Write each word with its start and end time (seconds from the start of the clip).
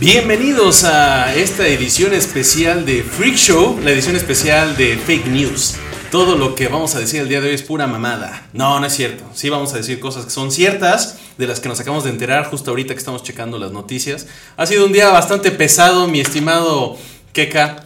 Bienvenidos 0.00 0.84
a 0.84 1.34
esta 1.34 1.66
edición 1.66 2.14
especial 2.14 2.86
de 2.86 3.02
Freak 3.02 3.34
Show, 3.34 3.80
la 3.82 3.90
edición 3.90 4.14
especial 4.14 4.76
de 4.76 4.96
Fake 4.96 5.26
News. 5.26 5.74
Todo 6.12 6.36
lo 6.36 6.54
que 6.54 6.68
vamos 6.68 6.94
a 6.94 7.00
decir 7.00 7.20
el 7.20 7.28
día 7.28 7.40
de 7.40 7.48
hoy 7.48 7.54
es 7.56 7.64
pura 7.64 7.88
mamada. 7.88 8.46
No, 8.52 8.78
no 8.78 8.86
es 8.86 8.92
cierto. 8.92 9.24
Sí 9.34 9.48
vamos 9.48 9.74
a 9.74 9.78
decir 9.78 9.98
cosas 9.98 10.24
que 10.24 10.30
son 10.30 10.52
ciertas, 10.52 11.18
de 11.36 11.48
las 11.48 11.58
que 11.58 11.68
nos 11.68 11.80
acabamos 11.80 12.04
de 12.04 12.10
enterar 12.10 12.44
justo 12.48 12.70
ahorita 12.70 12.94
que 12.94 12.98
estamos 13.00 13.24
checando 13.24 13.58
las 13.58 13.72
noticias. 13.72 14.28
Ha 14.56 14.66
sido 14.66 14.86
un 14.86 14.92
día 14.92 15.08
bastante 15.08 15.50
pesado, 15.50 16.06
mi 16.06 16.20
estimado 16.20 16.96
Keka. 17.32 17.82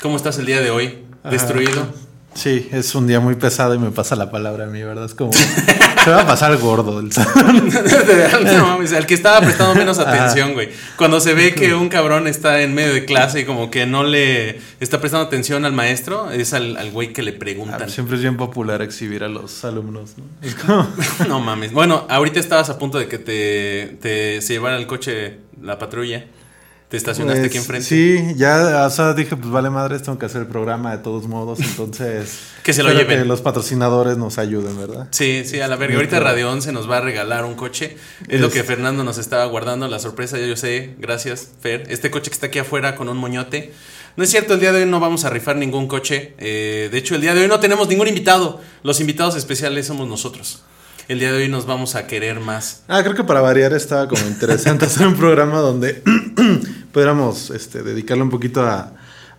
¿Cómo 0.00 0.16
estás 0.16 0.38
el 0.38 0.46
día 0.46 0.60
de 0.60 0.70
hoy? 0.70 0.98
¿Destruido? 1.30 2.01
Sí, 2.34 2.68
es 2.72 2.94
un 2.94 3.06
día 3.06 3.20
muy 3.20 3.34
pesado 3.34 3.74
y 3.74 3.78
me 3.78 3.90
pasa 3.90 4.16
la 4.16 4.30
palabra 4.30 4.64
a 4.64 4.66
mí, 4.68 4.82
¿verdad? 4.82 5.04
Es 5.04 5.14
como. 5.14 5.32
Se 6.04 6.10
va 6.10 6.22
a 6.22 6.26
pasar 6.26 6.56
gordo 6.56 6.98
el 6.98 7.10
no 8.58 8.66
mames, 8.66 8.92
al 8.92 9.06
que 9.06 9.14
estaba 9.14 9.40
prestando 9.40 9.76
menos 9.76 10.00
atención, 10.00 10.52
güey. 10.52 10.70
Cuando 10.96 11.20
se 11.20 11.32
ve 11.32 11.54
que 11.54 11.74
un 11.74 11.88
cabrón 11.88 12.26
está 12.26 12.60
en 12.62 12.74
medio 12.74 12.92
de 12.92 13.04
clase 13.04 13.40
y 13.40 13.44
como 13.44 13.70
que 13.70 13.86
no 13.86 14.02
le 14.02 14.58
está 14.80 14.98
prestando 14.98 15.28
atención 15.28 15.64
al 15.64 15.72
maestro, 15.72 16.32
es 16.32 16.54
al, 16.54 16.76
al 16.76 16.90
güey 16.90 17.12
que 17.12 17.22
le 17.22 17.32
preguntan. 17.32 17.88
Siempre 17.88 18.16
es 18.16 18.22
bien 18.22 18.36
popular 18.36 18.82
exhibir 18.82 19.22
a 19.22 19.28
los 19.28 19.64
alumnos, 19.64 20.14
¿no? 20.18 20.24
Es 20.42 20.56
como. 20.56 20.88
No 21.28 21.38
mames. 21.38 21.72
Bueno, 21.72 22.04
ahorita 22.08 22.40
estabas 22.40 22.68
a 22.68 22.78
punto 22.80 22.98
de 22.98 23.06
que 23.06 23.18
te, 23.18 23.96
te 24.00 24.40
se 24.40 24.54
llevara 24.54 24.76
el 24.78 24.88
coche 24.88 25.38
la 25.62 25.78
patrulla. 25.78 26.24
Te 26.92 26.98
estacionaste 26.98 27.40
Pues, 27.40 27.48
aquí 27.48 27.56
enfrente. 27.56 27.88
Sí, 27.88 28.34
ya, 28.36 28.84
o 28.86 28.90
sea, 28.90 29.14
dije, 29.14 29.34
pues 29.34 29.50
vale 29.50 29.70
madre, 29.70 29.98
tengo 29.98 30.18
que 30.18 30.26
hacer 30.26 30.42
el 30.42 30.46
programa 30.46 30.94
de 30.94 30.98
todos 30.98 31.26
modos, 31.26 31.58
entonces. 31.60 32.40
Que 32.62 32.74
se 32.74 32.82
lo 32.82 32.92
lleven. 32.92 33.20
Que 33.20 33.24
los 33.24 33.40
patrocinadores 33.40 34.18
nos 34.18 34.36
ayuden, 34.36 34.78
¿verdad? 34.78 35.08
Sí, 35.10 35.42
sí, 35.46 35.58
a 35.58 35.68
la 35.68 35.76
verga. 35.76 35.96
Ahorita 35.96 36.20
Radio 36.20 36.52
11 36.52 36.70
nos 36.72 36.90
va 36.90 36.98
a 36.98 37.00
regalar 37.00 37.46
un 37.46 37.54
coche. 37.54 37.96
Es, 38.28 38.42
lo 38.42 38.50
que 38.50 38.62
Fernando 38.62 39.04
nos 39.04 39.16
estaba 39.16 39.46
guardando, 39.46 39.88
la 39.88 40.00
sorpresa, 40.00 40.36
ya 40.36 40.44
yo 40.44 40.54
sé. 40.54 40.94
Gracias, 40.98 41.48
Fer. 41.62 41.84
Este 41.88 42.10
coche 42.10 42.28
que 42.28 42.34
está 42.34 42.48
aquí 42.48 42.58
afuera 42.58 42.94
con 42.94 43.08
un 43.08 43.16
moñote. 43.16 43.72
No 44.18 44.22
es 44.22 44.28
cierto, 44.28 44.52
el 44.52 44.60
día 44.60 44.72
de 44.72 44.82
hoy 44.82 44.90
no 44.90 45.00
vamos 45.00 45.24
a 45.24 45.30
rifar 45.30 45.56
ningún 45.56 45.88
coche. 45.88 46.34
Eh, 46.36 46.90
de 46.92 46.98
hecho, 46.98 47.14
el 47.14 47.22
día 47.22 47.32
de 47.32 47.40
hoy 47.40 47.48
no 47.48 47.58
tenemos 47.58 47.88
ningún 47.88 48.08
invitado. 48.08 48.60
Los 48.82 49.00
invitados 49.00 49.34
especiales 49.34 49.86
somos 49.86 50.06
nosotros. 50.06 50.62
El 51.08 51.18
día 51.18 51.32
de 51.32 51.38
hoy 51.38 51.48
nos 51.48 51.66
vamos 51.66 51.94
a 51.96 52.06
querer 52.06 52.38
más. 52.38 52.82
Ah, 52.86 53.02
creo 53.02 53.14
que 53.14 53.24
para 53.24 53.40
variar 53.40 53.72
estaba 53.72 54.06
como 54.08 54.24
interesante 54.26 54.84
hacer 54.86 55.06
un 55.06 55.16
programa 55.16 55.58
donde 55.58 56.02
pudiéramos 56.92 57.50
este, 57.50 57.82
dedicarle 57.82 58.22
un 58.22 58.30
poquito 58.30 58.62
a, 58.62 58.92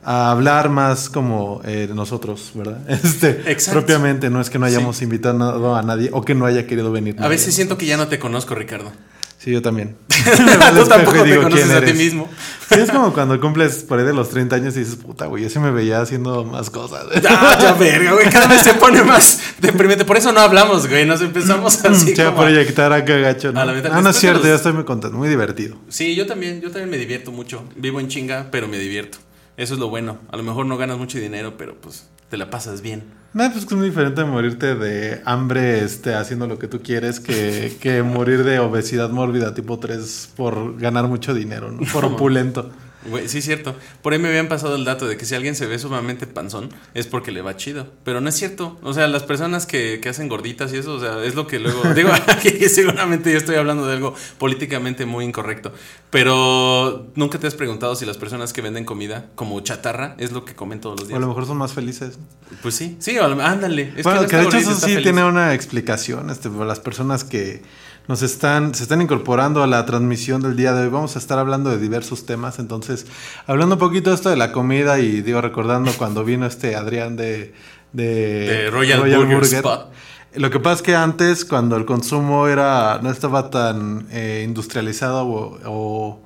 a 0.04 0.32
hablar 0.32 0.70
más 0.70 1.10
como 1.10 1.62
eh, 1.64 1.90
nosotros, 1.94 2.52
¿verdad? 2.56 2.80
Este, 2.90 3.52
Exacto. 3.52 3.80
propiamente, 3.80 4.30
no 4.30 4.42
es 4.42 4.50
que 4.50 4.60
no 4.60 4.66
hayamos 4.66 5.02
invitado 5.02 5.76
a 5.76 5.82
nadie 5.84 6.10
o 6.12 6.24
que 6.24 6.36
no 6.36 6.46
haya 6.46 6.68
querido 6.68 6.92
venir. 6.92 7.16
A 7.18 7.22
nadie. 7.22 7.30
veces 7.30 7.54
siento 7.56 7.78
que 7.78 7.86
ya 7.86 7.98
no 7.98 8.08
te 8.08 8.20
conozco, 8.20 8.56
Ricardo. 8.56 8.92
Sí, 9.38 9.52
yo 9.52 9.62
también. 9.62 9.96
Tú 10.76 10.86
tampoco 10.88 11.24
te 11.24 11.30
digo, 11.30 11.44
conoces 11.44 11.66
¿quién 11.66 11.78
a 11.78 11.86
ti 11.86 11.94
mismo. 11.94 12.28
Sí, 12.70 12.80
es 12.80 12.90
como 12.92 13.14
cuando 13.14 13.40
cumples 13.40 13.84
por 13.84 14.00
ahí 14.00 14.06
de 14.06 14.14
los 14.14 14.30
30 14.30 14.56
años 14.56 14.76
y 14.76 14.80
dices, 14.80 14.96
puta, 14.96 15.26
güey, 15.28 15.44
yo 15.44 15.50
se 15.50 15.60
me 15.60 15.72
veía 15.72 16.02
haciendo 16.02 16.44
más 16.46 16.70
cosas. 16.70 17.06
Ah, 17.30 17.58
ya 17.62 17.74
verga, 17.74 18.14
güey. 18.14 18.30
Cada 18.30 18.48
vez 18.48 18.62
se 18.62 18.74
pone 18.76 19.04
más 19.04 19.40
deprimente. 19.60 20.06
Por 20.06 20.18
eso 20.18 20.32
no 20.32 20.40
hablamos, 20.40 20.88
güey. 20.88 21.06
Nos 21.06 21.22
empezamos 21.22 21.84
así 21.86 22.16
Se 22.16 22.24
va 22.24 22.30
a 22.30 22.32
como 22.34 22.44
a- 22.44 22.46
proyectar 22.48 22.94
acá 22.94 23.18
gacho, 23.18 23.52
¿no? 23.52 23.60
A 23.60 23.66
la 23.66 23.74
mitad. 23.74 23.92
Ah, 23.94 24.02
no 24.02 24.10
es 24.10 24.16
cierto, 24.18 24.40
los- 24.40 24.48
ya 24.48 24.56
estoy 24.56 24.74
muy 24.74 24.86
contento, 24.86 25.18
muy 25.18 25.30
divertido. 25.30 25.78
Sí, 25.90 26.16
yo 26.16 26.26
también, 26.26 26.62
yo 26.62 26.70
también 26.72 26.90
me 26.90 26.98
divierto 26.98 27.32
mucho. 27.32 27.64
Vivo 27.76 28.00
en 28.00 28.08
chinga, 28.08 28.48
pero 28.52 28.68
me 28.68 28.78
divierto. 28.78 29.18
Eso 29.58 29.74
es 29.76 29.80
lo 29.80 29.90
bueno. 29.90 30.18
A 30.32 30.38
lo 30.38 30.44
mejor 30.44 30.66
no 30.66 30.78
ganas 30.78 30.98
mucho 30.98 31.18
dinero, 31.20 31.56
pero 31.58 31.76
pues 31.80 32.08
te 32.30 32.38
la 32.38 32.50
pasas 32.50 32.82
bien. 32.82 33.04
No, 33.34 33.52
pues 33.52 33.66
es 33.66 33.72
muy 33.72 33.88
diferente 33.88 34.24
morirte 34.26 34.76
de 34.76 35.22
hambre 35.26 35.84
este, 35.84 36.14
haciendo 36.14 36.46
lo 36.46 36.60
que 36.60 36.68
tú 36.68 36.82
quieres 36.84 37.20
que, 37.20 37.76
que 37.82 38.04
morir 38.04 38.44
de 38.44 38.60
obesidad 38.60 39.10
mórbida 39.10 39.56
tipo 39.56 39.80
3 39.80 40.34
por 40.36 40.78
ganar 40.78 41.08
mucho 41.08 41.34
dinero, 41.34 41.72
¿no? 41.72 41.82
Por 41.92 42.06
opulento. 42.06 42.70
Güey, 43.06 43.28
sí 43.28 43.40
es 43.40 43.46
cierto. 43.46 43.76
Por 44.02 44.14
ahí 44.14 44.20
me 44.20 44.30
habían 44.30 44.48
pasado 44.48 44.76
el 44.76 44.86
dato 44.86 45.08
de 45.08 45.18
que 45.18 45.26
si 45.26 45.36
alguien 45.36 45.56
se 45.56 45.66
ve 45.66 45.78
sumamente 45.80 46.28
panzón 46.28 46.70
es 46.94 47.08
porque 47.08 47.32
le 47.32 47.42
va 47.42 47.58
chido. 47.58 47.88
Pero 48.04 48.22
no 48.22 48.30
es 48.30 48.36
cierto. 48.36 48.78
O 48.82 48.94
sea, 48.94 49.08
las 49.08 49.24
personas 49.24 49.66
que, 49.66 50.00
que 50.02 50.10
hacen 50.10 50.30
gorditas 50.30 50.74
y 50.74 50.78
eso, 50.78 50.94
o 50.94 51.00
sea, 51.00 51.24
es 51.24 51.36
lo 51.36 51.48
que 51.48 51.60
luego... 51.60 51.82
digo, 51.96 52.12
aquí 52.28 52.52
seguramente 52.70 53.32
yo 53.32 53.38
estoy 53.38 53.56
hablando 53.56 53.86
de 53.86 53.94
algo 53.94 54.16
políticamente 54.38 55.06
muy 55.06 55.26
incorrecto. 55.26 55.74
Pero 56.10 57.12
nunca 57.16 57.40
te 57.40 57.48
has 57.48 57.56
preguntado 57.56 57.96
si 57.96 58.06
las 58.06 58.18
personas 58.18 58.54
que 58.54 58.62
venden 58.62 58.86
comida 58.86 59.26
como 59.36 59.60
chatarra 59.62 60.16
es 60.18 60.32
lo 60.32 60.46
que 60.46 60.56
comen 60.56 60.80
todos 60.80 61.00
los 61.00 61.04
O 61.04 61.06
a 61.06 61.10
días. 61.10 61.22
lo 61.22 61.28
mejor 61.28 61.46
son 61.46 61.58
más 61.58 61.74
felices. 61.74 62.18
Pues 62.62 62.76
sí, 62.76 62.96
sí, 63.00 63.18
ándale. 63.18 63.94
Es 63.98 64.04
bueno, 64.04 64.22
no 64.22 64.28
que 64.28 64.38
de 64.38 64.44
hecho 64.44 64.58
eso 64.58 64.76
sí 64.76 64.92
feliz. 64.92 65.04
tiene 65.04 65.24
una 65.24 65.54
explicación, 65.54 66.30
este, 66.30 66.50
las 66.50 66.80
personas 66.80 67.24
que 67.24 67.62
nos 68.08 68.22
están, 68.22 68.76
se 68.76 68.84
están 68.84 69.02
incorporando 69.02 69.64
a 69.64 69.68
la 69.68 69.86
transmisión 69.86 70.42
del 70.42 70.56
día 70.56 70.74
de 70.74 70.84
hoy. 70.84 70.90
Vamos 70.90 71.16
a 71.16 71.20
estar 71.20 71.40
hablando 71.40 71.70
de 71.70 71.78
diversos 71.78 72.26
temas, 72.26 72.60
entonces, 72.60 73.06
hablando 73.48 73.76
un 73.76 73.80
poquito 73.80 74.10
de 74.10 74.16
esto 74.16 74.30
de 74.30 74.36
la 74.36 74.52
comida 74.52 75.00
y 75.00 75.22
digo, 75.22 75.42
recordando 75.42 75.92
cuando 75.98 76.24
vino 76.24 76.46
este 76.46 76.76
Adrián 76.76 77.16
de, 77.16 77.54
de, 77.94 78.06
De 78.06 78.70
Royal 78.70 79.02
Burger 79.02 79.44
Spot. 79.44 79.92
Lo 80.36 80.50
que 80.50 80.60
pasa 80.60 80.78
es 80.78 80.82
que 80.82 80.96
antes, 80.96 81.46
cuando 81.46 81.78
el 81.78 81.86
consumo 81.86 82.48
era 82.48 83.00
no 83.04 83.12
estaba 83.12 83.52
tan 83.52 84.08
eh, 84.10 84.44
industrializado 84.44 85.28
o, 85.28 85.60
o 85.66 86.20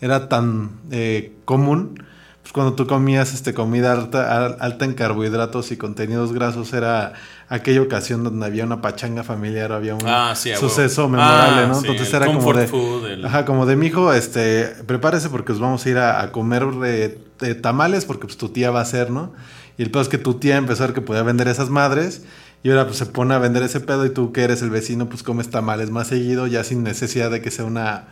era 0.00 0.28
tan 0.28 0.80
eh, 0.90 1.32
común, 1.44 2.04
pues 2.52 2.64
cuando 2.64 2.74
tú 2.74 2.86
comías 2.86 3.32
este, 3.32 3.54
comida 3.54 3.92
alta, 3.92 4.36
al- 4.46 4.56
alta 4.60 4.84
en 4.84 4.92
carbohidratos 4.94 5.72
y 5.72 5.76
contenidos 5.78 6.32
grasos, 6.32 6.72
era 6.74 7.14
aquella 7.48 7.80
ocasión 7.82 8.24
donde 8.24 8.44
había 8.46 8.64
una 8.64 8.80
pachanga 8.82 9.22
familiar, 9.24 9.72
había 9.72 9.94
un 9.94 10.02
Ah, 10.06 10.34
sí, 10.36 10.50
a 10.50 10.56
huevo. 10.56 10.68
suceso 10.68 11.08
memorable, 11.08 11.62
Ah, 11.62 11.66
¿no? 11.66 11.74
sí, 11.80 11.86
Entonces 11.88 12.12
era 12.14 12.26
como 12.26 12.52
de, 12.52 12.66
food, 12.66 13.06
el- 13.06 13.24
ajá, 13.24 13.44
como 13.46 13.64
de 13.66 13.76
mi 13.76 13.86
hijo, 13.86 14.12
este, 14.12 14.64
prepárese 14.86 15.28
porque 15.30 15.52
os 15.52 15.60
vamos 15.60 15.84
a 15.86 15.88
ir 15.88 15.98
a, 15.98 16.20
a 16.22 16.30
comer 16.32 16.66
de, 16.66 17.18
de 17.40 17.54
tamales 17.54 18.04
porque 18.04 18.26
pues 18.26 18.36
tu 18.36 18.50
tía 18.50 18.70
va 18.70 18.80
a 18.80 18.82
hacer, 18.82 19.10
¿no? 19.10 19.32
Y 19.78 19.82
el 19.82 19.90
pedo 19.90 20.02
es 20.02 20.08
que 20.08 20.18
tu 20.18 20.34
tía 20.34 20.56
empezó 20.56 20.84
a 20.84 20.86
ver 20.88 20.94
que 20.94 21.00
podía 21.00 21.22
vender 21.22 21.48
esas 21.48 21.70
madres 21.70 22.22
y 22.62 22.68
ahora 22.70 22.84
pues 22.86 22.98
se 22.98 23.06
pone 23.06 23.34
a 23.34 23.38
vender 23.38 23.62
ese 23.62 23.80
pedo 23.80 24.04
y 24.04 24.10
tú 24.10 24.30
que 24.32 24.42
eres 24.44 24.60
el 24.62 24.68
vecino 24.70 25.08
pues 25.08 25.22
comes 25.22 25.48
tamales 25.50 25.90
más 25.90 26.08
seguido 26.08 26.46
ya 26.46 26.62
sin 26.64 26.82
necesidad 26.84 27.30
de 27.30 27.40
que 27.40 27.50
sea 27.50 27.64
una 27.64 28.04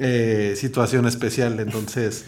eh, 0.00 0.54
situación 0.56 1.06
especial. 1.06 1.60
Entonces 1.60 2.24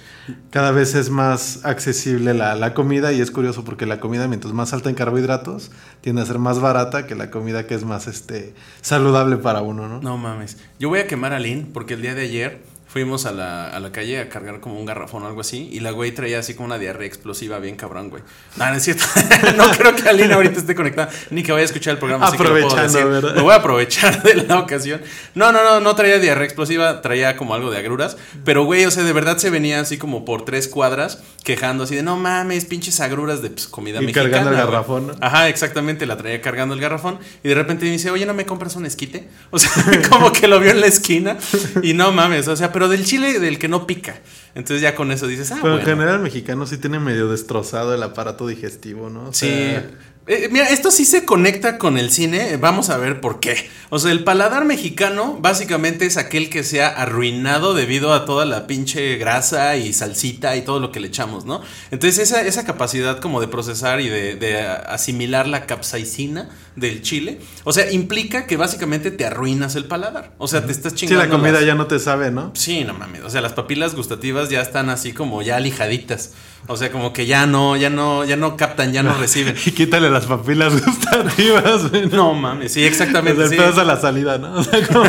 cada 0.50 0.70
vez 0.70 0.94
es 0.94 1.10
más 1.10 1.64
accesible 1.64 2.34
la, 2.34 2.54
la 2.54 2.74
comida 2.74 3.12
y 3.12 3.20
es 3.20 3.30
curioso 3.30 3.64
porque 3.64 3.86
la 3.86 3.98
comida 3.98 4.28
mientras 4.28 4.52
más 4.52 4.72
alta 4.72 4.90
en 4.90 4.94
carbohidratos 4.94 5.70
tiende 6.02 6.22
a 6.22 6.26
ser 6.26 6.38
más 6.38 6.60
barata 6.60 7.06
que 7.06 7.14
la 7.14 7.30
comida 7.30 7.66
que 7.66 7.74
es 7.74 7.84
más 7.84 8.06
este 8.06 8.54
saludable 8.82 9.38
para 9.38 9.62
uno, 9.62 9.88
¿no? 9.88 10.00
No 10.00 10.19
mames. 10.19 10.58
Yo 10.78 10.90
voy 10.90 11.00
a 11.00 11.06
quemar 11.06 11.32
a 11.32 11.40
Lynn 11.40 11.70
porque 11.72 11.94
el 11.94 12.02
día 12.02 12.14
de 12.14 12.22
ayer 12.22 12.71
fuimos 12.92 13.24
a 13.24 13.32
la, 13.32 13.68
a 13.68 13.80
la 13.80 13.90
calle 13.90 14.20
a 14.20 14.28
cargar 14.28 14.60
como 14.60 14.78
un 14.78 14.84
garrafón 14.84 15.22
o 15.22 15.26
algo 15.26 15.40
así 15.40 15.68
y 15.72 15.80
la 15.80 15.92
güey 15.92 16.12
traía 16.12 16.38
así 16.40 16.52
como 16.54 16.66
una 16.66 16.78
diarrea 16.78 17.06
explosiva 17.06 17.58
bien 17.58 17.74
cabrón, 17.76 18.10
güey. 18.10 18.22
No, 18.56 18.68
no 18.68 18.74
es 18.76 18.82
cierto. 18.82 19.04
no 19.56 19.70
creo 19.70 19.94
que 19.96 20.08
Aline 20.08 20.34
ahorita 20.34 20.60
esté 20.60 20.74
conectada 20.74 21.08
ni 21.30 21.42
que 21.42 21.52
vaya 21.52 21.62
a 21.62 21.64
escuchar 21.64 21.92
el 21.94 21.98
programa. 21.98 22.26
así 22.26 22.36
que 22.36 22.42
lo 22.44 22.50
puedo 22.50 22.66
Aprovechando, 22.66 22.98
decir. 22.98 23.10
¿verdad? 23.10 23.34
Me 23.36 23.42
voy 23.42 23.52
a 23.52 23.56
aprovechar 23.56 24.22
de 24.22 24.34
la 24.34 24.58
ocasión. 24.58 25.00
No, 25.34 25.52
no, 25.52 25.64
no, 25.64 25.80
no 25.80 25.94
traía 25.94 26.18
diarrea 26.18 26.44
explosiva, 26.44 27.00
traía 27.00 27.36
como 27.38 27.54
algo 27.54 27.70
de 27.70 27.78
agruras. 27.78 28.18
Pero, 28.44 28.64
güey, 28.64 28.84
o 28.84 28.90
sea, 28.90 29.04
de 29.04 29.12
verdad 29.14 29.38
se 29.38 29.48
venía 29.48 29.80
así 29.80 29.96
como 29.96 30.24
por 30.26 30.44
tres 30.44 30.68
cuadras 30.68 31.22
quejando 31.44 31.84
así 31.84 31.96
de 31.96 32.02
no 32.04 32.16
mames, 32.16 32.66
pinches 32.66 33.00
agruras 33.00 33.42
de 33.42 33.50
pues, 33.50 33.66
comida 33.66 33.98
Y 34.00 34.06
mexicana. 34.06 34.30
cargando 34.30 34.50
el 34.50 34.56
güey". 34.56 34.66
garrafón, 34.66 35.06
¿no? 35.08 35.14
Ajá, 35.20 35.48
exactamente, 35.48 36.06
la 36.06 36.16
traía 36.16 36.40
cargando 36.40 36.74
el 36.74 36.80
garrafón 36.80 37.18
y 37.42 37.48
de 37.48 37.54
repente 37.54 37.84
me 37.86 37.90
dice, 37.92 38.10
oye, 38.10 38.26
¿no 38.26 38.34
me 38.34 38.46
compras 38.46 38.76
un 38.76 38.86
esquite? 38.86 39.28
O 39.50 39.58
sea, 39.58 39.70
como 40.10 40.30
que 40.32 40.46
lo 40.46 40.60
vio 40.60 40.70
en 40.70 40.80
la 40.80 40.86
esquina 40.86 41.36
y 41.82 41.94
no 41.94 42.12
mames, 42.12 42.46
o 42.48 42.54
sea, 42.56 42.70
pero 42.72 42.81
del 42.88 43.05
chile 43.05 43.38
del 43.40 43.58
que 43.58 43.69
no 43.69 43.87
pica. 43.87 44.20
Entonces 44.55 44.81
ya 44.82 44.94
con 44.94 45.11
eso 45.12 45.26
dices, 45.26 45.50
ah, 45.52 45.58
Pero 45.62 45.79
en 45.79 45.84
general 45.84 46.17
el 46.17 46.20
mexicano 46.23 46.67
sí 46.67 46.76
tiene 46.76 46.99
medio 46.99 47.29
destrozado 47.29 47.94
el 47.94 48.02
aparato 48.02 48.46
digestivo, 48.46 49.08
¿no? 49.11 49.29
O 49.29 49.32
Sí, 49.32 49.46
sea, 49.49 49.90
Eh, 50.28 50.48
mira, 50.52 50.69
esto 50.69 50.92
sí 50.92 51.04
se 51.04 51.24
conecta 51.24 51.78
con 51.78 51.98
el 51.98 52.12
cine, 52.12 52.56
vamos 52.56 52.90
a 52.90 52.96
ver 52.96 53.20
por 53.20 53.40
qué. 53.40 53.69
O 53.90 53.98
sea, 53.98 54.12
el 54.12 54.22
paladar 54.22 54.64
mexicano 54.64 55.36
básicamente 55.40 56.06
es 56.06 56.16
aquel 56.16 56.48
que 56.48 56.62
se 56.62 56.80
ha 56.80 56.88
arruinado 56.90 57.74
debido 57.74 58.14
a 58.14 58.24
toda 58.24 58.44
la 58.44 58.69
pinche 58.69 59.16
grasa 59.16 59.74
y 59.76 59.92
salsita 59.92 60.54
y 60.56 60.62
todo 60.62 60.78
lo 60.78 60.92
que 60.92 61.00
le 61.00 61.08
echamos, 61.08 61.44
¿no? 61.44 61.60
Entonces 61.90 62.20
esa, 62.20 62.40
esa 62.42 62.64
capacidad 62.64 63.19
como 63.19 63.40
de 63.40 63.48
procesar 63.48 64.00
y 64.00 64.08
de, 64.08 64.36
de 64.36 64.60
asimilar 64.60 65.48
la 65.48 65.66
capsaicina 65.66 66.50
del 66.76 67.02
chile, 67.02 67.40
o 67.64 67.72
sea, 67.72 67.90
implica 67.90 68.46
que 68.46 68.56
básicamente 68.56 69.10
te 69.10 69.26
arruinas 69.26 69.75
el 69.75 69.86
paladar. 69.86 70.34
O 70.38 70.46
sea, 70.46 70.64
te 70.64 70.70
estás 70.70 70.92
Sí, 70.92 70.98
chingando. 71.00 71.25
la 71.25 71.30
comida 71.30 71.52
las- 71.54 71.64
ya 71.66 71.75
no 71.75 71.88
te 71.88 71.98
sabe, 71.98 72.30
¿no? 72.30 72.52
Sí, 72.54 72.84
no 72.84 72.94
mames. 72.94 73.22
O 73.25 73.28
sea, 73.30 73.40
las 73.40 73.54
papilas 73.54 73.96
gustativas 73.96 74.50
ya 74.50 74.60
están 74.62 74.88
así 74.88 75.12
como 75.12 75.42
ya 75.42 75.58
lijaditas. 75.58 76.30
O 76.69 76.76
sea, 76.76 76.93
como 76.93 77.12
que 77.12 77.26
ya 77.26 77.44
no, 77.47 77.76
ya 77.76 77.91
no, 77.91 78.25
ya 78.25 78.37
no 78.37 78.56
captan, 78.56 78.93
ya 78.93 79.03
no 79.03 79.12
reciben. 79.19 79.56
Y 79.67 79.73
quítale 79.73 80.09
las 80.11 80.26
papilas 80.26 80.73
gustativas. 80.87 81.91
No 82.12 82.35
mames, 82.35 82.73
sí, 82.73 82.85
exactamente. 82.85 83.43
Desde 83.43 83.56
sí. 83.73 83.81
a 83.81 83.85
la 83.85 84.00
salida, 84.00 84.38
¿no? 84.38 84.55
O 84.61 84.62
sea, 84.64 84.87
como- 84.87 85.05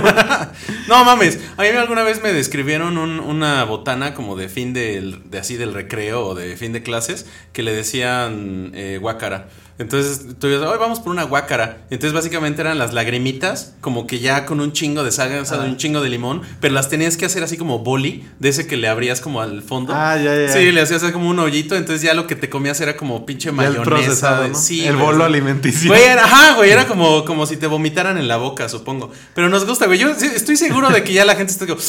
No 0.88 1.06
mames, 1.06 1.40
a 1.58 1.62
mí 1.62 1.68
alguna 1.70 2.04
vez 2.04 2.22
me 2.24 2.34
describieron 2.34 2.98
un- 2.98 3.20
una 3.20 3.64
botana 3.66 4.14
como 4.14 4.36
de 4.36 4.50
fin 4.50 4.74
del, 4.74 5.30
de 5.30 5.40
así 5.40 5.56
del 5.56 5.74
recreo 5.74 6.26
o 6.26 6.36
de 6.36 6.58
fin 6.58 6.74
de 6.74 6.82
clases 6.84 7.28
que 7.54 7.64
le 7.64 7.74
decían 7.74 8.72
eh, 8.74 8.98
guácara. 9.00 9.48
Entonces 9.84 10.22
tú 10.40 10.48
dices, 10.48 10.64
hoy 10.66 10.78
vamos 10.80 11.00
por 11.00 11.12
una 11.12 11.24
guácara. 11.24 11.86
Entonces 11.92 12.14
básicamente 12.14 12.62
eran 12.62 12.78
las 12.80 12.94
lagrimitas, 12.94 13.76
como 13.82 14.08
que 14.08 14.20
ya 14.20 14.46
con 14.46 14.60
un 14.60 14.72
chingo 14.74 15.04
de 15.04 15.12
sal, 15.12 15.38
o 15.40 15.46
sea, 15.46 15.60
Ah. 15.62 15.66
un 15.66 15.78
chingo 15.78 16.02
de 16.02 16.10
limón, 16.10 16.42
pero 16.60 16.74
las 16.74 16.90
tenías 16.90 17.18
que 17.18 17.26
hacer 17.26 17.44
así 17.44 17.58
como 17.58 17.80
boli, 17.80 18.26
de 18.40 18.50
ese 18.50 18.66
que 18.68 18.78
le 18.78 18.88
abrías 18.88 19.22
como 19.22 19.42
al 19.42 19.62
fondo. 19.62 19.94
Ah, 19.96 20.18
ya, 20.18 20.36
ya. 20.36 20.52
Sí, 20.52 20.72
le 20.72 20.82
hacías 20.82 21.04
como 21.12 21.30
un 21.30 21.40
hoyito, 21.40 21.76
entonces 21.76 22.02
ya 22.02 22.14
lo 22.14 22.26
que 22.28 22.36
te 22.36 22.50
comías 22.50 22.80
era 22.82 22.98
como 22.98 23.26
pinche 23.26 23.50
el 23.50 23.56
mayonesa. 23.56 24.42
de- 24.42 24.50
¿no? 24.50 24.56
sí, 24.56 24.86
el 24.86 24.96
bolo 24.96 25.20
sí. 25.20 25.24
alimenticio. 25.24 25.90
Güey, 25.90 26.04
era, 26.04 26.24
ajá, 26.26 26.56
güey, 26.56 26.72
era 26.72 26.88
como, 26.88 27.26
como 27.26 27.46
si 27.46 27.58
te 27.58 27.68
vomitaran 27.68 28.18
en 28.18 28.28
la 28.28 28.38
boca, 28.38 28.70
supongo. 28.70 29.12
Pero 29.36 29.50
nos 29.50 29.66
gusta, 29.66 29.86
güey. 29.86 30.00
Yo 30.00 30.14
sí, 30.16 30.26
estoy 30.34 30.56
seguro 30.58 30.90
de 30.90 31.04
que 31.04 31.14
ya 31.14 31.26
la 31.26 31.36
gente 31.36 31.52
está 31.52 31.68
como, 31.68 31.80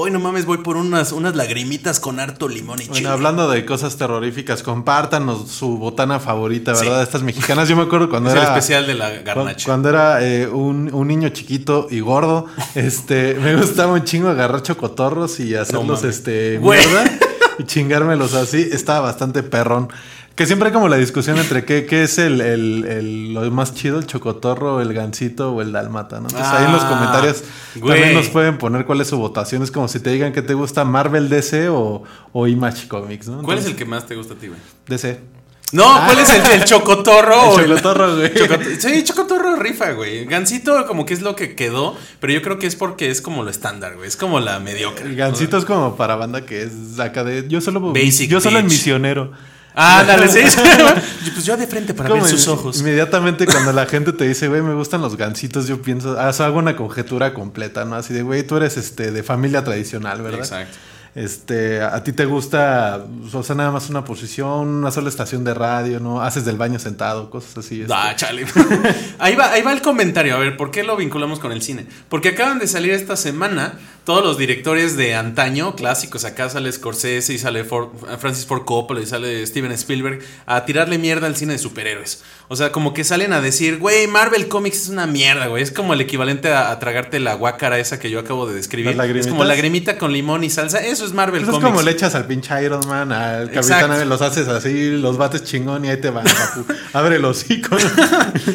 uy, 0.00 0.10
no 0.10 0.18
mames, 0.20 0.44
voy 0.44 0.58
por 0.58 0.76
unas, 0.76 1.12
unas 1.12 1.36
lagrimitas 1.36 2.00
con 2.00 2.20
harto 2.20 2.48
limón 2.48 2.78
y 2.80 2.82
chile. 2.82 2.92
Bueno, 2.92 3.10
hablando 3.10 3.48
de 3.48 3.64
cosas 3.64 3.96
terroríficas, 3.96 4.62
compártanos 4.62 5.50
su 5.50 5.78
botana 5.78 6.18
favorita, 6.20 6.74
Sí. 6.74 6.84
¿verdad? 6.86 7.02
Estas 7.02 7.22
mexicanas. 7.22 7.35
Yo 7.66 7.76
me 7.76 7.82
acuerdo 7.82 8.08
cuando 8.08 8.28
es 8.30 8.34
era. 8.36 8.44
el 8.44 8.48
especial 8.50 8.86
de 8.86 8.94
la 8.94 9.10
garnacha. 9.10 9.64
Cuando 9.66 9.88
era 9.88 10.22
eh, 10.24 10.46
un, 10.46 10.92
un 10.92 11.08
niño 11.08 11.28
chiquito 11.30 11.86
y 11.90 12.00
gordo, 12.00 12.46
este, 12.74 13.34
me 13.34 13.56
gustaba 13.56 13.92
un 13.92 14.04
chingo 14.04 14.28
agarrar 14.28 14.62
chocotorros 14.62 15.40
y 15.40 15.54
hacerlos, 15.54 16.04
este, 16.04 16.58
mierda 16.62 17.04
y 17.58 17.64
chingármelos 17.64 18.34
así. 18.34 18.68
Estaba 18.72 19.00
bastante 19.00 19.42
perrón. 19.42 19.88
Que 20.34 20.44
siempre 20.44 20.68
hay 20.68 20.74
como 20.74 20.88
la 20.90 20.96
discusión 20.98 21.38
entre 21.38 21.64
qué, 21.64 21.86
qué 21.86 22.02
es 22.02 22.18
el, 22.18 22.42
el- 22.42 22.84
el- 22.84 23.32
lo 23.32 23.50
más 23.50 23.72
chido, 23.72 23.98
el 23.98 24.06
chocotorro, 24.06 24.82
el 24.82 24.92
gansito 24.92 25.54
o 25.54 25.62
el 25.62 25.72
dalmata, 25.72 26.20
¿no? 26.20 26.28
Entonces 26.28 26.46
ahí 26.52 26.66
en 26.66 26.72
los 26.72 26.82
Ah, 26.84 26.88
comentarios 26.90 27.42
güey. 27.76 27.94
también 27.94 28.14
nos 28.14 28.28
pueden 28.28 28.58
poner 28.58 28.84
cuál 28.84 29.00
es 29.00 29.08
su 29.08 29.16
votación. 29.16 29.62
Es 29.62 29.70
como 29.70 29.88
si 29.88 29.98
te 29.98 30.10
digan 30.10 30.34
que 30.34 30.42
te 30.42 30.52
gusta 30.52 30.84
Marvel 30.84 31.30
DC 31.30 31.70
o, 31.70 32.02
o 32.34 32.46
Image 32.46 32.86
Comics, 32.86 33.28
¿no? 33.28 33.40
¿Cuál 33.42 33.56
es 33.60 33.64
el 33.64 33.76
que 33.76 33.86
más 33.86 34.04
te 34.06 34.14
gusta 34.14 34.34
a 34.34 34.36
ti, 34.36 34.48
güey? 34.48 34.60
DC. 34.88 35.20
No, 35.72 35.84
¿cuál 36.04 36.18
es 36.20 36.30
el, 36.30 36.46
el 36.52 36.64
chocotorro? 36.64 37.58
El 37.58 37.68
chocotorro, 37.68 38.16
güey. 38.16 38.32
Sí, 38.78 39.02
chocotorro 39.02 39.56
rifa, 39.56 39.92
güey. 39.92 40.24
Gansito 40.24 40.86
como 40.86 41.04
que 41.04 41.14
es 41.14 41.22
lo 41.22 41.34
que 41.34 41.56
quedó, 41.56 41.96
pero 42.20 42.32
yo 42.32 42.40
creo 42.40 42.58
que 42.58 42.66
es 42.66 42.76
porque 42.76 43.10
es 43.10 43.20
como 43.20 43.42
lo 43.42 43.50
estándar, 43.50 43.96
güey. 43.96 44.06
Es 44.06 44.16
como 44.16 44.38
la 44.38 44.60
mediocre. 44.60 45.06
El 45.06 45.16
gansito 45.16 45.58
es 45.58 45.64
como 45.64 45.96
para 45.96 46.14
banda 46.14 46.46
que 46.46 46.62
es 46.62 47.00
acá 47.00 47.24
de. 47.24 47.48
Yo 47.48 47.60
solo. 47.60 47.80
Basic 47.92 48.30
yo 48.30 48.40
solo 48.40 48.58
bitch. 48.62 48.70
misionero. 48.70 49.32
Ah, 49.78 50.04
dale, 50.06 50.28
sí. 50.28 50.40
pues 51.34 51.44
yo 51.44 51.56
de 51.56 51.66
frente 51.66 51.92
para 51.92 52.14
ver 52.14 52.24
sus 52.24 52.48
ojos. 52.48 52.80
Inmediatamente 52.80 53.44
cuando 53.44 53.72
la 53.72 53.84
gente 53.84 54.14
te 54.14 54.26
dice, 54.26 54.48
güey, 54.48 54.62
me 54.62 54.72
gustan 54.72 55.02
los 55.02 55.16
gansitos, 55.18 55.66
yo 55.68 55.82
pienso, 55.82 56.18
ah, 56.18 56.30
hago 56.30 56.58
una 56.58 56.76
conjetura 56.76 57.34
completa, 57.34 57.84
¿no? 57.84 57.96
Así 57.96 58.14
de, 58.14 58.22
güey, 58.22 58.42
tú 58.42 58.56
eres 58.56 58.78
este 58.78 59.10
de 59.10 59.22
familia 59.22 59.64
tradicional, 59.64 60.22
¿verdad? 60.22 60.40
Exacto. 60.40 60.78
Este, 61.16 61.80
a 61.80 62.04
ti 62.04 62.12
te 62.12 62.26
gusta, 62.26 63.06
o 63.32 63.42
sea, 63.42 63.56
nada 63.56 63.70
más 63.70 63.88
una 63.88 64.04
posición, 64.04 64.68
una 64.68 64.90
sola 64.90 65.08
estación 65.08 65.44
de 65.44 65.54
radio, 65.54 65.98
¿no? 65.98 66.20
Haces 66.20 66.44
del 66.44 66.58
baño 66.58 66.78
sentado, 66.78 67.30
cosas 67.30 67.56
así. 67.56 67.80
este. 67.80 67.94
Ah, 67.96 68.14
chale. 68.14 68.44
ahí, 69.18 69.34
va, 69.34 69.50
ahí 69.50 69.62
va 69.62 69.72
el 69.72 69.80
comentario. 69.80 70.34
A 70.36 70.38
ver, 70.38 70.58
¿por 70.58 70.70
qué 70.70 70.82
lo 70.82 70.94
vinculamos 70.94 71.38
con 71.40 71.52
el 71.52 71.62
cine? 71.62 71.86
Porque 72.10 72.28
acaban 72.28 72.58
de 72.58 72.66
salir 72.66 72.92
esta 72.92 73.16
semana 73.16 73.78
todos 74.06 74.24
los 74.24 74.38
directores 74.38 74.96
de 74.96 75.14
antaño, 75.16 75.74
clásicos. 75.76 76.24
Acá 76.24 76.48
sale 76.48 76.70
Scorsese 76.72 77.34
y 77.34 77.38
sale 77.38 77.68
Ford- 77.68 77.90
Francis 78.18 78.46
Ford 78.46 78.64
Coppola 78.64 79.00
y 79.02 79.06
sale 79.06 79.44
Steven 79.46 79.72
Spielberg 79.72 80.20
a 80.46 80.64
tirarle 80.64 80.96
mierda 80.96 81.26
al 81.26 81.36
cine 81.36 81.52
de 81.54 81.58
superhéroes. 81.58 82.22
O 82.48 82.54
sea, 82.54 82.70
como 82.70 82.94
que 82.94 83.02
salen 83.02 83.32
a 83.32 83.40
decir, 83.40 83.78
güey, 83.78 84.06
Marvel 84.06 84.46
Comics 84.46 84.82
es 84.82 84.88
una 84.90 85.08
mierda, 85.08 85.48
güey. 85.48 85.60
Es 85.64 85.72
como 85.72 85.92
el 85.94 86.00
equivalente 86.00 86.52
a, 86.52 86.70
a 86.70 86.78
tragarte 86.78 87.18
la 87.18 87.34
guácara 87.34 87.80
esa 87.80 87.98
que 87.98 88.08
yo 88.08 88.20
acabo 88.20 88.46
de 88.46 88.54
describir. 88.54 88.94
¿Las 88.94 89.08
Es 89.10 89.26
como 89.26 89.42
lagrimita 89.44 89.98
con 89.98 90.12
limón 90.12 90.44
y 90.44 90.50
salsa. 90.50 90.78
Eso 90.78 91.04
es 91.04 91.12
Marvel 91.12 91.42
Eso 91.42 91.50
es 91.50 91.56
Comics. 91.56 91.70
como 91.72 91.82
le 91.82 91.90
echas 91.90 92.14
al 92.14 92.26
pinche 92.26 92.54
Iron 92.62 92.86
Man, 92.86 93.10
al 93.10 93.50
Capitán 93.50 94.08
los 94.08 94.22
haces 94.22 94.46
así, 94.46 94.90
los 94.90 95.16
bates 95.18 95.42
chingón 95.42 95.84
y 95.84 95.88
ahí 95.88 96.00
te 96.00 96.10
van, 96.10 96.24
papu. 96.24 96.64
Abre 96.92 97.16
el 97.16 97.24
hocico. 97.24 97.76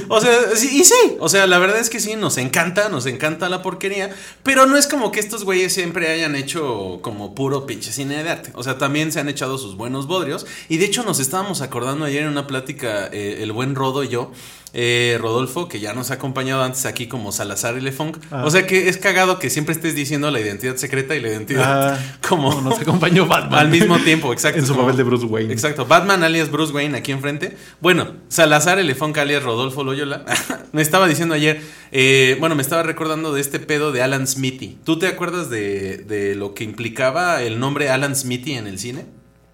O 0.07 0.21
sea, 0.21 0.31
sí, 0.55 0.69
y 0.79 0.83
sí, 0.85 1.17
o 1.19 1.27
sea, 1.27 1.45
la 1.45 1.57
verdad 1.59 1.77
es 1.79 1.89
que 1.89 1.99
sí, 1.99 2.15
nos 2.15 2.37
encanta, 2.37 2.87
nos 2.87 3.05
encanta 3.05 3.49
la 3.49 3.61
porquería, 3.61 4.09
pero 4.43 4.65
no 4.65 4.77
es 4.77 4.87
como 4.87 5.11
que 5.11 5.19
estos 5.19 5.40
güeyes 5.43 5.73
siempre 5.73 6.09
hayan 6.09 6.35
hecho 6.35 6.99
como 7.01 7.35
puro 7.35 7.65
pinche 7.65 7.91
cine 7.91 8.23
de 8.23 8.29
arte. 8.29 8.51
O 8.55 8.63
sea, 8.63 8.77
también 8.77 9.11
se 9.11 9.19
han 9.19 9.29
echado 9.29 9.57
sus 9.57 9.75
buenos 9.75 10.07
bodrios. 10.07 10.45
Y 10.69 10.77
de 10.77 10.85
hecho 10.85 11.03
nos 11.03 11.19
estábamos 11.19 11.61
acordando 11.61 12.05
ayer 12.05 12.23
en 12.23 12.29
una 12.29 12.47
plática, 12.47 13.07
eh, 13.07 13.39
el 13.41 13.51
buen 13.51 13.75
Rodo 13.75 14.03
y 14.03 14.09
yo, 14.09 14.31
eh, 14.73 15.17
Rodolfo, 15.19 15.67
que 15.67 15.79
ya 15.79 15.93
nos 15.93 16.11
ha 16.11 16.13
acompañado 16.13 16.63
antes 16.63 16.85
aquí 16.85 17.07
como 17.07 17.31
Salazar 17.31 17.77
y 17.77 17.81
Lefunk. 17.81 18.17
Ah. 18.31 18.43
O 18.45 18.51
sea 18.51 18.65
que 18.65 18.87
es 18.87 18.97
cagado 18.97 19.37
que 19.39 19.49
siempre 19.49 19.73
estés 19.75 19.95
diciendo 19.95 20.31
la 20.31 20.39
identidad 20.39 20.77
secreta 20.77 21.15
y 21.15 21.19
la 21.21 21.27
identidad 21.29 21.95
Ah, 21.95 21.99
como... 22.27 22.61
nos 22.61 22.79
acompañó 22.79 23.25
Batman. 23.27 23.59
Al 23.59 23.69
mismo 23.69 23.97
tiempo, 23.99 24.31
exacto. 24.31 24.59
En 24.59 24.65
su 24.65 24.75
papel 24.75 24.95
de 24.95 25.03
Bruce 25.03 25.25
Wayne. 25.25 25.51
Exacto, 25.53 25.85
Batman 25.85 26.23
alias 26.23 26.49
Bruce 26.49 26.71
Wayne 26.73 26.97
aquí 26.97 27.11
enfrente. 27.11 27.57
Bueno, 27.81 28.13
Salazar 28.29 28.79
Elefunk 28.79 29.17
alias 29.17 29.43
Rodolfo 29.43 29.83
Loyola. 29.83 30.23
me 30.71 30.81
estaba 30.81 31.07
diciendo 31.07 31.35
ayer, 31.35 31.61
eh, 31.91 32.37
bueno, 32.39 32.55
me 32.55 32.61
estaba 32.61 32.83
recordando 32.83 33.33
de 33.33 33.41
este 33.41 33.59
pedo 33.59 33.91
de 33.91 34.01
Alan 34.01 34.25
Smithy. 34.25 34.77
¿Tú 34.85 34.97
te 34.99 35.07
acuerdas 35.07 35.49
de, 35.49 35.97
de 35.97 36.35
lo 36.35 36.53
que 36.53 36.63
implicaba 36.63 37.41
el 37.43 37.59
nombre 37.59 37.89
Alan 37.89 38.15
Smithy 38.15 38.53
en 38.53 38.67
el 38.67 38.79
cine? 38.79 39.05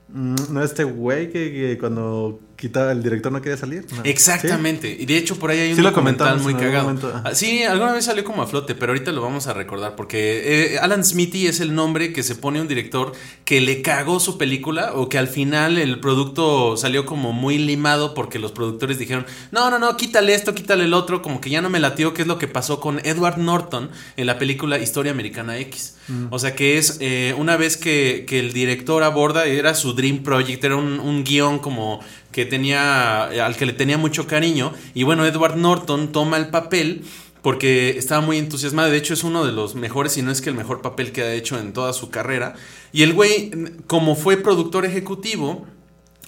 Mm, 0.10 0.36
No, 0.52 0.64
este 0.64 0.84
güey 0.84 1.32
que, 1.32 1.52
que 1.52 1.78
cuando 1.80 2.40
quitaba 2.58 2.92
el 2.92 3.04
director 3.04 3.32
no 3.32 3.42
quería 3.42 3.58
salir. 3.58 3.86
No. 3.96 4.02
Exactamente. 4.04 4.96
Y 5.00 5.06
de 5.06 5.18
hecho 5.18 5.38
por 5.38 5.52
ahí 5.52 5.60
hay 5.60 5.70
un 5.72 5.78
Sí 5.78 5.82
documental 5.82 6.40
muy 6.42 6.56
cagado. 6.56 6.86
momento. 6.86 7.22
Ah, 7.24 7.34
Sí, 7.34 7.64
alguna 7.64 7.94
vez 7.94 8.06
salió 8.06 8.24
como 8.24 8.42
a 8.42 8.48
flote, 8.48 8.74
pero 8.76 8.92
ahorita 8.92 9.12
lo 9.12 9.22
vamos 9.22 9.48
a 9.48 9.54
recordar 9.54 9.96
porque 9.96 10.74
eh, 10.74 10.80
Alan 10.80 11.06
Smithy 11.06 11.48
es 11.48 11.60
el 11.60 11.76
nombre 11.76 12.12
que 12.14 12.24
se 12.24 12.36
pone 12.36 12.60
un 12.60 12.68
director 12.68 13.14
que 13.46 13.62
le 13.62 13.82
cagó 13.82 14.20
su 14.20 14.38
película 14.38 14.94
o 14.94 15.08
que 15.08 15.18
al 15.18 15.28
final 15.28 15.78
el 15.78 16.00
producto 16.00 16.76
salió 16.78 17.06
como 17.06 17.32
muy 17.32 17.60
limado 17.60 18.14
porque 18.14 18.40
los 18.40 18.52
productores 18.52 18.98
dijeron, 18.98 19.26
no, 19.52 19.70
no, 19.70 19.78
no, 19.78 19.96
quítale 19.96 20.34
esto, 20.34 20.56
quítale 20.56 20.86
el 20.86 20.94
otro, 20.94 21.22
como 21.22 21.40
que 21.40 21.50
ya 21.52 21.62
no 21.62 21.70
me 21.70 21.80
latió, 21.80 22.14
que 22.14 22.24
es 22.24 22.28
lo 22.28 22.40
que 22.40 22.48
pasó 22.48 22.80
con 22.80 23.00
Edward 23.06 23.38
Norton 23.38 23.92
en 24.18 24.26
la 24.26 24.40
película 24.40 24.80
Historia 24.80 25.12
Americana 25.12 25.58
X. 25.60 25.96
Mm. 26.08 26.28
O 26.32 26.40
sea 26.40 26.56
que 26.56 26.78
es 26.78 26.98
eh, 27.02 27.36
una 27.38 27.56
vez 27.58 27.78
que, 27.78 28.26
que 28.28 28.40
el 28.40 28.52
director 28.54 29.04
aborda, 29.04 29.46
era 29.46 29.76
su 29.76 29.94
Dream 29.94 30.24
Project, 30.24 30.64
era 30.64 30.76
un, 30.76 31.00
un 31.00 31.24
guion 31.24 31.60
como 31.60 32.00
que 32.38 32.46
tenía, 32.46 33.24
al 33.24 33.56
que 33.56 33.66
le 33.66 33.74
tenía 33.74 33.98
mucho 33.98 34.28
cariño. 34.28 34.72
Y 34.94 35.02
bueno, 35.02 35.26
Edward 35.26 35.56
Norton 35.56 36.12
toma 36.12 36.38
el 36.38 36.50
papel 36.50 37.02
porque 37.42 37.98
estaba 37.98 38.22
muy 38.22 38.38
entusiasmado. 38.38 38.92
De 38.92 38.98
hecho, 38.98 39.16
es 39.16 39.24
uno 39.24 39.44
de 39.44 39.52
los 39.52 39.74
mejores, 39.74 40.12
si 40.12 40.22
no 40.22 40.30
es 40.30 40.40
que 40.40 40.52
el 40.52 40.56
mejor 40.56 40.84
papel 40.84 41.12
que 41.12 41.24
ha 41.24 41.34
hecho 41.34 41.58
en 41.58 41.74
toda 41.74 41.94
su 41.94 42.12
carrera. 42.12 42.54
Y 42.94 43.02
el 43.02 43.14
güey, 43.14 43.50
como 43.88 44.16
fue 44.16 44.38
productor 44.38 44.86
ejecutivo, 44.86 45.66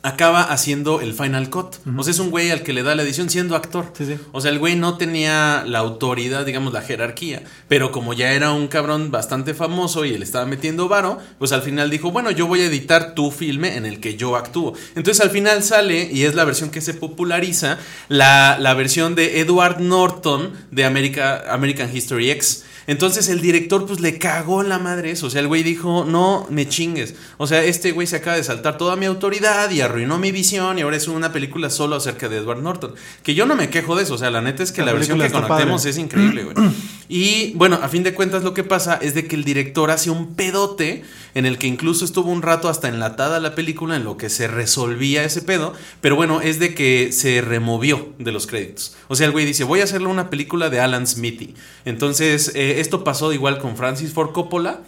acaba 0.01 0.43
haciendo 0.43 1.01
el 1.01 1.13
Final 1.13 1.49
Cut. 1.49 1.75
O 1.97 2.03
sea, 2.03 2.11
es 2.11 2.19
un 2.19 2.29
güey 2.29 2.51
al 2.51 2.63
que 2.63 2.73
le 2.73 2.83
da 2.83 2.95
la 2.95 3.03
edición 3.03 3.29
siendo 3.29 3.55
actor. 3.55 3.91
Sí, 3.97 4.05
sí. 4.05 4.17
O 4.31 4.41
sea, 4.41 4.51
el 4.51 4.59
güey 4.59 4.75
no 4.75 4.97
tenía 4.97 5.63
la 5.65 5.79
autoridad, 5.79 6.45
digamos, 6.45 6.73
la 6.73 6.81
jerarquía. 6.81 7.43
Pero 7.67 7.91
como 7.91 8.13
ya 8.13 8.31
era 8.31 8.51
un 8.51 8.67
cabrón 8.67 9.11
bastante 9.11 9.53
famoso 9.53 10.05
y 10.05 10.13
él 10.13 10.23
estaba 10.23 10.45
metiendo 10.45 10.87
varo, 10.87 11.19
pues 11.37 11.51
al 11.51 11.61
final 11.61 11.89
dijo, 11.89 12.11
bueno, 12.11 12.31
yo 12.31 12.47
voy 12.47 12.61
a 12.61 12.65
editar 12.65 13.13
tu 13.13 13.31
filme 13.31 13.75
en 13.75 13.85
el 13.85 13.99
que 13.99 14.15
yo 14.15 14.35
actúo. 14.35 14.73
Entonces 14.95 15.23
al 15.23 15.31
final 15.31 15.63
sale, 15.63 16.09
y 16.11 16.23
es 16.23 16.35
la 16.35 16.45
versión 16.45 16.69
que 16.69 16.81
se 16.81 16.93
populariza, 16.93 17.77
la, 18.07 18.57
la 18.59 18.73
versión 18.73 19.15
de 19.15 19.41
Edward 19.41 19.79
Norton 19.79 20.53
de 20.71 20.85
America, 20.85 21.43
American 21.49 21.95
History 21.95 22.31
X. 22.31 22.65
Entonces 22.89 23.29
el 23.29 23.39
director 23.39 23.86
pues 23.86 24.00
le 24.00 24.17
cagó 24.17 24.63
la 24.63 24.79
madre 24.79 25.12
eso. 25.12 25.27
O 25.27 25.29
sea, 25.29 25.41
el 25.41 25.48
güey 25.48 25.62
dijo, 25.62 26.05
no 26.05 26.48
me 26.50 26.67
chingues. 26.67 27.13
O 27.38 27.46
sea, 27.46 27.63
este 27.63 27.91
güey 27.91 28.08
se 28.08 28.15
acaba 28.15 28.36
de 28.36 28.43
saltar 28.43 28.79
toda 28.79 28.96
mi 28.96 29.05
autoridad 29.05 29.69
y 29.69 29.81
arruinó 29.81 30.17
mi 30.17 30.31
visión 30.31 30.79
y 30.79 30.81
ahora 30.81 30.98
es 30.98 31.08
una 31.08 31.31
película 31.31 31.69
solo 31.69 31.98
acerca 31.98 32.27
de 32.29 32.38
Edward 32.38 32.63
Norton. 32.63 32.96
Que 33.22 33.36
yo 33.36 33.46
no 33.46 33.55
me 33.55 33.69
quejo 33.69 33.96
de 33.96 34.01
eso. 34.01 34.15
O 34.15 34.17
sea, 34.17 34.31
la 34.31 34.41
neta 34.41 34.63
es 34.63 34.72
que 34.72 34.81
La 34.81 34.88
la, 34.88 34.93
versión 34.93 35.19
que 35.19 35.29
padre. 35.29 35.72
es 35.75 35.98
increíble, 36.00 36.46
güey. 36.46 36.55
Y 37.11 37.53
bueno, 37.55 37.79
a 37.81 37.89
fin 37.89 38.03
de 38.03 38.13
cuentas 38.13 38.43
lo 38.43 38.53
que 38.53 38.63
pasa 38.63 38.99
es 39.01 39.15
de 39.15 39.25
que 39.25 39.35
el 39.35 39.43
director 39.43 39.89
hace 39.89 40.11
un 40.11 40.35
pedote 40.35 41.03
en 41.33 41.47
el 41.47 41.57
que 41.57 41.65
incluso 41.65 42.05
estuvo 42.05 42.31
un 42.31 42.43
rato 42.43 42.69
hasta 42.69 42.87
enlatada 42.87 43.39
la 43.39 43.55
película 43.55 43.95
en 43.95 44.03
lo 44.03 44.15
que 44.15 44.29
se 44.29 44.47
resolvía 44.47 45.23
ese 45.23 45.41
pedo, 45.41 45.73
pero 46.01 46.15
bueno, 46.15 46.39
es 46.39 46.59
de 46.59 46.75
que 46.75 47.11
se 47.11 47.41
removió 47.41 48.13
de 48.19 48.31
los 48.31 48.45
créditos. 48.45 48.95
O 49.07 49.15
sea, 49.15 49.25
el 49.25 49.31
güey 49.31 49.45
dice, 49.45 49.63
voy 49.63 49.81
a 49.81 49.85
hacerle 49.85 50.07
una 50.07 50.29
película 50.29 50.69
de 50.69 50.81
Alan 50.81 51.07
Smithy. 51.07 51.55
Entonces, 51.83 52.51
eh, 52.53 52.79
esto 52.79 53.03
pasó 53.03 53.33
igual 53.33 53.57
con 53.57 53.75
Francis 53.75 54.13
Ford 54.13 54.31
Coppola. 54.31 54.81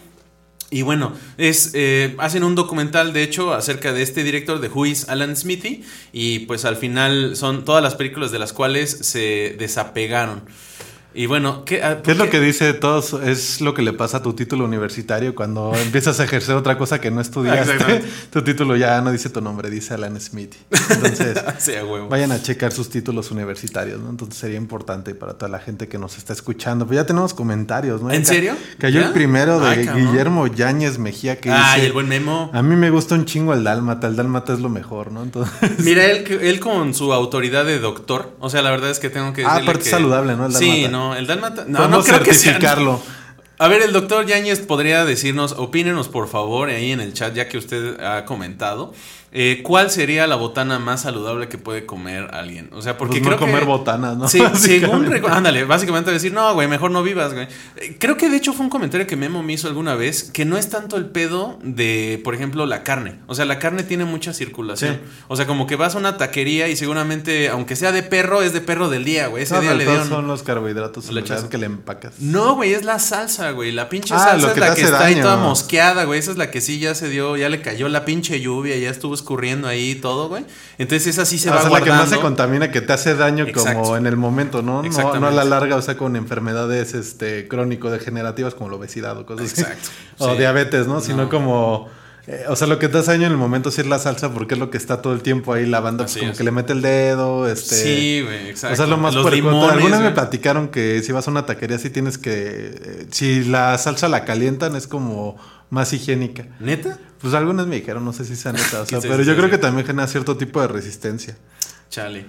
Y 0.70 0.82
bueno, 0.82 1.12
es, 1.36 1.72
eh, 1.74 2.14
hacen 2.18 2.44
un 2.44 2.54
documental, 2.54 3.12
de 3.12 3.24
hecho, 3.24 3.52
acerca 3.52 3.92
de 3.92 4.02
este 4.02 4.24
director 4.24 4.58
de 4.60 4.68
Who 4.68 4.86
is 4.86 5.08
Alan 5.08 5.36
Smithy. 5.36 5.82
Y 6.12 6.40
pues 6.40 6.64
al 6.64 6.76
final 6.76 7.36
son 7.36 7.64
todas 7.64 7.82
las 7.82 7.96
películas 7.96 8.30
de 8.30 8.38
las 8.38 8.54
cuales 8.54 8.90
se 8.90 9.56
desapegaron. 9.58 10.44
Y 11.14 11.26
bueno, 11.26 11.64
¿qué, 11.64 11.82
ah, 11.82 12.00
¿Qué 12.02 12.12
es 12.12 12.16
lo 12.16 12.30
que 12.30 12.40
dice 12.40 12.72
todos? 12.72 13.12
Es 13.22 13.60
lo 13.60 13.74
que 13.74 13.82
le 13.82 13.92
pasa 13.92 14.18
a 14.18 14.22
tu 14.22 14.32
título 14.32 14.64
universitario 14.64 15.34
cuando 15.34 15.72
empiezas 15.84 16.18
a 16.20 16.24
ejercer 16.24 16.54
otra 16.56 16.78
cosa 16.78 17.00
que 17.00 17.10
no 17.10 17.20
estudiaste. 17.20 18.02
Tu 18.30 18.42
título 18.42 18.76
ya 18.76 19.00
no 19.02 19.12
dice 19.12 19.28
tu 19.30 19.40
nombre, 19.40 19.68
dice 19.70 19.94
Alan 19.94 20.18
Smith. 20.20 20.54
Entonces, 20.90 21.38
Sí, 21.58 21.72
vayan 22.08 22.32
a 22.32 22.42
checar 22.42 22.72
sus 22.72 22.88
títulos 22.88 23.30
universitarios, 23.30 24.00
¿no? 24.00 24.10
Entonces 24.10 24.38
sería 24.38 24.56
importante 24.56 25.14
para 25.14 25.34
toda 25.34 25.50
la 25.50 25.58
gente 25.58 25.86
que 25.88 25.98
nos 25.98 26.16
está 26.16 26.32
escuchando. 26.32 26.86
Pues 26.86 26.96
ya 26.96 27.04
tenemos 27.06 27.34
comentarios, 27.34 28.00
¿no? 28.02 28.10
¿En 28.10 28.22
Ca- 28.22 28.28
serio? 28.28 28.54
Cayó 28.78 29.00
¿Ya? 29.00 29.06
el 29.08 29.12
primero 29.12 29.60
de 29.60 29.68
Ay, 29.68 29.84
cabrón. 29.84 30.06
Guillermo 30.06 30.46
Yáñez 30.46 30.98
Mejía 30.98 31.38
que 31.38 31.50
Ay, 31.50 31.74
dice... 31.76 31.86
el 31.88 31.92
buen 31.92 32.08
Memo. 32.08 32.50
A 32.54 32.62
mí 32.62 32.74
me 32.76 32.90
gusta 32.90 33.14
un 33.14 33.26
chingo 33.26 33.52
el 33.54 33.64
Dálmata, 33.64 34.06
el 34.06 34.16
Dálmata 34.16 34.54
es 34.54 34.60
lo 34.60 34.68
mejor, 34.70 35.12
¿no? 35.12 35.22
Entonces... 35.22 35.78
Mira, 35.84 36.04
él, 36.06 36.24
él 36.40 36.58
con 36.60 36.94
su 36.94 37.12
autoridad 37.12 37.64
de 37.66 37.78
doctor, 37.78 38.32
o 38.40 38.48
sea, 38.48 38.62
la 38.62 38.70
verdad 38.70 38.90
es 38.90 38.98
que 38.98 39.10
tengo 39.10 39.32
que 39.34 39.42
Ah, 39.44 39.54
decirle 39.54 39.62
aparte 39.70 39.82
que... 39.82 39.88
es 39.88 39.90
saludable, 39.90 40.36
¿no? 40.36 40.46
El 40.46 40.52
Sí, 40.54 40.66
dálmata. 40.82 40.88
No, 41.02 41.16
el 41.16 41.26
dálmata... 41.26 41.64
No, 41.66 41.88
no 41.88 42.02
creo 42.02 42.22
que 42.22 42.34
sea... 42.34 42.52
certificarlo. 42.52 43.02
A 43.58 43.68
ver, 43.68 43.82
el 43.82 43.92
doctor 43.92 44.26
Yáñez 44.26 44.60
podría 44.60 45.04
decirnos, 45.04 45.52
opínenos 45.52 46.08
por 46.08 46.28
favor 46.28 46.68
ahí 46.68 46.90
en 46.90 47.00
el 47.00 47.12
chat, 47.12 47.34
ya 47.34 47.48
que 47.48 47.58
usted 47.58 48.00
ha 48.00 48.24
comentado, 48.24 48.92
eh, 49.34 49.60
¿cuál 49.62 49.90
sería 49.90 50.26
la 50.26 50.36
botana 50.36 50.78
más 50.78 51.02
saludable 51.02 51.48
que 51.48 51.56
puede 51.58 51.86
comer 51.86 52.28
alguien? 52.34 52.68
O 52.72 52.82
sea, 52.82 52.98
porque 52.98 53.20
Pues 53.20 53.22
no 53.22 53.28
creo 53.28 53.38
comer 53.38 53.60
que... 53.60 53.66
botanas, 53.66 54.16
¿no? 54.16 54.28
Sí, 54.28 54.42
según... 54.54 55.10
Ándale, 55.30 55.64
básicamente 55.64 56.10
decir, 56.10 56.32
no, 56.32 56.52
güey, 56.54 56.68
mejor 56.68 56.90
no 56.90 57.02
vivas, 57.02 57.32
güey. 57.32 57.48
Eh, 57.76 57.96
Creo 57.98 58.16
que 58.16 58.28
de 58.28 58.36
hecho 58.36 58.52
fue 58.52 58.64
un 58.64 58.70
comentario 58.70 59.06
que 59.06 59.16
Memo 59.16 59.42
me 59.42 59.54
hizo 59.54 59.68
alguna 59.68 59.94
vez, 59.94 60.24
que 60.24 60.44
no 60.44 60.58
es 60.58 60.68
tanto 60.68 60.96
el 60.96 61.06
pedo 61.06 61.58
de, 61.62 62.20
por 62.24 62.34
ejemplo, 62.34 62.66
la 62.66 62.82
carne. 62.82 63.16
O 63.26 63.34
sea, 63.34 63.44
la 63.46 63.58
carne 63.58 63.82
tiene 63.84 64.04
mucha 64.04 64.32
circulación. 64.34 64.96
Sí. 64.96 65.10
O 65.28 65.36
sea, 65.36 65.46
como 65.46 65.66
que 65.66 65.76
vas 65.76 65.94
a 65.94 65.98
una 65.98 66.16
taquería 66.18 66.68
y 66.68 66.76
seguramente, 66.76 67.48
aunque 67.48 67.74
sea 67.76 67.92
de 67.92 68.02
perro, 68.02 68.42
es 68.42 68.52
de 68.52 68.60
perro 68.60 68.88
del 68.90 69.04
día, 69.04 69.28
güey. 69.28 69.44
Ese 69.44 69.54
No, 69.54 69.60
día 69.62 69.74
le 69.74 69.84
dieron... 69.86 70.08
son 70.08 70.26
los 70.26 70.42
carbohidratos 70.42 71.10
Le 71.10 71.22
que 71.24 71.58
le 71.58 71.66
empacas. 71.66 72.14
No, 72.18 72.54
güey, 72.56 72.74
es 72.74 72.84
la 72.84 72.98
salsa, 72.98 73.50
güey. 73.52 73.72
La 73.72 73.88
pinche 73.88 74.14
Ah, 74.14 74.18
salsa 74.18 74.52
es 74.52 74.58
la 74.58 74.74
que 74.74 74.82
está 74.82 75.04
ahí 75.06 75.14
toda 75.20 75.36
mosqueada, 75.36 76.04
güey. 76.04 76.18
Esa 76.18 76.32
es 76.32 76.36
la 76.36 76.50
que 76.50 76.60
sí 76.60 76.78
ya 76.78 76.94
se 76.94 77.08
dio, 77.08 77.36
ya 77.36 77.48
le 77.48 77.62
cayó 77.62 77.88
la 77.88 78.04
pinche 78.04 78.40
lluvia, 78.40 78.76
ya 78.76 78.90
estuvo 78.90 79.14
escurriendo 79.22 79.68
ahí 79.68 79.92
y 79.92 79.94
todo, 79.96 80.28
güey. 80.28 80.44
Entonces 80.78 81.06
esa 81.08 81.24
sí 81.24 81.38
se 81.38 81.48
Ah, 81.50 81.52
va 81.54 81.58
o 81.58 81.62
sea, 81.62 81.70
la 81.70 81.80
que 81.82 81.90
más 81.90 82.08
se 82.10 82.18
contamina, 82.18 82.70
que 82.70 82.80
te 82.80 82.92
hace 82.92 83.14
daño 83.14 83.44
Exacto. 83.46 83.80
como 83.82 83.96
en 83.96 84.06
el 84.06 84.16
momento, 84.16 84.62
¿no? 84.62 84.82
No, 84.82 85.20
no 85.20 85.26
a 85.26 85.30
la 85.30 85.44
larga, 85.44 85.76
o 85.76 85.82
sea, 85.82 85.96
con 85.96 86.16
enfermedades 86.16 86.94
este, 86.94 87.48
crónico-degenerativas 87.48 88.54
como 88.54 88.70
la 88.70 88.76
obesidad 88.76 89.16
o 89.18 89.26
cosas 89.26 89.52
así. 89.52 89.62
Exacto, 89.62 89.88
O 90.18 90.32
sí. 90.32 90.38
diabetes, 90.38 90.86
¿no? 90.86 91.00
Sino 91.00 91.24
No. 91.24 91.28
como... 91.28 91.88
eh, 92.26 92.44
o 92.48 92.54
sea, 92.54 92.66
lo 92.68 92.78
que 92.78 92.88
te 92.88 92.98
hace 92.98 93.10
daño 93.12 93.26
en 93.26 93.32
el 93.32 93.38
momento 93.38 93.70
sí 93.72 93.80
es 93.80 93.86
la 93.88 93.98
salsa 93.98 94.32
porque 94.32 94.54
es 94.54 94.60
lo 94.60 94.70
que 94.70 94.76
está 94.78 95.02
todo 95.02 95.12
el 95.12 95.22
tiempo 95.22 95.52
ahí 95.52 95.66
la 95.66 95.80
banda, 95.80 96.04
pues 96.04 96.16
como 96.18 96.30
es. 96.32 96.38
que 96.38 96.44
le 96.44 96.52
mete 96.52 96.72
el 96.72 96.80
dedo, 96.82 97.48
este... 97.48 97.74
Sí, 97.74 98.22
güey, 98.22 98.48
exacto. 98.50 98.74
O 98.74 98.76
sea, 98.76 98.84
es 98.84 98.90
lo 98.90 98.96
más 98.96 99.14
Los 99.14 99.28
limones, 99.32 99.70
Algunas 99.72 100.00
me 100.00 100.10
platicaron 100.12 100.68
que 100.68 101.02
si 101.02 101.10
vas 101.12 101.26
a 101.26 101.30
una 101.32 101.46
taquería 101.46 101.78
sí 101.78 101.90
tienes 101.90 102.18
que... 102.18 102.32
eh, 102.32 103.06
si 103.10 103.42
la 103.44 103.76
salsa 103.78 104.08
la 104.08 104.24
calientan 104.24 104.76
es 104.76 104.86
como 104.86 105.36
más 105.72 105.92
higiénica. 105.94 106.46
¿Neta? 106.60 106.98
Pues 107.20 107.32
algunas 107.34 107.66
me 107.66 107.76
dijeron, 107.76 108.04
no 108.04 108.12
sé 108.12 108.24
si 108.26 108.36
sea 108.36 108.52
neta, 108.52 108.82
o 108.82 108.86
sea, 108.86 108.98
Sí, 109.00 109.02
sí, 109.02 109.08
pero 109.08 109.22
sí, 109.22 109.24
yo 109.28 109.32
sí, 109.32 109.38
creo 109.38 109.46
sí. 109.46 109.50
que 109.52 109.58
también 109.58 109.86
genera 109.86 110.06
cierto 110.06 110.36
tipo 110.36 110.60
de 110.60 110.68
resistencia. 110.68 111.36
Chale. 111.88 112.26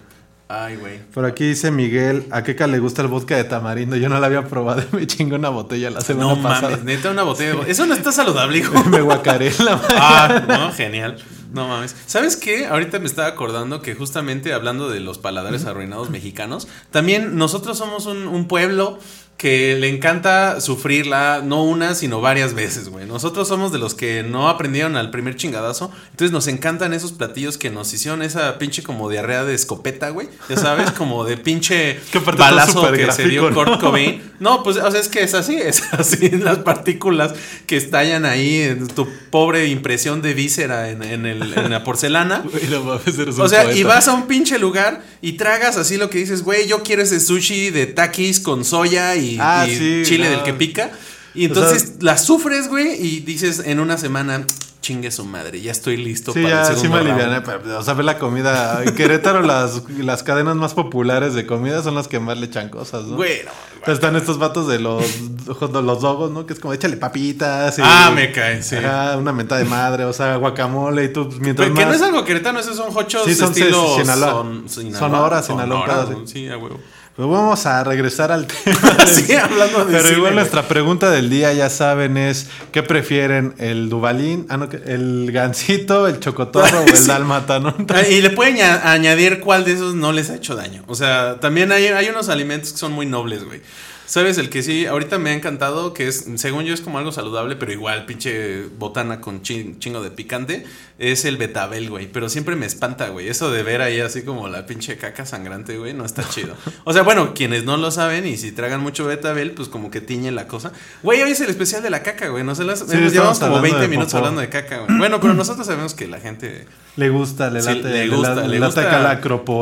Ay, 0.47 0.75
güey. 0.75 0.99
Por 1.13 1.25
aquí 1.25 1.45
dice 1.47 1.71
Miguel, 1.71 2.27
a 2.31 2.43
Keka 2.43 2.67
le 2.67 2.77
gusta 2.79 3.01
el 3.01 3.07
vodka 3.07 3.35
de 3.35 3.43
tamarindo. 3.43 3.95
Yo 3.95 4.07
no 4.07 4.19
la 4.19 4.27
había 4.27 4.47
probado 4.47 4.83
y 4.91 4.95
me 4.95 5.07
chingó 5.07 5.35
una 5.35 5.49
botella 5.49 5.89
la 5.89 6.01
semana 6.01 6.35
No 6.35 6.41
pasada. 6.43 6.69
mames, 6.71 6.83
neta, 6.85 7.11
una 7.11 7.23
botella 7.23 7.55
de... 7.63 7.71
Eso 7.71 7.85
no 7.85 7.93
está 7.93 8.11
saludable, 8.11 8.59
hijo. 8.59 8.83
me 8.89 9.01
guacaré 9.01 9.51
la. 9.59 9.81
Ah, 9.95 10.43
no, 10.47 10.71
genial. 10.73 11.17
No 11.53 11.67
mames. 11.67 11.95
¿Sabes 12.05 12.35
qué? 12.35 12.65
Ahorita 12.67 12.99
me 12.99 13.05
estaba 13.05 13.27
acordando 13.29 13.81
que 13.81 13.95
justamente 13.95 14.53
hablando 14.53 14.89
de 14.89 14.99
los 14.99 15.17
paladares 15.17 15.65
arruinados 15.65 16.09
mexicanos, 16.11 16.67
también 16.91 17.35
nosotros 17.35 17.77
somos 17.77 18.05
un, 18.05 18.27
un 18.27 18.47
pueblo 18.47 18.99
que 19.43 19.75
le 19.77 19.89
encanta 19.89 20.61
sufrirla 20.61 21.41
no 21.43 21.65
una, 21.65 21.95
sino 21.95 22.21
varias 22.21 22.53
veces, 22.53 22.87
güey. 22.87 23.05
Nosotros 23.05 23.45
somos 23.45 23.73
de 23.73 23.77
los 23.77 23.93
que 23.93 24.23
no 24.23 24.47
aprendieron 24.47 24.95
al 24.95 25.11
primer 25.11 25.35
chingadazo, 25.35 25.91
entonces 26.11 26.31
nos 26.31 26.47
encantan 26.47 26.93
esos 26.93 27.11
platillos 27.11 27.57
que 27.57 27.69
nos 27.69 27.93
hicieron 27.93 28.21
esa 28.21 28.57
pinche 28.57 28.83
como 28.83 29.09
diarrea 29.09 29.43
de 29.43 29.53
escopeta, 29.53 30.11
güey. 30.11 30.29
Ya 30.47 30.55
sabes, 30.55 30.91
como 30.97 31.25
de 31.25 31.35
pinche 31.35 31.99
balazo 32.37 32.89
que 32.93 33.11
se 33.11 33.27
dio 33.27 33.49
¿no? 33.49 33.53
Kurt 33.53 33.81
Cobain. 33.81 34.31
No, 34.39 34.63
pues, 34.63 34.77
o 34.77 34.89
sea, 34.89 35.01
es 35.01 35.09
que 35.09 35.21
es 35.23 35.33
así, 35.33 35.57
es 35.57 35.83
así, 35.91 36.29
las 36.29 36.59
partículas 36.59 37.33
que 37.67 37.75
estallan 37.75 38.23
ahí 38.23 38.61
en 38.61 38.87
tu 38.87 39.09
pobre 39.29 39.67
impresión 39.67 40.21
de 40.21 40.33
víscera 40.33 40.89
en, 40.89 41.03
en 41.03 41.25
el- 41.25 41.53
en 41.53 41.69
la 41.69 41.83
porcelana. 41.83 42.45
Güey, 42.49 42.67
no 42.69 42.81
mames, 42.83 43.19
eres 43.19 43.35
un 43.35 43.41
O 43.41 43.49
sea, 43.49 43.73
y 43.73 43.83
vas 43.83 44.07
a 44.07 44.13
un 44.13 44.27
pinche 44.27 44.57
lugar 44.57 45.01
y 45.21 45.33
tragas 45.33 45.75
así 45.75 45.97
lo 45.97 46.09
que 46.09 46.19
dices, 46.19 46.43
güey, 46.43 46.65
yo 46.65 46.81
quiero 46.83 47.01
ese 47.01 47.19
sushi 47.19 47.71
de 47.71 47.87
takis 47.87 48.39
con 48.39 48.63
soya 48.63 49.15
y, 49.17 49.32
Ah, 49.39 49.65
y 49.67 49.75
sí, 49.77 50.01
chile 50.05 50.25
no. 50.29 50.31
del 50.37 50.43
que 50.43 50.53
pica. 50.53 50.91
Y 51.35 51.45
O 51.45 51.47
entonces 51.47 51.93
la 52.01 52.17
sufres, 52.17 52.67
güey, 52.67 52.93
y 53.03 53.21
dices 53.21 53.63
en 53.65 53.79
una 53.79 53.97
semana, 53.97 54.45
chingue 54.81 55.09
su 55.11 55.23
madre, 55.25 55.61
ya 55.61 55.71
estoy 55.71 55.95
listo 55.97 56.33
Sí, 56.33 56.43
para 56.43 56.63
ya, 56.65 56.69
el 56.69 56.75
sí 56.75 56.81
segundo 56.81 57.03
me 57.03 57.09
round". 57.09 57.21
aliviané, 57.23 57.41
pero, 57.63 57.79
o 57.79 57.83
sea, 57.83 57.93
ve 57.95 58.03
la 58.03 58.19
comida. 58.19 58.83
En 58.83 58.93
Querétaro, 58.93 59.41
las, 59.47 59.81
las 59.97 60.21
cadenas 60.23 60.55
más 60.57 60.73
populares 60.73 61.33
de 61.33 61.45
comida 61.47 61.81
son 61.81 61.95
las 61.95 62.07
que 62.07 62.19
más 62.19 62.37
le 62.37 62.47
echan 62.47 62.69
cosas, 62.69 63.05
¿no? 63.05 63.15
Güey, 63.15 63.43
no, 63.45 63.51
Entonces 63.75 63.93
están 63.95 64.15
estos 64.17 64.37
vatos 64.39 64.67
de 64.67 64.79
los, 64.79 65.03
de 65.47 65.81
los 65.81 66.01
dogos, 66.01 66.29
¿no? 66.31 66.45
Que 66.45 66.53
es 66.53 66.59
como, 66.59 66.73
échale 66.73 66.97
papitas. 66.97 67.79
y- 67.79 67.81
Ah, 67.83 68.11
me 68.13 68.31
cae, 68.31 68.61
sí. 68.61 68.75
Ajá, 68.75 69.17
una 69.17 69.31
menta 69.31 69.55
de 69.57 69.65
madre, 69.65 70.03
o 70.03 70.13
sea, 70.13 70.35
guacamole 70.35 71.05
y 71.05 71.13
tú, 71.13 71.29
pues, 71.29 71.39
mientras 71.39 71.65
Pero 71.69 71.79
que 71.79 71.85
más... 71.85 71.99
no 71.99 72.05
es 72.05 72.11
algo 72.11 72.25
queretano, 72.25 72.59
esos 72.59 72.75
son 72.77 72.95
hochos 72.95 73.23
Sí, 73.25 73.33
son 73.33 73.49
estilo 73.51 73.95
Sinaloa. 73.97 74.29
son- 74.33 74.69
Sinaloa. 74.69 74.99
Sonora, 74.99 75.41
Sinaloa, 75.43 76.07
Sí, 76.25 76.47
a 76.49 76.57
huevo. 76.57 76.79
Pues 77.15 77.27
vamos 77.29 77.63
a 77.67 77.83
regresar 77.83 78.31
al 78.31 78.47
tema. 78.63 78.97
Sí, 79.07 79.33
hablando 79.33 79.85
de 79.85 79.91
Pero 79.91 80.03
cine, 80.05 80.17
igual 80.17 80.31
güey. 80.33 80.35
nuestra 80.35 80.63
pregunta 80.67 81.11
del 81.11 81.29
día, 81.29 81.53
ya 81.53 81.69
saben, 81.69 82.17
es 82.17 82.47
¿qué 82.71 82.81
prefieren? 82.81 83.53
¿El 83.59 83.89
Dubalín? 83.89 84.47
Ah, 84.49 84.57
no, 84.57 84.67
el 84.85 85.29
gansito, 85.31 86.07
el 86.07 86.19
chocotorro 86.19 86.79
o 86.81 86.83
el 86.87 86.97
Sí. 86.97 87.07
dálmata, 87.07 87.59
¿no? 87.59 87.75
Ah, 87.93 88.01
Y 88.01 88.21
le 88.21 88.31
pueden 88.31 88.59
añadir 88.61 89.41
cuál 89.41 89.63
de 89.63 89.73
esos 89.73 89.93
no 89.93 90.11
les 90.11 90.31
ha 90.31 90.35
hecho 90.35 90.55
daño. 90.55 90.83
O 90.87 90.95
sea, 90.95 91.39
también 91.39 91.71
hay, 91.71 91.85
hay 91.87 92.09
unos 92.09 92.29
alimentos 92.29 92.71
que 92.71 92.77
son 92.79 92.91
muy 92.93 93.05
nobles, 93.05 93.43
güey. 93.43 93.61
¿Sabes? 94.05 94.37
El 94.37 94.49
que 94.49 94.61
sí, 94.63 94.85
ahorita 94.85 95.17
me 95.17 95.29
ha 95.29 95.33
encantado, 95.33 95.93
que 95.93 96.07
es, 96.07 96.25
según 96.35 96.65
yo, 96.65 96.73
es 96.73 96.81
como 96.81 96.97
algo 96.99 97.11
saludable, 97.11 97.55
pero 97.55 97.71
igual, 97.71 98.05
pinche 98.05 98.63
botana 98.77 99.21
con 99.21 99.41
chin- 99.41 99.79
chingo 99.79 100.01
de 100.03 100.11
picante, 100.11 100.65
es 100.99 101.23
el 101.25 101.37
betabel, 101.37 101.89
güey. 101.89 102.07
Pero 102.11 102.27
siempre 102.29 102.55
me 102.55 102.65
espanta, 102.65 103.07
güey. 103.09 103.29
Eso 103.29 103.49
de 103.51 103.63
ver 103.63 103.81
ahí 103.81 104.01
así 104.01 104.23
como 104.23 104.49
la 104.49 104.65
pinche 104.65 104.97
caca 104.97 105.25
sangrante, 105.25 105.77
güey, 105.77 105.93
no 105.93 106.05
está 106.05 106.27
chido. 106.29 106.53
O 106.83 106.91
sea, 106.93 107.01
bueno, 107.03 107.33
quienes 107.33 107.63
no 107.63 107.77
lo 107.77 107.91
saben 107.91 108.27
y 108.27 108.35
si 108.37 108.51
tragan 108.51 108.81
mucho 108.81 109.05
betabel, 109.05 109.51
pues 109.51 109.69
como 109.69 109.89
que 109.89 110.01
tiñe 110.01 110.31
la 110.31 110.47
cosa. 110.47 110.71
Güey, 111.01 111.21
hoy 111.21 111.31
es 111.31 111.41
el 111.41 111.49
especial 111.49 111.81
de 111.81 111.89
la 111.89 112.03
caca, 112.03 112.27
güey. 112.27 112.43
No 112.43 112.55
se 112.55 112.65
las, 112.65 112.79
Sí, 112.79 112.97
llevamos 112.97 113.39
como 113.39 113.55
hablando 113.57 113.61
20 113.61 113.79
de 113.81 113.87
minutos 113.87 114.11
popó. 114.11 114.17
hablando 114.25 114.41
de 114.41 114.49
caca, 114.49 114.79
güey. 114.79 114.97
Bueno, 114.97 115.19
pero 115.21 115.33
nosotros 115.33 115.65
sabemos 115.65 115.93
que 115.93 116.07
la 116.07 116.19
gente... 116.19 116.65
Le 116.97 117.09
gusta, 117.09 117.49
le 117.49 117.61
late, 117.61 117.81
le 117.83 118.05
le, 118.07 118.15
gusta, 118.15 118.35
la- 118.35 118.41
le 118.43 118.59
le 118.59 118.65
gusta. 118.65 118.81
la 118.99 119.21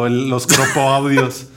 los 0.10 0.48
cropo 0.48 0.90
audios. 0.90 1.46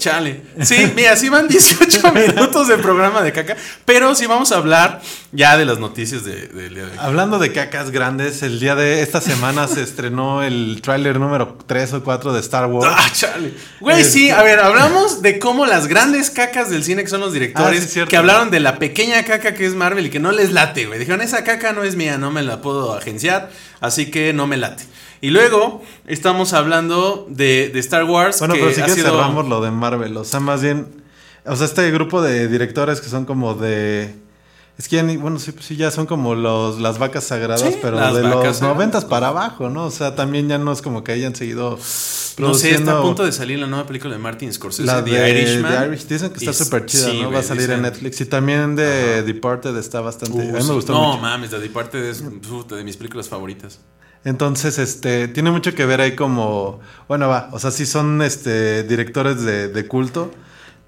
Chale. 0.00 0.42
Sí, 0.62 0.92
mira, 0.96 1.14
sí 1.14 1.28
van 1.28 1.46
18 1.46 2.12
minutos 2.14 2.66
de 2.66 2.78
programa 2.78 3.22
de 3.22 3.32
caca, 3.32 3.56
pero 3.84 4.14
sí 4.16 4.26
vamos 4.26 4.50
a 4.50 4.56
hablar 4.56 5.00
ya 5.30 5.56
de 5.56 5.64
las 5.64 5.78
noticias 5.78 6.24
de- 6.24 6.48
del 6.48 6.74
día 6.74 6.86
de 6.86 6.90
hoy. 6.92 6.96
Hablando 6.98 7.38
de 7.38 7.52
cacas 7.52 7.90
grandes, 7.90 8.42
el 8.42 8.58
día 8.58 8.74
de 8.74 9.02
esta 9.02 9.20
semana 9.20 9.68
se 9.68 9.82
estrenó 9.82 10.42
el 10.42 10.80
tráiler 10.82 11.20
número 11.20 11.56
3 11.66 11.92
o 11.92 12.02
4 12.02 12.32
de 12.32 12.40
Star 12.40 12.66
Wars. 12.66 12.92
Ah, 12.98 13.08
chale. 13.12 13.54
Güey, 13.78 14.00
Este- 14.00 14.12
sí, 14.12 14.30
a 14.30 14.42
ver, 14.42 14.58
hablamos 14.58 15.22
de 15.22 15.38
cómo 15.38 15.66
las 15.66 15.86
grandes 15.86 16.30
cacas 16.30 16.70
del 16.70 16.82
cine 16.82 17.02
que 17.04 17.10
son 17.10 17.20
los 17.20 17.32
directores, 17.32 17.84
Ah, 17.84 17.88
sí, 17.88 18.00
que 18.08 18.16
hablaron 18.16 18.50
de 18.50 18.60
la 18.60 18.78
pequeña 18.78 19.22
caca 19.24 19.54
que 19.54 19.66
es 19.66 19.74
Marvel 19.74 20.06
y 20.06 20.10
que 20.10 20.18
no 20.18 20.32
les 20.32 20.50
late, 20.52 20.86
güey. 20.86 20.98
Dijeron, 20.98 21.20
esa 21.20 21.44
caca 21.44 21.72
no 21.72 21.84
es 21.84 21.94
mía, 21.94 22.16
no 22.18 22.30
me 22.30 22.42
la 22.42 22.62
puedo 22.62 22.94
agenciar, 22.96 23.50
así 23.80 24.10
que 24.10 24.32
no 24.32 24.46
me 24.46 24.56
late. 24.56 24.84
Y 25.22 25.30
luego 25.30 25.82
estamos 26.06 26.52
hablando 26.52 27.26
de, 27.28 27.68
de 27.72 27.78
Star 27.80 28.04
Wars. 28.04 28.38
Bueno, 28.38 28.54
que 28.54 28.60
pero 28.60 28.72
sí 28.74 28.82
que 28.82 28.90
sido- 28.92 29.10
cerramos 29.12 29.46
lo 29.48 29.60
de 29.60 29.70
Marvel. 29.70 30.16
O 30.16 30.24
sea, 30.24 30.40
más 30.40 30.62
bien. 30.62 30.86
O 31.44 31.56
sea, 31.56 31.66
este 31.66 31.90
grupo 31.90 32.22
de 32.22 32.48
directores 32.48 33.00
que 33.00 33.08
son 33.08 33.24
como 33.26 33.54
de. 33.54 34.14
Es 34.78 34.88
que 34.88 34.96
ya 34.96 35.02
ni- 35.02 35.18
bueno, 35.18 35.38
sí, 35.38 35.52
sí, 35.60 35.76
ya 35.76 35.90
son 35.90 36.06
como 36.06 36.34
los, 36.34 36.80
las 36.80 36.98
vacas 36.98 37.24
sagradas, 37.24 37.60
Sí, 37.60 37.76
pero 37.82 37.98
de 37.98 38.22
los 38.22 38.32
sagradas. 38.32 38.62
noventas 38.62 39.04
para 39.04 39.28
abajo, 39.28 39.68
¿no? 39.68 39.84
O 39.84 39.90
sea, 39.90 40.14
también 40.14 40.48
ya 40.48 40.56
no 40.56 40.72
es 40.72 40.80
como 40.80 41.04
que 41.04 41.12
hayan 41.12 41.34
seguido 41.34 41.78
No 42.38 42.54
sé, 42.54 42.70
está 42.74 42.98
a 42.98 43.02
punto 43.02 43.22
de 43.22 43.32
salir 43.32 43.58
la 43.58 43.66
nueva 43.66 43.84
película 43.86 44.14
de 44.14 44.18
Martin 44.18 44.50
Scorsese, 44.50 44.86
la 44.86 45.04
The 45.04 45.10
de 45.10 45.30
Irishman. 45.42 45.70
The 45.82 45.86
Irish. 45.86 46.06
Dicen 46.06 46.30
que 46.30 46.38
está 46.38 46.54
súper 46.54 46.86
chida, 46.86 47.10
sí, 47.10 47.20
¿no? 47.22 47.30
Va 47.30 47.40
a 47.40 47.42
salir 47.42 47.64
en 47.70 47.80
dicen- 47.80 47.82
Netflix. 47.82 48.20
Y 48.22 48.24
también 48.24 48.74
de 48.74 49.22
Departed 49.22 49.76
está 49.76 50.00
bastante. 50.00 50.34
Uh, 50.38 50.40
a 50.40 50.44
mí 50.44 50.52
me 50.52 50.62
sí. 50.62 50.72
gustó 50.72 50.94
no, 50.94 51.08
mucho. 51.08 51.18
mames, 51.20 51.50
The 51.50 51.58
Departed 51.58 52.02
es 52.04 52.22
puta, 52.48 52.74
de 52.76 52.84
mis 52.84 52.96
películas 52.96 53.28
favoritas. 53.28 53.80
Entonces, 54.24 54.78
este, 54.78 55.28
tiene 55.28 55.50
mucho 55.50 55.74
que 55.74 55.86
ver 55.86 56.00
ahí 56.00 56.14
como, 56.14 56.80
bueno, 57.08 57.28
va, 57.28 57.48
o 57.52 57.58
sea, 57.58 57.70
sí 57.70 57.86
son, 57.86 58.20
este, 58.20 58.82
directores 58.82 59.42
de, 59.42 59.68
de 59.68 59.86
culto, 59.88 60.30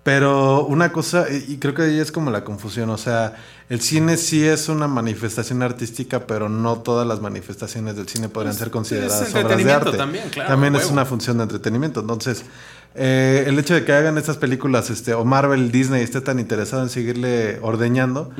pero 0.02 0.66
una 0.66 0.92
cosa, 0.92 1.26
y 1.30 1.58
creo 1.58 1.74
que 1.74 1.82
ahí 1.82 1.98
es 1.98 2.12
como 2.12 2.30
la 2.30 2.44
confusión, 2.44 2.90
o 2.90 2.98
sea, 2.98 3.36
el 3.68 3.80
cine 3.80 4.16
sí 4.16 4.44
es 4.44 4.68
una 4.68 4.86
manifestación 4.88 5.62
artística, 5.62 6.26
pero 6.26 6.48
no 6.48 6.80
todas 6.80 7.06
las 7.06 7.20
manifestaciones 7.20 7.96
del 7.96 8.08
cine 8.08 8.28
podrían 8.28 8.50
Pues, 8.52 8.58
ser 8.58 8.68
es 8.68 8.72
consideradas 8.72 9.34
obras 9.34 9.64
de 9.64 9.72
arte. 9.72 9.96
también, 9.96 10.28
claro, 10.28 10.50
También 10.50 10.74
es 10.76 10.90
una 10.90 11.04
función 11.04 11.38
de 11.38 11.44
entretenimiento, 11.44 12.00
entonces... 12.00 12.44
eh, 12.94 13.44
el 13.46 13.58
hecho 13.58 13.74
de 13.74 13.84
que 13.84 13.92
hagan 13.92 14.18
estas 14.18 14.36
películas, 14.36 14.90
este, 14.90 15.14
o 15.14 15.24
Marvel, 15.24 15.70
Disney 15.72 16.02
esté 16.02 16.20
tan 16.20 16.38
interesado 16.38 16.82
en 16.82 16.88
seguirle 16.88 17.58
ordeñando, 17.62 18.30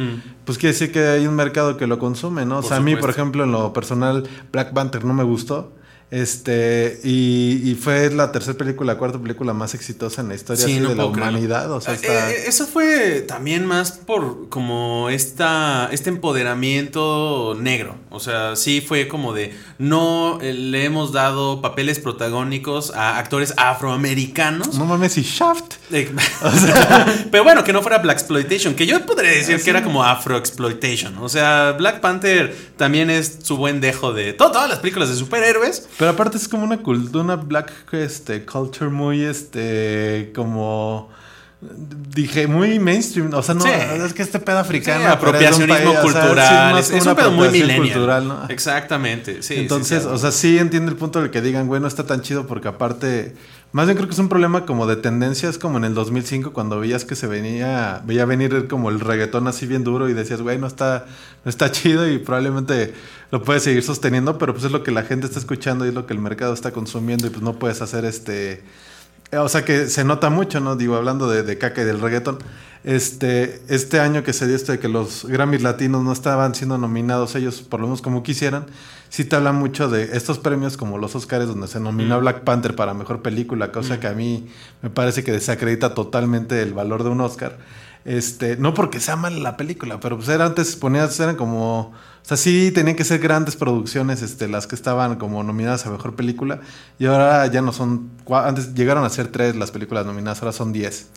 pues 0.45 0.59
quiere 0.59 0.73
decir 0.73 0.93
que 0.93 1.07
hay 1.07 1.27
un 1.27 1.35
mercado 1.35 1.77
que 1.77 1.87
lo 1.87 1.99
consume, 1.99 2.45
¿no? 2.45 2.59
O 2.59 2.63
sea, 2.63 2.79
a 2.79 2.81
mí, 2.81 2.97
por 2.97 3.11
ejemplo, 3.11 3.45
en 3.45 3.53
lo 3.53 3.73
personal, 3.73 4.29
Black 4.53 4.73
Panther 4.73 5.05
no 5.05 5.15
me 5.15 5.25
gustó. 5.25 5.73
Este, 6.15 7.01
y, 7.05 7.71
y 7.71 7.75
fue 7.75 8.11
la 8.11 8.31
tercera 8.33 8.57
película, 8.59 8.93
la 8.93 8.99
cuarta 8.99 9.19
película 9.19 9.55
más 9.55 9.73
exitosa 9.75 10.21
en 10.21 10.29
la 10.29 10.35
historia 10.35 10.63
Sí, 10.67 10.73
así 10.73 10.81
no 10.81 10.91
de 10.91 10.95
la 10.97 11.05
creerlo. 11.05 11.23
humanidad. 11.31 11.73
O 11.73 11.81
sea, 11.81 11.95
está. 11.95 12.31
eh, 12.31 12.45
eso 12.47 12.67
fue 12.67 13.23
también 13.27 13.65
más 13.65 13.93
por 13.93 14.51
como 14.51 15.09
esta, 15.09 15.89
este 15.91 16.11
empoderamiento 16.11 17.57
negro. 17.59 17.97
O 18.11 18.21
sea, 18.21 18.57
sí 18.57 18.83
fue 18.83 19.09
como 19.09 19.33
de 19.33 19.55
no 19.79 20.39
eh, 20.43 20.53
le 20.53 20.85
hemos 20.85 21.13
dado 21.13 21.63
papeles 21.63 21.99
protagónicos 21.99 22.93
a 22.95 23.17
actores 23.19 23.55
afroamericanos. 23.57 24.75
no 24.79 24.85
mames, 24.85 25.17
y 25.17 25.23
Shaft. 25.23 25.75
Eh, 25.93 26.11
Pero 27.31 27.45
bueno, 27.45 27.65
que 27.65 27.73
no 27.73 27.81
fuera 27.83 27.99
Black 27.99 28.19
Exploitation, 28.19 28.75
que 28.75 28.87
yo 28.87 29.05
podría 29.07 29.31
decir 29.31 29.63
que 29.63 29.71
era 29.71 29.83
como 29.83 30.05
Afro 30.05 30.37
Exploitation. 30.37 31.17
O 31.19 31.29
sea, 31.31 31.73
Black 31.73 32.01
Panther 32.01 32.55
también 32.77 33.09
es 33.11 33.39
su 33.43 33.57
buen 33.57 33.81
dejo 33.81 34.13
de 34.13 34.35
to- 34.35 34.51
todas 34.53 34.69
las 34.69 34.81
películas 34.81 35.09
de 35.09 35.17
superhéroes. 35.17 35.89
Pero 36.03 36.11
aparte 36.11 36.37
es 36.37 36.49
como 36.49 36.65
una 36.65 36.79
cultura, 36.79 37.23
una 37.23 37.37
black 37.37 37.71
este, 37.93 38.45
culture 38.45 38.91
muy, 38.91 39.23
este, 39.23 40.33
como. 40.35 41.11
Dije, 41.61 42.49
muy 42.49 42.81
mainstream. 42.81 43.33
O 43.33 43.41
sea, 43.41 43.55
no, 43.55 43.61
Sí. 43.63 43.71
es 43.71 44.13
que 44.13 44.23
este 44.23 44.41
pedo 44.41 44.59
africano. 44.59 44.99
Sí, 44.99 45.07
es 45.07 45.13
apropiacionismo 45.13 45.77
país, 45.77 45.87
o 45.87 45.93
sea, 45.93 46.03
sí, 46.03 46.19
cultural. 46.19 46.79
es, 46.79 46.91
es 46.91 47.07
un 47.07 47.15
pedo 47.15 47.31
muy 47.31 47.77
cultural, 47.77 48.27
¿no? 48.27 48.49
Exactamente. 48.49 49.45
Sí, 49.45 49.55
Entonces, 49.59 50.05
o 50.05 50.19
sea, 50.19 50.33
sí 50.33 50.59
entiendo 50.59 50.91
el 50.91 50.97
punto 50.97 51.21
del 51.21 51.31
que 51.31 51.41
digan, 51.41 51.69
güey, 51.69 51.81
no 51.81 51.87
está 51.87 52.05
tan 52.05 52.21
chido 52.21 52.49
porque 52.49 52.67
aparte, 52.67 53.37
más 53.71 53.87
bien 53.87 53.97
creo 53.97 54.09
que 54.09 54.15
es 54.15 54.19
un 54.19 54.29
problema 54.29 54.67
como 54.67 54.89
de 54.89 54.97
tendencias 54.97 55.57
como 55.57 55.79
en 55.79 55.85
el 55.85 55.95
2005 55.95 56.53
cuando 56.53 56.81
veías 56.81 57.05
que 57.05 57.15
se 57.15 57.29
venía, 57.29 58.03
veía 58.05 58.25
venir 58.25 58.67
como 58.67 58.91
el 58.91 58.99
reggaetón 58.99 59.47
así 59.47 59.69
bien 59.69 59.85
duro 59.85 60.09
y 60.09 60.15
decías, 60.15 60.43
güey, 60.43 60.59
no 60.59 60.67
está, 60.67 61.07
no 61.45 61.49
está 61.49 61.71
chido 61.71 62.11
y 62.11 62.19
probablemente 62.19 62.93
lo 63.33 63.43
puedes 63.43 63.63
seguir 63.63 63.83
sosteniendo, 63.83 64.37
pero 64.37 64.53
pues 64.53 64.65
es 64.65 64.71
lo 64.71 64.83
que 64.83 64.91
la 64.91 65.03
gente 65.05 65.27
está 65.27 65.39
escuchando 65.39 65.87
y 65.87 65.89
es 65.89 65.95
lo 65.95 66.07
que 66.07 66.13
el 66.13 66.21
mercado 66.21 66.53
está 66.53 66.71
consumiendo 66.71 67.27
y 67.27 67.31
pues 67.31 67.43
no 67.43 67.55
puedes 67.55 67.81
hacer 67.81 68.05
este... 68.05 68.63
O 69.33 69.49
sea 69.49 69.65
que 69.65 69.89
se 69.89 70.05
nota 70.05 70.29
mucho, 70.29 70.61
¿no? 70.61 70.77
Digo, 70.77 70.97
hablando 70.97 71.27
de, 71.31 71.43
de 71.43 71.57
caca 71.57 71.81
y 71.81 71.87
del 71.87 71.99
reggaetón. 71.99 72.37
Este, 72.85 73.63
este 73.69 74.01
año 74.01 74.23
que 74.23 74.35
se 74.35 74.47
dio 74.47 74.55
esto 74.55 74.73
de 74.73 74.79
que 74.79 74.89
los 74.89 75.25
Grammys 75.25 75.63
latinos 75.63 76.05
no 76.05 76.13
estaban 76.13 76.55
siendo 76.55 76.77
nominados 76.77 77.35
ellos 77.35 77.63
por 77.63 77.81
lo 77.81 77.87
menos 77.87 78.03
como 78.03 78.25
quisieran, 78.25 78.67
sí 79.09 79.25
te 79.25 79.37
habla 79.37 79.53
mucho 79.53 79.89
de 79.89 80.17
estos 80.17 80.39
premios 80.41 80.77
como 80.77 80.99
los 80.99 81.15
Oscars 81.15 81.47
donde 81.47 81.69
se 81.69 81.79
nominó 81.79 82.17
a 82.17 82.19
Black 82.19 82.41
Panther 82.43 82.75
para 82.75 82.93
mejor 82.93 83.23
película, 83.23 83.71
cosa 83.71 84.01
que 84.01 84.09
a 84.09 84.15
mí 84.15 84.49
me 84.83 84.91
parece 84.91 85.23
que 85.23 85.31
desacredita 85.31 85.95
totalmente 85.95 86.61
el 86.61 86.75
valor 86.75 87.05
de 87.05 87.11
un 87.11 87.21
Oscar. 87.21 87.57
Este, 88.05 88.57
no 88.57 88.75
porque 88.75 88.99
sea 88.99 89.15
mala 89.15 89.39
la 89.39 89.57
película, 89.57 90.01
pero 90.01 90.17
pues 90.17 90.29
era 90.29 90.45
antes 90.45 90.75
ponías, 90.75 91.19
eran 91.21 91.37
como, 91.37 91.95
o 92.23 92.25
sea, 92.25 92.37
sí 92.37 92.71
tenían 92.73 92.97
que 92.97 93.05
ser 93.05 93.19
grandes 93.19 93.57
producciones, 93.57 94.23
este, 94.23 94.49
las 94.49 94.67
que 94.67 94.77
estaban 94.77 95.17
como 95.17 95.43
nominadas 95.43 95.87
a 95.87 95.91
mejor 95.91 96.15
película, 96.15 96.61
y 96.99 97.07
ahora 97.07 97.47
ya 97.49 97.63
no 97.63 97.73
son, 97.73 98.11
antes 98.31 98.75
llegaron 98.75 99.05
a 99.05 99.11
ser 99.11 99.29
tres 99.29 99.57
las 99.57 99.73
películas 99.73 100.07
nominadas, 100.07 100.41
ahora 100.41 100.53
son 100.53 100.73
diez 100.73 101.09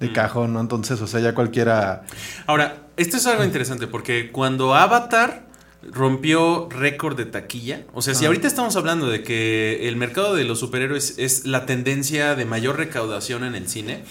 de 0.00 0.12
cajón, 0.12 0.52
¿no? 0.52 0.60
Entonces, 0.60 1.00
o 1.00 1.06
sea, 1.06 1.20
ya 1.20 1.34
cualquiera, 1.34 2.02
Ahora, 2.46 2.88
esto 2.96 3.16
es 3.16 3.26
algo 3.26 3.44
interesante 3.44 3.86
porque 3.86 4.32
cuando 4.32 4.74
Avatar 4.74 5.46
rompió 5.82 6.68
récord 6.70 7.16
de 7.16 7.26
taquilla, 7.26 7.84
o 7.92 8.02
sea, 8.02 8.14
si 8.14 8.24
ahorita 8.24 8.46
estamos 8.46 8.74
hablando 8.76 9.08
de 9.08 9.22
que 9.22 9.86
el 9.88 9.96
mercado 9.96 10.34
de 10.34 10.44
los 10.44 10.58
superhéroes 10.60 11.18
es 11.18 11.44
la 11.44 11.66
tendencia 11.66 12.34
de 12.34 12.44
mayor 12.44 12.76
recaudación 12.76 13.44
en 13.44 13.54
el 13.54 13.68
cine, 13.68 14.04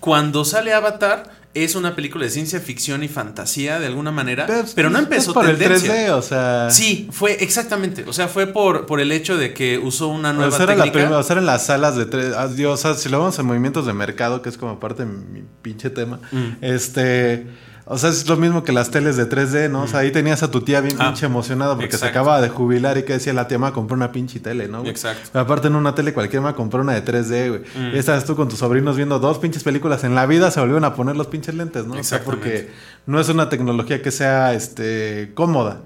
cuando 0.00 0.44
sale 0.44 0.72
Avatar 0.72 1.37
es 1.64 1.74
una 1.74 1.94
película 1.94 2.24
de 2.24 2.30
ciencia 2.30 2.60
ficción 2.60 3.02
y 3.02 3.08
fantasía 3.08 3.78
de 3.78 3.86
alguna 3.86 4.10
manera, 4.10 4.46
pero, 4.74 4.90
no 4.90 4.98
es 4.98 5.04
empezó 5.04 5.32
por 5.34 5.46
tendencia. 5.46 5.92
el 6.06 6.08
3D, 6.08 6.10
o 6.14 6.22
sea, 6.22 6.68
Sí, 6.70 7.08
fue 7.12 7.32
exactamente. 7.42 8.04
O 8.06 8.12
sea, 8.12 8.28
fue 8.28 8.46
por, 8.46 8.86
por 8.86 9.00
el 9.00 9.12
hecho 9.12 9.36
de 9.36 9.52
que 9.54 9.78
usó 9.78 10.08
una 10.08 10.32
nueva 10.32 10.50
sea, 10.56 10.64
era 10.64 10.74
la 10.76 10.84
técnica. 10.84 10.98
primera, 11.06 11.22
sea, 11.22 11.34
eran 11.34 11.46
las 11.46 11.66
salas 11.66 11.96
de 11.96 12.06
tres. 12.06 12.34
ah, 12.36 12.48
Dios, 12.48 12.72
o 12.72 12.76
sea, 12.82 12.94
si 12.94 13.08
lo 13.08 13.18
vamos 13.18 13.38
a 13.38 13.42
movimientos 13.42 13.86
de 13.86 13.92
mercado, 13.92 14.42
que 14.42 14.48
es 14.48 14.58
como 14.58 14.78
parte 14.80 15.04
de 15.04 15.12
mi 15.12 15.42
pinche 15.62 15.90
tema, 15.90 16.20
Mm. 16.32 16.46
este. 16.62 17.46
O 17.90 17.96
sea, 17.96 18.10
es 18.10 18.28
lo 18.28 18.36
mismo 18.36 18.64
que 18.64 18.72
las 18.72 18.90
teles 18.90 19.16
de 19.16 19.26
3D, 19.26 19.70
¿no? 19.70 19.82
O 19.82 19.86
sea, 19.86 20.00
ahí 20.00 20.10
tenías 20.12 20.42
a 20.42 20.50
tu 20.50 20.60
tía 20.60 20.82
bien 20.82 20.96
Ah, 20.98 21.06
pinche 21.06 21.24
emocionada 21.24 21.74
porque 21.74 21.86
exacto. 21.86 22.04
se 22.04 22.10
acaba 22.10 22.40
de 22.42 22.50
jubilar 22.50 22.98
y 22.98 23.04
que 23.04 23.14
decía 23.14 23.32
la 23.32 23.48
tía 23.48 23.58
me 23.58 23.72
comprar 23.72 23.96
una 23.96 24.12
pinche 24.12 24.40
tele, 24.40 24.68
¿no? 24.68 24.80
güey? 24.80 24.90
Exacto. 24.90 25.30
Pero 25.32 25.42
aparte 25.42 25.68
en 25.68 25.74
una 25.74 25.94
tele 25.94 26.12
cualquiera 26.12 26.44
me 26.46 26.54
comprar 26.54 26.82
una 26.82 26.92
de 26.92 27.02
3D, 27.02 27.48
güey. 27.48 27.60
Mm. 27.60 27.94
Y 27.94 27.98
estabas 27.98 28.26
tú 28.26 28.36
con 28.36 28.48
tus 28.48 28.58
sobrinos 28.58 28.96
viendo 28.96 29.18
dos 29.18 29.38
pinches 29.38 29.62
películas 29.64 30.04
en 30.04 30.14
la 30.14 30.26
vida, 30.26 30.50
se 30.50 30.60
volvieron 30.60 30.84
a 30.84 30.94
poner 30.94 31.16
los 31.16 31.28
pinches 31.28 31.54
lentes, 31.54 31.86
¿no? 31.86 31.94
O 31.94 32.04
sea, 32.04 32.22
porque. 32.22 32.70
No 33.08 33.18
es 33.20 33.28
una 33.30 33.48
tecnología 33.48 34.02
que 34.02 34.10
sea 34.10 34.52
este 34.54 35.32
cómoda. 35.34 35.80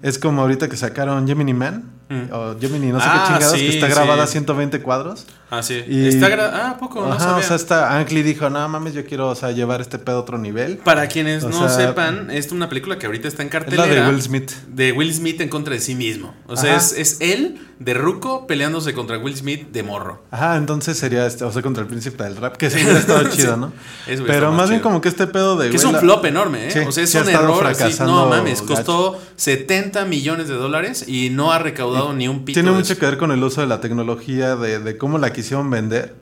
Es 0.00 0.18
como 0.18 0.42
ahorita 0.42 0.68
que 0.68 0.76
sacaron 0.76 1.26
Gemini 1.26 1.52
Man. 1.54 1.90
Mm. 2.08 2.30
O 2.30 2.56
Gemini, 2.60 2.88
no 2.92 3.00
sé 3.00 3.06
Ah, 3.08 3.24
qué 3.26 3.32
chingados, 3.34 3.58
sí, 3.58 3.66
que 3.66 3.74
está 3.74 3.88
grabada 3.88 4.24
a 4.24 4.26
sí. 4.26 4.32
120 4.32 4.82
cuadros. 4.82 5.24
Ah, 5.50 5.62
sí. 5.62 5.82
Y- 5.88 6.08
Está 6.08 6.28
gra- 6.28 6.50
ah, 6.52 6.70
¿a 6.72 6.76
poco? 6.78 7.00
No 7.00 7.12
Ajá, 7.12 7.18
sabía. 7.20 7.36
o 7.38 7.42
sea, 7.42 7.56
esta 7.56 7.96
Ang 7.96 8.10
Lee 8.10 8.22
dijo, 8.22 8.50
no 8.50 8.68
mames, 8.68 8.92
yo 8.92 9.06
quiero, 9.06 9.28
o 9.30 9.34
sea, 9.34 9.50
llevar 9.52 9.80
este 9.80 9.98
pedo 9.98 10.16
a 10.18 10.20
otro 10.20 10.36
nivel. 10.36 10.76
Para 10.78 11.06
quienes 11.08 11.42
O 11.42 11.48
no 11.48 11.68
sea, 11.70 11.88
sepan, 11.88 12.30
es 12.30 12.52
una 12.52 12.68
película 12.68 12.98
que 12.98 13.06
ahorita 13.06 13.28
está 13.28 13.40
en 13.42 13.48
Es 13.48 13.54
la 13.54 13.60
cartelera. 13.60 14.04
de 14.04 14.10
Will 14.10 14.20
Smith. 14.20 14.50
de 14.68 14.92
Will 14.92 15.14
Smith 15.14 15.40
en 15.40 15.48
contra 15.48 15.72
de 15.72 15.80
sí 15.80 15.94
mismo. 15.94 16.34
O 16.48 16.56
sea, 16.56 16.76
es, 16.76 16.92
es 16.98 17.16
él 17.20 17.58
de 17.78 17.94
Ruco 17.94 18.46
peleándose 18.46 18.92
contra 18.92 19.16
Will 19.18 19.34
Smith 19.36 19.68
de 19.72 19.82
morro. 19.82 20.22
Ajá, 20.30 20.56
entonces 20.56 20.98
sería 20.98 21.26
este, 21.26 21.44
o 21.44 21.50
sea, 21.52 21.62
contra 21.62 21.82
el 21.82 21.88
príncipe 21.88 22.24
del 22.24 22.36
rap, 22.36 22.56
que 22.58 22.68
sí 22.70 22.76
hubiera 22.82 22.98
estado 22.98 23.26
chido, 23.30 23.56
¿no? 23.56 23.72
Pero 24.26 24.52
más 24.52 24.68
bien 24.68 24.82
como 24.82 25.00
que 25.00 25.08
este 25.08 25.26
pedo 25.26 25.56
de. 25.56 25.70
Que 25.70 25.76
es 25.76 25.84
un 25.84 25.94
la- 25.94 26.00
flop 26.00 26.26
enorme, 26.26 26.51
¿eh? 26.54 26.70
Sí, 26.70 26.78
o 26.80 26.92
sea, 26.92 27.04
es 27.04 27.14
un 27.14 27.28
error. 27.28 27.66
así. 27.66 28.02
no 28.02 28.26
mames, 28.28 28.60
gacho. 28.60 28.74
costó 28.74 29.22
70 29.36 30.04
millones 30.04 30.48
de 30.48 30.54
dólares 30.54 31.04
y 31.06 31.30
no 31.30 31.52
ha 31.52 31.58
recaudado 31.58 32.12
ni 32.12 32.28
un 32.28 32.44
pito. 32.44 32.56
Tiene 32.60 32.70
mucho 32.70 32.92
eso. 32.92 33.00
que 33.00 33.06
ver 33.06 33.18
con 33.18 33.32
el 33.32 33.42
uso 33.42 33.60
de 33.60 33.66
la 33.66 33.80
tecnología, 33.80 34.56
de, 34.56 34.78
de 34.78 34.96
cómo 34.96 35.18
la 35.18 35.32
quisieron 35.32 35.70
vender. 35.70 36.14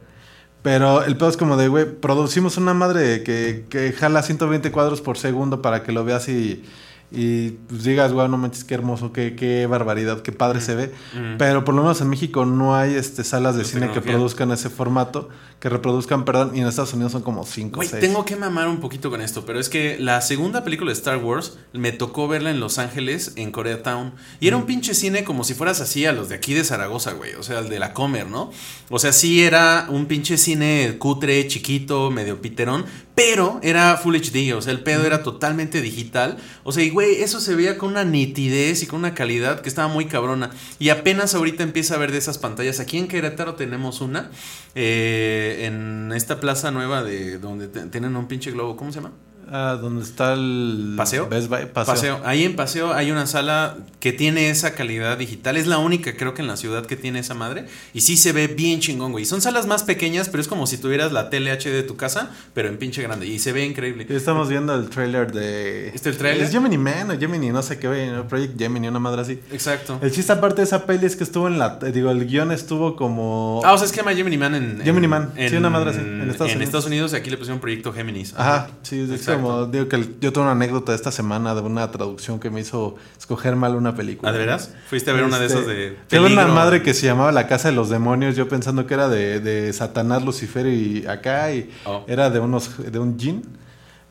Pero 0.62 1.04
el 1.04 1.16
pedo 1.16 1.30
es 1.30 1.36
como 1.36 1.56
de, 1.56 1.68
güey, 1.68 1.86
producimos 1.86 2.56
una 2.58 2.74
madre 2.74 3.22
que, 3.22 3.64
que 3.70 3.92
jala 3.92 4.22
120 4.22 4.70
cuadros 4.70 5.00
por 5.00 5.16
segundo 5.16 5.62
para 5.62 5.82
que 5.82 5.90
lo 5.90 6.04
veas 6.04 6.28
y, 6.28 6.64
y 7.10 7.50
pues 7.68 7.82
digas, 7.84 8.12
güey, 8.12 8.28
no 8.28 8.36
manches, 8.36 8.64
qué 8.64 8.74
hermoso, 8.74 9.12
qué, 9.12 9.34
qué 9.34 9.66
barbaridad, 9.66 10.20
qué 10.20 10.32
padre 10.32 10.60
se 10.60 10.74
ve. 10.74 10.92
Pero 11.38 11.64
por 11.64 11.74
lo 11.74 11.82
menos 11.82 12.00
en 12.02 12.08
México 12.08 12.44
no 12.44 12.76
hay 12.76 12.94
este, 12.94 13.24
salas 13.24 13.56
de 13.56 13.64
cine 13.64 13.90
que 13.90 14.00
produzcan 14.00 14.52
ese 14.52 14.68
formato, 14.68 15.28
que 15.60 15.68
reproduzcan, 15.68 16.24
perdón, 16.24 16.52
y 16.54 16.60
en 16.60 16.66
Estados 16.66 16.94
Unidos 16.94 17.12
son 17.12 17.20
como 17.22 17.44
5 17.44 17.74
o 17.74 17.76
Güey, 17.76 17.88
6. 17.88 18.00
tengo 18.00 18.24
que 18.24 18.34
mamar 18.34 18.66
un 18.66 18.80
poquito 18.80 19.10
con 19.10 19.20
esto, 19.20 19.44
pero 19.44 19.60
es 19.60 19.68
que 19.68 19.98
la 20.00 20.20
segunda 20.22 20.64
película 20.64 20.90
de 20.90 20.96
Star 20.96 21.18
Wars 21.18 21.58
me 21.74 21.92
tocó 21.92 22.28
verla 22.28 22.50
en 22.50 22.60
Los 22.60 22.78
Ángeles, 22.78 23.32
en 23.36 23.52
Koreatown. 23.52 24.14
Y 24.40 24.48
era 24.48 24.56
un 24.56 24.64
pinche 24.64 24.94
cine 24.94 25.22
como 25.22 25.44
si 25.44 25.52
fueras 25.52 25.80
así 25.82 26.06
a 26.06 26.12
los 26.12 26.30
de 26.30 26.36
aquí 26.36 26.54
de 26.54 26.64
Zaragoza, 26.64 27.12
güey. 27.12 27.34
O 27.34 27.42
sea, 27.42 27.58
el 27.58 27.68
de 27.68 27.78
la 27.78 27.92
Comer, 27.92 28.26
¿no? 28.26 28.50
O 28.88 28.98
sea, 28.98 29.12
sí 29.12 29.42
era 29.42 29.86
un 29.90 30.06
pinche 30.06 30.38
cine 30.38 30.96
cutre, 30.98 31.46
chiquito, 31.46 32.10
medio 32.10 32.40
piterón, 32.40 32.86
pero 33.14 33.60
era 33.62 33.98
Full 33.98 34.16
HD. 34.16 34.54
O 34.54 34.62
sea, 34.62 34.72
el 34.72 34.82
pedo 34.82 35.04
era 35.04 35.22
totalmente 35.22 35.82
digital. 35.82 36.38
O 36.64 36.72
sea, 36.72 36.82
y 36.82 36.88
güey, 36.88 37.20
eso 37.22 37.38
se 37.38 37.54
veía 37.54 37.76
con 37.76 37.90
una 37.90 38.04
nitidez 38.04 38.82
y 38.82 38.86
con 38.86 39.00
una 39.00 39.12
calidad 39.14 39.60
que 39.60 39.68
estaba 39.68 39.88
muy 39.88 40.06
cabrona. 40.06 40.48
Y 40.78 40.88
apenas 40.88 41.34
ahorita 41.34 41.62
empieza 41.62 41.96
a 41.96 41.98
ver 41.98 42.12
de 42.12 42.18
esas 42.18 42.38
pantallas. 42.38 42.80
Aquí 42.80 42.96
en 42.96 43.08
Querétaro 43.08 43.56
tenemos 43.56 44.00
una. 44.00 44.30
eh, 44.74 45.49
en 45.66 46.12
esta 46.14 46.40
plaza 46.40 46.70
nueva 46.70 47.02
de 47.02 47.38
donde 47.38 47.68
tienen 47.68 48.16
un 48.16 48.26
pinche 48.26 48.50
globo. 48.50 48.76
¿Cómo 48.76 48.92
se 48.92 49.00
llama? 49.00 49.12
Ah, 49.52 49.76
donde 49.80 50.02
está 50.04 50.34
el 50.34 50.94
¿Paseo? 50.96 51.28
Best 51.28 51.48
Buy. 51.48 51.66
Paseo. 51.66 52.20
Ahí 52.24 52.44
en 52.44 52.54
Paseo 52.56 52.92
hay 52.94 53.10
una 53.10 53.26
sala 53.26 53.76
que 53.98 54.12
tiene 54.12 54.48
esa 54.50 54.74
calidad 54.74 55.18
digital. 55.18 55.56
Es 55.56 55.66
la 55.66 55.78
única, 55.78 56.16
creo 56.16 56.34
que 56.34 56.42
en 56.42 56.48
la 56.48 56.56
ciudad 56.56 56.86
que 56.86 56.96
tiene 56.96 57.18
esa 57.18 57.34
madre. 57.34 57.66
Y 57.92 58.02
sí 58.02 58.16
se 58.16 58.32
ve 58.32 58.46
bien 58.46 58.80
chingón, 58.80 59.12
güey. 59.12 59.24
Son 59.24 59.40
salas 59.40 59.66
más 59.66 59.82
pequeñas, 59.82 60.28
pero 60.28 60.40
es 60.40 60.48
como 60.48 60.66
si 60.66 60.78
tuvieras 60.78 61.12
la 61.12 61.30
tele 61.30 61.50
HD 61.52 61.70
de 61.72 61.82
tu 61.82 61.96
casa, 61.96 62.30
pero 62.54 62.68
en 62.68 62.78
pinche 62.78 63.02
grande. 63.02 63.26
Y 63.26 63.38
se 63.40 63.52
ve 63.52 63.64
increíble. 63.64 64.06
Estamos 64.08 64.48
viendo 64.48 64.74
el 64.74 64.88
trailer 64.88 65.32
de. 65.32 65.88
¿Este 65.88 66.10
el 66.10 66.16
tráiler? 66.16 66.42
Es 66.44 66.52
Gemini 66.52 66.78
Man 66.78 67.10
o 67.10 67.18
Gemini, 67.18 67.50
no 67.50 67.62
sé 67.62 67.78
qué, 67.78 67.88
güey. 67.88 68.22
Project 68.28 68.58
Gemini, 68.58 68.88
una 68.88 69.00
madre 69.00 69.22
así. 69.22 69.40
Exacto. 69.52 69.98
El 70.02 70.12
chiste 70.12 70.32
aparte 70.32 70.56
de 70.62 70.64
esa 70.66 70.86
peli 70.86 71.06
es 71.06 71.16
que 71.16 71.24
estuvo 71.24 71.48
en 71.48 71.58
la. 71.58 71.78
eh, 71.82 71.90
Digo, 71.92 72.10
el 72.10 72.26
guion 72.26 72.52
estuvo 72.52 72.94
como. 72.96 73.60
Ah, 73.64 73.72
o 73.72 73.78
sea, 73.78 73.86
es 73.86 73.92
que 73.92 73.98
llama 73.98 74.14
Gemini 74.14 74.38
Man 74.38 74.54
en. 74.54 74.64
en- 74.78 74.82
Gemini 74.82 75.08
Man. 75.08 75.32
En, 75.36 75.50
Sí, 75.50 75.56
una 75.56 75.70
madre 75.70 75.90
así, 75.90 75.98
en 76.00 76.30
Estados 76.30 76.52
Unidos. 76.52 76.62
Estados 76.70 76.86
Unidos 76.86 77.12
y 77.12 77.16
aquí 77.16 77.30
le 77.30 77.36
pusieron 77.36 77.60
Proyecto 77.60 77.92
Géminis. 77.92 78.32
Ajá, 78.36 78.68
sí, 78.82 79.00
es 79.00 79.10
Exacto. 79.10 79.39
Como. 79.42 79.66
Digo 79.66 79.88
que 79.88 79.98
yo 80.20 80.32
tengo 80.32 80.42
una 80.42 80.52
anécdota 80.52 80.92
de 80.92 80.96
esta 80.96 81.10
semana 81.12 81.54
de 81.54 81.60
una 81.60 81.90
traducción 81.90 82.38
que 82.40 82.50
me 82.50 82.60
hizo 82.60 82.96
escoger 83.18 83.56
mal 83.56 83.74
una 83.74 83.94
película. 83.94 84.30
¿Ah, 84.30 84.32
de 84.32 84.38
veras? 84.38 84.72
¿Fuiste 84.88 85.10
a 85.10 85.14
ver 85.14 85.24
una 85.24 85.38
de 85.38 85.46
Este, 85.46 85.58
esas 85.58 85.68
de. 85.68 85.96
Tengo 86.08 86.26
una 86.26 86.46
madre 86.46 86.82
que 86.82 86.94
se 86.94 87.06
llamaba 87.06 87.32
La 87.32 87.46
Casa 87.46 87.68
de 87.70 87.74
los 87.74 87.88
Demonios, 87.90 88.36
yo 88.36 88.48
pensando 88.48 88.86
que 88.86 88.94
era 88.94 89.08
de, 89.08 89.40
de 89.40 89.72
Satanás, 89.72 90.24
Lucifer 90.24 90.66
y 90.66 91.06
acá, 91.06 91.52
y 91.52 91.70
Oh. 91.84 92.04
era 92.08 92.30
de 92.30 92.40
unos 92.40 92.70
de 92.92 92.98
un 92.98 93.18
jin, 93.18 93.42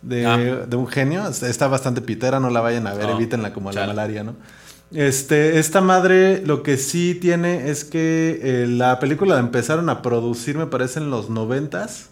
de, 0.01 0.25
Ah. 0.25 0.37
de 0.37 0.75
un 0.75 0.87
genio. 0.87 1.27
Está- 1.27 1.67
bastante 1.67 2.01
pitera, 2.01 2.39
no 2.39 2.49
la 2.49 2.61
vayan 2.61 2.87
a 2.87 2.93
ver, 2.93 3.05
Oh, 3.07 3.15
evítenla 3.15 3.53
como 3.53 3.69
la 3.69 3.75
chale. 3.75 3.87
malaria, 3.87 4.23
¿no? 4.23 4.35
Este, 4.91 5.59
esta 5.59 5.81
madre 5.81 6.41
lo 6.43 6.63
que 6.63 6.75
sí 6.77 7.13
tiene 7.13 7.69
es 7.69 7.85
que 7.85 8.39
eh, 8.41 8.65
la 8.67 8.97
película 8.99 9.35
la 9.35 9.39
empezaron 9.39 9.87
a 9.89 10.01
producir, 10.01 10.57
me 10.57 10.65
parece, 10.65 10.99
en 10.99 11.11
los 11.11 11.29
noventas. 11.29 12.09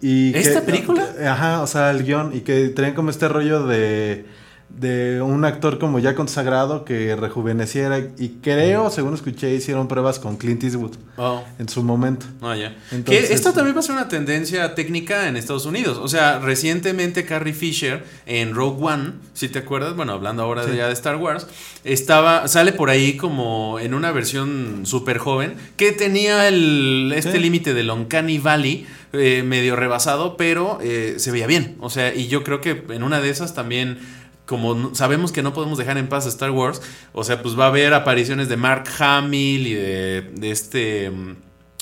Y 0.00 0.32
que- 0.32 0.38
¿Esta 0.40 0.60
película? 0.62 1.06
Ajá, 1.26 1.62
o 1.62 1.66
sea, 1.66 1.90
el 1.90 2.04
guion. 2.04 2.34
Y 2.34 2.40
que 2.40 2.68
tenían 2.68 2.94
como 2.94 3.10
este 3.10 3.28
rollo 3.28 3.66
de, 3.66 4.26
de 4.68 5.22
un 5.22 5.44
actor 5.46 5.78
como 5.78 5.98
ya 5.98 6.14
consagrado 6.14 6.84
que 6.84 7.16
rejuveneciera. 7.16 7.98
Y 8.18 8.38
creo, 8.42 8.90
según 8.90 9.14
escuché, 9.14 9.54
hicieron 9.54 9.88
pruebas 9.88 10.18
con 10.18 10.36
Clint 10.36 10.62
Eastwood 10.64 10.96
Oh. 11.16 11.42
en 11.58 11.68
su 11.68 11.82
momento. 11.82 12.26
Ah, 12.42 12.54
ya. 12.56 12.76
Entonces- 12.90 13.28
que 13.28 13.34
esto 13.34 13.52
también 13.54 13.74
va 13.74 13.80
a 13.80 13.82
ser 13.82 13.94
una 13.94 14.08
tendencia 14.08 14.74
técnica 14.74 15.28
en 15.28 15.36
Estados 15.38 15.64
Unidos. 15.64 15.96
O 15.96 16.08
sea, 16.08 16.40
recientemente 16.40 17.24
Carrie 17.24 17.54
Fisher 17.54 18.04
en 18.26 18.54
Rogue 18.54 18.84
One, 18.84 19.12
si 19.32 19.48
te 19.48 19.60
acuerdas, 19.60 19.96
bueno, 19.96 20.12
hablando 20.12 20.42
ahora 20.42 20.66
de 20.66 20.76
ya 20.76 20.88
de 20.88 20.92
Star 20.92 21.16
Wars, 21.16 21.46
estaba, 21.84 22.46
sale 22.48 22.72
por 22.72 22.90
ahí 22.90 23.16
como 23.16 23.78
en 23.80 23.94
una 23.94 24.12
versión 24.12 24.82
súper 24.84 25.16
joven 25.18 25.54
que 25.76 25.92
tenía 25.92 26.48
el, 26.48 27.14
este 27.16 27.32
Sí. 27.32 27.38
límite 27.38 27.72
del 27.72 27.90
Uncanny 27.90 28.38
Valley 28.38 28.86
eh, 29.12 29.42
medio 29.46 29.76
rebasado, 29.76 30.36
pero 30.36 30.78
eh, 30.82 31.14
se 31.16 31.30
veía 31.30 31.46
bien. 31.46 31.76
O 31.80 31.88
sea, 31.88 32.14
y 32.14 32.26
yo 32.26 32.42
creo 32.44 32.60
que 32.60 32.82
en 32.90 33.02
una 33.02 33.20
de 33.20 33.30
esas 33.30 33.54
también 33.54 33.98
como 34.46 34.94
sabemos 34.94 35.32
que 35.32 35.42
no 35.42 35.52
podemos 35.52 35.76
dejar 35.76 35.98
en 35.98 36.08
paz 36.08 36.24
a 36.26 36.28
Star 36.28 36.50
Wars, 36.52 36.80
o 37.12 37.24
sea, 37.24 37.42
pues 37.42 37.58
va 37.58 37.64
a 37.64 37.68
haber 37.68 37.92
apariciones 37.94 38.48
de 38.48 38.56
Mark 38.56 38.84
Hamill 38.98 39.66
y 39.66 39.74
de, 39.74 40.30
de 40.34 40.50
este 40.50 41.10
mm, 41.10 41.36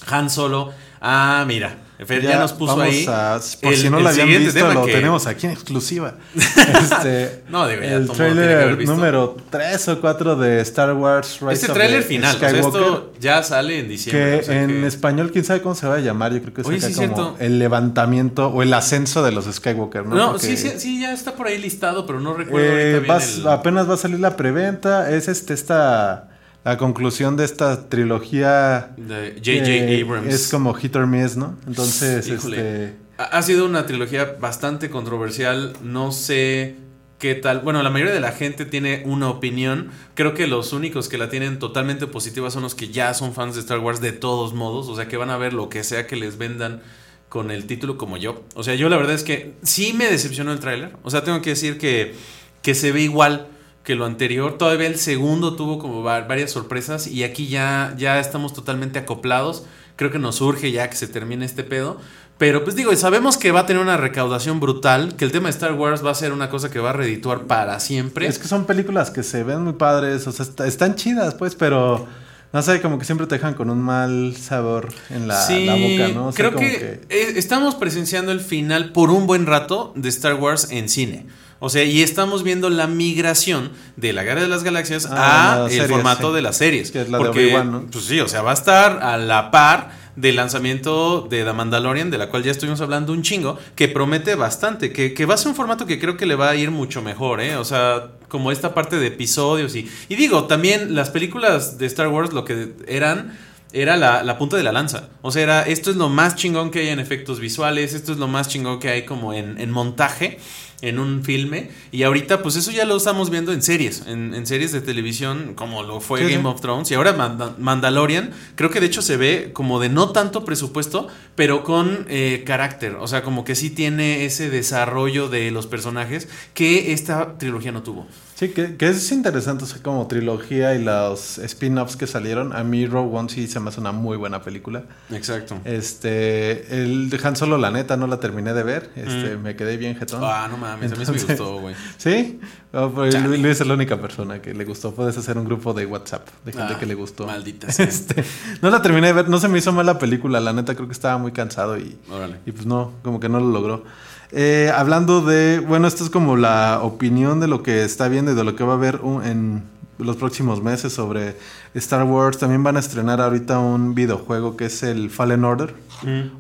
Han 0.07 0.31
Solo. 0.31 0.73
Ah, 1.01 1.45
mira, 1.47 1.84
Fer 2.07 2.23
ya, 2.23 2.39
nos 2.41 2.53
puso 2.53 2.77
vamos 2.77 2.93
ahí. 2.93 3.07
a- 3.09 3.39
por 3.63 3.73
el- 3.73 3.79
si 3.79 3.89
no 3.89 4.01
lo 4.01 4.09
habían 4.09 4.27
visto, 4.27 4.73
lo 4.75 4.85
que- 4.85 4.93
tenemos 4.93 5.27
aquí 5.29 5.47
en 5.47 5.53
exclusiva. 5.53 6.15
Este, 6.35 7.45
No, 7.49 7.69
digo, 7.69 7.83
ya 7.83 7.95
el 7.95 8.77
visto. 8.77 8.95
número 8.95 9.37
3 9.51 9.89
o 9.89 10.01
4 10.01 10.35
de 10.37 10.61
Star 10.63 10.93
Wars 10.95 11.39
Rise 11.41 11.53
Este 11.53 11.73
tráiler 11.73 12.03
final, 12.03 12.35
o 12.35 12.39
sea, 12.39 12.51
esto 12.51 13.13
ya 13.21 13.43
sale 13.43 13.79
en 13.79 13.89
diciembre. 13.89 14.31
Que 14.31 14.41
o 14.41 14.43
sea 14.43 14.63
en 14.63 14.69
que- 14.69 14.87
español, 14.87 15.31
quién 15.33 15.45
sabe 15.45 15.63
cómo 15.63 15.75
se 15.77 15.87
va 15.87 15.95
a 15.97 16.01
llamar. 16.01 16.33
Yo 16.35 16.41
creo 16.43 16.53
que 16.55 16.61
es 16.63 16.67
Oye, 16.67 16.79
acá 16.79 16.89
sí, 16.89 16.95
como 16.95 17.07
cierto. 17.07 17.37
el 17.39 17.59
levantamiento 17.61 18.49
o 18.49 18.63
el 18.63 18.75
ascenso 18.75 19.23
de 19.23 19.31
los 19.33 19.45
Skywalker, 19.47 20.05
¿no? 20.05 20.15
No, 20.17 20.31
Porque, 20.33 20.47
sí, 20.49 20.57
sí, 20.57 20.73
sí, 20.79 21.01
ya 21.01 21.13
está 21.13 21.35
por 21.37 21.47
ahí 21.47 21.59
listado, 21.59 22.07
pero 22.07 22.19
no 22.21 22.35
recuerdo 22.35 22.67
eh, 22.67 22.95
ahorita 22.95 22.99
bien 22.99 23.07
vas- 23.07 23.39
el- 23.39 23.49
Apenas 23.49 23.89
va 23.89 23.95
a 23.95 23.99
salir 23.99 24.19
la 24.21 24.37
preventa. 24.37 25.11
Es 25.11 25.29
este 25.29 25.55
esta 25.55 26.29
la 26.65 26.79
conclusión 26.79 27.37
de 27.37 27.45
esta 27.45 27.89
trilogía. 27.89 28.95
de 28.97 29.35
J.J. 29.37 30.03
Abrams. 30.03 30.33
Es 30.35 30.49
como 30.49 30.73
hit 30.75 30.97
or 30.97 31.07
miss, 31.07 31.37
¿no? 31.37 31.57
Entonces, 31.67 32.27
Híjole. 32.27 32.57
este. 32.57 32.97
Ha 33.19 33.25
ha 33.25 33.43
sido 33.43 33.67
una 33.67 33.87
trilogía 33.87 34.37
bastante 34.41 34.91
controversial. 34.91 35.75
No 35.83 36.11
sé 36.11 36.77
qué 37.19 37.35
tal. 37.35 37.61
Bueno, 37.61 37.83
la 37.83 37.91
mayoría 37.91 38.15
de 38.15 38.21
la 38.21 38.33
gente 38.33 38.65
tiene 38.65 39.03
una 39.05 39.29
opinión. 39.29 39.91
Creo 40.15 40.35
que 40.35 40.47
los 40.47 40.73
únicos 40.73 41.09
que 41.09 41.19
la 41.19 41.29
tienen 41.29 41.59
totalmente 41.59 42.07
positiva 42.07 42.51
son 42.51 42.63
los 42.63 42.75
que 42.75 42.89
ya 42.89 43.15
son 43.15 43.35
fans 43.35 43.55
de 43.55 43.61
Star 43.61 43.79
Wars 43.79 44.01
de 44.01 44.13
todos 44.13 44.55
modos. 44.55 44.89
O 44.89 44.97
sea, 44.97 45.07
que 45.07 45.17
van 45.17 45.31
a 45.31 45.37
ver 45.37 45.53
lo 45.53 45.69
que 45.69 45.85
sea 45.85 46.07
que 46.07 46.17
les 46.17 46.39
vendan 46.39 46.83
con 47.29 47.51
el 47.51 47.67
título 47.67 47.99
como 47.99 48.17
yo. 48.17 48.43
O 48.55 48.63
sea, 48.65 48.75
yo 48.75 48.89
la 48.89 48.97
verdad 48.97 49.15
es 49.15 49.23
que 49.23 49.55
sí 49.63 49.93
me 49.93 50.07
decepcionó 50.07 50.53
el 50.53 50.61
tráiler. 50.61 50.97
O 51.03 51.11
sea, 51.11 51.25
tengo 51.25 51.43
que 51.43 51.51
decir 51.51 51.79
que, 51.79 52.15
que 52.63 52.75
se 52.75 52.91
ve 52.91 53.03
igual 53.03 53.49
que 53.85 53.95
lo 53.95 54.05
anterior. 54.07 54.59
Todavía 54.59 54.87
el 54.89 54.97
segundo 54.99 55.55
tuvo 55.57 55.79
como 55.79 56.03
va- 56.03 56.23
varias 56.23 56.51
sorpresas 56.51 57.07
y 57.07 57.23
aquí 57.23 57.49
ya, 57.49 57.95
ya 57.97 58.19
estamos 58.19 58.53
totalmente 58.55 58.99
acoplados. 58.99 59.65
Creo 59.97 60.11
que 60.11 60.19
nos 60.19 60.41
urge 60.41 60.73
ya 60.73 60.91
que 60.91 60.97
se 60.97 61.07
termine 61.07 61.45
este 61.45 61.63
pedo. 61.65 61.99
Pero 62.37 62.65
pues 62.65 62.75
digo, 62.75 62.95
sabemos 62.97 63.37
que 63.37 63.53
va 63.53 63.61
a 63.61 63.67
tener 63.67 63.81
una 63.81 63.97
recaudación 63.97 64.59
brutal, 64.59 65.15
que 65.15 65.25
el 65.25 65.31
tema 65.31 65.45
de 65.47 65.51
Star 65.51 65.75
Wars 65.75 66.05
va 66.05 66.11
a 66.11 66.15
ser 66.17 66.33
una 66.33 66.51
cosa 66.51 66.69
que 66.69 66.81
va 66.81 66.91
a 66.91 66.93
redituar 66.93 67.43
para 67.43 67.79
siempre. 67.79 68.27
Es 68.27 68.41
que 68.41 68.49
son 68.49 68.65
películas 68.65 69.11
que 69.13 69.23
se 69.23 69.45
ven 69.45 69.63
muy 69.63 69.75
padres. 69.75 70.27
O 70.27 70.33
sea, 70.33 70.45
est- 70.45 70.61
están 70.63 70.97
chidas, 70.97 71.35
pues, 71.35 71.55
pero. 71.55 72.09
No 72.53 72.63
sé, 72.63 72.81
como 72.81 73.01
que 73.01 73.05
siempre 73.05 73.27
te 73.27 73.35
dejan 73.35 73.55
con 73.55 73.69
un 73.69 73.81
mal 73.83 74.37
sabor 74.37 74.89
en 75.11 75.27
la, 75.27 75.41
sí, 75.45 75.65
la 75.67 75.75
boca, 75.75 76.15
¿no? 76.15 76.27
O 76.29 76.33
sea, 76.33 76.37
creo 76.37 76.53
como 76.55 76.65
que, 76.69 77.01
eh, 77.09 77.33
estamos 77.35 77.75
presenciando 77.75 78.31
el 78.31 78.39
final 78.41 78.93
por 78.93 79.11
un 79.11 79.27
buen 79.27 79.45
rato 79.47 79.93
de 79.97 80.09
Star 80.09 80.35
Wars 80.35 80.69
en 80.71 80.89
cine. 80.89 81.27
O 81.65 81.71
sea, 81.71 81.83
y 81.83 82.03
estamos 82.03 82.43
viendo 82.43 82.69
la 82.69 82.87
migración 82.87 83.73
de 83.97 84.13
la 84.13 84.23
Guerra 84.23 84.43
de 84.43 84.49
las 84.49 84.65
Galaxias 84.65 85.09
Ah, 85.11 85.63
a 85.63 85.65
el 85.65 85.71
series, 85.71 85.89
formato 85.89 86.29
sí. 86.29 86.35
de 86.37 86.43
las 86.43 86.59
series. 86.59 86.91
Que 86.91 87.01
es 87.01 87.09
la 87.09 87.17
de 87.17 87.25
Porque, 87.25 87.47
Obi-Wan, 87.47 87.73
¿no? 87.73 87.87
Pues 87.91 88.05
sí, 88.05 88.21
o 88.21 88.29
sea, 88.29 88.43
va 88.43 88.51
a 88.51 88.55
estar 88.55 89.03
a 89.03 89.17
la 89.17 89.51
par 89.51 89.93
del 90.15 90.37
lanzamiento 90.37 91.27
de 91.29 91.43
The 91.43 91.53
Mandalorian, 91.55 92.11
de 92.11 92.19
la 92.19 92.29
cual 92.29 92.43
ya 92.43 92.51
estuvimos 92.51 92.83
hablando 92.83 93.15
un 93.15 93.23
chingo, 93.23 93.59
que 93.75 93.89
promete 93.89 94.35
bastante, 94.35 94.93
que, 94.93 95.15
que 95.15 95.25
va 95.25 95.35
a 95.35 95.37
ser 95.39 95.49
un 95.49 95.55
formato 95.55 95.87
que 95.87 95.99
creo 95.99 96.19
que 96.19 96.27
le 96.27 96.35
va 96.35 96.51
a 96.51 96.55
ir 96.55 96.71
mucho 96.71 97.01
mejor, 97.01 97.41
¿eh? 97.41 97.57
O 97.57 97.65
sea, 97.65 98.11
como 98.29 98.53
esta 98.53 98.75
parte 98.75 98.99
de 98.99 99.07
episodios 99.07 99.75
y... 99.75 99.91
Y 100.11 100.17
digo, 100.17 100.45
también 100.45 100.95
las 100.95 101.09
películas 101.09 101.79
de 101.79 101.87
Star 101.87 102.09
Wars 102.09 102.35
lo 102.35 102.45
que 102.45 102.75
eran 102.87 103.39
era 103.73 103.97
la, 103.97 104.23
la 104.23 104.39
punta 104.39 104.57
de 104.57 104.63
la 104.63 104.71
lanza. 104.71 105.09
O 105.21 105.33
sea, 105.33 105.43
era, 105.43 105.63
esto 105.63 105.91
es 105.91 105.97
lo 105.97 106.09
más 106.09 106.37
chingón 106.37 106.71
que 106.71 106.81
hay 106.81 106.89
en 106.89 107.01
efectos 107.01 107.41
visuales, 107.41 107.93
esto 107.93 108.13
es 108.13 108.19
lo 108.19 108.29
más 108.29 108.49
chingón 108.49 108.79
que 108.79 108.89
hay 108.89 109.05
como 109.05 109.33
en, 109.33 109.59
en 109.61 109.71
montaje, 109.73 110.39
en 110.83 110.99
un 110.99 111.23
filme. 111.25 111.71
Y 111.93 112.03
ahorita, 112.03 112.43
pues 112.43 112.57
eso 112.57 112.71
ya 112.71 112.85
lo 112.85 112.97
estamos 112.97 113.31
viendo 113.31 113.53
en 113.53 113.63
series, 113.63 114.05
en, 114.07 114.35
en 114.35 114.47
series 114.47 114.73
de 114.73 114.81
televisión, 114.81 115.55
como 115.55 115.83
lo 115.83 116.01
fue 116.01 116.21
Sí, 116.21 116.25
Game 116.33 116.43
sí. 116.43 116.47
of 116.49 116.61
Thrones. 116.61 116.91
Y 116.91 116.95
ahora 116.95 117.13
Manda- 117.15 117.55
Mandalorian, 117.59 118.31
creo 118.55 118.71
que 118.71 118.81
de 118.81 118.87
hecho 118.87 119.03
se 119.03 119.17
ve 119.17 119.51
como 119.53 119.81
de 119.81 119.89
no 119.89 120.11
tanto 120.11 120.45
presupuesto, 120.45 121.09
pero 121.35 121.65
con 121.65 122.07
eh, 122.09 122.43
carácter. 122.47 122.97
O 122.97 123.07
sea, 123.09 123.23
como 123.23 123.45
que 123.45 123.55
sí 123.55 123.71
tiene 123.71 124.25
ese 124.25 124.51
desarrollo 124.51 125.29
de 125.29 125.51
los 125.51 125.67
personajes 125.67 126.29
que 126.55 126.93
esta 126.93 127.39
trilogía 127.39 127.73
no 127.73 127.83
tuvo. 127.83 128.07
Sí, 128.35 128.49
que, 128.49 128.77
que 128.77 128.89
es 128.89 129.13
interesante, 129.13 129.63
o 129.63 129.67
sea, 129.67 129.81
como 129.81 130.07
trilogía 130.09 130.75
y 130.75 130.83
los 130.83 131.39
spin-offs 131.39 131.97
que 131.97 132.07
salieron. 132.09 132.53
A 132.53 132.65
mí 132.65 132.85
Rogue 132.87 133.17
One 133.17 133.29
sí 133.29 133.47
se 133.47 133.61
me 133.61 133.69
hace 133.69 133.79
una 133.81 133.93
muy 133.93 134.17
buena 134.17 134.43
película. 134.43 134.83
Exacto. 135.13 135.61
Este, 135.65 136.83
el 136.83 137.11
de 137.11 137.21
Han 137.23 137.37
Solo, 137.37 137.59
la 137.59 137.71
neta, 137.71 137.97
no 137.97 138.07
la 138.09 138.19
terminé 138.19 138.53
de 138.53 138.63
ver. 138.65 138.91
Este, 138.97 139.37
Mm. 139.37 139.43
me 139.43 139.55
quedé 139.57 139.77
bien 139.77 139.97
jetón. 139.97 140.21
Ah, 140.25 140.49
no 140.51 140.57
mames, 140.71 140.93
a 140.93 140.97
mí 140.97 141.05
sí 141.05 141.13
me 141.13 141.19
gustó, 141.19 141.61
güey. 141.61 141.75
¿Sí? 141.99 142.41
Oh, 142.73 142.91
Chale. 143.09 143.39
Luis 143.39 143.61
es 143.61 143.67
la 143.67 143.75
única 143.75 144.01
persona 144.01 144.41
que 144.43 144.53
le 144.55 144.65
gustó. 144.65 144.95
Puedes 144.95 145.17
hacer 145.17 145.39
un 145.39 145.45
grupo 145.45 145.73
de 145.75 145.87
WhatsApp 145.87 146.27
de 146.45 146.53
gente 146.53 146.75
Ah, 146.75 146.79
que 146.79 146.87
le 146.87 146.95
gustó. 146.95 147.27
maldita 147.27 147.71
sea. 147.73 147.87
Este, 147.87 148.25
no 148.63 148.71
la 148.71 148.83
terminé 148.83 149.09
de 149.09 149.13
ver, 149.13 149.29
no 149.29 149.39
se 149.39 149.49
me 149.49 149.59
hizo 149.59 149.73
mal 149.73 149.87
la 149.87 149.99
película. 149.99 150.41
La 150.41 150.53
neta, 150.53 150.75
creo 150.75 150.87
que 150.89 150.93
estaba 150.93 151.19
muy 151.19 151.33
cansado 151.33 151.79
y, 151.79 151.97
Órale. 152.11 152.37
y 152.47 152.53
pues 152.53 152.67
no, 152.67 152.93
como 153.03 153.21
que 153.21 153.29
no 153.29 153.39
lo 153.41 153.51
logró. 153.51 153.85
Eh, 154.33 154.73
hablando 154.75 155.21
de, 155.21 155.61
bueno, 155.61 155.87
esto 155.87 156.03
es 156.03 156.11
como 156.11 156.37
la 156.37 156.81
opinión 156.83 157.39
de 157.41 157.47
lo 157.47 157.63
que 157.63 157.85
está 157.85 158.09
viendo 158.09 158.33
y 158.33 158.35
de 158.35 158.43
lo 158.43 158.57
que 158.57 158.65
va 158.65 158.73
a 158.73 158.77
haber 158.77 158.97
un- 159.03 159.23
en 159.25 159.63
los 159.99 160.17
próximos 160.17 160.63
meses 160.63 160.93
sobre 160.93 161.37
Star 161.75 162.05
Wars. 162.05 162.39
También 162.39 162.63
van 162.63 162.77
a 162.77 162.81
estrenar 162.81 163.21
ahorita 163.21 163.59
un 163.59 163.95
videojuego 163.95 164.57
que 164.57 164.67
es 164.67 164.83
el 164.83 165.11
Fallen 165.11 165.45
Order 165.45 165.75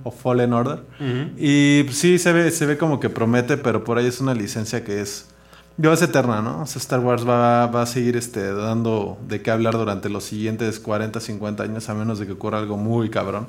o 0.02 0.10
Fallen 0.10 0.52
Order. 0.52 0.80
Ujú. 1.00 1.30
Y 1.36 1.84
pues, 1.84 1.96
sí, 1.96 2.18
se 2.18 2.32
ve, 2.32 2.50
se 2.50 2.66
ve 2.66 2.76
como 2.76 3.00
que 3.00 3.10
promete, 3.10 3.56
pero 3.56 3.84
por 3.84 3.98
ahí 3.98 4.06
es 4.06 4.20
una 4.20 4.34
licencia 4.34 4.84
que 4.84 5.00
es. 5.00 5.28
Yo 5.76 5.92
es 5.92 6.00
eterna, 6.02 6.40
¿no? 6.40 6.62
O 6.62 6.66
sea, 6.66 6.78
Star 6.78 7.00
Wars 7.00 7.26
va, 7.28 7.66
va 7.66 7.82
a 7.82 7.86
seguir 7.86 8.16
este, 8.16 8.52
dando 8.52 9.18
de 9.26 9.42
qué 9.42 9.50
hablar 9.50 9.74
durante 9.74 10.08
los 10.08 10.22
siguientes 10.22 10.78
40, 10.78 11.18
50 11.18 11.64
años, 11.64 11.88
a 11.88 11.94
menos 11.94 12.20
de 12.20 12.26
que 12.26 12.32
ocurra 12.32 12.58
algo 12.58 12.76
muy 12.76 13.10
cabrón. 13.10 13.48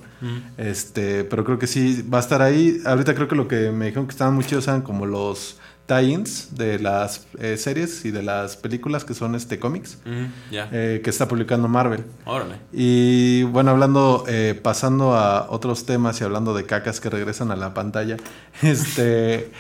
Este, 0.57 1.23
pero 1.23 1.43
creo 1.43 1.59
que 1.59 1.67
sí 1.67 2.03
va 2.11 2.17
a 2.17 2.21
estar 2.21 2.41
ahí. 2.41 2.81
Ahorita 2.83 3.13
creo 3.13 3.27
que 3.27 3.35
lo 3.35 3.47
que 3.47 3.69
me 3.69 3.85
dijeron 3.85 4.07
que 4.07 4.11
estaban 4.11 4.33
muy 4.33 4.43
chidos 4.43 4.67
eran 4.67 4.81
como 4.81 5.05
los 5.05 5.59
tie-ins 5.87 6.55
de 6.55 6.79
las 6.79 7.27
eh, 7.39 7.57
series 7.57 8.05
y 8.05 8.11
de 8.11 8.23
las 8.23 8.57
películas 8.57 9.05
que 9.05 9.13
son 9.13 9.35
este 9.35 9.59
cómics 9.59 9.99
eh, 10.51 11.01
que 11.03 11.09
está 11.09 11.27
publicando 11.27 11.67
Marvel. 11.67 12.03
Órale. 12.25 12.55
Y 12.73 13.43
bueno, 13.43 13.71
hablando, 13.71 14.23
eh, 14.27 14.59
pasando 14.61 15.13
a 15.15 15.47
otros 15.51 15.85
temas 15.85 16.19
y 16.21 16.23
hablando 16.23 16.53
de 16.55 16.65
cacas 16.65 16.99
que 16.99 17.09
regresan 17.09 17.51
a 17.51 17.55
la 17.55 17.73
pantalla, 17.73 18.17
este, 18.61 19.51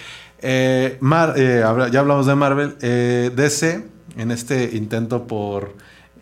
Eh, 0.47 0.97
Mar- 0.99 1.35
ya 1.37 1.99
hablamos 1.99 2.25
de 2.27 2.35
Marvel. 2.35 2.75
Eh, 2.81 3.31
DC, 3.35 3.85
en 4.17 4.31
este 4.31 4.75
intento 4.75 5.27
por 5.27 5.75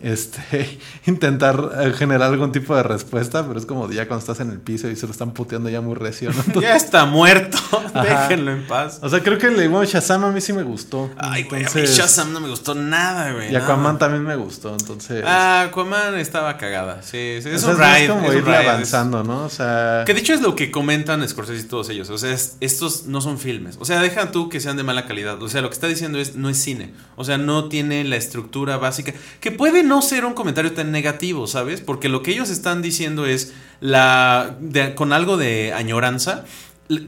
este 0.03 0.79
intentar 1.05 1.71
eh, 1.81 1.93
generar 1.97 2.29
algún 2.31 2.51
tipo 2.51 2.75
de 2.75 2.83
respuesta, 2.83 3.45
pero 3.47 3.59
es 3.59 3.65
como 3.65 3.89
ya 3.91 4.07
cuando 4.07 4.19
estás 4.21 4.39
en 4.39 4.51
el 4.51 4.59
piso 4.59 4.87
y 4.89 4.95
se 4.95 5.05
lo 5.05 5.11
están 5.11 5.31
puteando 5.33 5.69
ya 5.69 5.81
muy 5.81 5.95
recio, 5.95 6.29
¿no? 6.31 6.37
Entonces- 6.39 6.61
Ya 6.69 6.75
está 6.75 7.05
muerto. 7.05 7.57
Ajá. 7.93 8.03
Déjenlo 8.27 8.51
en 8.51 8.67
paz. 8.67 8.99
o 9.01 9.09
sea, 9.09 9.21
creo 9.21 9.37
que 9.37 9.47
el 9.47 9.69
bueno, 9.69 9.85
Shazam 9.85 10.23
a 10.25 10.31
mí 10.31 10.41
sí 10.41 10.53
me 10.53 10.63
gustó. 10.63 11.09
Ay, 11.17 11.43
güey, 11.43 11.61
a 11.63 11.65
mí 11.65 11.71
Entonces- 11.75 11.97
Shazam 11.97 12.31
no 12.33 12.39
me 12.39 12.49
gustó 12.49 12.75
nada, 12.75 13.31
güey. 13.33 13.51
Y 13.51 13.55
Aquaman 13.55 13.97
también 13.97 14.23
me 14.23 14.35
gustó, 14.35 14.71
entonces... 14.71 15.23
Ah, 15.27 15.63
Aquaman 15.69 16.17
estaba 16.17 16.57
cagada. 16.57 17.01
Sí, 17.01 17.39
sí. 17.41 17.49
o 17.49 17.51
Es 17.53 17.61
sea, 17.61 17.69
un 17.75 17.81
es 17.81 17.95
ride. 17.99 18.07
como 18.07 18.21
es 18.25 18.29
un 18.31 18.37
irle 18.37 18.51
ride, 18.51 18.61
es- 18.63 18.69
avanzando, 18.69 19.23
¿no? 19.23 19.43
O 19.45 19.49
sea... 19.49 20.03
Que 20.05 20.13
de 20.13 20.19
hecho 20.19 20.33
es 20.33 20.41
lo 20.41 20.55
que 20.55 20.71
comentan 20.71 21.27
Scorsese 21.27 21.61
y 21.61 21.67
todos 21.67 21.89
ellos. 21.89 22.09
O 22.09 22.17
sea, 22.17 22.31
es- 22.33 22.57
estos 22.59 23.05
no 23.05 23.21
son 23.21 23.37
filmes. 23.39 23.77
O 23.79 23.85
sea, 23.85 24.01
deja 24.01 24.31
tú 24.31 24.49
que 24.49 24.59
sean 24.59 24.77
de 24.77 24.83
mala 24.83 25.05
calidad. 25.05 25.41
O 25.41 25.49
sea, 25.49 25.61
lo 25.61 25.69
que 25.69 25.73
está 25.73 25.87
diciendo 25.87 26.19
es 26.19 26.35
no 26.35 26.49
es 26.49 26.57
cine. 26.57 26.93
O 27.15 27.23
sea, 27.23 27.37
no 27.37 27.69
tiene 27.69 28.03
la 28.03 28.15
estructura 28.15 28.77
básica. 28.77 29.13
Que 29.39 29.51
puede 29.51 29.83
no 29.83 29.92
ser 30.01 30.25
un 30.25 30.33
comentario 30.33 30.73
tan 30.73 30.91
negativo, 30.91 31.47
¿sabes? 31.47 31.81
Porque 31.81 32.09
lo 32.09 32.21
que 32.23 32.31
ellos 32.31 32.49
están 32.49 32.81
diciendo 32.81 33.25
es 33.25 33.53
la. 33.79 34.55
de- 34.59 34.95
con 34.95 35.13
algo 35.13 35.37
de 35.37 35.73
añoranza. 35.73 36.45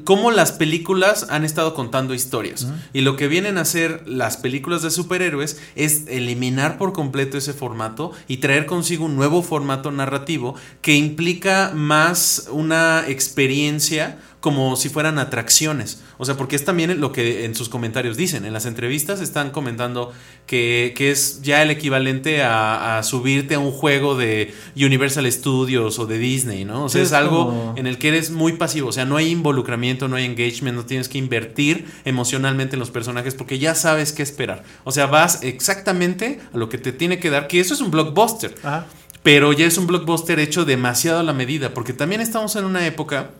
Cómo 0.05 0.31
las 0.31 0.53
películas 0.53 1.27
han 1.29 1.43
estado 1.43 1.73
contando 1.73 2.13
historias. 2.13 2.65
Y 2.93 3.01
lo 3.01 3.17
que 3.17 3.27
vienen 3.27 3.57
a 3.57 3.61
hacer 3.61 4.03
las 4.07 4.37
películas 4.37 4.81
de 4.81 4.89
superhéroes 4.89 5.59
es 5.75 6.05
eliminar 6.07 6.77
por 6.77 6.93
completo 6.93 7.37
ese 7.37 7.53
formato 7.53 8.13
y 8.29 8.37
traer 8.37 8.65
consigo 8.67 9.03
un 9.05 9.17
nuevo 9.17 9.43
formato 9.43 9.91
narrativo 9.91 10.55
que 10.81 10.95
implica 10.95 11.71
más 11.75 12.47
una 12.51 13.03
experiencia 13.07 14.17
como 14.45 14.75
si 14.75 14.89
fueran 14.89 15.17
atracciones. 15.17 16.03
O 16.19 16.25
sea, 16.25 16.37
porque 16.37 16.55
es 16.55 16.63
también 16.63 17.01
lo 17.01 17.11
que 17.11 17.45
en 17.45 17.55
sus 17.55 17.67
comentarios 17.67 18.15
dicen. 18.15 18.45
En 18.45 18.53
las 18.53 18.67
entrevistas 18.67 19.19
están 19.21 19.49
comentando 19.49 20.13
que, 20.45 20.93
que 20.95 21.09
es 21.09 21.41
ya 21.41 21.63
el 21.63 21.71
equivalente 21.71 22.43
a, 22.43 22.99
a 22.99 23.01
subirte 23.03 23.55
a 23.55 23.59
un 23.59 23.71
juego 23.71 24.15
de 24.15 24.53
Universal 24.75 25.25
Studios 25.31 25.97
o 25.97 26.05
de 26.05 26.19
Disney, 26.19 26.63
¿no? 26.63 26.83
O 26.83 26.89
sea, 26.89 26.99
Sí, 27.01 27.05
es, 27.05 27.07
es 27.07 27.13
algo 27.13 27.47
como- 27.47 27.73
en 27.75 27.87
el 27.87 27.97
que 27.97 28.09
eres 28.09 28.29
muy 28.29 28.53
pasivo. 28.53 28.89
O 28.89 28.91
sea, 28.91 29.03
no 29.05 29.17
hay 29.17 29.29
involucramiento, 29.31 30.07
no 30.07 30.15
hay 30.15 30.25
engagement, 30.25 30.77
no 30.77 30.85
tienes 30.85 31.09
que 31.09 31.17
invertir 31.17 31.87
emocionalmente 32.05 32.75
en 32.75 32.81
los 32.81 32.91
personajes 32.91 33.33
porque 33.33 33.57
ya 33.57 33.73
sabes 33.73 34.13
qué 34.13 34.21
esperar. 34.21 34.63
O 34.83 34.91
sea, 34.91 35.07
vas 35.07 35.39
exactamente 35.41 36.39
a 36.53 36.57
lo 36.57 36.69
que 36.69 36.77
te 36.77 36.91
tiene 36.91 37.17
que 37.17 37.31
dar, 37.31 37.47
que 37.47 37.59
eso 37.59 37.73
es 37.73 37.81
un 37.81 37.89
blockbuster. 37.89 38.53
Ajá. 38.63 38.85
Pero 39.23 39.53
ya 39.53 39.65
es 39.65 39.79
un 39.79 39.87
blockbuster 39.87 40.37
hecho 40.39 40.65
demasiado 40.65 41.19
a 41.19 41.23
la 41.23 41.33
medida, 41.33 41.73
porque 41.73 41.93
también 41.93 42.21
estamos 42.21 42.55
en 42.57 42.63
una 42.65 42.85
época 42.85 43.31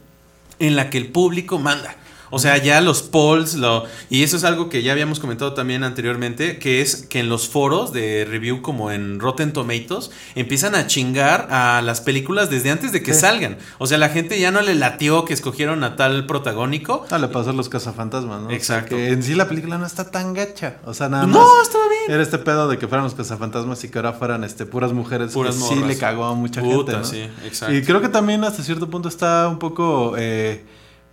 en 0.60 0.76
la 0.76 0.90
que 0.90 0.98
el 0.98 1.08
público 1.08 1.60
manda. 1.60 1.96
O 2.32 2.40
sea, 2.40 2.58
ya 2.58 2.82
los 2.82 3.02
polls, 3.04 3.56
lo, 3.56 3.84
y 4.10 4.24
eso 4.24 4.38
es 4.38 4.44
algo 4.44 4.70
que 4.70 4.84
ya 4.84 4.92
habíamos 4.92 5.20
comentado 5.20 5.54
también 5.54 5.84
anteriormente, 5.84 6.60
que 6.60 6.82
es 6.82 7.06
que 7.08 7.20
en 7.20 7.30
los 7.30 7.48
foros 7.48 7.94
de 7.94 8.26
review 8.30 8.62
como 8.62 8.92
en 8.92 9.20
Rotten 9.20 9.54
Tomatoes 9.54 10.12
empiezan 10.36 10.76
a 10.76 10.88
chingar 10.88 11.48
a 11.52 11.82
las 11.82 12.02
películas 12.02 12.50
desde 12.50 12.72
antes 12.72 12.92
de 12.92 13.02
que 13.04 13.14
Sí. 13.14 13.22
salgan. 13.22 13.58
O 13.78 13.88
sea, 13.88 13.98
la 13.98 14.10
gente 14.10 14.40
ya 14.40 14.52
no 14.52 14.62
le 14.62 14.76
latió 14.76 15.26
que 15.26 15.34
escogieron 15.34 15.84
a 15.84 15.96
tal 15.96 16.26
protagónico. 16.26 17.06
Ah, 17.12 17.18
le 17.18 17.28
pasó 17.28 17.52
a 17.52 17.54
los 17.54 17.70
cazafantasmas, 17.70 18.40
¿no? 18.42 18.46
O 18.48 18.50
sea, 18.50 18.58
Exacto. 18.58 18.96
que 18.96 19.10
en 19.10 19.24
sí 19.24 19.36
la 19.36 19.48
película 19.48 19.78
no 19.78 19.86
está 19.86 20.12
tan 20.12 20.34
gacha. 20.34 20.78
O 20.86 20.94
sea, 20.94 21.10
nada 21.10 21.28
más. 21.28 21.36
No, 21.36 21.62
estaba 21.62 21.84
bien. 21.88 22.12
Era 22.12 22.24
este 22.24 22.38
pedo 22.38 22.68
de 22.68 22.78
que 22.78 22.88
fueran 22.88 23.04
los 23.06 23.14
cazafantasmas 23.16 23.84
y 23.84 23.90
que 23.90 23.98
ahora 24.00 24.14
fueran 24.14 24.44
este, 24.44 24.66
puras 24.66 24.94
mujeres. 24.94 25.32
Puras 25.34 25.56
que 25.56 25.62
morras. 25.62 25.80
sí 25.80 25.86
le 25.86 25.98
cagó 25.98 26.26
a 26.26 26.34
mucha 26.36 26.62
Puta, 26.62 26.94
gente. 26.94 26.98
¿no? 26.98 27.04
sí, 27.04 27.46
exacto. 27.46 27.74
Y 27.76 27.82
creo 27.84 28.02
que 28.02 28.10
también 28.10 28.44
hasta 28.44 28.64
cierto 28.64 28.90
punto 28.90 29.10
está 29.10 29.48
un 29.48 29.60
poco. 29.60 30.16
eh, 30.18 30.64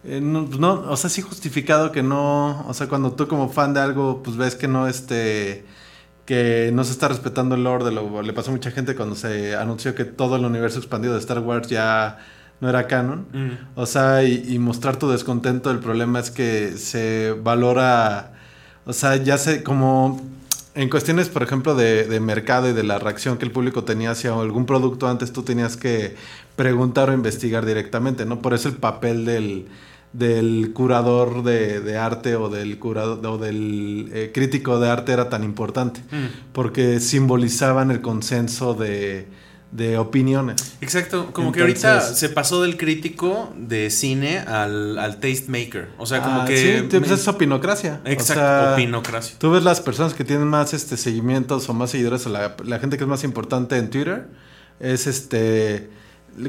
eh, 0.05 0.21
no, 0.21 0.49
no, 0.59 0.91
o 0.91 0.97
sea, 0.97 1.09
sí 1.11 1.23
justificado 1.23 1.93
que 1.93 2.03
no. 2.03 2.67
O 2.67 2.75
sea, 2.75 2.89
cuando 2.89 3.13
tú 3.13 3.29
como 3.29 3.49
fan 3.49 3.75
de 3.75 3.81
algo, 3.81 4.23
pues 4.23 4.37
ves 4.37 4.57
que 4.57 4.69
no 4.69 4.89
este. 4.89 5.65
Que 6.27 6.71
no 6.73 6.85
se 6.85 6.93
está 6.93 7.09
respetando 7.09 7.55
el 7.55 7.65
lore 7.65 7.85
de 7.85 7.93
lo. 7.93 8.23
Le 8.23 8.33
pasó 8.33 8.51
a 8.51 8.55
mucha 8.55 8.71
gente 8.71 8.95
cuando 8.95 9.15
se 9.17 9.57
anunció 9.57 9.95
que 9.95 10.05
todo 10.05 10.37
el 10.37 10.45
universo 10.45 10.79
expandido 10.79 11.15
de 11.15 11.21
Star 11.21 11.41
Wars 11.41 11.69
ya 11.69 12.19
no 12.61 12.69
era 12.69 12.87
canon. 12.87 13.27
Mm. 13.33 13.79
O 13.79 13.87
sea, 13.87 14.23
y, 14.25 14.45
y 14.49 14.59
mostrar 14.59 14.97
tu 14.97 15.09
descontento, 15.11 15.71
el 15.71 15.79
problema 15.81 16.21
es 16.21 16.31
que 16.31 16.77
se 16.79 17.35
valora, 17.43 18.35
o 18.87 18.93
sea, 18.93 19.17
ya 19.17 19.37
sé, 19.37 19.65
como 19.65 20.21
en 20.75 20.89
cuestiones, 20.89 21.29
por 21.29 21.43
ejemplo, 21.43 21.75
de, 21.75 22.05
de 22.05 22.21
mercado 22.21 22.71
y 22.71 22.73
de 22.73 22.85
la 22.85 22.99
reacción 22.99 23.37
que 23.37 23.45
el 23.45 23.51
público 23.51 23.85
tenía 23.85 24.13
hacia 24.13 24.33
algún 24.33 24.65
producto, 24.65 25.09
antes 25.09 25.33
tú 25.33 25.43
tenías 25.43 25.77
que 25.77 26.17
preguntar 26.57 27.11
o 27.11 27.13
investigar 27.13 27.67
directamente, 27.67 28.25
¿no? 28.27 28.41
Por 28.41 28.55
eso 28.55 28.69
el 28.69 28.77
papel 28.77 29.25
del, 29.25 29.67
del 30.13 30.73
curador 30.75 31.43
de, 31.43 31.81
de 31.81 31.97
arte 31.97 32.37
o 32.37 32.49
del 32.51 32.79
curador 32.79 33.25
o 33.27 33.39
del 33.39 34.11
eh, 34.13 34.31
crítico 34.35 34.79
de 34.79 34.91
arte 34.91 35.13
era 35.13 35.29
tan 35.31 35.43
importante, 35.45 36.01
Mm. 36.11 36.53
porque 36.53 37.01
simbolizaban 37.01 37.91
el 37.91 38.03
consenso 38.03 38.75
de, 38.75 39.27
de 39.71 39.97
opiniones. 39.97 40.77
Exacto, 40.83 41.31
como 41.33 41.51
que 41.51 41.63
ahorita 41.63 42.03
se 42.03 42.29
pasó 42.29 42.61
del 42.61 42.77
crítico 42.77 43.55
de 43.57 43.89
cine 43.89 44.41
al, 44.41 44.99
al 44.99 45.15
taste 45.19 45.47
maker. 45.49 45.89
O 45.97 46.05
sea, 46.05 46.21
como 46.23 46.43
Ah, 46.43 46.45
que. 46.45 46.81
sí, 46.91 46.99
pues 46.99 47.11
es 47.11 47.27
opinocracia. 47.27 48.03
Exacto, 48.05 48.43
O 48.43 48.45
sea, 48.45 48.73
opinocracia. 48.75 49.37
Tú 49.39 49.51
ves 49.51 49.63
las 49.65 49.81
personas 49.81 50.13
que 50.13 50.25
tienen 50.25 50.47
más 50.47 50.75
este 50.75 50.99
seguimientos 50.99 51.67
o 51.71 51.73
más 51.73 51.91
seguidores, 51.91 52.27
o 52.27 52.29
la, 52.29 52.55
la 52.67 52.79
gente 52.81 52.99
que 52.99 53.05
es 53.05 53.09
más 53.09 53.25
importante 53.25 53.79
en 53.79 53.89
Twitter, 53.89 54.27
es 54.79 55.07
este 55.07 55.89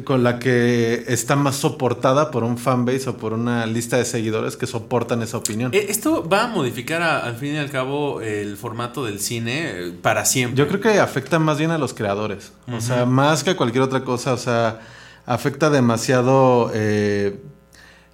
con 0.06 0.24
la 0.24 0.39
que 0.39 1.04
está 1.08 1.36
más 1.36 1.56
soportada 1.58 2.32
por 2.32 2.43
un 2.43 2.58
fanbase 2.58 3.10
o 3.10 3.17
por 3.17 3.34
una 3.34 3.65
lista 3.65 3.98
de 3.98 4.06
seguidores 4.06 4.56
que 4.56 4.65
soportan 4.65 5.22
esa 5.22 5.38
opinión. 5.38 5.72
Eh, 5.74 5.88
Esto 5.89 6.28
va 6.28 6.46
a 6.46 6.48
modificar 6.48 7.02
a- 7.02 7.19
al 7.19 7.36
fin 7.36 7.56
y 7.56 7.58
al 7.58 7.69
cabo 7.69 8.22
el 8.22 8.56
formato 8.56 9.04
del 9.04 9.19
cine 9.19 9.62
eh, 9.65 9.91
para 10.02 10.24
siempre. 10.26 10.58
Yo 10.58 10.67
creo 10.69 10.80
que 10.80 11.00
afecta 11.00 11.38
más 11.39 11.58
bien 11.58 11.72
a 11.72 11.78
los 11.78 11.93
creadores. 11.93 12.54
O 12.72 12.80
sea, 12.80 13.06
más 13.06 13.43
que 13.43 13.52
a 13.52 13.58
cualquier 13.58 13.84
otra 13.84 14.04
cosa. 14.06 14.34
O 14.34 14.38
sea, 14.38 14.80
afecta 15.26 15.69
demasiado 15.69 16.72
eh, 16.74 17.41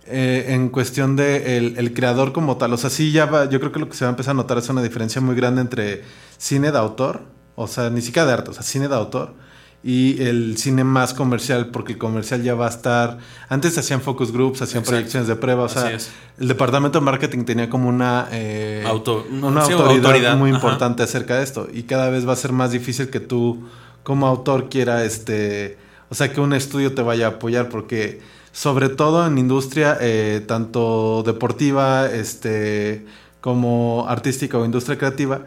eh, 0.07 0.45
en 0.49 0.69
cuestión 0.69 1.15
de 1.15 1.57
el, 1.57 1.75
el 1.77 1.93
creador 1.93 2.33
como 2.33 2.57
tal. 2.57 2.73
O 2.73 2.77
sea, 2.77 2.89
sí 2.89 3.11
ya 3.11 3.25
va, 3.27 3.47
yo 3.47 3.59
creo 3.59 3.71
que 3.71 3.79
lo 3.79 3.87
que 3.89 3.95
se 3.95 4.05
va 4.05 4.09
a 4.09 4.13
empezar 4.13 4.31
a 4.31 4.35
notar 4.35 4.57
es 4.57 4.67
una 4.69 4.81
diferencia 4.81 5.21
muy 5.21 5.35
grande 5.35 5.61
entre 5.61 6.03
cine 6.37 6.71
de 6.71 6.77
autor, 6.79 7.21
o 7.55 7.67
sea, 7.67 7.89
ni 7.91 8.01
siquiera 8.01 8.25
de 8.27 8.33
arte, 8.33 8.49
o 8.49 8.53
sea, 8.53 8.63
cine 8.63 8.87
de 8.87 8.95
autor. 8.95 9.33
Y 9.81 10.21
el 10.21 10.57
cine 10.57 10.83
más 10.83 11.13
comercial, 11.13 11.67
porque 11.67 11.93
el 11.93 11.97
comercial 11.99 12.43
ya 12.43 12.53
va 12.53 12.65
a 12.67 12.69
estar. 12.69 13.17
Antes 13.47 13.77
hacían 13.77 14.01
focus 14.01 14.33
groups, 14.33 14.61
hacían 14.61 14.79
Exacto. 14.79 14.89
proyecciones 14.91 15.27
de 15.29 15.35
prueba. 15.37 15.63
O 15.63 15.69
sea, 15.69 15.85
Así 15.85 15.93
es. 15.95 16.11
el 16.37 16.49
departamento 16.49 16.99
de 16.99 17.05
marketing 17.05 17.45
tenía 17.45 17.69
como 17.69 17.87
una, 17.87 18.27
eh, 18.31 18.83
Auto- 18.85 19.25
una 19.31 19.63
sí, 19.65 19.71
autoridad, 19.71 20.05
autoridad, 20.05 20.37
muy 20.37 20.49
ajá. 20.49 20.57
importante 20.57 21.03
acerca 21.03 21.37
de 21.37 21.43
esto. 21.43 21.69
Y 21.73 21.83
cada 21.83 22.09
vez 22.09 22.27
va 22.27 22.33
a 22.33 22.35
ser 22.35 22.51
más 22.51 22.71
difícil 22.73 23.09
que 23.09 23.21
tú, 23.21 23.69
como 24.03 24.27
autor, 24.27 24.67
quiera 24.69 25.05
este. 25.05 25.77
O 26.09 26.15
sea, 26.15 26.33
que 26.33 26.41
un 26.41 26.51
estudio 26.53 26.93
te 26.93 27.01
vaya 27.01 27.27
a 27.27 27.29
apoyar, 27.29 27.69
porque 27.69 28.19
sobre 28.51 28.89
todo 28.89 29.25
en 29.27 29.37
industria, 29.37 29.97
eh, 30.01 30.43
tanto 30.45 31.23
deportiva, 31.25 32.07
este, 32.11 33.05
como 33.39 34.05
artística 34.09 34.57
o 34.57 34.65
industria 34.65 34.97
creativa, 34.97 35.43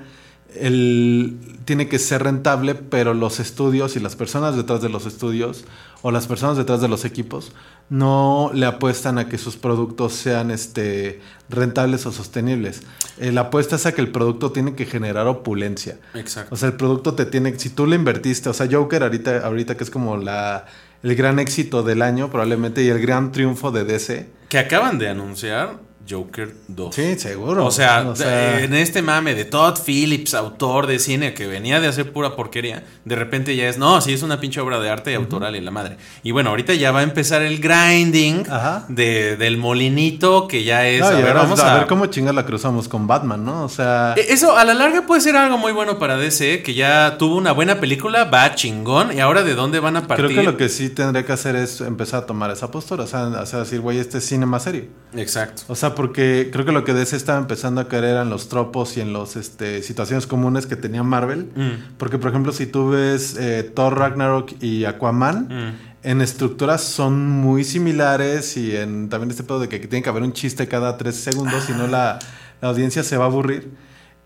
el, 0.57 1.39
tiene 1.65 1.89
que 1.89 1.99
ser 1.99 2.23
rentable, 2.23 2.75
pero 2.75 3.15
los 3.15 3.41
estudios 3.41 3.97
y 3.97 4.01
las 4.01 4.17
personas 4.17 4.57
detrás 4.57 4.83
de 4.83 4.89
los 4.89 5.07
estudios 5.07 5.65
o 6.03 6.11
las 6.11 6.27
personas 6.27 6.57
detrás 6.57 6.81
de 6.81 6.89
los 6.89 7.05
equipos 7.05 7.53
no 7.89 8.51
le 8.55 8.67
apuestan 8.67 9.19
a 9.19 9.29
que 9.29 9.39
sus 9.39 9.57
productos 9.57 10.15
sean 10.15 10.51
este, 10.51 11.21
rentables 11.49 12.07
o 12.07 12.13
sostenibles. 12.13 12.83
Eh, 13.19 13.33
la 13.33 13.43
apuesta 13.43 13.77
es 13.77 13.87
a 13.87 13.93
que 13.93 14.01
el 14.01 14.11
producto 14.11 14.51
tiene 14.51 14.75
que 14.75 14.87
generar 14.87 15.27
opulencia. 15.27 15.99
Exacto. 16.15 16.55
O 16.55 16.59
sea, 16.59 16.69
el 16.69 16.75
producto 16.75 17.15
te 17.15 17.27
tiene, 17.27 17.59
si 17.59 17.71
tú 17.71 17.87
le 17.87 17.97
invertiste, 17.97 18.49
o 18.49 18.55
sea, 18.55 18.67
Joker 18.71 19.03
ahorita, 19.03 19.47
ahorita 19.47 19.77
que 19.77 19.85
es 19.85 19.91
como 19.91 20.17
la, 20.17 20.65
el 21.03 21.15
gran 21.15 21.39
éxito 21.39 21.83
del 21.83 22.03
año 22.03 22.31
probablemente 22.31 22.83
y 22.83 22.89
el 22.89 23.01
gran 23.01 23.33
triunfo 23.33 23.71
de 23.71 23.85
DC. 23.85 24.29
que 24.49 24.59
acaban 24.59 24.99
de 24.99 25.09
anunciar 25.09 25.81
Joker 26.09 26.53
2. 26.69 26.95
Sí, 26.95 27.19
seguro. 27.19 27.65
O 27.67 27.71
sea, 27.71 28.07
O 28.09 28.17
sea, 28.17 28.61
en 28.61 28.75
este 28.75 29.03
mame 29.03 29.35
de 29.35 29.45
Todd 29.45 29.79
Phillips, 29.85 30.35
autor 30.35 30.87
de 30.87 30.99
cine 30.99 31.35
que 31.35 31.47
venía 31.47 31.81
de 31.81 31.89
hacer 31.89 32.13
pura 32.13 32.35
porquería, 32.37 32.85
de 33.05 33.17
repente 33.17 33.55
ya 33.57 33.69
es, 33.69 33.79
no, 33.79 34.01
sí 34.01 34.13
es 34.13 34.23
una 34.23 34.41
pinche 34.41 34.61
obra 34.61 34.81
de 34.81 34.91
arte 34.91 35.15
autoral 35.15 35.55
y 35.57 35.61
la 35.61 35.71
madre. 35.71 35.97
Y 36.23 36.31
bueno, 36.33 36.51
ahorita 36.51 36.75
ya 36.75 36.91
va 36.93 37.01
a 37.01 37.03
empezar 37.03 37.43
el 37.43 37.61
grinding 37.61 38.45
de, 38.89 39.37
del 39.37 39.57
molinito, 39.59 40.49
que 40.49 40.65
ya 40.65 40.87
es, 40.89 41.01
no, 41.01 41.07
a 41.07 41.11
ver, 41.13 41.35
vamos 41.35 41.61
a 41.61 41.73
a... 41.75 41.79
ver 41.79 41.87
cómo 41.87 42.07
chingas 42.07 42.35
la 42.35 42.45
cruzamos 42.45 42.89
con 42.89 43.07
Batman, 43.07 43.45
¿no? 43.45 43.65
O 43.65 43.69
sea, 43.69 44.15
Eh, 44.17 44.27
Eso 44.31 44.57
a 44.57 44.65
la 44.65 44.75
larga 44.75 45.07
puede 45.07 45.21
ser 45.21 45.37
algo 45.37 45.59
muy 45.59 45.73
bueno 45.73 45.99
para 45.99 46.17
DC, 46.17 46.63
que 46.63 46.75
ya 46.75 47.17
tuvo 47.19 47.37
una 47.37 47.53
buena 47.53 47.81
película, 47.81 48.25
va 48.25 48.55
chingón, 48.55 49.17
y 49.17 49.21
ahora 49.21 49.43
de 49.43 49.55
dónde 49.55 49.81
van 49.81 49.97
a 49.97 50.07
partir. 50.07 50.27
creo 50.27 50.39
que 50.39 50.43
lo 50.45 50.57
que 50.57 50.69
sí 50.69 50.91
tendría 50.91 51.25
que 51.25 51.33
hacer 51.33 51.57
es 51.57 51.81
empezar 51.81 52.23
a 52.25 52.27
tomar 52.27 52.51
esa 52.51 52.71
postura, 52.71 53.05
o 53.05 53.07
sea, 53.07 53.27
o 53.29 53.47
sea 53.47 53.61
decir, 53.61 53.81
güey, 53.81 53.99
este 53.99 54.19
es 54.19 54.25
cine 54.27 54.47
más 54.47 54.65
serio. 54.65 54.85
Exacto. 55.17 55.63
O 55.69 55.75
sea, 55.75 55.92
porque 55.95 56.51
creo 56.53 56.65
que 56.65 56.73
lo 56.73 56.85
que 56.85 56.93
DC 56.95 57.17
estaba 57.17 57.39
empezando 57.39 57.81
a 57.81 57.89
caer 57.89 58.05
eran 58.05 58.31
los 58.31 58.49
tropos 58.49 58.97
y 58.97 59.01
en 59.01 59.13
las 59.13 59.37
este, 59.37 59.83
situaciones 59.83 60.27
comunes 60.27 60.67
que 60.67 60.77
tenía 60.77 61.03
Marvel. 61.03 61.51
Mm. 61.55 61.97
Porque, 61.99 62.19
por 62.19 62.31
ejemplo, 62.31 62.53
si 62.53 62.67
tú 62.67 62.91
ves 62.91 63.37
eh, 63.39 63.71
Thor 63.75 63.99
Ragnarok 63.99 64.53
y 64.61 64.85
Aquaman, 64.85 65.49
Mm. 65.49 66.09
en 66.09 66.21
estructuras 66.21 66.83
son 66.83 67.29
muy 67.29 67.65
similares 67.65 68.57
y 68.57 68.77
en 68.77 69.09
también 69.09 69.31
este 69.31 69.43
pedo 69.45 69.61
de 69.61 69.69
que 69.69 69.79
tiene 69.81 70.03
que 70.03 70.09
haber 70.09 70.23
un 70.23 70.33
chiste 70.33 70.67
cada 70.69 70.97
tres 70.97 71.17
segundos, 71.17 71.65
si 71.65 71.73
no 71.73 71.87
la, 71.87 72.19
la 72.61 72.69
audiencia 72.69 73.03
se 73.03 73.17
va 73.17 73.25
a 73.25 73.29
aburrir. 73.29 73.71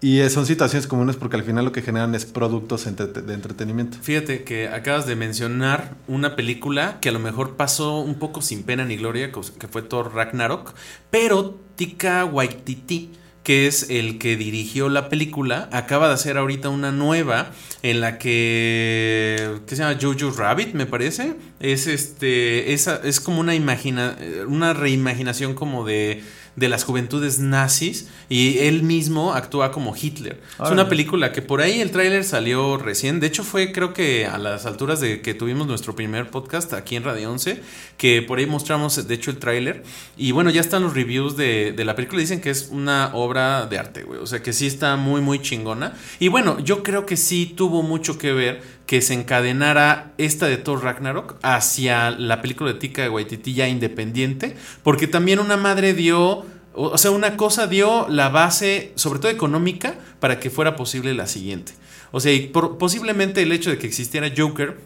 Y 0.00 0.20
eh, 0.20 0.28
son 0.28 0.44
situaciones 0.44 0.86
comunes 0.86 1.16
porque 1.16 1.36
al 1.36 1.42
final 1.42 1.64
lo 1.64 1.72
que 1.72 1.80
generan 1.80 2.14
es 2.14 2.26
productos 2.26 2.84
de 2.84 3.34
entretenimiento. 3.34 3.96
Fíjate 4.02 4.44
que 4.44 4.68
acabas 4.68 5.06
de 5.06 5.16
mencionar 5.16 5.94
una 6.06 6.36
película 6.36 6.98
que 7.00 7.08
a 7.08 7.12
lo 7.12 7.18
mejor 7.18 7.56
pasó 7.56 8.00
un 8.00 8.16
poco 8.16 8.42
sin 8.42 8.62
pena 8.62 8.84
ni 8.84 8.96
gloria, 8.96 9.32
que 9.32 9.68
fue 9.68 9.82
Thor 9.82 10.14
Ragnarok, 10.14 10.74
pero 11.10 11.58
Tika 11.76 12.26
Waititi, 12.26 13.10
que 13.42 13.66
es 13.66 13.88
el 13.88 14.18
que 14.18 14.36
dirigió 14.36 14.90
la 14.90 15.08
película, 15.08 15.70
acaba 15.72 16.08
de 16.08 16.14
hacer 16.14 16.36
ahorita 16.36 16.68
una 16.68 16.92
nueva 16.92 17.52
en 17.82 18.00
la 18.00 18.18
que 18.18 19.60
que 19.66 19.76
se 19.76 19.82
llama 19.82 19.98
Jojo 20.00 20.30
Rabbit, 20.36 20.74
me 20.74 20.84
parece. 20.84 21.36
Es 21.58 21.86
este 21.86 22.74
esa 22.74 23.00
es 23.02 23.18
como 23.18 23.40
una 23.40 23.54
imagina 23.54 24.16
una 24.46 24.74
reimaginación 24.74 25.54
como 25.54 25.86
de 25.86 26.22
de 26.56 26.68
las 26.68 26.84
juventudes 26.84 27.38
nazis 27.38 28.08
y 28.28 28.58
él 28.58 28.82
mismo 28.82 29.34
actúa 29.34 29.70
como 29.70 29.94
Hitler. 29.94 30.40
Es 30.62 30.70
una 30.70 30.88
película 30.88 31.32
que 31.32 31.42
por 31.42 31.60
ahí 31.60 31.80
el 31.80 31.90
tráiler 31.90 32.24
salió 32.24 32.78
recién. 32.78 33.20
De 33.20 33.26
hecho, 33.26 33.44
fue 33.44 33.72
creo 33.72 33.92
que 33.92 34.26
a 34.26 34.38
las 34.38 34.66
alturas 34.66 35.00
de 35.00 35.20
que 35.20 35.34
tuvimos 35.34 35.66
nuestro 35.66 35.94
primer 35.94 36.30
podcast 36.30 36.72
aquí 36.72 36.96
en 36.96 37.04
Radio 37.04 37.30
11, 37.30 37.60
que 37.98 38.22
por 38.22 38.38
ahí 38.38 38.46
mostramos 38.46 39.06
de 39.06 39.14
hecho 39.14 39.30
el 39.30 39.38
tráiler. 39.38 39.84
Y 40.16 40.32
bueno, 40.32 40.50
ya 40.50 40.62
están 40.62 40.82
los 40.82 40.94
reviews 40.94 41.36
de, 41.36 41.72
de 41.72 41.84
la 41.84 41.94
película. 41.94 42.20
Dicen 42.20 42.40
que 42.40 42.50
es 42.50 42.68
una 42.70 43.10
obra 43.14 43.66
de 43.66 43.78
arte, 43.78 44.02
güey. 44.02 44.20
O 44.20 44.26
sea 44.26 44.42
que 44.42 44.52
sí 44.52 44.66
está 44.66 44.96
muy, 44.96 45.20
muy 45.20 45.40
chingona. 45.40 45.94
Y 46.18 46.28
bueno, 46.28 46.58
yo 46.60 46.82
creo 46.82 47.04
que 47.04 47.16
sí 47.16 47.52
tuvo 47.54 47.82
mucho 47.82 48.18
que 48.18 48.32
ver 48.32 48.75
que 48.86 49.02
se 49.02 49.14
encadenara 49.14 50.12
esta 50.16 50.46
de 50.46 50.56
Thor 50.56 50.82
Ragnarok 50.84 51.36
hacia 51.42 52.10
la 52.12 52.40
película 52.40 52.72
de 52.72 52.78
Tika 52.78 53.10
Waititi 53.10 53.52
ya 53.54 53.68
independiente. 53.68 54.56
Porque 54.82 55.06
también 55.06 55.38
una 55.40 55.56
madre 55.56 55.92
dio... 55.94 56.46
O 56.78 56.98
sea, 56.98 57.10
una 57.10 57.38
cosa 57.38 57.66
dio 57.66 58.06
la 58.10 58.28
base, 58.28 58.92
sobre 58.96 59.18
todo 59.18 59.30
económica, 59.32 59.94
para 60.20 60.38
que 60.38 60.50
fuera 60.50 60.76
posible 60.76 61.14
la 61.14 61.26
siguiente. 61.26 61.72
O 62.12 62.20
sea, 62.20 62.32
y 62.32 62.48
por- 62.48 62.76
posiblemente 62.76 63.42
el 63.42 63.50
hecho 63.50 63.70
de 63.70 63.78
que 63.78 63.86
existiera 63.86 64.30
Joker 64.36 64.76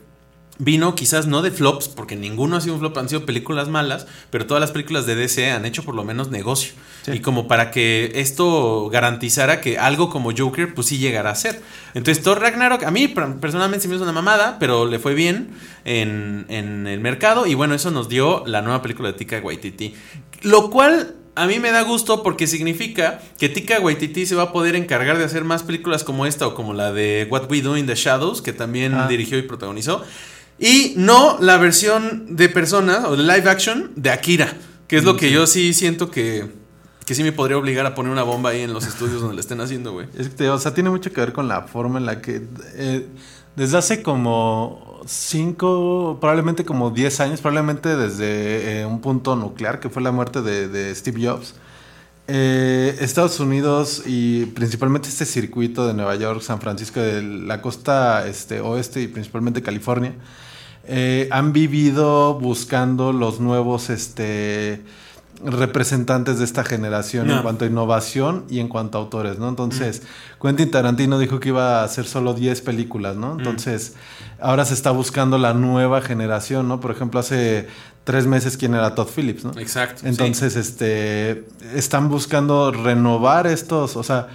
vino 0.63 0.95
quizás 0.95 1.27
no 1.27 1.43
de 1.43 1.51
flops, 1.51 1.89
porque 1.89 2.15
ninguno 2.17 2.57
ha 2.57 2.61
sido 2.61 2.75
un 2.75 2.81
flop, 2.81 2.97
han 2.99 3.09
sido 3.09 3.27
películas 3.27 3.69
malas, 3.69 4.07
pero 4.31 4.47
todas 4.47 4.61
las 4.61 4.71
películas 4.71 5.07
de 5.07 5.17
DC 5.17 5.51
han 5.51 5.65
hecho 5.65 5.83
por 5.83 5.95
lo 5.95 6.05
menos 6.05 6.31
negocio. 6.31 6.73
Sí. 7.03 7.13
Y 7.15 7.21
como 7.21 7.49
para 7.49 7.71
que 7.71 8.13
esto 8.17 8.89
garantizara 8.91 9.61
que 9.63 9.79
algo 9.79 10.11
como 10.11 10.31
Joker, 10.37 10.75
pues 10.75 10.87
sí 10.89 10.99
llegara 10.99 11.31
a 11.31 11.35
ser. 11.35 11.61
Entonces, 11.95 12.23
Thor 12.23 12.41
Ragnarok, 12.41 12.85
a 12.85 12.91
mí 12.91 13.09
per- 13.09 13.37
personalmente 13.37 13.83
se 13.83 13.89
me 13.89 13.95
hizo 13.95 14.05
una 14.05 14.13
mamada, 14.13 14.59
pero 14.61 14.85
le 14.87 14.99
fue 14.99 15.15
bien 15.15 15.49
en, 15.87 16.45
en 16.49 16.87
el 16.87 17.01
mercado. 17.01 17.47
Y 17.47 17.55
bueno, 17.55 17.75
eso 17.75 17.91
nos 17.91 18.09
dio 18.11 18.45
la 18.47 18.61
nueva 18.63 18.83
película 18.83 19.09
de 19.13 19.15
Tika 19.19 19.39
Waititi. 19.41 19.95
Lo 20.43 20.69
cual 20.71 21.17
a 21.37 21.47
mí 21.47 21.59
me 21.59 21.71
da 21.71 21.83
gusto 21.83 22.23
porque 22.23 22.47
significa 22.47 23.23
que 23.39 23.49
Tika 23.49 23.81
Waititi 23.81 24.27
se 24.27 24.35
va 24.35 24.43
a 24.45 24.53
poder 24.53 24.77
encargar 24.77 25.17
de 25.17 25.25
hacer 25.25 25.45
más 25.45 25.63
películas 25.63 26.05
como 26.05 26.27
esta 26.27 26.47
o 26.47 26.55
como 26.55 26.75
la 26.75 26.93
de 26.93 27.27
What 27.31 27.51
We 27.51 27.63
Do 27.63 27.79
in 27.79 27.87
the 27.87 27.95
Shadows, 27.95 28.43
que 28.43 28.53
también 28.53 28.95
Ah. 28.95 29.09
dirigió 29.09 29.39
y 29.39 29.43
protagonizó. 29.43 30.05
Y 30.61 30.93
no 30.97 31.39
la 31.41 31.57
versión 31.57 32.37
de 32.37 32.51
personas 32.51 33.07
o 33.07 33.17
de 33.17 33.23
live 33.23 33.49
action 33.49 33.93
de 33.97 34.11
Akira, 34.11 34.53
que 34.87 34.99
es 34.99 35.05
lo 35.05 35.17
que 35.17 35.31
yo 35.33 35.47
sí 35.47 35.73
siento 35.73 36.11
que, 36.11 36.51
que 37.07 37.15
sí 37.15 37.23
me 37.23 37.33
podría 37.33 37.57
obligar 37.57 37.87
a 37.87 37.95
poner 37.95 38.13
una 38.13 38.23
bomba 38.25 38.51
ahí 38.51 38.61
en 38.61 38.75
los 38.75 38.87
estudios 38.87 39.21
donde 39.23 39.37
la 39.37 39.41
estén 39.41 39.61
haciendo, 39.63 39.93
güey. 39.93 40.07
Es 40.19 40.29
que, 40.29 40.51
o 40.51 40.59
sea, 40.59 40.75
tiene 40.75 40.91
mucho 40.91 41.11
que 41.13 41.21
ver 41.23 41.33
con 41.33 41.49
la 41.49 41.63
forma 41.63 41.99
en 41.99 42.05
la 42.05 42.21
que 42.21 42.43
eh, 42.75 43.07
desde 43.57 43.79
hace 43.79 44.03
como 44.03 45.01
cinco, 45.07 46.19
probablemente 46.21 46.65
como 46.67 46.91
10 46.91 47.21
años, 47.21 47.41
probablemente 47.41 47.97
desde 47.97 48.81
eh, 48.83 48.87
un 48.87 49.01
punto 49.01 49.37
nuclear 49.37 49.81
que 49.81 49.89
fue 49.89 50.03
la 50.03 50.13
muerte 50.13 50.43
de, 50.43 50.69
de 50.69 50.95
Steve 50.95 51.27
Jobs. 51.27 51.55
eh, 52.29 52.97
Estados 53.01 53.41
Unidos 53.41 54.03
y 54.07 54.47
principalmente 54.47 55.09
este 55.09 55.25
circuito 55.27 55.87
de 55.87 55.95
Nueva 55.95 56.15
York, 56.17 56.43
San 56.43 56.61
Francisco, 56.61 57.01
de 57.01 57.23
la 57.23 57.61
costa 57.61 58.27
este, 58.29 58.61
oeste 58.61 59.03
y 59.03 59.09
principalmente 59.09 59.63
California, 59.63 60.15
eh, 60.85 61.29
han 61.31 61.53
vivido 61.53 62.35
buscando 62.39 63.13
los 63.13 63.41
nuevos 63.41 63.91
este, 63.91 64.83
representantes 65.45 66.39
de 66.39 66.45
esta 66.45 66.65
generación 66.65 67.27
No. 67.27 67.37
en 67.37 67.43
cuanto 67.43 67.65
a 67.65 67.69
innovación 67.69 68.45
y 68.51 68.61
en 68.61 68.69
cuanto 68.69 68.99
a 68.99 69.01
autores, 69.01 69.39
¿no? 69.39 69.49
Entonces, 69.49 70.03
Quentin 70.41 70.71
Tarantino 70.71 71.19
dijo 71.19 71.41
que 71.41 71.49
iba 71.49 71.81
a 71.81 71.85
hacer 71.85 72.07
solo 72.07 72.35
10 72.35 72.61
películas, 72.63 73.17
¿no? 73.17 73.33
Entonces, 73.39 73.95
ahora 74.41 74.65
se 74.65 74.75
está 74.75 74.91
buscando 74.91 75.39
la 75.39 75.55
nueva 75.55 76.03
generación, 76.03 76.69
¿no? 76.69 76.81
Por 76.81 76.91
ejemplo, 76.91 77.21
hace 77.21 77.69
tres 78.05 78.27
meses, 78.27 78.57
¿quién 78.57 78.75
era 78.75 78.95
Todd 78.95 79.09
Phillips, 79.15 79.45
no? 79.45 79.53
Exacto. 79.59 80.01
sí. 80.03 80.09
Entonces, 80.09 80.57
este, 80.57 81.47
están 81.75 82.09
buscando 82.09 82.71
renovar 82.73 83.47
estos, 83.47 83.97
o 83.97 84.03
sea, 84.03 84.29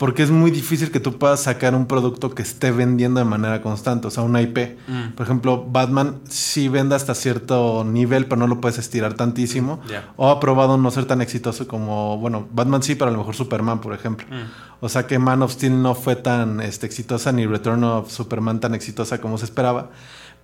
porque 0.00 0.22
es 0.22 0.30
muy 0.30 0.50
difícil 0.50 0.90
que 0.90 0.98
tú 0.98 1.18
puedas 1.18 1.42
sacar 1.42 1.74
un 1.74 1.84
producto 1.84 2.34
que 2.34 2.40
esté 2.40 2.70
vendiendo 2.70 3.20
de 3.20 3.26
manera 3.26 3.60
constante, 3.60 4.06
o 4.06 4.10
sea, 4.10 4.22
una 4.22 4.40
IP. 4.40 4.78
Mm. 4.88 5.10
Por 5.14 5.26
ejemplo, 5.26 5.66
Batman 5.68 6.22
sí 6.26 6.68
vende 6.68 6.94
hasta 6.94 7.14
cierto 7.14 7.84
nivel, 7.84 8.24
pero 8.24 8.36
no 8.38 8.46
lo 8.46 8.62
puedes 8.62 8.78
estirar 8.78 9.12
tantísimo. 9.12 9.78
Ya. 9.90 10.10
O 10.16 10.30
ha 10.30 10.40
probado 10.40 10.78
no 10.78 10.90
ser 10.90 11.04
tan 11.04 11.20
exitoso 11.20 11.68
como, 11.68 12.16
bueno, 12.16 12.48
Batman 12.50 12.82
sí, 12.82 12.94
pero 12.94 13.10
a 13.10 13.12
lo 13.12 13.18
mejor 13.18 13.34
Superman, 13.34 13.82
por 13.82 13.92
ejemplo. 13.92 14.26
Mm. 14.30 14.48
O 14.80 14.88
sea 14.88 15.06
que 15.06 15.18
Man 15.18 15.42
of 15.42 15.52
Steel 15.52 15.82
no 15.82 15.94
fue 15.94 16.16
tan 16.16 16.62
este, 16.62 16.86
exitosa 16.86 17.30
ni 17.30 17.44
Return 17.44 17.84
of 17.84 18.10
Superman 18.10 18.58
tan 18.58 18.74
exitosa 18.74 19.20
como 19.20 19.36
se 19.36 19.44
esperaba. 19.44 19.90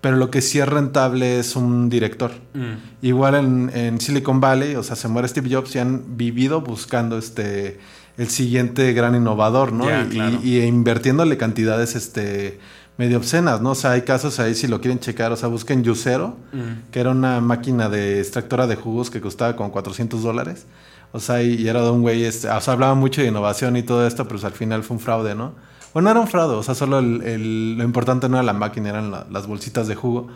Pero 0.03 0.17
lo 0.17 0.31
que 0.31 0.43
sí 0.43 0.59
es 0.59 0.69
rentable 0.69 1.39
es 1.39 1.57
un 1.57 1.89
director. 1.89 2.31
Mm. 2.53 3.07
Igual 3.07 3.35
en, 3.37 3.71
en 3.75 4.01
Silicon 4.03 4.39
Valley, 4.39 4.75
o 4.75 4.83
sea, 4.83 4.97
se 4.97 5.09
muere 5.09 5.29
Steve 5.29 5.49
Jobs 5.51 5.75
y 5.77 5.79
han 5.79 6.19
vivido 6.19 6.61
buscando 6.61 7.17
este 7.17 7.79
el 8.17 8.29
siguiente 8.29 8.93
gran 8.93 9.15
innovador, 9.15 9.73
¿no? 9.73 9.87
Ya, 9.89 10.03
y, 10.03 10.09
claro. 10.09 10.39
y- 10.43 10.59
y 10.59 10.63
invirtiéndole 10.63 11.37
cantidades 11.37 11.95
este 11.95 12.59
medio 12.99 13.19
obscenas, 13.19 13.61
¿no? 13.61 13.73
O 13.73 13.75
sea, 13.75 13.91
hay 13.91 14.03
casos 14.03 14.39
ahí 14.41 14.55
si 14.55 14.69
lo 14.69 14.81
quieren 14.81 14.99
checar, 15.01 15.31
o 15.31 15.37
sea, 15.37 15.49
busquen 15.51 15.85
Yucero, 15.85 16.37
Mm. 16.53 16.91
que 16.91 17.01
era 17.01 17.11
una 17.11 17.41
máquina 17.43 17.91
de 17.91 18.21
extractora 18.21 18.67
de 18.67 18.77
jugos 18.77 19.11
que 19.11 19.21
costaba 19.21 19.55
como 19.55 19.71
400 19.71 20.23
dólares. 20.23 20.65
O 21.13 21.21
sea, 21.21 21.43
y, 21.43 21.55
y 21.55 21.69
era 21.69 21.83
de 21.83 21.91
un 21.91 22.01
güey, 22.03 22.25
este, 22.25 22.49
o 22.49 22.61
sea, 22.61 22.73
hablaba 22.73 22.95
mucho 22.95 23.21
de 23.21 23.29
innovación 23.29 23.77
y 23.77 23.83
todo 23.83 24.07
esto, 24.07 24.25
pero 24.25 24.37
pues, 24.37 24.45
al 24.45 24.53
final 24.53 24.83
fue 24.83 24.97
un 24.97 25.03
fraude, 25.03 25.35
¿no? 25.35 25.53
Bueno, 25.93 26.07
no 26.07 26.11
era 26.13 26.21
un 26.21 26.27
fraude, 26.29 26.55
o 26.57 26.63
sea, 26.63 26.75
solo 26.75 26.99
el- 26.99 27.23
el- 27.23 27.77
lo 27.79 27.85
importante 27.85 28.29
no 28.31 28.37
era 28.37 28.43
la 28.45 28.53
máquina, 28.55 28.89
eran 28.89 29.11
la- 29.11 29.27
las 29.31 29.47
bolsitas 29.47 29.89
de 29.89 29.95
jugo. 29.95 30.29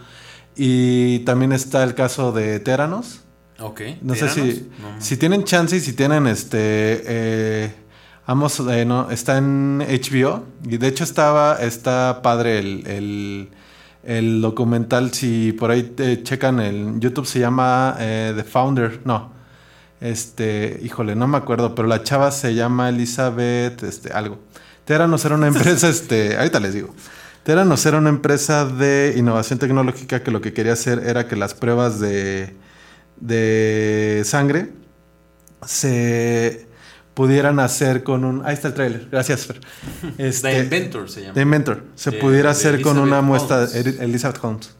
Y 0.57 1.21
también 1.21 1.53
está 1.53 1.83
el 1.83 1.95
caso 1.95 2.33
de 2.33 2.61
Teranos. 2.61 3.21
Ok. 3.61 3.81
No 4.03 4.15
sé 4.15 4.29
si, 4.29 4.71
No. 4.81 5.01
si 5.01 5.17
tienen 5.17 5.45
chance 5.45 5.77
y 5.77 5.81
si 5.81 5.93
tienen 5.93 6.27
este. 6.27 6.59
Eh, 6.59 7.73
ambos, 8.27 8.61
eh, 8.61 8.85
no, 8.85 9.11
está 9.11 9.39
en 9.39 9.81
HBO. 9.81 10.45
Y 10.65 10.79
de 10.79 10.89
hecho 10.89 11.05
estaba, 11.05 11.57
está 11.61 12.21
padre 12.23 12.59
el, 12.59 12.87
el, 12.87 13.49
el 14.05 14.41
documental. 14.41 15.13
Si 15.13 15.53
por 15.53 15.71
ahí 15.71 15.83
te 15.83 16.23
checan 16.23 16.61
el 16.61 16.99
YouTube, 17.01 17.27
se 17.27 17.39
llama 17.41 17.97
eh, 17.99 18.33
The 18.37 18.45
Founder. 18.45 19.01
No. 19.05 19.33
Este, 20.01 20.81
híjole, 20.83 21.15
no 21.15 21.29
me 21.29 21.37
acuerdo, 21.37 21.75
pero 21.75 21.87
la 21.87 22.03
chava 22.03 22.31
se 22.31 22.55
llama 22.55 22.89
Elizabeth, 22.89 23.83
este, 23.83 24.13
algo. 24.13 24.39
Teranos 24.87 25.23
era 25.27 25.35
una 25.35 25.49
empresa, 25.49 25.89
este, 25.91 26.39
ahorita 26.39 26.59
les 26.59 26.73
digo. 26.73 26.95
Teranos 27.43 27.85
era 27.85 27.99
una 27.99 28.09
empresa 28.09 28.65
de 28.65 29.15
innovación 29.17 29.59
tecnológica 29.59 30.23
que 30.23 30.31
lo 30.31 30.41
que 30.41 30.53
quería 30.55 30.73
hacer 30.73 31.03
era 31.07 31.29
que 31.29 31.37
las 31.37 31.53
pruebas 31.55 32.01
de, 32.01 32.55
de 33.21 34.23
sangre 34.25 34.73
se 35.67 36.67
pudieran 37.15 37.59
hacer 37.61 38.03
con 38.03 38.25
un... 38.25 38.45
Ahí 38.47 38.55
está 38.55 38.69
el 38.69 38.75
tráiler, 38.75 39.09
gracias 39.11 39.47
Fer. 39.47 39.61
Este, 40.19 40.49
The 40.51 40.59
Inventor 40.65 41.11
se 41.11 41.21
llama. 41.23 41.35
The 41.35 41.43
Inventor. 41.43 41.85
Se 41.95 42.11
De- 42.11 42.19
pudiera 42.19 42.51
de 42.51 42.57
hacer 42.57 42.81
con 42.83 42.99
una 42.99 43.21
muestra 43.21 43.59
Holmes. 43.65 43.75
Elizabeth 44.01 44.39
Holmes. 44.43 44.75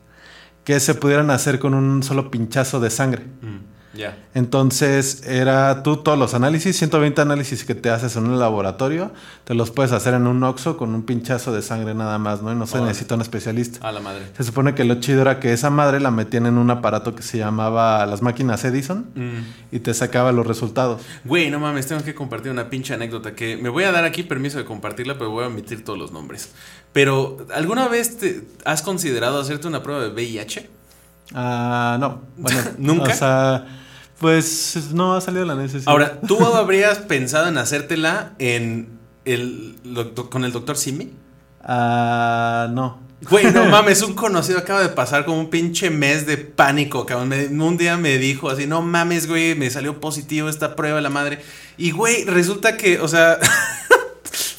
Que 0.65 0.81
se 0.81 0.95
pudieran 0.95 1.31
hacer 1.31 1.59
con 1.59 1.75
un 1.75 2.03
solo 2.03 2.31
pinchazo 2.31 2.81
de 2.81 2.91
sangre. 2.91 3.25
Mm, 3.43 3.57
Ya. 3.93 4.17
Entonces, 4.35 5.23
era 5.27 5.83
tú 5.83 5.97
todos 5.97 6.17
los 6.17 6.35
análisis, 6.35 6.77
120 6.77 7.21
análisis 7.23 7.65
que 7.65 7.75
te 7.75 7.91
haces 7.91 8.15
en 8.15 8.27
un 8.27 8.39
laboratorio, 8.39 9.11
te 9.45 9.55
los 9.55 9.71
puedes 9.73 9.91
hacer 9.91 10.15
en 10.15 10.29
un 10.29 10.45
oxo 10.45 10.77
con 10.77 10.95
un 10.95 11.03
pinchazo 11.03 11.53
de 11.53 11.61
sangre 11.61 11.93
nada 11.95 12.17
más, 12.19 12.41
¿no? 12.41 12.53
Y 12.53 12.55
no 12.55 12.67
se 12.69 12.81
necesita 12.81 13.17
un 13.17 13.21
especialista. 13.23 13.87
A 13.89 13.91
la 13.91 13.99
madre. 14.01 14.27
Se 14.37 14.45
supone 14.45 14.75
que 14.77 14.85
lo 14.85 14.95
chido 15.01 15.23
era 15.23 15.41
que 15.41 15.53
esa 15.53 15.71
madre 15.71 15.99
la 15.99 16.13
metían 16.13 16.47
en 16.47 16.57
un 16.57 16.71
aparato 16.71 17.15
que 17.17 17.23
se 17.23 17.39
llamaba 17.39 18.07
las 18.07 18.23
máquinas 18.23 18.65
Edison 18.65 19.07
Mm. 19.15 19.75
y 19.75 19.81
te 19.81 19.93
sacaba 19.93 20.31
los 20.31 20.47
resultados. 20.47 21.03
Güey, 21.25 21.51
no 21.51 21.59
mames, 21.59 21.87
tengo 21.89 22.05
que 22.05 22.15
compartir 22.15 22.53
una 22.53 22.71
pinche 22.71 22.95
anécdota 22.95 23.35
que 23.35 23.57
me 23.57 23.71
voy 23.71 23.85
a 23.85 23.93
dar 23.93 24.05
aquí 24.05 24.23
permiso 24.23 24.59
de 24.59 24.65
compartirla, 24.65 25.15
pero 25.19 25.31
voy 25.31 25.45
a 25.45 25.49
omitir 25.49 25.85
todos 25.85 25.99
los 25.99 26.13
nombres. 26.13 26.53
Pero, 26.93 27.39
¿alguna 27.55 27.89
vez 27.89 28.19
te 28.19 28.43
has 28.65 28.83
considerado 28.83 29.41
hacerte 29.41 29.67
una 29.67 29.83
prueba 29.83 30.03
de 30.03 30.11
VIH? 30.11 30.71
Ah, 31.35 31.97
no. 32.01 32.23
Bueno, 32.37 32.61
¿Nunca? 32.79 33.13
O 33.13 33.17
sea, 33.17 33.80
pues 34.21 34.91
no 34.93 35.15
ha 35.17 35.21
salido 35.23 35.47
la 35.47 35.55
necesidad. 35.55 35.89
Ahora, 35.91 36.21
¿tú 36.21 36.39
habrías 36.45 36.99
pensado 36.99 37.49
en 37.49 37.57
hacértela 37.59 38.35
en 38.39 38.99
el, 39.25 39.77
con 40.31 40.45
el 40.45 40.53
doctor 40.53 40.77
Simi? 40.77 41.11
Ah, 41.63 42.69
no. 42.71 43.01
Güey, 43.31 43.51
no 43.53 43.65
mames, 43.71 44.03
un 44.03 44.15
conocido 44.15 44.59
acaba 44.59 44.83
de 44.83 44.91
pasar 44.91 45.25
como 45.25 45.39
un 45.41 45.49
pinche 45.51 45.89
mes 45.91 46.27
de 46.27 46.37
pánico, 46.37 47.07
cabrón. 47.07 47.29
Me- 47.29 47.47
un 47.47 47.77
día 47.79 47.97
me 47.97 48.19
dijo 48.19 48.51
así, 48.51 48.67
no 48.67 48.83
mames, 48.83 49.27
güey, 49.27 49.55
me 49.55 49.71
salió 49.71 50.01
positivo 50.01 50.49
esta 50.51 50.77
prueba 50.77 50.97
de 50.97 51.03
la 51.03 51.11
madre. 51.11 51.41
Y, 51.79 51.91
güey, 51.91 52.25
resulta 52.25 52.77
que, 52.77 53.01
o 53.01 53.09
sea, 53.09 53.39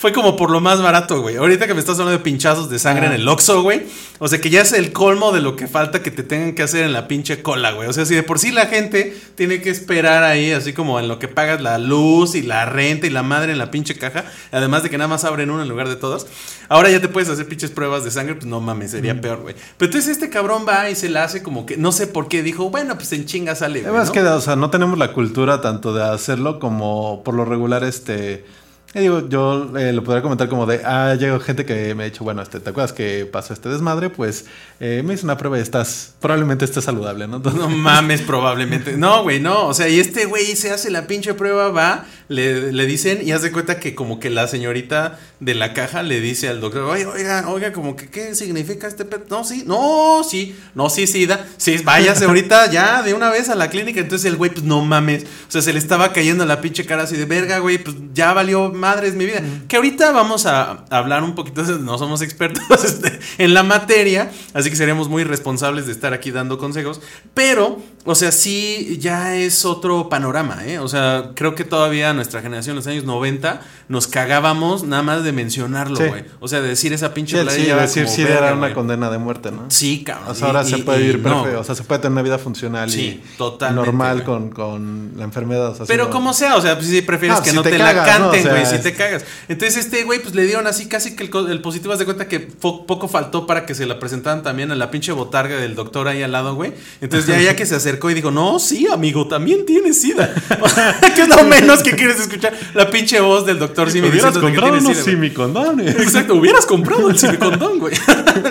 fue 0.02 0.14
como 0.14 0.36
por 0.36 0.50
lo 0.50 0.62
más 0.62 0.82
barato, 0.82 1.22
güey. 1.22 1.36
Ahorita 1.36 1.68
que 1.68 1.76
me 1.76 1.80
estás 1.80 2.00
hablando 2.00 2.18
de 2.18 2.24
pinchazos 2.24 2.72
de 2.72 2.80
sangre 2.80 3.06
en 3.06 3.12
el 3.12 3.28
Oxxo, 3.28 3.62
güey. 3.62 3.84
O 4.18 4.28
sea, 4.28 4.42
que 4.42 4.50
ya 4.50 4.62
es 4.62 4.74
el 4.74 4.92
colmo 4.94 5.32
de 5.32 5.42
lo 5.42 5.56
que 5.56 5.68
falta 5.68 6.02
que 6.02 6.10
te 6.10 6.24
tengan 6.24 6.56
que 6.56 6.64
hacer 6.64 6.86
en 6.86 6.92
la 6.92 7.08
pinche 7.08 7.44
cola, 7.44 7.72
güey. 7.74 7.88
O 7.88 7.94
sea, 7.94 8.04
si 8.08 8.16
de 8.16 8.24
por 8.24 8.40
sí 8.40 8.52
la 8.52 8.66
gente 8.66 9.16
tiene 9.36 9.62
que 9.62 9.70
esperar 9.70 10.24
ahí, 10.24 10.54
así 10.54 10.74
como 10.74 11.00
en 11.00 11.08
lo 11.08 11.20
que 11.20 11.28
pagas 11.28 11.62
la 11.62 11.78
luz 11.78 12.34
y 12.34 12.42
la 12.42 12.66
renta 12.66 13.06
y 13.06 13.12
la 13.12 13.22
madre 13.22 13.52
en 13.52 13.60
la 13.60 13.70
pinche 13.70 13.96
caja. 13.96 14.26
Además 14.52 14.82
de 14.82 14.90
que 14.90 14.98
nada 14.98 15.08
más 15.08 15.24
abren 15.24 15.52
una 15.52 15.62
en 15.62 15.70
lugar 15.70 15.88
de 15.88 15.98
todas. 15.98 16.26
Ahora 16.68 16.90
ya 16.90 17.00
te 17.00 17.08
puedes 17.08 17.30
hacer 17.30 17.48
pinches 17.48 17.70
pruebas 17.70 18.04
de 18.04 18.10
sangre, 18.10 18.34
pues 18.34 18.48
no 18.48 18.60
mames, 18.60 18.90
sería 18.90 19.22
peor, 19.22 19.42
güey. 19.42 19.54
Pero 19.78 19.92
entonces 19.92 20.10
este 20.10 20.32
cabrón 20.32 20.66
va 20.68 20.90
y 20.90 20.96
se 20.96 21.10
la 21.10 21.26
hace 21.26 21.44
como 21.44 21.68
que, 21.68 21.78
no 21.78 21.92
sé 21.92 22.08
por 22.08 22.28
qué, 22.28 22.42
dijo, 22.42 22.72
bueno, 22.72 22.96
pues 22.96 23.14
en 23.14 23.28
chinga 23.28 23.54
sale, 23.54 23.82
güey. 23.82 23.92
Además 23.92 24.08
¿no? 24.08 24.14
que, 24.14 24.22
o 24.22 24.42
sea, 24.42 24.56
no 24.56 24.72
tenemos 24.72 24.98
la 24.98 25.14
cultura 25.14 25.62
tanto 25.62 25.94
de 25.94 26.04
hacerlo 26.04 26.58
como 26.58 27.22
por 27.24 27.36
lo 27.36 27.46
regular, 27.46 27.84
este... 27.84 28.61
eh, 28.94 29.02
digo, 29.02 29.30
yo 29.30 29.78
eh, 29.78 29.94
lo 29.94 30.04
podría 30.04 30.22
comentar 30.22 30.50
como 30.50 30.66
de, 30.66 30.82
ah, 30.84 31.16
llegó 31.18 31.40
gente 31.40 31.66
que 31.66 31.96
me 31.96 32.04
ha 32.04 32.06
dicho, 32.08 32.24
bueno, 32.26 32.42
este, 32.42 32.60
¿te 32.60 32.72
acuerdas 32.72 32.92
que 32.92 33.26
pasó 33.26 33.54
este 33.54 33.70
desmadre? 33.70 34.10
Pues 34.10 34.46
eh, 34.82 35.02
me 35.06 35.14
hice 35.14 35.24
una 35.24 35.38
prueba 35.38 35.58
y 35.58 35.62
estás, 35.62 36.16
probablemente 36.20 36.66
estés 36.66 36.84
saludable, 36.84 37.28
¿no? 37.28 37.38
Entonces, 37.38 37.62
No 37.62 37.70
mames, 37.70 38.22
probablemente. 38.22 38.98
No, 38.98 39.24
güey, 39.24 39.40
no. 39.40 39.68
O 39.68 39.74
sea, 39.74 39.88
y 39.88 40.00
este 40.00 40.26
güey 40.26 40.56
se 40.58 40.72
hace 40.72 40.92
la 40.92 41.08
pinche 41.08 41.34
prueba, 41.34 41.70
va, 41.70 42.06
le, 42.28 42.74
le 42.74 42.86
dicen 42.86 43.20
y 43.26 43.32
hace 43.32 43.52
cuenta 43.52 43.80
que 43.80 43.96
como 43.96 44.20
que 44.20 44.30
la 44.30 44.48
señorita 44.48 45.20
de 45.40 45.56
la 45.56 45.74
caja 45.74 46.04
le 46.04 46.20
dice 46.20 46.50
al 46.50 46.60
doctor, 46.60 46.84
oiga, 46.84 47.10
oiga, 47.12 47.50
oiga, 47.50 47.72
como 47.72 47.96
que, 47.96 48.10
¿qué 48.10 48.36
significa 48.36 48.88
este 48.88 49.06
pedo? 49.06 49.24
No, 49.30 49.44
sí, 49.44 49.64
no, 49.66 50.22
sí, 50.30 50.56
no, 50.76 50.90
sí, 50.90 51.08
sí, 51.08 51.26
da, 51.26 51.46
sí, 51.58 51.78
váyase 51.84 52.26
ahorita 52.26 52.70
ya 52.70 53.02
de 53.04 53.14
una 53.14 53.30
vez 53.30 53.50
a 53.50 53.56
la 53.56 53.70
clínica. 53.70 54.02
Entonces 54.02 54.30
el 54.30 54.38
güey, 54.38 54.52
pues 54.52 54.64
no 54.64 54.84
mames. 54.84 55.24
O 55.24 55.52
sea, 55.52 55.62
se 55.62 55.72
le 55.72 55.80
estaba 55.80 56.12
cayendo 56.14 56.46
la 56.46 56.60
pinche 56.60 56.86
cara 56.86 57.04
así 57.04 57.16
de 57.16 57.26
verga, 57.26 57.60
güey, 57.60 57.78
pues 57.78 57.96
ya 58.14 58.34
valió 58.34 58.81
madres 58.82 59.14
mi 59.16 59.26
vida. 59.26 59.42
Que 59.68 59.76
ahorita 59.78 60.12
vamos 60.12 60.46
a 60.46 60.86
hablar 60.90 61.24
un 61.24 61.36
poquito, 61.36 61.62
no 61.80 61.98
somos 61.98 62.22
expertos 62.22 62.64
este, 62.84 63.20
en 63.38 63.54
la 63.54 63.64
materia, 63.64 64.32
así 64.54 64.70
que 64.70 64.76
seríamos 64.76 65.08
muy 65.08 65.24
responsables 65.24 65.86
de 65.86 65.92
estar 65.94 66.14
aquí 66.14 66.32
dando 66.32 66.58
consejos. 66.58 67.00
Pero, 67.34 67.80
o 68.06 68.16
sea, 68.16 68.32
sí, 68.32 68.98
ya 69.00 69.36
es 69.36 69.64
otro 69.66 70.10
panorama, 70.10 70.66
¿eh? 70.66 70.80
O 70.80 70.88
sea, 70.88 71.32
creo 71.36 71.56
que 71.56 71.64
todavía 71.64 72.14
nuestra 72.14 72.42
generación, 72.42 72.74
en 72.74 72.78
los 72.78 72.88
años 72.88 73.04
90, 73.06 73.62
nos 73.88 74.08
cagábamos 74.08 74.84
nada 74.84 75.04
más 75.04 75.24
de 75.24 75.32
mencionarlo, 75.32 75.96
Sí. 75.98 76.04
güey. 76.08 76.24
O 76.40 76.48
sea, 76.48 76.62
de 76.62 76.70
decir 76.70 76.94
esa 76.94 77.14
pinche 77.14 77.38
sí, 77.40 77.46
palabra 77.46 77.88
sí, 77.88 78.00
decir 78.00 78.08
sí 78.16 78.24
verga, 78.24 78.38
era 78.40 78.52
una 78.54 78.62
güey. 78.68 78.74
condena 78.74 79.10
de 79.12 79.18
muerte, 79.18 79.52
¿no? 79.52 79.66
Sí, 79.70 80.04
cabrón. 80.04 80.30
O 80.30 80.36
sea, 80.36 80.48
ahora 80.48 80.64
Y- 80.64 80.70
se 80.70 80.78
puede 80.80 81.00
vivir 81.00 81.20
no. 81.20 81.42
perfecto, 81.44 81.60
o 81.60 81.64
sea, 81.64 81.76
se 81.76 81.84
puede 81.84 82.00
tener 82.02 82.14
una 82.14 82.22
vida 82.22 82.38
funcional 82.40 82.90
Sí, 82.90 83.22
y 83.24 83.38
totalmente, 83.38 83.86
normal 83.86 84.14
güey. 84.24 84.26
con, 84.26 84.50
con 84.50 85.12
la 85.18 85.24
enfermedad. 85.26 85.70
o 85.70 85.76
sea, 85.76 85.86
Pero 85.86 86.06
si 86.06 86.08
no- 86.10 86.14
como 86.14 86.34
sea, 86.34 86.56
o 86.56 86.62
sea, 86.62 86.76
pues 86.76 86.88
si 86.88 87.02
prefieres 87.02 87.40
que 87.42 87.50
si 87.52 87.56
no 87.56 87.62
te 87.64 87.72
te, 87.72 87.78
cagas, 87.78 87.96
la 87.96 88.06
canten, 88.06 88.44
sea, 88.44 88.52
es- 88.78 88.84
te 88.84 88.94
cagas. 88.94 89.24
Entonces 89.48 89.86
este 89.86 90.04
güey 90.04 90.20
pues 90.20 90.36
le 90.36 90.46
dieron 90.46 90.68
así 90.68 90.88
casi 90.88 91.16
que 91.16 91.24
el, 91.24 91.62
positivo, 91.62 91.94
haz 91.94 92.00
de 92.00 92.06
cuenta 92.06 92.28
que 92.28 92.40
poco 92.40 93.08
faltó 93.08 93.46
para 93.48 93.66
que 93.66 93.76
se 93.76 93.86
la 93.86 94.00
presentaran 94.00 94.44
también 94.44 94.72
a 94.72 94.76
la 94.76 94.92
pinche 94.92 95.12
botarga 95.12 95.58
del 95.58 95.76
doctor 95.76 96.08
ahí 96.08 96.24
al 96.24 96.32
lado, 96.32 96.56
güey. 96.56 96.74
Entonces 97.02 97.28
ya 97.28 97.40
ya 97.42 97.56
que 97.56 97.66
se 97.66 97.76
acercó 97.76 98.10
y 98.10 98.14
dijo, 98.14 98.32
no, 98.32 98.60
sí, 98.60 98.88
amigo, 98.92 99.28
también 99.28 99.66
tienes 99.66 100.00
sida. 100.02 100.34
que 101.16 101.22
es 101.22 101.28
lo 101.28 101.44
menos 101.44 101.84
que 101.84 101.92
quieres 101.96 102.20
escuchar 102.20 102.54
la 102.74 102.90
pinche 102.90 103.20
voz 103.20 103.46
del 103.46 103.60
doctor 103.60 103.90
Simi 103.92 104.08
Hubieras 104.10 104.38
comprado 104.38 104.74
unos 104.74 104.98
simicondones. 104.98 105.96
Exacto, 106.00 106.36
hubieras 106.36 106.66
comprado 106.66 107.10
el 107.10 107.18
silicondón, 107.18 107.80
güey. 107.80 107.94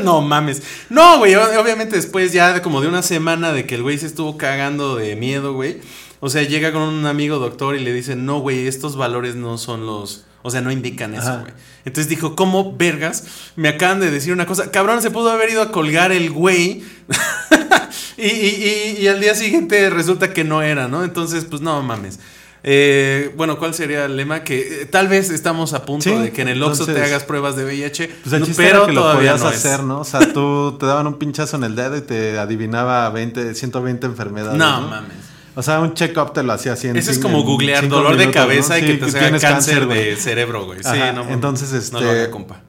no 0.03 0.21
mames. 0.21 0.63
No, 0.89 1.19
güey, 1.19 1.35
o- 1.35 1.61
obviamente 1.61 1.97
después 1.97 2.33
ya 2.33 2.53
de 2.53 2.63
como 2.63 2.81
de 2.81 2.89
una 2.89 3.03
semana 3.03 3.53
de 3.53 3.67
que 3.67 3.75
el 3.77 3.83
güey 3.83 3.99
se 3.99 4.07
estuvo 4.07 4.37
cagando 4.37 4.97
de 4.97 5.17
miedo, 5.17 5.53
güey. 5.55 5.79
O 6.21 6.29
sea, 6.29 6.43
llega 6.43 6.71
con 6.73 6.83
un 6.83 7.07
amigo 7.07 7.39
doctor 7.39 7.75
y 7.77 7.81
le 7.81 7.93
dice, 7.93 8.15
no, 8.17 8.41
güey, 8.41 8.67
estos 8.67 8.97
valores 8.97 9.35
no 9.37 9.57
son 9.59 9.87
los... 9.87 10.25
O 10.43 10.51
sea, 10.51 10.61
no 10.63 10.71
indican 10.71 11.15
eso, 11.15 11.41
güey. 11.41 11.53
Entonces 11.85 12.09
dijo, 12.09 12.35
¿cómo 12.35 12.75
vergas? 12.77 13.25
Me 13.57 13.69
acaban 13.69 14.01
de 14.01 14.11
decir 14.11 14.33
una 14.33 14.47
cosa. 14.47 14.71
Cabrón, 14.71 15.03
se 15.03 15.11
pudo 15.11 15.31
haber 15.31 15.51
ido 15.51 15.61
a 15.61 15.71
colgar 15.71 16.13
el 16.13 16.31
güey. 16.31 16.83
y, 18.17 18.27
y- 18.27 18.97
y- 18.99 19.03
y 19.03 19.09
al 19.09 19.21
día 19.21 19.35
siguiente 19.35 19.91
resulta 19.91 20.33
que 20.33 20.45
no 20.45 20.63
era, 20.63 20.89
¿no? 20.89 21.05
Entonces, 21.05 21.45
pues 21.45 21.61
no 21.63 21.83
mames. 21.83 22.19
Eh, 22.63 23.33
bueno, 23.37 23.59
¿cuál 23.59 23.73
sería 23.75 24.05
el 24.05 24.17
lema? 24.17 24.45
Que 24.45 24.83
eh, 24.83 24.87
tal 24.87 25.09
vez 25.09 25.31
estamos 25.31 25.73
a 25.73 25.85
punto 25.87 26.05
Sí, 26.05 26.15
de 26.15 26.31
que 26.31 26.43
en 26.43 26.49
el 26.49 26.63
Oxxo 26.63 26.85
te 26.87 27.03
hagas 27.03 27.25
pruebas 27.25 27.57
de 27.57 27.65
VIH. 27.65 28.09
Pues 28.23 28.33
el 28.35 28.41
no, 28.41 28.47
chiste 28.47 28.67
era 28.69 28.85
que 28.87 28.93
lo 28.93 29.13
podías 29.15 29.41
no 29.43 29.51
es. 29.51 29.57
hacer, 29.57 29.83
¿no? 29.83 30.01
O 30.01 30.05
sea, 30.05 30.31
tú 30.33 30.77
te 30.79 30.85
daban 30.87 31.07
un 31.07 31.19
pinchazo 31.19 31.57
en 31.57 31.65
el 31.65 31.75
dedo 31.77 31.97
y 31.97 32.03
te 32.03 32.39
adivinaba 32.39 33.09
20, 33.11 33.55
120 33.55 34.07
enfermedades. 34.07 34.59
No, 34.59 34.81
No, 34.83 34.89
mames. 34.89 35.13
O 35.61 35.63
sea, 35.63 35.79
un 35.81 35.93
check-up 35.93 36.33
te 36.33 36.43
lo 36.43 36.55
hacía 36.55 36.73
en 36.85 36.97
Eso 36.97 37.11
es 37.11 37.19
como 37.19 37.43
googlear 37.43 37.87
dolor 37.87 38.17
de 38.17 38.31
cabeza 38.31 38.79
y 38.79 38.81
Sí, 38.81 38.87
que 38.87 38.95
te 38.95 39.13
tienes 39.13 39.43
cáncer, 39.43 39.87
de 39.87 40.17
cerebro, 40.17 40.65
güey. 40.65 40.83
Sí, 40.83 40.89
no 41.15 41.29
entonces, 41.29 41.93
No 41.93 42.01
lo 42.01 42.07
este- 42.07 42.23
haga, 42.23 42.31
compa. 42.31 42.63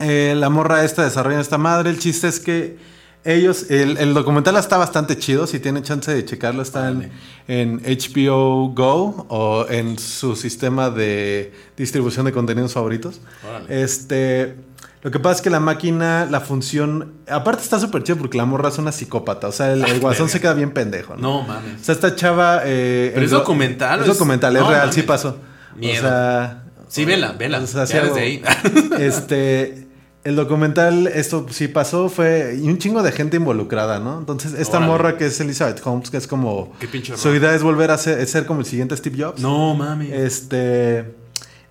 Eh, 0.00 0.34
la 0.36 0.50
morra 0.50 0.84
esta 0.84 1.04
desarrolla 1.04 1.38
esta 1.40 1.58
madre. 1.58 1.90
El 1.90 2.00
chiste 2.00 2.26
es 2.26 2.40
que 2.40 2.76
ellos, 3.24 3.70
el, 3.70 3.98
el 3.98 4.14
documental 4.14 4.56
está 4.56 4.76
bastante 4.78 5.16
chido. 5.16 5.46
Si 5.46 5.60
tienen 5.60 5.84
chance 5.84 6.12
de 6.12 6.24
checarlo, 6.24 6.62
está 6.62 6.88
en, 6.88 7.12
en 7.46 7.80
HBO 7.84 8.72
Go 8.74 9.26
o 9.28 9.66
en 9.70 9.96
su 9.96 10.34
sistema 10.34 10.90
de 10.90 11.52
distribución 11.76 12.26
de 12.26 12.32
contenidos 12.32 12.72
favoritos. 12.72 13.20
Órale. 13.48 13.82
Este. 13.84 14.56
Lo 15.02 15.10
que 15.10 15.18
pasa 15.20 15.36
es 15.36 15.42
que 15.42 15.50
la 15.50 15.60
máquina, 15.60 16.26
la 16.28 16.40
función. 16.40 17.12
Aparte 17.28 17.62
está 17.62 17.78
súper 17.78 18.02
chido 18.02 18.18
porque 18.18 18.36
la 18.36 18.44
morra 18.44 18.68
es 18.68 18.78
una 18.78 18.90
psicópata. 18.92 19.46
O 19.48 19.52
sea, 19.52 19.72
el, 19.72 19.84
el 19.84 20.00
guasón 20.00 20.28
se 20.28 20.40
queda 20.40 20.54
bien 20.54 20.72
pendejo. 20.72 21.14
¿no? 21.16 21.42
No 21.42 21.42
mames. 21.46 21.80
O 21.80 21.84
sea, 21.84 21.94
esta 21.94 22.16
chava. 22.16 22.62
eh, 22.64 23.10
¿Pero 23.14 23.24
es 23.24 23.30
do- 23.30 23.38
documental 23.38 24.00
Es 24.00 24.06
es- 24.08 24.12
documental, 24.14 24.56
es 24.56 24.62
real, 24.66 24.78
mames. 24.80 24.94
sí 24.94 25.02
pasó. 25.02 25.36
Miedo. 25.76 25.98
O 26.06 26.08
sea. 26.08 26.64
Sí, 26.88 27.04
vela, 27.04 27.32
vela. 27.32 27.58
o 27.60 27.66
sea, 27.66 27.86
sí 27.86 27.96
ahí. 27.96 28.42
este. 28.98 29.86
El 30.24 30.34
documental, 30.36 31.06
esto 31.06 31.46
sí 31.48 31.68
pasó, 31.68 32.08
fue. 32.08 32.58
Y 32.60 32.68
un 32.68 32.76
chingo 32.78 33.02
de 33.02 33.12
gente 33.12 33.36
involucrada, 33.36 33.98
¿no? 34.00 34.18
Entonces, 34.18 34.52
esta 34.54 34.78
Órale. 34.78 34.92
morra 34.92 35.16
que 35.16 35.26
es 35.26 35.40
Elizabeth 35.40 35.80
Holmes, 35.84 36.10
que 36.10 36.16
es 36.16 36.26
como. 36.26 36.72
Qué 36.80 36.88
pinche 36.88 37.16
Su 37.16 37.32
idea 37.34 37.54
es 37.54 37.62
volver 37.62 37.90
a 37.92 37.98
ser, 37.98 38.18
es 38.18 38.30
ser 38.30 38.44
como 38.44 38.60
el 38.60 38.66
siguiente 38.66 38.96
Steve 38.96 39.22
Jobs. 39.22 39.40
No 39.40 39.74
mames. 39.74 40.12
Este. 40.12 41.14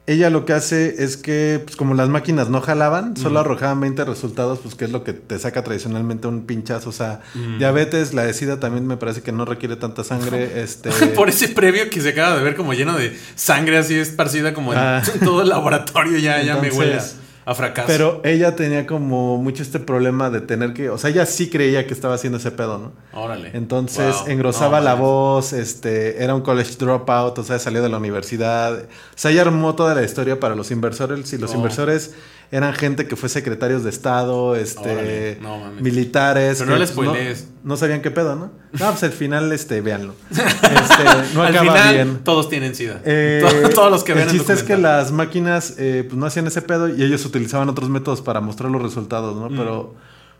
Ella 0.09 0.29
lo 0.29 0.45
que 0.45 0.53
hace 0.53 1.03
es 1.03 1.17
que, 1.17 1.61
pues 1.65 1.75
como 1.75 1.93
las 1.93 2.07
máquinas 2.07 2.47
no 2.49 2.61
jalaban, 2.61 3.17
solo 3.17 3.41
arrojaban 3.41 3.81
20 3.81 4.05
resultados, 4.05 4.59
pues 4.63 4.73
que 4.73 4.85
es 4.85 4.91
lo 4.91 5.03
que 5.03 5.11
te 5.11 5.37
saca 5.37 5.65
tradicionalmente 5.65 6.27
un 6.29 6.45
pinchazo. 6.45 6.89
O 6.89 6.93
sea, 6.93 7.19
diabetes, 7.59 8.13
la 8.13 8.23
de 8.23 8.33
SIDA 8.33 8.57
también 8.57 8.87
me 8.87 8.95
parece 8.95 9.21
que 9.21 9.33
no 9.33 9.43
requiere 9.43 9.75
tanta 9.75 10.05
sangre. 10.05 10.61
Este. 10.63 10.89
Por 11.15 11.27
ese 11.27 11.49
previo 11.49 11.89
que 11.89 11.99
se 11.99 12.09
acaba 12.09 12.37
de 12.37 12.43
ver 12.43 12.55
como 12.55 12.73
lleno 12.73 12.97
de 12.97 13.17
sangre 13.35 13.77
así 13.77 13.95
esparcida 13.95 14.53
como 14.53 14.71
en 14.71 14.79
Ah. 14.79 15.03
todo 15.25 15.41
el 15.41 15.49
laboratorio, 15.49 16.17
ya, 16.19 16.41
ya 16.41 16.55
me 16.55 16.69
Entonces, 16.69 16.77
huele 16.79 17.26
a, 17.47 17.55
fracaso. 17.55 17.87
Pero 17.87 18.21
ella 18.23 18.55
tenía 18.55 18.85
como 18.85 19.37
mucho 19.37 19.63
este 19.63 19.79
problema 19.79 20.29
de 20.29 20.41
tener 20.41 20.73
que. 20.73 20.89
O 20.89 20.97
sea, 20.97 21.09
ella 21.09 21.25
sí 21.25 21.49
creía 21.49 21.87
que 21.87 21.93
estaba 21.93 22.13
haciendo 22.15 22.37
ese 22.37 22.51
pedo, 22.51 22.77
¿no? 22.77 22.91
Órale. 23.19 23.51
Entonces 23.53 24.15
Wow. 24.21 24.27
engrosaba 24.29 24.79
No 24.79 24.85
la 24.85 24.93
voz, 24.95 25.53
este, 25.53 26.23
era 26.23 26.35
un 26.35 26.41
college 26.41 26.75
dropout, 26.77 27.37
o 27.39 27.43
sea, 27.43 27.57
salió 27.59 27.81
de 27.81 27.89
la 27.89 27.97
universidad. 27.97 28.73
O 28.83 28.87
sea, 29.15 29.31
ella 29.31 29.41
armó 29.41 29.75
toda 29.75 29.95
la 29.95 30.03
historia 30.03 30.39
para 30.39 30.55
los 30.55 30.71
inversores 30.71 31.31
y 31.33 31.37
los 31.37 31.51
Oh. 31.53 31.55
inversores 31.55 32.13
eran 32.51 32.73
gente 32.73 33.07
que 33.07 33.15
fue 33.17 33.27
secretarios 33.29 33.83
de 33.83 33.89
Estado, 33.89 34.55
este, 34.55 35.37
no 35.41 35.59
mames. 35.59 35.81
militares. 35.81 36.59
Pero 36.59 36.69
no 36.71 36.75
que, 36.75 36.79
le 36.79 36.85
pues, 36.93 37.07
spoilees. 37.07 37.47
No, 37.63 37.75
sabían 37.75 38.01
qué 38.01 38.09
pedo, 38.11 38.35
¿no? 38.35 38.51
No, 38.79 38.89
pues 38.91 39.03
al 39.03 39.11
final, 39.11 39.51
este, 39.51 39.81
véanlo. 39.81 40.13
Este, 40.31 41.33
no 41.33 41.43
Al 41.43 41.55
acaba 41.55 41.71
final, 41.75 41.93
bien. 41.95 42.19
todos 42.23 42.49
tienen 42.49 42.73
sida. 42.75 43.01
Eh, 43.03 43.39
Todos- 43.61 43.73
todos 43.73 43.91
los 43.91 44.03
que 44.03 44.13
vean 44.13 44.29
El 44.29 44.35
chiste 44.37 44.53
es 44.53 44.63
que 44.63 44.77
las 44.77 45.11
máquinas 45.11 45.73
eh, 45.77 46.05
pues 46.07 46.17
no 46.17 46.25
hacían 46.25 46.47
ese 46.47 46.61
pedo 46.61 46.87
y 46.87 47.03
ellos 47.03 47.25
utilizaban 47.25 47.67
otros 47.69 47.89
métodos 47.89 48.21
para 48.21 48.39
mostrar 48.39 48.71
los 48.71 48.81
resultados, 48.81 49.35
¿no? 49.35 49.49
Mm. 49.49 49.57
Pero 49.57 49.95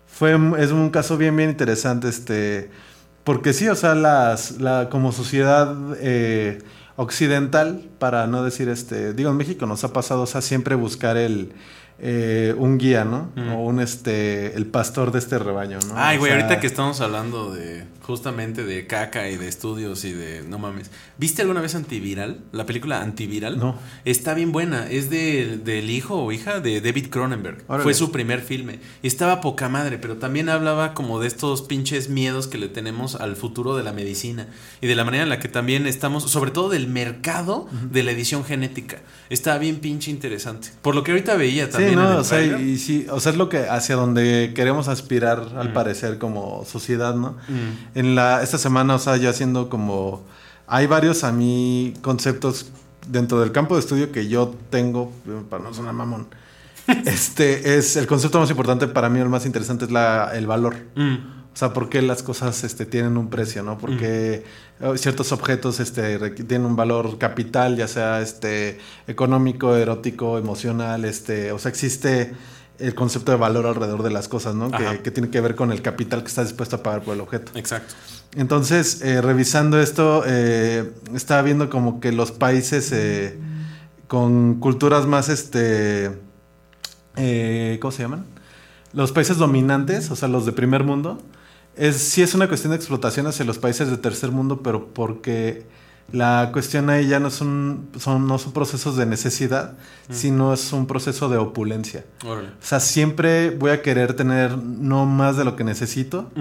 fue 0.08 0.32
es 0.60 0.72
un 0.72 0.90
caso 0.90 1.18
bien 1.18 1.36
bien 1.36 1.50
interesante 1.50 2.08
este 2.08 2.70
porque 3.26 3.52
sí, 3.52 3.68
o 3.68 3.76
sea, 3.76 3.94
las 3.94 4.52
la 4.62 4.88
como 4.90 5.12
sociedad 5.12 5.76
eh, 6.00 6.60
occidental 6.96 7.84
para 8.00 8.26
no 8.28 8.44
decir 8.44 8.70
este, 8.70 9.14
digo 9.14 9.30
en 9.30 9.38
México 9.38 9.66
nos 9.66 9.84
ha 9.84 9.94
pasado, 9.94 10.22
o 10.22 10.28
sea, 10.28 10.42
siempre 10.42 10.76
buscar 10.76 11.18
el 11.18 11.52
eh, 12.00 12.54
un 12.58 12.78
guía, 12.78 13.06
¿no? 13.06 13.32
Mm. 13.36 13.50
O 13.54 13.64
un 13.66 13.80
este 13.80 14.56
el 14.56 14.66
pastor 14.68 15.12
de 15.12 15.20
este 15.20 15.40
rebaño, 15.40 15.80
¿no? 15.88 15.94
Ay, 15.96 16.18
O 16.18 16.20
güey, 16.20 16.32
sea, 16.32 16.42
ahorita 16.42 16.60
que 16.60 16.68
estamos 16.68 17.02
hablando 17.02 17.52
de 17.54 17.86
justamente 18.02 18.64
de 18.64 18.88
caca 18.88 19.30
y 19.30 19.36
de 19.36 19.48
estudios 19.50 20.06
y 20.06 20.14
de 20.14 20.42
no 20.44 20.60
mames. 20.60 20.90
¿Viste 21.18 21.42
alguna 21.42 21.60
vez 21.60 21.76
Antiviral? 21.76 22.40
La 22.54 22.66
película 22.66 23.02
Antiviral. 23.02 23.58
No. 23.60 23.78
Está 24.06 24.34
bien 24.34 24.52
buena. 24.54 24.88
Es 24.90 25.10
de- 25.10 25.58
del 25.58 25.90
hijo 25.90 26.24
o 26.24 26.32
hija 26.32 26.62
de 26.62 26.80
David 26.80 27.08
Cronenberg. 27.10 27.64
Órale. 27.68 27.84
Fue 27.84 27.94
su 27.94 28.12
primer 28.12 28.42
filme. 28.42 28.80
Y 29.02 29.08
estaba 29.08 29.42
poca 29.42 29.68
madre, 29.68 29.98
pero 29.98 30.16
también 30.18 30.48
hablaba 30.48 30.94
como 30.94 31.20
de 31.20 31.28
estos 31.28 31.64
pinches 31.64 32.08
miedos 32.10 32.48
que 32.48 32.58
le 32.58 32.70
tenemos 32.70 33.16
al 33.16 33.36
futuro 33.36 33.76
de 33.76 33.84
la 33.84 33.92
medicina 33.92 34.48
y 34.80 34.88
de 34.88 34.96
la 34.96 35.04
manera 35.04 35.24
en 35.24 35.30
la 35.30 35.40
que 35.40 35.50
también 35.50 35.86
estamos, 35.88 36.30
sobre 36.32 36.52
todo 36.52 36.70
del 36.70 36.88
mercado 36.88 37.68
de 37.92 38.04
la 38.04 38.12
edición 38.12 38.46
genética. 38.46 39.00
Está 39.30 39.58
bien 39.58 39.78
pinche 39.80 40.12
interesante. 40.12 40.70
Por 40.82 40.96
lo 40.96 41.04
que 41.04 41.12
ahorita 41.12 41.36
veía 41.36 41.70
también 41.70 41.87
no, 41.96 42.18
o 42.18 42.24
sea, 42.24 42.42
y 42.42 42.78
sí, 42.78 43.06
o 43.10 43.20
sea, 43.20 43.32
es 43.32 43.38
lo 43.38 43.50
que 43.50 43.68
hacia 43.68 43.96
donde 43.96 44.54
queremos 44.56 44.88
aspirar 44.88 45.54
al 45.58 45.74
parecer 45.74 46.18
como 46.18 46.66
sociedad, 46.66 47.16
¿no? 47.16 47.38
Mm. 47.48 47.98
En 47.98 48.16
la 48.16 48.42
esta 48.44 48.58
semana, 48.58 48.96
o 48.96 49.00
sea, 49.00 49.18
ya 49.18 49.30
haciendo 49.30 49.70
como 49.70 50.24
hay 50.68 50.88
varios 50.88 51.24
a 51.24 51.32
mí 51.32 51.94
conceptos 52.02 52.72
dentro 53.08 53.40
del 53.40 53.52
campo 53.52 53.76
de 53.76 53.82
estudio 53.82 54.12
que 54.12 54.28
yo 54.28 54.54
tengo 54.70 55.12
para 55.50 55.64
no 55.64 55.74
sonar 55.74 55.94
mamón. 55.94 56.28
este 57.06 57.78
es 57.78 57.96
el 57.96 58.08
concepto 58.08 58.40
más 58.40 58.50
importante 58.50 58.88
para 58.88 59.10
mí, 59.10 59.20
el 59.20 59.30
más 59.30 59.46
interesante 59.46 59.86
es 59.86 59.92
la, 59.92 60.32
el 60.34 60.48
valor. 60.48 60.76
Mm. 60.96 61.37
O 61.58 61.60
sea, 61.60 61.74
¿por 61.74 61.90
qué 61.90 62.04
las 62.04 62.22
cosas 62.22 62.64
este, 62.64 62.86
tienen 62.86 63.18
un 63.18 63.32
precio, 63.32 63.64
no? 63.64 63.80
Porque 63.80 64.44
eh, 64.80 64.94
ciertos 64.98 65.32
objetos 65.32 65.80
este, 65.80 66.20
tienen 66.30 66.68
un 66.68 66.76
valor 66.76 67.18
capital, 67.18 67.76
ya 67.76 67.88
sea 67.88 68.22
este, 68.22 68.78
económico, 69.08 69.76
erótico, 69.76 70.38
emocional, 70.38 71.04
este, 71.04 71.52
o 71.52 71.58
sea, 71.58 71.70
existe 71.70 72.36
el 72.78 72.94
concepto 72.94 73.32
de 73.32 73.40
valor 73.40 73.66
alrededor 73.66 74.04
de 74.04 74.12
las 74.12 74.28
cosas, 74.28 74.54
¿no? 74.54 74.70
Que, 74.70 75.00
que 75.00 75.10
tiene 75.10 75.32
que 75.32 75.42
ver 75.42 75.56
con 75.56 75.72
el 75.72 75.82
capital 75.82 76.22
que 76.22 76.28
estás 76.28 76.50
dispuesto 76.50 76.76
a 76.76 76.84
pagar 76.84 77.02
por 77.02 77.16
el 77.16 77.22
objeto. 77.22 77.52
Exacto. 77.56 77.96
Entonces, 78.36 79.02
eh, 79.02 79.20
revisando 79.20 79.80
esto, 79.82 80.22
eh, 80.28 80.92
estaba 81.16 81.42
viendo 81.42 81.72
como 81.72 82.00
que 82.00 82.12
los 82.12 82.32
países 82.32 82.92
eh, 82.92 83.36
con 84.08 84.60
culturas 84.60 85.08
más, 85.08 85.28
este, 85.28 86.12
¿cómo 87.80 87.92
se 87.92 88.04
llaman? 88.04 88.26
Los 88.94 89.12
países 89.12 89.38
dominantes, 89.38 90.12
o 90.12 90.16
sea, 90.16 90.28
los 90.28 90.46
de 90.46 90.52
primer 90.52 90.84
mundo, 90.84 91.20
es, 91.78 91.98
sí 91.98 92.22
es 92.22 92.34
una 92.34 92.48
cuestión 92.48 92.72
de 92.72 92.78
explotación 92.78 93.28
hacia 93.28 93.46
los 93.46 93.58
países 93.58 93.90
de 93.90 93.98
tercer 93.98 94.32
mundo, 94.32 94.62
pero 94.62 94.88
porque 94.94 95.66
la 96.12 96.52
cuestión 96.54 96.90
ahí 96.90 97.08
ya 97.08 97.20
no 97.20 97.30
son, 97.30 97.90
son, 98.00 98.28
no 98.28 98.38
son 98.38 98.54
procesos 98.54 98.96
de 98.96 99.06
necesidad, 99.06 99.78
sino 100.10 100.54
es 100.54 100.72
un 100.72 100.88
proceso 100.88 101.28
de 101.28 101.38
opulencia. 101.38 102.06
Órale. 102.26 102.48
O 102.48 102.66
sea, 102.66 102.80
siempre 102.80 103.50
voy 103.50 103.72
a 103.72 103.82
querer 103.82 104.14
tener 104.14 104.58
no 104.58 105.06
más 105.06 105.36
de 105.36 105.44
lo 105.44 105.58
que 105.58 105.66
necesito, 105.66 106.32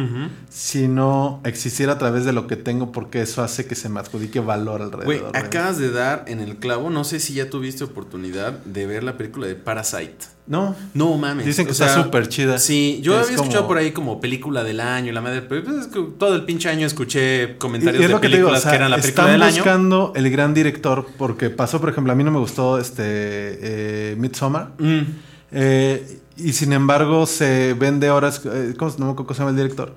sino 0.49 1.41
existir 1.45 1.91
a 1.91 1.99
través 1.99 2.25
de 2.25 2.33
lo 2.33 2.47
que 2.47 2.57
tengo 2.57 2.93
porque 2.93 3.23
eso 3.23 3.43
hace 3.43 3.67
que 3.67 3.75
se 3.75 3.89
me 3.89 3.99
adjudique 3.99 4.39
valor 4.39 4.83
alrededor. 4.83 5.05
Güey, 5.05 5.23
acabas 5.35 5.79
de 5.79 5.91
dar 5.91 6.25
en 6.29 6.39
el 6.39 6.59
clavo. 6.59 6.91
No 6.91 7.03
sé 7.03 7.19
si 7.19 7.35
ya 7.35 7.51
tuviste 7.51 7.83
oportunidad 7.83 8.53
de 8.65 8.87
ver 8.87 9.03
la 9.03 9.17
película 9.17 9.49
de 9.49 9.57
Parasite. 9.57 10.36
No, 10.49 10.77
No 10.95 11.17
mames. 11.17 11.45
Dicen 11.45 11.65
que 11.67 11.71
o 11.71 11.73
está 11.73 11.93
súper 12.05 12.29
chida. 12.29 12.59
Sí, 12.61 13.01
yo 13.03 13.15
es 13.19 13.25
había 13.25 13.35
escuchado 13.37 13.63
como- 13.65 13.69
por 13.69 13.79
ahí 13.79 13.91
como 13.91 14.21
película 14.21 14.63
del 14.63 14.79
año, 14.81 15.13
la 15.13 15.21
madre, 15.21 15.43
pero 15.43 15.65
pues, 15.65 15.77
es 15.77 15.87
que 15.89 16.01
todo 16.17 16.37
el 16.37 16.45
pinche 16.45 16.69
año 16.69 16.87
escuché 16.87 17.57
comentarios 17.59 18.01
es 18.05 18.09
de 18.09 18.21
que 18.21 18.29
digo, 18.29 18.31
películas 18.51 18.61
o 18.61 18.63
sea, 18.63 18.71
que 18.71 18.77
eran 18.77 18.91
la 18.93 18.97
película 18.99 19.25
están 19.25 19.33
del 19.33 19.43
año. 19.43 19.55
buscando 19.57 20.13
el 20.15 20.31
gran 20.31 20.55
director 20.55 21.05
porque 21.19 21.51
pasó, 21.51 21.81
por 21.81 21.89
ejemplo, 21.91 22.13
a 22.13 22.17
mí 22.17 22.23
no 22.23 22.31
me 22.31 22.39
gustó 22.39 22.79
este 22.79 23.03
eh, 23.03 24.17
Midsommar. 24.19 24.71
Mm, 24.79 25.01
Eh, 25.53 26.19
y 26.37 26.53
sin 26.53 26.73
embargo 26.73 27.25
se 27.27 27.75
vende 27.75 28.09
ahora, 28.09 28.29
es- 28.29 28.43
eh, 28.45 28.75
¿cómo, 28.79 28.93
no 28.99 29.17
cómo 29.17 29.33
se 29.33 29.39
llama 29.39 29.51
el 29.51 29.57
director? 29.57 29.95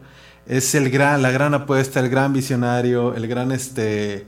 Es 0.47 0.74
el 0.76 0.89
gran, 0.89 1.22
la 1.22 1.32
gran 1.32 1.54
apuesta, 1.54 2.00
el 2.00 2.10
gran 2.10 2.34
visionario, 2.34 3.14
el 3.14 3.28
gran 3.28 3.52
este, 3.52 4.26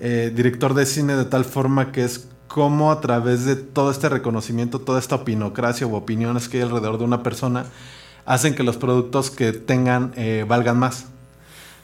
director 0.00 0.74
de 0.74 0.84
cine 0.86 1.16
de 1.16 1.24
tal 1.24 1.44
forma 1.44 1.90
que 1.92 2.04
es 2.04 2.28
como 2.54 2.92
a 2.92 3.00
través 3.00 3.44
de 3.46 3.56
todo 3.56 3.90
este 3.90 4.08
reconocimiento, 4.08 4.78
toda 4.78 5.00
esta 5.00 5.16
opinocracia 5.16 5.88
o 5.88 5.96
opiniones 5.96 6.48
que 6.48 6.58
hay 6.58 6.62
alrededor 6.62 6.98
de 6.98 7.04
una 7.04 7.24
persona, 7.24 7.66
hacen 8.26 8.54
que 8.54 8.62
los 8.62 8.76
productos 8.76 9.32
que 9.32 9.52
tengan 9.52 10.12
eh, 10.14 10.44
valgan 10.46 10.78
más. 10.78 11.06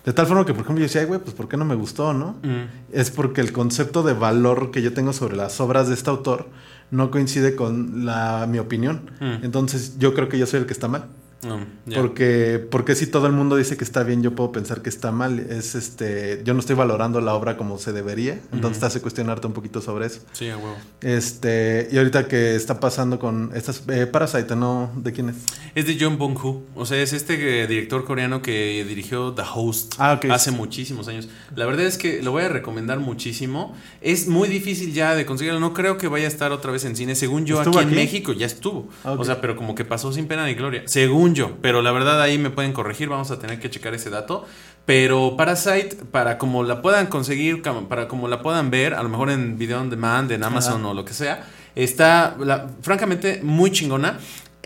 De 0.05 0.13
tal 0.13 0.29
forma 0.29 0.47
que, 0.47 0.55
por 0.55 0.63
ejemplo, 0.63 0.81
yo 0.81 0.85
decía, 0.87 1.01
"Ay, 1.01 1.09
güey, 1.09 1.19
pues 1.19 1.35
¿por 1.35 1.49
qué 1.49 1.57
no 1.57 1.65
me 1.65 1.75
gustó, 1.75 2.15
no? 2.15 2.37
mm. 2.45 2.93
es 2.93 3.11
porque 3.11 3.41
el 3.41 3.51
concepto 3.51 4.05
de 4.05 4.13
valor 4.13 4.71
que 4.71 4.81
yo 4.81 4.93
tengo 4.93 5.13
sobre 5.13 5.37
las 5.37 5.61
obras 5.61 5.89
de 5.89 5.95
este 5.95 6.09
autor 6.09 6.47
no 6.93 7.11
coincide 7.11 7.57
con 7.57 8.07
la, 8.07 8.47
mi 8.49 8.61
opinión. 8.61 9.11
Mm. 9.19 9.45
Entonces 9.45 9.99
yo 9.99 10.15
creo 10.15 10.29
que 10.29 10.39
yo 10.39 10.47
soy 10.47 10.61
el 10.61 10.67
que 10.67 10.73
está 10.73 10.87
mal. 10.87 11.07
No. 11.43 11.67
Porque, 11.95 12.65
porque 12.71 12.95
si 12.95 13.07
todo 13.07 13.27
el 13.27 13.33
mundo 13.33 13.57
dice 13.57 13.77
que 13.77 13.85
está 13.85 14.03
bien, 14.03 14.23
yo 14.23 14.35
puedo 14.35 14.53
pensar 14.53 14.83
que 14.83 14.89
está 14.91 15.11
mal. 15.11 15.39
Es 15.39 15.75
este, 15.75 16.43
yo 16.45 16.53
no 16.55 16.61
estoy 16.61 16.77
valorando 16.77 17.21
la 17.21 17.35
obra 17.35 17.57
como 17.57 17.79
se 17.79 17.93
debería. 17.93 18.39
Entonces 18.53 18.81
te 18.81 18.87
hace 18.87 19.01
cuestionarte 19.01 19.47
un 19.47 19.53
poquito 19.53 19.81
sobre 19.81 20.07
eso. 20.07 20.21
Sí, 20.33 20.49
a 20.49 20.57
huevo. 20.57 20.77
Este, 21.01 21.89
y 21.91 21.99
ahorita 21.99 22.29
que 22.29 22.55
está 22.55 22.79
pasando 22.79 23.19
con 23.19 23.51
estas 23.55 23.83
eh, 23.89 24.07
Parasite, 24.07 24.55
¿no? 24.55 24.91
¿De 24.97 25.13
quién 25.13 25.31
es? 25.31 25.37
Es 25.75 25.87
de 25.87 25.97
John 25.99 26.19
Bong-ho. 26.19 26.63
O 26.75 26.85
sea, 26.85 27.01
es 27.01 27.13
este 27.13 27.63
eh, 27.63 27.67
director 27.67 28.05
coreano 28.05 28.43
que 28.43 28.85
dirigió 28.87 29.33
The 29.33 29.43
Host 29.55 29.95
Ah, 29.99 30.21
hace 30.31 30.51
muchísimos 30.51 31.09
años. 31.09 31.29
La 31.55 31.67
verdad 31.67 31.87
es 31.87 31.97
que 31.97 32.23
lo 32.23 32.33
voy 32.33 32.43
a 32.45 32.49
recomendar 32.49 32.99
muchísimo. 33.01 33.75
Es 34.01 34.29
muy 34.29 34.49
difícil 34.49 34.93
ya 34.93 35.15
de 35.15 35.25
conseguirlo. 35.25 35.61
No 35.61 35.73
creo 35.73 35.97
que 35.97 36.09
vaya 36.09 36.27
a 36.27 36.29
estar 36.29 36.53
otra 36.53 36.71
vez 36.71 36.85
en 36.85 36.97
cine. 36.97 37.15
Según 37.15 37.47
yo, 37.47 37.61
aquí, 37.61 37.71
¿Estuvo 37.71 37.83
en? 37.83 37.91
México 37.95 38.33
ya 38.33 38.47
estuvo. 38.47 38.89
O 39.05 39.25
sea, 39.25 39.41
pero 39.41 39.57
como 39.57 39.75
que 39.75 39.85
pasó 39.85 40.13
sin 40.13 40.27
pena 40.27 40.47
ni 40.47 40.55
gloria. 40.55 40.83
Según 40.87 41.30
yo. 41.35 41.57
Pero 41.63 41.83
la 41.83 41.93
verdad 41.93 42.21
ahí 42.21 42.39
me 42.39 42.51
pueden 42.51 42.73
corregir. 42.73 43.09
Vamos 43.09 43.31
a 43.31 43.39
tener 43.39 43.59
que 43.61 43.71
checar 43.71 43.95
ese 43.95 44.11
dato. 44.11 44.45
Pero 44.87 45.37
Parasite, 45.37 45.97
para 46.11 46.39
como 46.39 46.63
la 46.65 46.83
puedan 46.83 47.07
conseguir, 47.07 47.63
para 47.89 48.09
como 48.09 48.29
la 48.29 48.43
puedan 48.43 48.71
ver, 48.71 48.95
a 48.95 49.03
lo 49.03 49.09
mejor 49.09 49.31
en 49.31 49.59
video 49.59 49.81
on 49.81 49.91
demand, 49.91 50.33
en 50.33 50.43
Amazon 50.43 50.85
o 50.85 50.95
lo 50.95 51.05
que 51.05 51.13
sea, 51.13 51.47
está 51.75 52.37
la- 52.41 52.67
francamente 52.83 53.41
muy 53.43 53.71
chingona. 53.71 54.19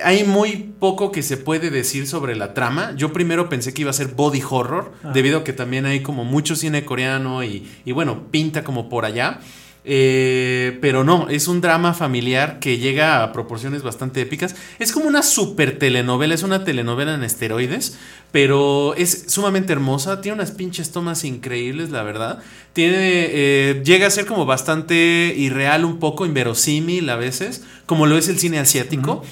Hay 0.03 0.25
muy 0.25 0.75
poco 0.81 1.13
que 1.13 1.23
se 1.23 1.37
puede 1.37 1.71
decir 1.71 2.07
sobre 2.09 2.35
la 2.35 2.53
trama. 2.55 2.95
Yo 2.97 3.13
primero 3.13 3.49
pensé 3.49 3.73
que 3.75 3.83
iba 3.83 3.91
a 3.91 3.95
ser 3.95 4.09
body 4.09 4.43
horror, 4.49 4.93
debido 5.13 5.39
a 5.39 5.45
que 5.45 5.53
también 5.53 5.87
hay 5.87 6.03
como 6.03 6.25
mucho 6.25 6.57
cine 6.57 6.85
coreano 6.85 7.45
y, 7.45 7.71
y 7.85 7.93
bueno, 7.93 8.25
pinta 8.31 8.65
como 8.65 8.89
por 8.89 9.05
allá. 9.05 9.39
Eh, 9.87 10.79
pero 10.81 11.05
no, 11.05 11.29
es 11.29 11.47
un 11.47 11.61
drama 11.61 11.93
familiar 11.93 12.59
que 12.59 12.79
llega 12.79 13.23
a 13.23 13.33
proporciones 13.33 13.83
bastante 13.83 14.23
épicas. 14.23 14.57
Es 14.79 14.93
como 14.93 15.07
una 15.07 15.23
super 15.23 15.79
telenovela, 15.79 16.35
es 16.35 16.43
una 16.43 16.65
telenovela 16.65 17.15
en 17.15 17.23
esteroides, 17.23 17.99
pero 18.33 18.95
es 18.95 19.27
sumamente 19.29 19.73
hermosa. 19.75 20.21
Tiene 20.23 20.37
unas 20.37 20.53
pinches 20.53 20.91
tomas 20.91 21.25
increíbles, 21.25 21.91
la 21.91 22.03
verdad. 22.03 22.39
Tiene, 22.73 22.97
eh, 22.99 23.83
llega 23.85 24.07
a 24.07 24.11
ser 24.11 24.25
como 24.27 24.47
bastante 24.47 25.35
irreal, 25.37 25.85
un 25.85 25.99
poco 25.99 26.25
inverosímil 26.25 27.09
a 27.11 27.17
veces, 27.17 27.63
como 27.85 28.07
lo 28.07 28.17
es 28.17 28.29
el 28.29 28.39
cine 28.39 28.59
asiático. 28.59 29.23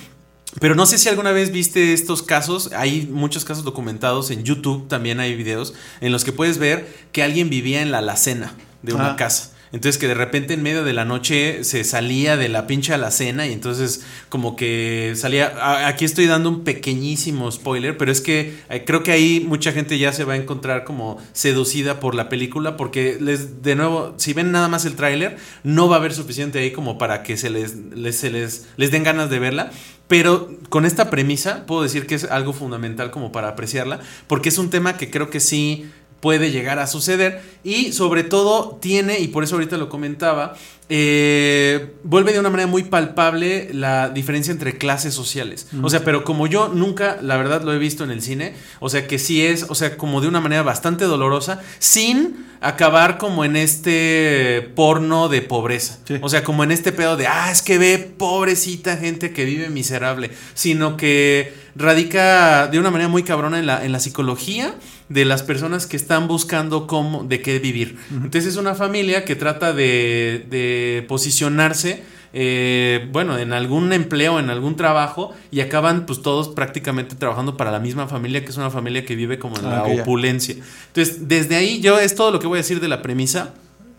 Pero 0.61 0.75
no 0.75 0.85
sé 0.85 0.99
si 0.99 1.09
alguna 1.09 1.33
vez 1.33 1.51
viste 1.51 1.95
estos 1.95 2.23
casos, 2.23 2.73
hay 2.77 3.09
muchos 3.11 3.47
casos 3.47 3.65
documentados 3.65 4.31
en 4.31 4.45
YouTube, 4.45 4.87
también 4.87 5.19
hay 5.19 5.35
videos 5.35 5.73
en 6.03 6.13
los 6.13 6.25
que 6.25 6.33
puedes 6.33 6.59
ver 6.59 6.87
que 7.11 7.23
alguien 7.23 7.49
vivía 7.49 7.81
en 7.81 7.91
la 7.91 7.99
alacena 7.99 8.53
de 8.83 8.93
una 8.93 9.13
Ah. 9.13 9.17
casa. 9.17 9.52
Entonces 9.73 9.99
que 9.99 10.07
de 10.07 10.15
repente 10.15 10.55
en 10.55 10.63
medio 10.63 10.85
de 10.85 10.93
la 10.93 11.05
noche 11.05 11.65
se 11.65 11.83
salía 11.85 12.37
de 12.37 12.49
la 12.49 12.67
pinche 12.67 12.93
alacena 12.93 13.47
y 13.47 13.53
entonces 13.53 14.05
como 14.29 14.55
que 14.55 15.15
salía... 15.17 15.87
Aquí 15.89 16.05
estoy 16.05 16.27
dando 16.27 16.51
un 16.51 16.63
pequeñísimo 16.63 17.51
spoiler, 17.51 17.97
pero 17.97 18.13
es 18.13 18.21
que 18.21 18.55
eh, 18.69 18.85
creo 18.85 19.03
que 19.03 19.13
ahí 19.13 19.45
mucha 19.47 19.73
gente 19.73 19.99
ya 19.99 20.13
se 20.13 20.25
va 20.25 20.35
a 20.35 20.37
encontrar 20.37 20.85
como 20.85 21.19
seducida 21.33 22.01
por 22.01 22.15
la 22.15 22.29
película 22.29 22.77
porque 22.77 23.17
les, 23.21 23.63
de 23.63 23.75
nuevo, 23.75 24.15
si 24.19 24.35
ven 24.35 24.53
nada 24.53 24.69
más 24.69 24.85
el 24.85 24.95
tráiler, 24.95 25.39
no 25.65 25.89
va 25.89 25.97
a 25.97 25.99
haber 26.01 26.13
suficiente 26.13 26.59
ahí 26.59 26.71
como 26.71 26.99
para 26.99 27.23
que 27.23 27.37
se 27.37 27.49
les, 27.49 27.75
se 28.17 28.31
les, 28.31 28.67
les 28.77 28.91
den 28.91 29.05
ganas 29.05 29.31
de 29.31 29.39
verla. 29.39 29.71
Pero 30.09 30.51
con 30.69 30.85
esta 30.85 31.09
premisa 31.09 31.65
puedo 31.65 31.83
decir 31.83 32.07
que 32.07 32.15
es 32.15 32.25
algo 32.25 32.53
fundamental 32.53 33.11
como 33.11 33.33
para 33.33 33.49
apreciarla, 33.49 34.01
porque 34.27 34.51
es 34.51 34.59
un 34.59 34.69
tema 34.69 34.99
que 34.99 35.11
creo 35.11 35.31
que 35.31 35.41
sí 35.41 35.91
puede 36.23 36.53
llegar 36.53 36.79
a 36.79 36.87
suceder 36.87 37.43
y 37.65 37.93
sobre 37.93 38.23
todo 38.23 38.79
tiene, 38.81 39.19
y 39.19 39.27
por 39.27 39.43
eso 39.43 39.57
ahorita 39.57 39.77
lo 39.77 39.89
comentaba, 39.89 40.55
eh, 40.89 41.95
vuelve 42.05 42.33
de 42.33 42.39
una 42.39 42.49
manera 42.49 42.69
muy 42.69 42.85
palpable 42.85 43.71
la 43.73 44.09
diferencia 44.09 44.53
entre 44.53 44.79
clases 44.79 45.15
sociales. 45.15 45.67
O 45.83 45.91
sea, 45.91 46.05
pero 46.05 46.23
como 46.23 46.47
yo 46.47 46.69
nunca, 46.69 47.19
la 47.23 47.37
verdad, 47.37 47.63
lo 47.63 47.73
he 47.73 47.79
visto 47.79 48.05
en 48.05 48.13
el 48.13 48.23
cine, 48.23 48.55
o 48.79 48.89
sea, 48.89 49.09
que 49.09 49.19
sí 49.19 49.45
es, 49.45 49.67
o 49.69 49.75
sea, 49.75 49.97
como 49.97 50.21
de 50.21 50.29
una 50.29 50.41
manera 50.41 50.63
bastante 50.63 51.07
dolorosa, 51.07 51.61
sin 51.81 52.47
acabar 52.61 53.19
como 53.19 53.45
en 53.45 53.57
este 53.57 54.71
porno 54.77 55.29
de 55.29 55.43
pobreza. 55.43 55.99
Sí. 56.05 56.19
O 56.21 56.29
sea, 56.29 56.45
como 56.45 56.63
en 56.63 56.71
este 56.71 56.93
pedo 56.93 57.17
de, 57.17 57.27
ah, 57.27 57.51
es 57.51 57.63
que 57.63 57.79
ve 57.79 57.99
pobrecita 57.99 58.97
gente 58.97 59.33
que 59.33 59.45
vive 59.45 59.71
miserable, 59.71 60.31
sino 60.55 60.97
que 60.97 61.53
radica 61.75 62.69
de 62.69 62.79
una 62.79 62.93
manera 62.93 63.09
muy 63.09 63.25
cabrona 63.25 63.59
en 63.59 63.67
la, 63.67 63.85
en 63.85 63.91
la 63.91 63.99
psicología 63.99 64.75
de 65.13 65.25
las 65.25 65.43
personas 65.43 65.87
que 65.87 65.97
están 65.97 66.29
buscando 66.29 66.87
cómo, 66.87 67.25
de 67.25 67.41
qué 67.41 67.59
vivir. 67.59 67.97
Entonces 68.11 68.47
es 68.47 68.57
una 68.57 68.75
familia 68.75 69.25
que 69.25 69.37
trata 69.37 69.73
de, 69.73 70.47
de 70.49 71.05
posicionarse, 71.09 72.03
eh, 72.35 73.09
bueno, 73.13 73.39
en 73.39 73.53
algún 73.53 73.93
empleo, 73.93 74.39
en 74.39 74.49
algún 74.49 74.77
trabajo, 74.77 75.33
y 75.51 75.61
acaban 75.61 76.07
pues 76.07 76.23
todos 76.23 76.49
prácticamente 76.49 77.15
trabajando 77.15 77.57
para 77.57 77.71
la 77.71 77.79
misma 77.79 78.09
familia, 78.09 78.43
que 78.43 78.51
es 78.51 78.57
una 78.57 78.71
familia 78.71 79.05
que 79.05 79.15
vive 79.17 79.39
como 79.39 79.59
en 79.59 79.67
Ah, 79.67 79.85
la 79.87 80.03
opulencia. 80.03 80.57
Entonces, 80.89 81.29
desde 81.29 81.57
ahí 81.57 81.81
yo 81.81 81.99
es 81.99 82.15
todo 82.15 82.31
lo 82.31 82.39
que 82.39 82.47
voy 82.47 82.57
a 82.57 82.63
decir 82.63 82.81
de 82.81 82.89
la 82.89 83.03
premisa. 83.03 83.55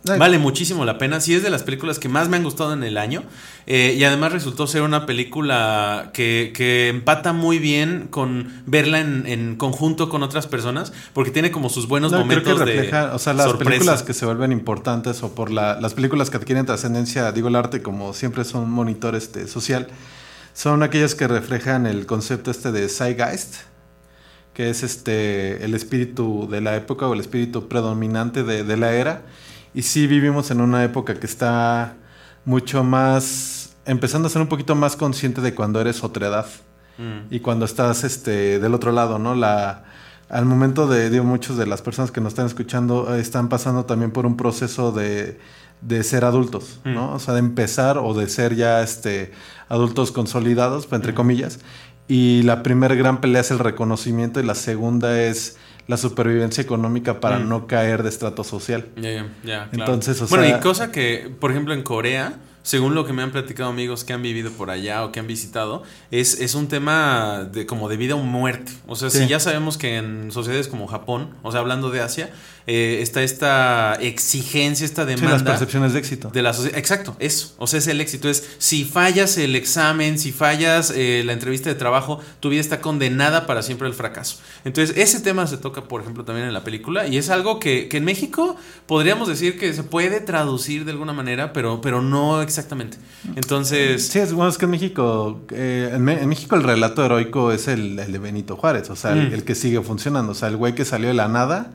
Vale 0.05 0.37
muchísimo 0.37 0.83
la 0.83 0.97
pena. 0.97 1.21
Sí 1.21 1.33
es 1.33 1.43
de 1.43 1.49
las 1.49 1.63
películas 1.63 1.97
que 1.97 2.09
más 2.09 2.27
me 2.27 2.35
han 2.35 2.43
gustado 2.43 2.73
en 2.73 2.83
el 2.83 2.97
año. 2.97 3.23
Eh, 3.67 3.95
y 3.97 4.03
además 4.03 4.33
resultó 4.33 4.67
ser 4.67 4.81
una 4.81 5.05
película 5.05 6.11
que, 6.13 6.51
que 6.53 6.89
empata 6.89 7.31
muy 7.31 7.57
bien 7.57 8.07
con 8.09 8.63
verla 8.65 8.99
en, 8.99 9.25
en 9.27 9.55
conjunto 9.55 10.09
con 10.09 10.21
otras 10.21 10.45
personas. 10.45 10.91
Porque 11.13 11.31
tiene 11.31 11.51
como 11.51 11.69
sus 11.69 11.87
buenos 11.87 12.11
No, 12.11 12.17
creo 12.17 12.27
momentos 12.27 12.59
que 12.59 12.65
refleja, 12.65 13.07
de 13.07 13.15
o 13.15 13.19
sea, 13.19 13.33
las 13.33 13.45
sorpresa. 13.45 13.69
películas 13.69 14.03
que 14.03 14.13
se 14.13 14.25
vuelven 14.25 14.51
importantes 14.51 15.23
o 15.23 15.33
por 15.33 15.49
la- 15.51 15.79
las 15.79 15.93
películas 15.93 16.29
que 16.29 16.35
adquieren 16.37 16.65
trascendencia, 16.65 17.31
digo 17.31 17.47
el 17.47 17.55
arte 17.55 17.81
como 17.81 18.11
siempre 18.13 18.43
son 18.43 18.63
un 18.63 18.71
monitor 18.71 19.15
este, 19.15 19.47
social, 19.47 19.87
son 20.53 20.83
aquellas 20.83 21.15
que 21.15 21.27
reflejan 21.29 21.85
el 21.87 22.05
concepto 22.05 22.51
este 22.51 22.73
de 22.73 22.89
Zeitgeist, 22.89 23.55
que 24.53 24.69
es 24.69 24.83
este 24.83 25.63
el 25.63 25.73
espíritu 25.73 26.47
de 26.51 26.59
la 26.61 26.75
época 26.75 27.07
o 27.07 27.13
el 27.13 27.21
espíritu 27.21 27.67
predominante 27.69 28.43
de, 28.43 28.63
de 28.65 28.77
la 28.77 28.93
era. 28.93 29.21
Y 29.73 29.81
sí 29.81 30.07
vivimos 30.07 30.51
en 30.51 30.61
una 30.61 30.83
época 30.83 31.15
que 31.15 31.25
está 31.25 31.95
mucho 32.45 32.83
más, 32.83 33.75
empezando 33.85 34.27
a 34.27 34.31
ser 34.31 34.41
un 34.41 34.47
poquito 34.47 34.75
más 34.75 34.95
consciente 34.95 35.41
de 35.41 35.55
cuando 35.55 35.81
eres 35.81 36.03
otredad 36.03 36.45
Mm. 36.97 37.33
y 37.33 37.39
cuando 37.39 37.65
estás 37.65 38.03
este, 38.03 38.59
del 38.59 38.73
otro 38.73 38.91
lado, 38.91 39.17
¿no? 39.17 39.33
La, 39.35 39.83
al 40.29 40.45
momento 40.45 40.87
de, 40.87 41.09
digo, 41.09 41.23
muchos 41.23 41.57
de 41.57 41.65
las 41.65 41.81
personas 41.81 42.11
que 42.11 42.21
nos 42.21 42.33
están 42.33 42.45
escuchando 42.45 43.15
eh, 43.15 43.19
están 43.19 43.49
pasando 43.49 43.85
también 43.85 44.11
por 44.11 44.25
un 44.25 44.37
proceso 44.37 44.91
de, 44.91 45.39
de 45.81 46.03
ser 46.03 46.23
adultos, 46.23 46.79
¿no? 46.83 47.13
O 47.13 47.19
sea, 47.19 47.33
de 47.33 47.39
empezar 47.39 47.97
o 47.97 48.13
de 48.13 48.29
ser 48.29 48.55
ya 48.55 48.81
este, 48.83 49.31
adultos 49.69 50.11
consolidados, 50.11 50.87
entre 50.91 51.13
comillas. 51.13 51.59
Y 52.07 52.43
la 52.43 52.63
primera 52.63 52.95
gran 52.95 53.21
pelea 53.21 53.41
es 53.41 53.51
el 53.51 53.59
reconocimiento 53.59 54.39
y 54.39 54.43
la 54.43 54.55
segunda 54.55 55.19
es 55.21 55.57
la 55.87 55.97
supervivencia 55.97 56.61
económica 56.61 57.19
para 57.19 57.39
Mm. 57.39 57.49
no 57.49 57.67
caer 57.67 58.03
de 58.03 58.09
estrato 58.09 58.43
social. 58.43 58.87
Ya, 58.95 59.11
ya, 59.11 59.25
ya, 59.43 59.69
claro. 59.69 59.93
Entonces, 59.93 60.21
o 60.21 60.27
bueno, 60.27 60.45
sea- 60.45 60.57
y 60.57 60.61
cosa 60.61 60.91
que, 60.91 61.29
por 61.39 61.51
ejemplo, 61.51 61.73
en 61.73 61.83
Corea, 61.83 62.37
según 62.61 62.95
lo 62.95 63.05
que 63.05 63.11
me 63.11 63.21
han 63.21 63.31
platicado 63.31 63.69
amigos 63.69 64.05
que 64.05 64.13
han 64.13 64.21
vivido 64.21 64.49
por 64.51 64.69
allá 64.69 65.03
o 65.03 65.11
que 65.11 65.19
han 65.19 65.27
visitado, 65.27 65.83
es, 66.11 66.39
es 66.39 66.55
un 66.55 66.69
tema 66.69 67.43
de 67.51 67.65
como 67.65 67.89
de 67.89 67.97
vida 67.97 68.15
o 68.15 68.19
muerte. 68.19 68.71
O 68.87 68.95
sea, 68.95 69.09
Sí. 69.09 69.19
si 69.19 69.27
ya 69.27 69.41
sabemos 69.41 69.77
que 69.77 69.97
en 69.97 70.31
sociedades 70.31 70.69
como 70.69 70.87
Japón, 70.87 71.31
o 71.43 71.51
sea, 71.51 71.59
hablando 71.59 71.89
de 71.91 71.99
Asia, 71.99 72.29
eh, 72.67 72.99
está 73.01 73.23
esta 73.23 73.95
exigencia, 73.95 74.85
esta 74.85 75.03
Sí, 75.03 75.09
demanda. 75.09 75.31
las 75.33 75.43
percepciones 75.43 75.93
de 75.93 75.99
éxito. 75.99 76.29
De 76.29 76.41
la 76.41 76.53
sociedad. 76.53 76.77
Exacto, 76.77 77.15
eso. 77.19 77.53
O 77.57 77.67
sea, 77.67 77.79
es 77.79 77.87
el 77.87 77.99
éxito. 78.01 78.29
Es 78.29 78.43
si 78.57 78.85
fallas 78.85 79.37
el 79.37 79.55
examen, 79.55 80.17
si 80.17 80.31
fallas 80.31 80.91
eh, 80.95 81.23
la 81.25 81.33
entrevista 81.33 81.69
de 81.69 81.75
trabajo, 81.75 82.19
tu 82.39 82.49
vida 82.49 82.61
está 82.61 82.79
condenada 82.81 83.45
para 83.45 83.61
siempre 83.63 83.87
al 83.87 83.93
fracaso. 83.93 84.37
Entonces, 84.63 84.95
ese 84.97 85.19
tema 85.19 85.45
se 85.47 85.57
toca, 85.57 85.83
por 85.89 86.01
ejemplo, 86.01 86.23
también 86.23 86.47
en 86.47 86.53
la 86.53 86.63
película. 86.63 87.05
Y 87.07 87.17
es 87.17 87.29
algo 87.29 87.59
que, 87.59 87.89
que 87.89 87.97
en 87.97 88.05
México 88.05 88.55
podríamos 88.87 89.27
decir 89.27 89.59
que 89.59 89.73
se 89.73 89.83
puede 89.83 90.21
traducir 90.21 90.85
de 90.85 90.91
alguna 90.91 91.13
manera, 91.13 91.53
pero, 91.53 91.81
pero 91.81 92.01
no 92.01 92.41
exactamente. 92.41 92.97
Entonces. 93.35 94.07
Sí, 94.07 94.19
es, 94.19 94.31
bueno, 94.33 94.49
es 94.49 94.57
que 94.57 94.65
en 94.65 94.71
México, 94.71 95.41
eh, 95.51 95.91
en, 95.93 96.07
en 96.07 96.29
México 96.29 96.55
el 96.55 96.63
relato 96.63 97.03
heroico 97.05 97.51
es 97.51 97.67
el, 97.67 97.99
el 97.99 98.11
de 98.11 98.19
Benito 98.19 98.55
Juárez, 98.55 98.89
o 98.89 98.95
sea, 98.95 99.11
el, 99.11 99.29
Mm. 99.29 99.33
el 99.33 99.43
que 99.43 99.55
sigue 99.55 99.81
funcionando, 99.81 100.31
o 100.33 100.35
sea, 100.35 100.47
el 100.49 100.57
güey 100.57 100.75
que 100.75 100.85
salió 100.85 101.07
de 101.07 101.13
la 101.13 101.27
nada 101.27 101.71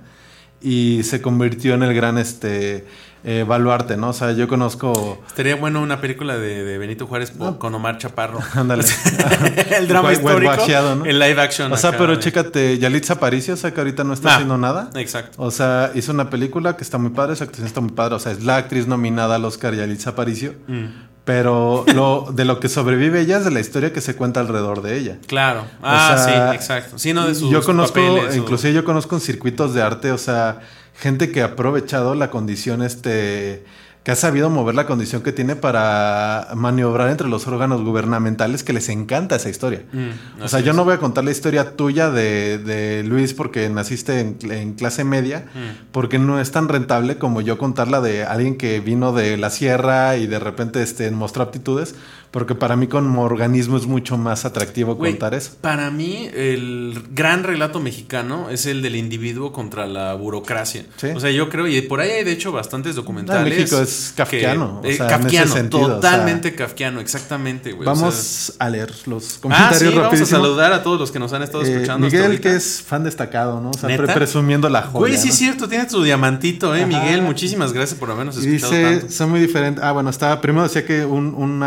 y 0.60 1.02
se 1.04 1.20
convirtió 1.22 1.74
en 1.74 1.82
el 1.82 1.94
gran 1.94 2.18
este 2.18 2.84
eh, 3.24 3.44
baluarte, 3.46 3.96
¿no? 3.96 4.10
O 4.10 4.12
sea, 4.12 4.32
yo 4.32 4.46
conozco... 4.48 5.22
Estaría 5.26 5.56
bueno 5.56 5.82
una 5.82 6.00
película 6.00 6.38
de, 6.38 6.64
de 6.64 6.78
Benito 6.78 7.06
Juárez 7.06 7.32
con 7.58 7.74
Omar 7.74 7.98
Chaparro. 7.98 8.38
Ándale. 8.54 8.84
el 9.76 9.88
drama 9.88 10.12
histórico. 10.12 10.56
¿no? 10.96 11.04
El 11.04 11.18
live 11.18 11.40
action. 11.40 11.72
O 11.72 11.76
sea, 11.76 11.90
acá 11.90 11.98
pero 11.98 12.16
chécate, 12.16 12.78
Yalitza 12.78 13.14
Aparicio, 13.14 13.54
o 13.54 13.56
sea, 13.56 13.72
que 13.74 13.80
ahorita 13.80 14.04
no 14.04 14.12
está 14.14 14.30
Ah, 14.30 14.34
haciendo 14.34 14.56
nada. 14.56 14.90
Exacto. 14.94 15.42
O 15.42 15.50
sea, 15.50 15.90
hizo 15.94 16.12
una 16.12 16.30
película 16.30 16.76
que 16.76 16.84
está 16.84 16.98
muy 16.98 17.10
padre, 17.10 17.32
esa 17.34 17.44
actuación 17.44 17.66
está 17.66 17.80
muy 17.80 17.92
padre. 17.92 18.14
O 18.14 18.18
sea, 18.18 18.32
es 18.32 18.44
la 18.44 18.56
actriz 18.56 18.86
nominada 18.86 19.34
al 19.34 19.44
Oscar 19.44 19.74
Yalitza 19.74 20.10
Aparicio. 20.10 20.54
Mm. 20.68 20.86
Pero 21.28 21.84
lo, 21.94 22.26
de 22.32 22.46
lo 22.46 22.58
que 22.58 22.70
sobrevive 22.70 23.20
ella 23.20 23.36
es 23.36 23.44
de 23.44 23.50
la 23.50 23.60
historia 23.60 23.92
que 23.92 24.00
se 24.00 24.16
cuenta 24.16 24.40
alrededor 24.40 24.80
de 24.80 24.96
ella. 24.96 25.18
Claro. 25.26 25.64
Ah, 25.82 26.14
sea, 26.16 26.50
sí, 26.50 26.56
exacto. 26.56 26.98
Sí, 26.98 27.12
no 27.12 27.28
de 27.28 27.34
sus 27.34 27.50
yo 27.50 27.62
conozco, 27.62 28.00
papeles 28.00 28.34
o- 28.34 28.38
inclusive 28.38 28.72
yo 28.72 28.82
conozco 28.82 29.14
en 29.14 29.20
circuitos 29.20 29.74
de 29.74 29.82
arte, 29.82 30.10
o 30.10 30.16
sea, 30.16 30.60
gente 30.98 31.30
que 31.30 31.42
ha 31.42 31.46
aprovechado 31.52 32.14
la 32.14 32.30
condición, 32.30 32.80
este, 32.80 33.62
que 34.08 34.12
ha 34.12 34.16
sabido 34.16 34.48
mover 34.48 34.74
la 34.74 34.86
condición 34.86 35.20
que 35.20 35.32
tiene 35.32 35.54
para 35.54 36.48
maniobrar 36.54 37.10
entre 37.10 37.28
los 37.28 37.46
órganos 37.46 37.82
gubernamentales, 37.84 38.64
que 38.64 38.72
les 38.72 38.88
encanta 38.88 39.36
esa 39.36 39.50
historia. 39.50 39.82
Mm, 39.92 40.42
o 40.44 40.48
sea, 40.48 40.60
yo 40.60 40.70
es. 40.70 40.76
no 40.78 40.84
voy 40.86 40.94
a 40.94 40.98
contar 40.98 41.24
la 41.24 41.30
historia 41.30 41.76
tuya 41.76 42.08
de, 42.08 42.56
de 42.56 43.04
Luis 43.04 43.34
porque 43.34 43.68
naciste 43.68 44.20
en, 44.20 44.38
en 44.50 44.72
clase 44.72 45.04
media, 45.04 45.44
Mm. 45.54 45.92
porque 45.92 46.18
no 46.18 46.40
es 46.40 46.50
tan 46.52 46.68
rentable 46.70 47.18
como 47.18 47.42
yo 47.42 47.58
contarla 47.58 48.00
de 48.00 48.24
alguien 48.24 48.56
que 48.56 48.80
vino 48.80 49.12
de 49.12 49.36
la 49.36 49.50
sierra 49.50 50.16
y 50.16 50.26
de 50.26 50.38
repente 50.38 50.82
este, 50.82 51.10
mostró 51.10 51.42
aptitudes, 51.42 51.94
porque 52.30 52.54
para 52.54 52.76
mí 52.76 52.86
como 52.86 53.22
organismo 53.22 53.76
es 53.76 53.86
mucho 53.86 54.18
más 54.18 54.44
atractivo 54.44 54.98
contar 54.98 55.34
eso. 55.34 55.52
Para 55.60 55.90
mí, 55.90 56.28
el 56.34 57.02
gran 57.12 57.42
relato 57.44 57.80
mexicano 57.80 58.50
es 58.50 58.66
el 58.66 58.82
del 58.82 58.96
individuo 58.96 59.52
contra 59.52 59.86
la 59.86 60.14
burocracia. 60.14 60.84
Sí. 60.96 61.08
O 61.14 61.20
sea, 61.20 61.30
yo 61.30 61.48
creo, 61.48 61.66
y 61.66 61.80
por 61.82 62.00
ahí 62.00 62.10
hay 62.10 62.24
de 62.24 62.32
hecho 62.32 62.52
bastantes 62.52 62.94
documentales. 62.96 63.52
Ah, 63.52 63.56
México 63.56 63.80
es 63.80 64.12
kafkiano, 64.16 64.80
que- 64.82 64.88
o 64.88 64.90
eh, 64.90 64.96
sea, 64.96 65.06
en 65.06 65.12
ese 65.12 65.22
kafkiano, 65.22 65.54
sentido, 65.54 65.82
o 65.82 65.86
sea. 65.86 65.94
totalmente 65.96 66.54
kafkiano, 66.54 67.00
exactamente, 67.00 67.72
güey. 67.72 67.88
o 67.88 67.92
Vamos 67.94 68.14
sea, 68.14 68.54
a 68.66 68.70
leer 68.70 68.92
los 69.06 69.36
Ah, 69.36 69.38
comentarios 69.42 69.94
vamos 69.94 70.20
a 70.20 70.26
saludar 70.26 70.72
a 70.72 70.82
todos 70.82 71.00
los 71.00 71.10
que 71.10 71.18
nos 71.18 71.32
han 71.32 71.42
estado 71.42 71.64
Eh, 71.64 71.72
escuchando. 71.72 72.06
Miguel, 72.06 72.40
que 72.40 72.54
es 72.54 72.82
fan 72.82 73.04
destacado, 73.04 73.60
¿no? 73.60 73.70
O 73.70 73.74
sea, 73.74 73.88
presumiendo 74.14 74.68
la 74.68 74.82
joya. 74.82 74.98
Güey, 74.98 75.16
sí 75.16 75.28
¿no? 75.28 75.32
es 75.32 75.38
cierto, 75.38 75.68
tiene 75.68 75.86
tu 75.86 76.02
diamantito, 76.02 76.74
eh, 76.74 76.78
Ajá. 76.82 76.86
Miguel. 76.86 77.22
Muchísimas 77.22 77.72
gracias 77.72 77.98
por 77.98 78.10
habernos 78.10 78.36
escuchado 78.36 78.72
dice, 78.72 78.98
tanto. 78.98 79.12
son 79.14 79.30
muy 79.30 79.40
diferentes. 79.40 79.82
Ah, 79.82 79.92
bueno, 79.92 80.10
estaba, 80.10 80.40
primero 80.40 80.64
decía 80.64 80.84
que 80.84 81.04
un, 81.04 81.34
un 81.34 81.62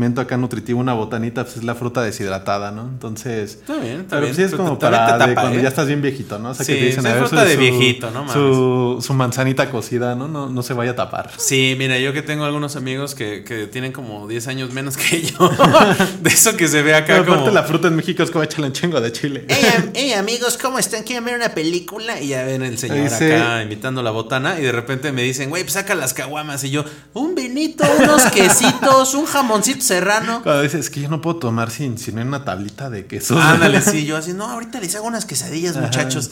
alimento 0.00 0.20
acá 0.22 0.36
nutritivo, 0.38 0.80
una 0.80 0.94
botanita, 0.94 1.44
pues 1.44 1.58
es 1.58 1.64
la 1.64 1.74
fruta 1.74 2.00
deshidratada, 2.02 2.70
¿no? 2.70 2.82
Entonces. 2.84 3.52
Está 3.60 3.76
bien, 3.76 4.00
está 4.00 4.16
Pero 4.16 4.22
bien. 4.22 4.34
sí 4.34 4.42
es 4.42 4.54
como 4.54 4.78
para 4.78 5.18
tapa, 5.18 5.34
cuando 5.34 5.58
¿eh? 5.58 5.62
ya 5.62 5.68
estás 5.68 5.86
bien 5.86 6.00
viejito, 6.00 6.38
¿no? 6.38 6.50
O 6.50 6.54
sea, 6.54 6.64
Sí, 6.64 6.72
que 6.72 6.78
te 6.78 6.84
dicen, 6.86 7.02
soy 7.02 7.10
a 7.10 7.14
ver, 7.16 7.26
fruta 7.26 7.42
su- 7.42 7.48
de 7.50 7.56
viejito, 7.56 8.10
no 8.10 8.32
Su, 8.32 8.98
su 9.06 9.12
manzanita 9.14 9.70
cocida, 9.70 10.14
¿no? 10.14 10.26
¿no? 10.26 10.48
No 10.48 10.62
se 10.62 10.72
vaya 10.72 10.92
a 10.92 10.96
tapar. 10.96 11.30
Sí, 11.36 11.74
mira, 11.78 11.98
yo 11.98 12.12
que 12.14 12.22
tengo 12.22 12.44
algunos 12.44 12.76
amigos 12.76 13.14
que, 13.14 13.44
que 13.44 13.66
tienen 13.66 13.92
como 13.92 14.26
10 14.26 14.46
años 14.48 14.72
menos 14.72 14.96
que 14.96 15.20
yo. 15.22 15.50
de 16.22 16.30
eso 16.30 16.56
que 16.56 16.66
se 16.68 16.82
ve 16.82 16.94
acá 16.94 17.06
Pero 17.08 17.22
aparte 17.24 17.40
como... 17.40 17.50
la 17.54 17.62
fruta 17.64 17.88
en 17.88 17.96
México 17.96 18.22
es 18.22 18.30
como 18.30 18.42
échale 18.44 18.68
un 18.68 18.72
chingo 18.72 19.00
de 19.02 19.12
chile. 19.12 19.44
Hey, 19.48 19.90
hey, 19.94 20.12
amigos, 20.14 20.56
¿cómo 20.60 20.78
están? 20.78 21.02
¿Quieren 21.02 21.24
ver 21.26 21.34
una 21.36 21.50
película? 21.50 22.20
Y 22.20 22.28
ya 22.28 22.44
ven 22.44 22.62
el 22.62 22.78
señor 22.78 22.98
Dice- 23.10 23.36
acá 23.36 23.62
imitando 23.62 24.02
la 24.02 24.10
botana 24.12 24.58
y 24.58 24.62
de 24.62 24.72
repente 24.72 25.12
me 25.12 25.22
dicen, 25.22 25.50
güey, 25.50 25.62
pues 25.64 25.74
saca 25.74 25.94
las 25.94 26.14
caguamas. 26.14 26.64
Y 26.64 26.70
yo, 26.70 26.84
un 27.12 27.34
vinito, 27.34 27.84
unos 28.00 28.22
quesitos, 28.26 29.14
un 29.14 29.26
jamoncito 29.26 29.80
serrano. 29.90 30.40
Cuando 30.42 30.62
dices, 30.62 30.80
es 30.80 30.90
que 30.90 31.00
yo 31.00 31.08
no 31.08 31.20
puedo 31.20 31.36
tomar 31.36 31.70
sin, 31.70 31.98
sin 31.98 32.18
una 32.18 32.44
tablita 32.44 32.90
de 32.90 33.06
queso. 33.06 33.38
Ándale, 33.38 33.80
sí, 33.80 34.06
yo 34.06 34.16
así, 34.16 34.32
no, 34.32 34.46
ahorita 34.46 34.80
les 34.80 34.94
hago 34.94 35.06
unas 35.06 35.24
quesadillas, 35.24 35.76
muchachos. 35.76 36.30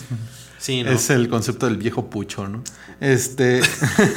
Sí, 0.59 0.83
¿no? 0.83 0.91
Es 0.91 1.11
el 1.11 1.29
concepto 1.29 1.67
del 1.67 1.77
viejo 1.77 2.11
pucho, 2.11 2.49
¿no? 2.49 2.63
Este. 3.01 3.61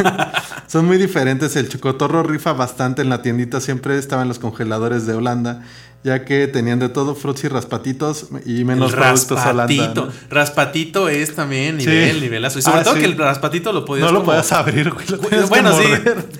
son 0.67 0.85
muy 0.85 0.97
diferentes. 0.97 1.55
El 1.55 1.69
chocotorro 1.69 2.23
rifa 2.23 2.53
bastante 2.53 3.01
en 3.01 3.09
la 3.09 3.21
tiendita. 3.21 3.61
Siempre 3.61 3.97
estaba 3.97 4.23
en 4.23 4.27
los 4.27 4.39
congeladores 4.39 5.05
de 5.05 5.13
Holanda. 5.13 5.63
Ya 6.03 6.25
que 6.25 6.47
tenían 6.47 6.79
de 6.79 6.89
todo, 6.89 7.13
frutos 7.13 7.43
y 7.43 7.47
raspatitos 7.47 8.25
y 8.43 8.63
menos 8.65 8.91
el 8.91 8.97
productos 8.99 9.39
Holanda. 9.39 9.65
raspatito. 9.67 10.05
¿no? 10.07 10.11
Raspatito 10.31 11.09
es 11.09 11.35
también 11.35 11.77
nivel, 11.77 12.15
Sí. 12.15 12.21
nivelazo. 12.21 12.57
Y 12.57 12.63
sobre 12.63 12.79
Ah, 12.79 12.83
todo 12.83 12.95
sí. 12.95 13.01
que 13.01 13.05
el 13.05 13.17
raspatito 13.19 13.71
lo 13.71 13.85
podías 13.85 14.07
No 14.07 14.11
lo 14.11 14.23
podías 14.23 14.51
abrir, 14.51 14.89
güey. 14.89 15.05
lo 15.07 15.47
Bueno, 15.47 15.77
sí. 15.77 15.83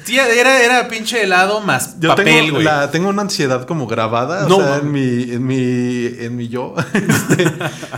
Sí, 0.03 0.17
Era, 0.17 0.63
era 0.63 0.87
pinche 0.87 1.21
helado 1.21 1.61
más 1.61 1.99
Yo 1.99 2.09
papel, 2.09 2.25
tengo, 2.25 2.51
güey. 2.53 2.63
la- 2.63 2.89
tengo 2.89 3.09
una 3.09 3.21
ansiedad 3.21 3.65
como 3.67 3.85
grabada, 3.85 4.47
No, 4.47 4.57
o 4.57 4.61
sea, 4.63 4.77
en 4.77 4.91
mi, 4.91 5.31
en 5.31 5.45
mi, 5.45 6.05
en 6.25 6.35
mi 6.35 6.47
yo, 6.47 6.73
este, 6.95 7.45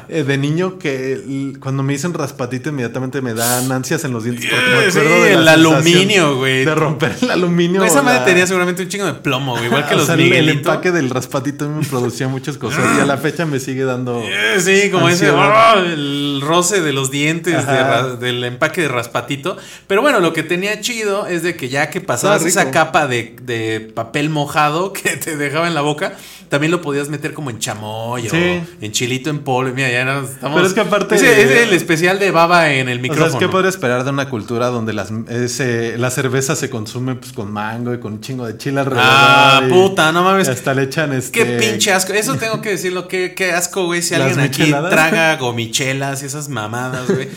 eh, 0.10 0.24
de 0.26 0.38
niño, 0.38 0.78
que 0.80 1.54
cuando 1.62 1.82
me 1.82 1.94
dicen 1.94 2.14
raspatito 2.14 2.70
inmediatamente 2.70 3.22
me 3.22 3.34
dan 3.34 3.72
ansias 3.72 4.04
en 4.04 4.12
los 4.12 4.26
dientes. 4.26 4.50
Porque 4.50 4.66
me 4.68 4.86
Eh, 4.88 4.92
sí, 4.92 5.00
acuerdo 5.00 5.24
de 5.24 5.34
el 5.34 5.46
la 5.46 5.54
aluminio, 5.54 6.36
güey. 6.36 6.66
De 6.66 6.76
romper 6.76 7.16
el 7.22 7.32
aluminio. 7.32 7.80
Güey, 7.80 7.90
esa 7.90 8.02
o 8.02 8.04
madre 8.04 8.20
la- 8.20 8.26
tenía 8.26 8.48
seguramente 8.48 8.84
un 8.84 8.90
chingo 8.90 9.06
de 9.06 9.14
plomo, 9.14 9.54
güey. 9.54 9.68
Igual 9.68 9.88
que 9.88 9.94
o 9.96 9.98
los 9.98 10.08
sea, 10.08 10.16
el- 10.16 10.50
empaque 10.50 10.92
del 10.92 11.10
raspatito 11.10 11.53
me 11.62 11.86
producía 11.86 12.28
muchas 12.28 12.58
cosas 12.58 12.84
y 12.98 13.02
a 13.02 13.06
la 13.06 13.18
fecha 13.18 13.46
me 13.46 13.60
sigue 13.60 13.84
dando. 13.86 14.22
Sí, 14.60 14.90
como 14.92 15.10
ese 15.10 15.28
Ansiedad. 15.30 15.76
oh, 15.78 15.80
el 15.80 16.42
roce 16.44 16.82
de 16.82 16.94
los 16.94 17.10
dientes 17.12 17.66
de 17.66 18.18
del 18.18 18.44
empaque 18.44 18.82
de 18.82 18.88
raspatito. 18.88 19.58
Pero 19.88 20.02
bueno, 20.02 20.20
lo 20.20 20.34
que 20.34 20.44
tenía 20.44 20.80
chido 20.82 21.26
es 21.28 21.44
de 21.44 21.56
que 21.56 21.70
ya 21.70 21.90
que 21.90 22.02
pasabas 22.02 22.46
esa 22.46 22.72
capa 22.72 23.08
de, 23.08 23.36
de 23.42 23.80
papel 23.94 24.30
mojado 24.30 24.94
que 24.94 25.16
te 25.18 25.38
dejaba 25.38 25.68
en 25.68 25.74
la 25.74 25.82
boca, 25.82 26.14
también 26.50 26.72
lo 26.72 26.82
podías 26.82 27.10
meter 27.10 27.34
como 27.34 27.50
en 27.50 27.60
chamoy 27.60 28.30
Sí. 28.30 28.38
o 28.38 28.84
en 28.86 28.92
chilito 28.92 29.30
en 29.30 29.40
polvo. 29.40 29.74
Mira, 29.74 29.90
ya 29.92 30.06
no 30.06 30.22
estamos. 30.24 30.56
Pero 30.56 30.68
es 30.68 30.74
que 30.74 30.82
aparte- 30.82 31.16
Ese 31.16 31.42
es 31.44 31.68
el 31.68 31.74
especial 31.74 32.20
de 32.20 32.30
baba 32.32 32.72
en 32.74 32.90
el 32.90 33.00
O 33.00 33.02
sea, 33.02 33.02
micrófono. 33.02 33.34
es 33.34 33.36
que 33.40 33.50
podría 33.50 33.70
esperar 33.70 34.04
de 34.04 34.10
una 34.12 34.30
cultura 34.30 34.68
donde 34.68 34.94
las, 34.94 35.10
ese- 35.30 35.98
la 35.98 36.12
cerveza 36.12 36.56
se 36.56 36.70
consume 36.70 37.16
pues, 37.16 37.34
con 37.34 37.52
mango 37.52 37.94
y 37.94 38.00
con 38.00 38.14
un 38.14 38.22
chingo 38.22 38.46
de 38.46 38.58
chile 38.58 38.80
alrededor. 38.82 39.06
Ah, 39.10 39.62
y 39.66 39.70
puta, 39.70 40.12
no 40.12 40.24
mames. 40.24 40.48
Hasta 40.48 40.74
le 40.74 40.84
echan 40.84 41.12
este. 41.14 41.43
Qué 41.46 41.58
pinche 41.70 41.92
asco. 41.94 42.14
Eso 42.14 42.36
tengo 42.36 42.62
que 42.62 42.70
decirlo. 42.70 43.08
Qué, 43.08 43.34
qué 43.36 43.52
asco, 43.52 43.86
güey. 43.86 44.02
Si 44.02 44.14
alguien 44.16 44.40
aquí 44.40 44.64
traga 44.90 45.36
gomichelas 45.38 46.24
y 46.24 46.26
esas 46.26 46.50
mamadas, 46.50 47.08
güey. 47.10 47.30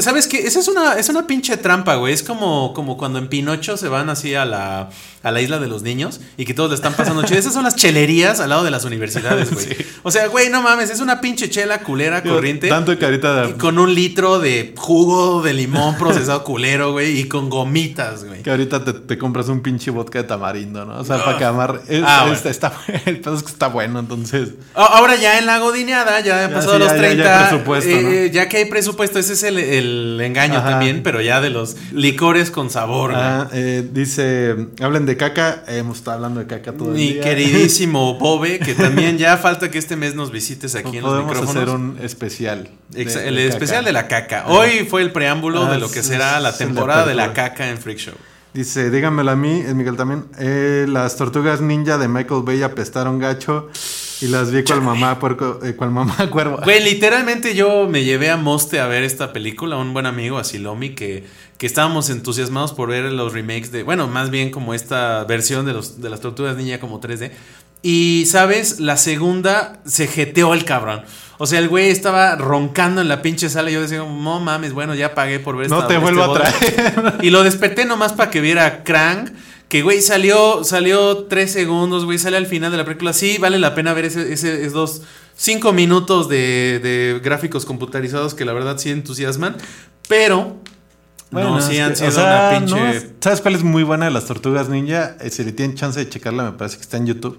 ¿Sabes 0.00 0.26
qué? 0.26 0.38
Esa 0.46 0.60
es 0.60 0.68
una, 0.68 0.94
es 0.94 1.08
una 1.08 1.26
pinche 1.26 1.56
trampa, 1.56 1.94
güey. 1.96 2.12
Es 2.14 2.22
como, 2.22 2.72
como 2.74 2.96
cuando 2.96 3.18
en 3.18 3.28
Pinocho 3.28 3.76
se 3.76 3.88
van 3.88 4.10
así 4.10 4.34
a 4.34 4.44
la, 4.44 4.90
a 5.22 5.30
la 5.30 5.40
isla 5.40 5.58
de 5.58 5.68
los 5.68 5.82
niños 5.82 6.20
y 6.36 6.44
que 6.44 6.54
todos 6.54 6.70
le 6.70 6.74
están 6.76 6.94
pasando 6.94 7.22
chido. 7.22 7.38
Esas 7.38 7.52
son 7.54 7.64
las 7.64 7.76
chelerías 7.76 8.40
al 8.40 8.48
lado 8.50 8.64
de 8.64 8.70
las 8.70 8.84
universidades, 8.84 9.52
güey. 9.52 9.66
O 10.04 10.10
sea, 10.10 10.28
güey, 10.28 10.48
no 10.48 10.62
mames. 10.62 10.90
Es 10.90 11.00
una 11.00 11.20
pinche 11.20 11.50
chela 11.50 11.80
culera, 11.80 12.22
corriente. 12.22 12.68
Tanto 12.68 12.92
de 12.92 12.98
carita 12.98 13.46
de. 13.46 13.54
con 13.54 13.78
un 13.78 13.94
litro 13.94 14.38
de 14.38 14.72
jugo 14.76 15.42
de 15.42 15.52
limón 15.52 15.96
procesado 15.98 16.44
culero, 16.44 16.92
güey. 16.92 17.18
Y 17.18 17.24
con 17.28 17.50
gomitas, 17.50 18.24
güey. 18.24 18.42
Que 18.42 18.50
ahorita 18.50 18.84
te, 18.84 18.92
te 18.94 19.18
compras 19.18 19.48
un 19.48 19.60
pinche 19.60 19.90
vodka 19.90 20.20
de 20.22 20.24
tamarindo, 20.28 20.84
¿no? 20.86 20.98
O 21.00 21.04
sea, 21.04 21.22
para 21.22 21.36
que 21.36 21.44
amar. 21.44 21.82
es- 21.88 22.02
Ah, 22.06 22.22
es- 22.30 22.36
bueno. 22.42 22.50
está, 22.50 22.72
el 23.06 23.20
pedo 23.20 23.34
es 23.34 23.42
que 23.48 23.54
está 23.54 23.66
bueno, 23.68 23.98
entonces. 23.98 24.50
Ahora 24.74 25.16
ya 25.16 25.38
en 25.38 25.46
la 25.46 25.58
godineada, 25.58 26.20
ya 26.20 26.44
han 26.44 26.52
pasado 26.52 26.74
sí, 26.74 26.78
los 26.80 26.88
ya- 26.92 26.96
ya- 26.96 27.02
ya 27.02 27.08
hay 27.08 27.16
30. 27.16 27.48
presupuesto, 27.48 27.90
eh, 27.90 28.02
¿no? 28.02 28.08
eh, 28.10 28.30
Ya 28.30 28.48
que 28.48 28.56
hay 28.58 28.64
presupuesto, 28.66 29.18
ese 29.18 29.32
es 29.32 29.42
el, 29.42 29.58
el 29.58 30.20
engaño 30.22 30.58
Ajá. 30.58 30.70
también, 30.70 31.02
pero 31.02 31.20
ya 31.20 31.40
de 31.40 31.50
los 31.50 31.76
licores 31.92 32.50
con 32.50 32.70
sabor. 32.70 33.12
Ah, 33.14 33.48
eh, 33.52 33.86
dice, 33.92 34.54
hablen 34.80 35.06
de 35.06 35.16
caca, 35.16 35.64
hemos 35.68 35.98
estado 35.98 36.16
hablando 36.16 36.40
de 36.40 36.46
caca 36.46 36.72
todo 36.72 36.88
el 36.90 36.94
Mi 36.94 37.12
día. 37.14 37.22
queridísimo 37.22 38.14
Bobe, 38.18 38.58
que 38.58 38.74
también 38.74 39.18
ya 39.18 39.36
falta 39.36 39.70
que 39.70 39.78
este 39.78 39.96
mes 39.96 40.14
nos 40.14 40.30
visites 40.30 40.74
aquí 40.74 40.98
en 40.98 41.02
los 41.04 41.24
micrófonos. 41.24 41.56
hacer 41.56 41.68
un 41.70 41.98
especial. 42.02 42.68
de- 42.90 43.04
Exa- 43.06 43.20
de 43.20 43.28
el 43.28 43.36
caca. 43.36 43.48
especial 43.48 43.84
de 43.84 43.92
la 43.92 44.08
caca. 44.08 44.44
Hoy 44.48 44.86
fue 44.88 45.02
el 45.02 45.12
preámbulo 45.12 45.64
Ah, 45.66 45.70
de 45.72 45.78
lo 45.78 45.90
que 45.90 46.02
será 46.02 46.40
la 46.40 46.50
el 46.50 46.56
temporada 46.56 47.06
de 47.06 47.14
la 47.14 47.32
caca 47.32 47.68
en 47.68 47.78
Freak 47.78 47.98
Show. 47.98 48.14
Dice, 48.54 48.90
díganmelo 48.90 49.30
a 49.30 49.36
mí, 49.36 49.60
es 49.60 49.74
Miguel 49.74 49.96
también. 49.96 50.24
eh, 50.38 50.86
las 50.88 51.16
tortugas 51.16 51.60
ninja 51.60 51.98
de 51.98 52.08
Michael 52.08 52.42
Bay 52.42 52.62
apestaron 52.62 53.18
gacho 53.18 53.68
y 54.20 54.26
las 54.28 54.50
vi 54.50 54.64
cual 54.64 54.80
mamá 54.82 55.18
puerco, 55.18 55.60
eh, 55.62 55.76
cual 55.76 55.90
mamá 55.90 56.16
cuervo. 56.30 56.58
Güey, 56.64 56.82
literalmente 56.82 57.54
yo 57.54 57.86
me 57.88 58.04
llevé 58.04 58.30
a 58.30 58.36
Moste 58.36 58.80
a 58.80 58.86
ver 58.86 59.04
esta 59.04 59.32
película, 59.32 59.76
un 59.76 59.92
buen 59.92 60.06
amigo, 60.06 60.38
a 60.38 60.44
Silomi, 60.44 60.94
que, 60.94 61.24
que 61.58 61.66
estábamos 61.66 62.08
entusiasmados 62.10 62.72
por 62.72 62.88
ver 62.88 63.04
los 63.12 63.32
remakes 63.32 63.70
de, 63.70 63.82
bueno, 63.82 64.08
más 64.08 64.30
bien 64.30 64.50
como 64.50 64.74
esta 64.74 65.24
versión 65.24 65.66
de, 65.66 65.74
los, 65.74 66.00
de 66.00 66.08
las 66.08 66.20
tortugas 66.20 66.56
ninja 66.56 66.80
como 66.80 67.00
3D. 67.00 67.30
Y, 67.82 68.26
¿sabes? 68.26 68.80
La 68.80 68.96
segunda 68.96 69.80
se 69.86 70.06
jeteó 70.08 70.54
el 70.54 70.64
cabrón. 70.64 71.02
O 71.38 71.46
sea, 71.46 71.60
el 71.60 71.68
güey 71.68 71.90
estaba 71.90 72.34
roncando 72.34 73.00
en 73.00 73.06
la 73.08 73.22
pinche 73.22 73.48
sala 73.48 73.70
y 73.70 73.74
yo 73.74 73.82
decía, 73.82 73.98
no 73.98 74.40
mames, 74.40 74.72
bueno, 74.72 74.94
ya 74.96 75.14
pagué 75.14 75.38
por 75.38 75.56
ver 75.56 75.70
No 75.70 75.86
te 75.86 75.94
este 75.94 75.98
vuelvo 75.98 76.24
a 76.24 76.26
bodrio". 76.26 76.46
traer. 76.58 77.14
Y 77.22 77.30
lo 77.30 77.44
desperté 77.44 77.84
nomás 77.84 78.12
para 78.12 78.30
que 78.30 78.40
viera 78.40 78.82
Crank. 78.82 79.30
Que, 79.68 79.82
güey, 79.82 80.00
salió, 80.00 80.64
salió 80.64 81.24
tres 81.24 81.52
segundos, 81.52 82.06
güey, 82.06 82.18
sale 82.18 82.38
al 82.38 82.46
final 82.46 82.70
de 82.72 82.78
la 82.78 82.84
película. 82.84 83.12
Sí, 83.12 83.36
vale 83.38 83.58
la 83.58 83.74
pena 83.74 83.92
ver 83.92 84.06
ese, 84.06 84.32
ese- 84.32 84.64
esos 84.64 85.02
cinco 85.36 85.72
minutos 85.72 86.28
de, 86.28 86.80
de 86.82 87.20
gráficos 87.22 87.66
computarizados 87.66 88.34
que 88.34 88.44
la 88.46 88.54
verdad 88.54 88.78
sí 88.78 88.90
entusiasman. 88.90 89.56
Pero, 90.08 90.56
no, 91.30 91.60
sí 91.60 91.78
han 91.78 91.94
sido 91.94 92.08
o 92.08 92.12
sea, 92.12 92.48
una 92.50 92.58
pinche... 92.58 92.74
no 92.94 93.00
¿Sabes 93.20 93.42
cuál 93.42 93.54
es 93.56 93.62
muy 93.62 93.82
buena 93.82 94.06
de 94.06 94.10
las 94.10 94.24
tortugas 94.24 94.70
ninja? 94.70 95.16
Eh, 95.20 95.28
si 95.30 95.44
le 95.44 95.52
tienen 95.52 95.76
chance 95.76 96.00
de 96.00 96.08
checarla, 96.08 96.44
me 96.44 96.52
parece 96.52 96.76
que 96.76 96.82
está 96.82 96.96
en 96.96 97.06
YouTube. 97.06 97.38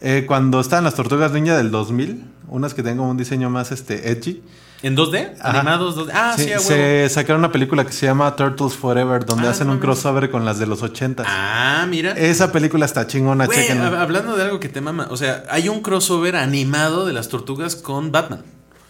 Eh, 0.00 0.24
cuando 0.26 0.60
estaban 0.60 0.84
las 0.84 0.94
tortugas 0.94 1.32
ninja 1.32 1.56
del 1.56 1.70
2000, 1.70 2.24
unas 2.48 2.74
que 2.74 2.82
como 2.82 3.10
un 3.10 3.16
diseño 3.16 3.50
más 3.50 3.72
este, 3.72 4.10
edgy. 4.10 4.42
¿En 4.82 4.94
2D? 4.94 5.32
Ajá. 5.40 5.58
¿Animados 5.60 5.96
2D? 5.96 6.10
Ah, 6.12 6.34
sí, 6.36 6.44
Sí, 6.44 6.52
a 6.52 6.56
huevo. 6.58 6.68
se 6.68 7.08
sacaron 7.08 7.40
una 7.40 7.50
película 7.50 7.84
que 7.84 7.92
se 7.92 8.04
llama 8.06 8.36
Turtles 8.36 8.74
Forever, 8.74 9.24
donde 9.24 9.48
Ah, 9.48 9.50
hacen 9.50 9.68
no 9.68 9.72
un 9.72 9.78
crossover 9.78 10.30
con 10.30 10.44
las 10.44 10.58
de 10.58 10.66
los 10.66 10.82
80. 10.82 11.24
Ah, 11.26 11.86
mira. 11.88 12.12
Esa 12.12 12.52
película 12.52 12.84
está 12.84 13.06
chingona, 13.06 13.46
Güey, 13.46 13.70
hablando 13.70 14.36
de 14.36 14.44
algo 14.44 14.60
que 14.60 14.68
te 14.68 14.82
mama, 14.82 15.08
o 15.10 15.16
sea, 15.16 15.44
hay 15.50 15.70
un 15.70 15.80
crossover 15.80 16.36
animado 16.36 17.06
de 17.06 17.14
las 17.14 17.28
tortugas 17.28 17.74
con 17.74 18.12
Batman. 18.12 18.42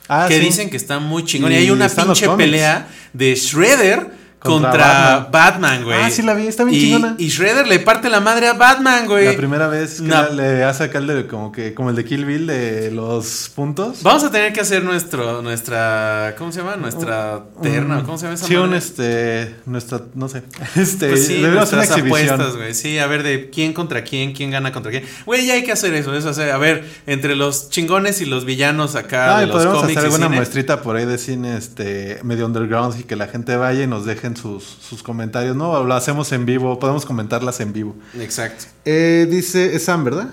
Ah, 0.08 0.26
que 0.28 0.38
sí. 0.38 0.40
dicen 0.44 0.70
que 0.70 0.76
está 0.76 0.98
muy 0.98 1.24
chingón. 1.24 1.52
Y, 1.52 1.54
Y 1.54 1.58
hay 1.58 1.70
una 1.70 1.88
pinche 1.88 2.28
pelea 2.30 2.88
de 3.12 3.34
Shredder 3.34 4.10
contra, 4.46 4.70
Contra 4.70 5.28
Batman, 5.30 5.84
güey. 5.84 5.98
Ah, 6.02 6.10
sí 6.10 6.22
la 6.22 6.34
vi, 6.34 6.46
está 6.46 6.64
bien 6.64 6.76
y, 6.76 6.80
chingona. 6.80 7.14
Y 7.18 7.28
Shredder 7.28 7.66
le 7.66 7.78
parte 7.80 8.08
la 8.08 8.20
madre 8.20 8.48
a 8.48 8.52
Batman, 8.54 9.06
güey. 9.06 9.26
La 9.26 9.36
primera 9.36 9.68
vez 9.68 10.00
que 10.00 10.06
No. 10.08 10.28
le 10.30 10.64
hace 10.64 10.84
acá 10.84 10.98
el 10.98 11.06
de 11.06 11.26
como 11.26 11.52
que 11.52 11.74
como 11.74 11.90
el 11.90 11.96
de 11.96 12.04
Kill 12.04 12.24
Bill 12.24 12.46
de 12.46 12.90
los 12.90 13.50
puntos. 13.54 14.02
Vamos 14.02 14.24
a 14.24 14.30
tener 14.30 14.52
que 14.52 14.60
hacer 14.60 14.82
nuestro, 14.84 15.42
nuestra, 15.42 16.34
¿cómo 16.38 16.52
se 16.52 16.60
llama? 16.60 16.76
Nuestra 16.76 17.42
terna, 17.62 18.02
¿cómo 18.04 18.16
se 18.18 18.24
llama 18.24 18.34
esa 18.34 18.46
Sí, 18.46 18.56
un 18.56 18.74
este 18.74 19.56
nuestra 19.66 20.00
no 20.14 20.28
sé. 20.28 20.42
Este, 20.76 21.08
Pues 21.08 21.26
sí, 21.26 21.34
hacer 21.36 21.44
una 21.48 21.54
nuestras 21.56 21.88
exhibición. 21.90 22.34
apuestas, 22.34 22.56
güey. 22.56 22.74
Sí, 22.74 22.98
a 22.98 23.06
ver 23.06 23.22
de 23.22 23.50
quién 23.50 23.72
contra 23.72 24.04
quién, 24.04 24.32
quién 24.32 24.50
gana 24.50 24.72
contra 24.72 24.90
quién. 24.90 25.04
Güey, 25.24 25.46
ya 25.46 25.54
hay 25.54 25.64
que 25.64 25.72
hacer 25.72 25.92
eso, 25.94 26.14
eso, 26.14 26.32
sea, 26.34 26.54
a 26.54 26.58
ver, 26.58 26.84
entre 27.06 27.34
los 27.36 27.70
chingones 27.70 28.20
y 28.20 28.26
los 28.26 28.44
villanos 28.44 28.94
acá 28.94 29.36
Ah, 29.36 29.38
de 29.40 29.44
y 29.44 29.48
los 29.48 29.56
podemos 29.56 29.80
cómics 29.80 29.96
hacer 29.98 30.10
alguna 30.12 30.28
muestrita 30.28 30.82
por 30.82 30.96
ahí 30.96 31.04
de 31.06 31.18
cine 31.18 31.56
este 31.56 32.18
medio 32.22 32.46
underground 32.46 32.98
y 33.00 33.04
que 33.04 33.16
la 33.16 33.26
gente 33.28 33.56
vaya 33.56 33.82
y 33.82 33.86
nos 33.86 34.04
dejen 34.04 34.35
sus, 34.36 34.64
sus 34.64 35.02
comentarios, 35.02 35.56
¿no? 35.56 35.82
Lo 35.82 35.94
hacemos 35.94 36.30
en 36.32 36.46
vivo, 36.46 36.78
podemos 36.78 37.04
comentarlas 37.04 37.60
en 37.60 37.72
vivo. 37.72 37.96
Exacto. 38.18 38.66
Eh, 38.84 39.26
dice, 39.30 39.74
es 39.74 39.84
Sam, 39.84 40.04
¿verdad? 40.04 40.28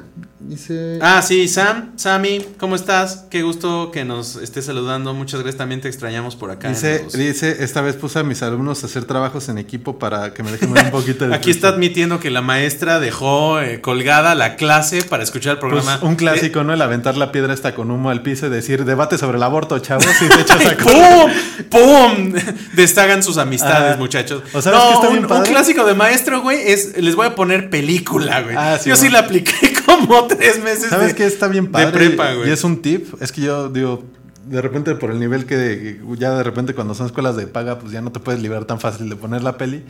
Dice... 0.45 0.99
Ah, 1.01 1.21
sí, 1.21 1.47
Sam, 1.47 1.91
Sammy, 1.95 2.45
¿cómo 2.59 2.75
estás? 2.75 3.25
Qué 3.29 3.43
gusto 3.43 3.91
que 3.91 4.03
nos 4.03 4.35
estés 4.35 4.65
saludando. 4.65 5.13
Muchas 5.13 5.39
gracias, 5.39 5.57
también 5.57 5.79
te 5.79 5.87
extrañamos 5.87 6.35
por 6.35 6.51
acá. 6.51 6.67
Dice, 6.69 7.01
los- 7.05 7.13
dice, 7.13 7.63
esta 7.63 7.79
vez 7.81 7.95
puse 7.95 8.19
a 8.19 8.23
mis 8.23 8.43
alumnos 8.43 8.83
a 8.83 8.87
hacer 8.87 9.05
trabajos 9.05 9.47
en 9.47 9.57
equipo 9.57 9.97
para 9.97 10.33
que 10.33 10.43
me 10.43 10.51
dejen 10.51 10.73
ver 10.73 10.85
un 10.85 10.91
poquito 10.91 11.27
de 11.27 11.33
Aquí 11.33 11.49
está 11.49 11.69
admitiendo 11.69 12.19
que 12.19 12.29
la 12.29 12.41
maestra 12.41 12.99
dejó 12.99 13.61
eh, 13.61 13.79
colgada 13.79 14.35
la 14.35 14.55
clase 14.57 15.03
para 15.03 15.23
escuchar 15.23 15.53
el 15.53 15.59
Pues, 15.59 15.71
programa. 15.71 15.99
un 16.05 16.15
clásico, 16.15 16.63
¿no? 16.65 16.73
El 16.73 16.81
aventar 16.81 17.15
la 17.15 17.31
piedra 17.31 17.53
hasta 17.53 17.73
con 17.73 17.89
humo 17.89 18.09
al 18.09 18.21
piso 18.21 18.47
y 18.47 18.49
decir 18.49 18.83
debate 18.83 19.17
sobre 19.17 19.37
el 19.37 19.43
aborto, 19.43 19.79
chavos, 19.79 20.05
y 20.21 20.27
te 20.27 20.41
echas 20.41 20.59
Eh, 20.61 20.67
a 20.67 20.77
¡Pum! 20.77 21.31
¡Pum! 21.69 22.33
Destagan 22.73 23.23
sus 23.23 23.37
amistades, 23.37 23.93
Ah. 23.95 23.97
muchachos. 23.97 24.43
¿O 24.53 24.61
sabes 24.61 24.77
no, 24.79 24.87
qué 24.89 24.93
está 24.95 25.07
un, 25.07 25.13
bien 25.15 25.27
padre? 25.27 25.43
un 25.43 25.49
clásico 25.55 25.85
de 25.85 25.93
maestro, 25.93 26.41
güey, 26.41 26.59
es 26.71 26.97
les 26.97 27.15
voy 27.15 27.27
a 27.27 27.35
poner 27.35 27.69
película, 27.69 28.41
güey. 28.41 28.55
Ah, 28.57 28.77
sí, 28.81 28.89
Yo 28.89 28.95
sí 28.97 29.09
la 29.09 29.19
apliqué 29.19 29.53
como 29.85 30.27
tres 30.37 30.63
meses. 30.63 30.89
¿Sabes 30.89 31.09
de- 31.09 31.15
qué 31.15 31.25
está 31.25 31.47
bien 31.47 31.71
padre? 31.71 31.87
De 31.87 31.91
prepa, 31.91 32.33
güey. 32.33 32.49
Y 32.49 32.51
es 32.51 32.63
un 32.63 32.81
tip. 32.81 33.21
Es 33.21 33.31
que 33.31 33.41
yo 33.41 33.69
digo, 33.69 34.03
de 34.45 34.61
repente 34.61 34.95
por 34.95 35.11
el 35.11 35.19
nivel 35.19 35.45
que 35.45 36.01
ya 36.17 36.35
de 36.35 36.43
repente 36.43 36.73
cuando 36.73 36.93
son 36.93 37.05
escuelas 37.07 37.35
de 37.35 37.47
paga, 37.47 37.79
pues 37.79 37.91
ya 37.91 38.01
no 38.01 38.11
te 38.11 38.19
puedes 38.19 38.41
liberar 38.41 38.65
tan 38.65 38.79
fácil 38.79 39.09
de 39.09 39.15
poner 39.15 39.43
la 39.43 39.57
peli. 39.57 39.83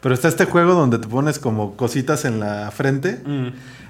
Pero 0.00 0.14
está 0.14 0.28
este 0.28 0.44
juego 0.44 0.74
donde 0.74 0.98
te 0.98 1.08
pones 1.08 1.38
como 1.38 1.76
cositas 1.76 2.24
en 2.24 2.38
la 2.38 2.70
frente. 2.70 3.20
Mm. 3.24 3.48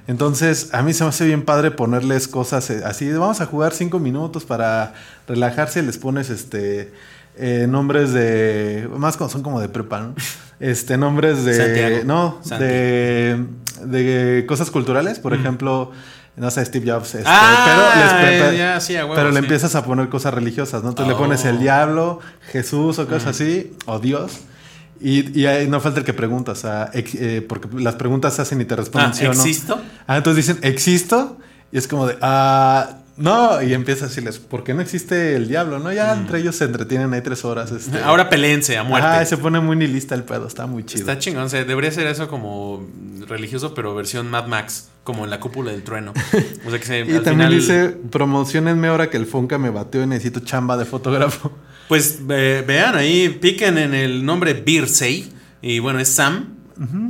Entonces, 0.09 0.73
a 0.73 0.83
mí 0.83 0.93
se 0.93 1.03
me 1.03 1.11
hace 1.11 1.27
bien 1.27 1.43
padre 1.43 1.73
ponerles 1.73 2.29
cosas 2.29 2.71
eh, 2.71 2.83
así. 2.85 3.11
Vamos 3.13 3.41
a 3.41 3.47
jugar 3.47 3.75
cinco 3.75 3.99
minutos 3.99 4.45
para 4.45 4.95
relajarse. 5.27 5.83
Les 5.83 5.99
pones 5.99 6.31
este 6.31 6.93
eh, 7.37 7.67
nombres 7.69 8.13
de. 8.13 8.89
Más 8.97 9.17
son 9.17 9.43
como 9.43 9.61
de 9.61 9.69
prepa, 9.69 10.01
¿no? 10.01 10.15
Este, 10.59 10.97
nombres 10.97 11.45
de. 11.45 11.55
Santiago. 11.55 11.99
No, 12.07 12.39
Santi. 12.43 12.65
de, 12.65 13.45
de 13.85 14.45
cosas 14.47 14.71
culturales. 14.71 15.19
Por 15.19 15.35
ejemplo, 15.35 15.93
no 16.37 16.51
sé, 16.51 16.65
Steve 16.65 16.91
Jobs. 16.93 17.15
este, 17.15 17.29
Mm. 17.29 17.33
Ah, 17.35 18.19
pero 18.23 18.51
les 18.51 18.59
ya, 18.59 18.81
sí, 18.81 18.95
huevo, 18.95 19.15
pero 19.15 19.31
le 19.31 19.39
empiezas 19.39 19.75
a 19.75 19.85
poner 19.85 20.09
cosas 20.09 20.35
religiosas, 20.35 20.83
¿no? 20.83 20.91
Entonces 20.91 21.13
le 21.15 21.19
pones 21.19 21.45
Oh. 21.45 21.49
el 21.49 21.59
diablo, 21.61 22.21
Jesús 22.53 22.99
o 22.99 23.07
cosas 23.07 23.27
así, 23.29 23.73
o 23.87 23.99
Dios. 23.99 24.33
Y, 25.01 25.39
y 25.39 25.45
ahí 25.47 25.69
no 25.69 25.79
falta 25.81 26.01
el 26.01 26.07
que 26.07 26.15
pregunta, 26.15 26.53
o 26.53 26.55
sea, 26.55 26.91
ex- 26.95 27.15
eh, 27.17 27.45
porque 27.47 27.69
las 27.79 27.97
preguntas 27.97 28.35
se 28.35 28.43
hacen 28.43 28.61
y 28.63 28.65
te 28.65 28.77
responden 28.77 29.11
Ah, 29.11 29.15
sí 29.15 29.25
o 29.27 29.35
no. 29.35 29.41
¿existo? 29.41 29.81
Ah, 30.07 30.17
entonces 30.17 30.47
dicen, 30.47 30.59
¿existo? 30.63 31.37
Y 31.71 31.77
es 31.79 31.87
como 31.87 32.07
de, 32.07 32.17
ah, 32.23 32.99
no, 33.17 33.63
y 33.63 33.73
empieza 33.73 34.05
a 34.05 34.09
decirles, 34.09 34.39
¿por 34.39 34.63
qué 34.63 34.75
no 34.75 34.83
existe 34.83 35.35
el 35.37 35.49
diablo? 35.49 35.79
No, 35.79 35.93
ya 35.93 36.13
entre 36.13 36.41
ellos 36.41 36.57
se 36.57 36.65
entretienen 36.65 37.13
ahí 37.15 37.23
tres 37.23 37.45
horas. 37.45 37.73
Este, 37.73 37.99
Mm. 37.99 38.05
Ahora 38.05 38.29
peleense 38.29 38.77
a 38.77 38.83
muerte. 38.83 39.09
Ah, 39.09 39.25
se 39.25 39.37
pone 39.37 39.61
muy 39.61 39.77
nihilista 39.77 40.15
el 40.15 40.25
pedo, 40.25 40.47
está 40.47 40.67
muy 40.67 40.85
chido. 40.85 41.01
Está 41.01 41.19
chingón, 41.19 41.45
o 41.45 41.49
sea, 41.49 41.65
debería 41.65 41.91
ser 41.91 42.07
eso 42.07 42.29
como 42.29 42.87
religioso, 43.27 43.75
pero 43.75 43.95
versión 43.95 44.29
Mad 44.31 44.47
Max, 44.47 44.89
como 45.05 45.25
en 45.25 45.31
la 45.31 45.41
cúpula 45.41 45.73
del 45.73 45.83
trueno. 45.83 46.13
O 46.67 46.71
sea 46.71 46.79
que 46.79 46.87
se, 46.87 46.99
y 47.09 47.15
al 47.15 47.23
también 47.23 47.49
final, 47.49 47.53
dice, 47.55 47.97
promocionenme 48.11 48.89
ahora 48.89 49.09
que 49.09 49.17
el 49.17 49.27
Fonca 49.27 49.59
me 49.59 49.71
bateó 49.71 50.03
y 50.03 50.07
necesito 50.07 50.41
chamba 50.41 50.77
de 50.77 50.85
fotógrafo. 50.85 51.53
Pues 51.89 52.19
eh, 52.29 52.65
vean 52.67 52.97
ahí, 52.97 53.29
piquen 53.29 53.79
en 53.79 53.95
el 53.95 54.25
nombre 54.25 54.55
Birsey, 54.55 55.33
y 55.63 55.79
bueno, 55.79 56.01
es 56.01 56.09
Sam, 56.09 56.56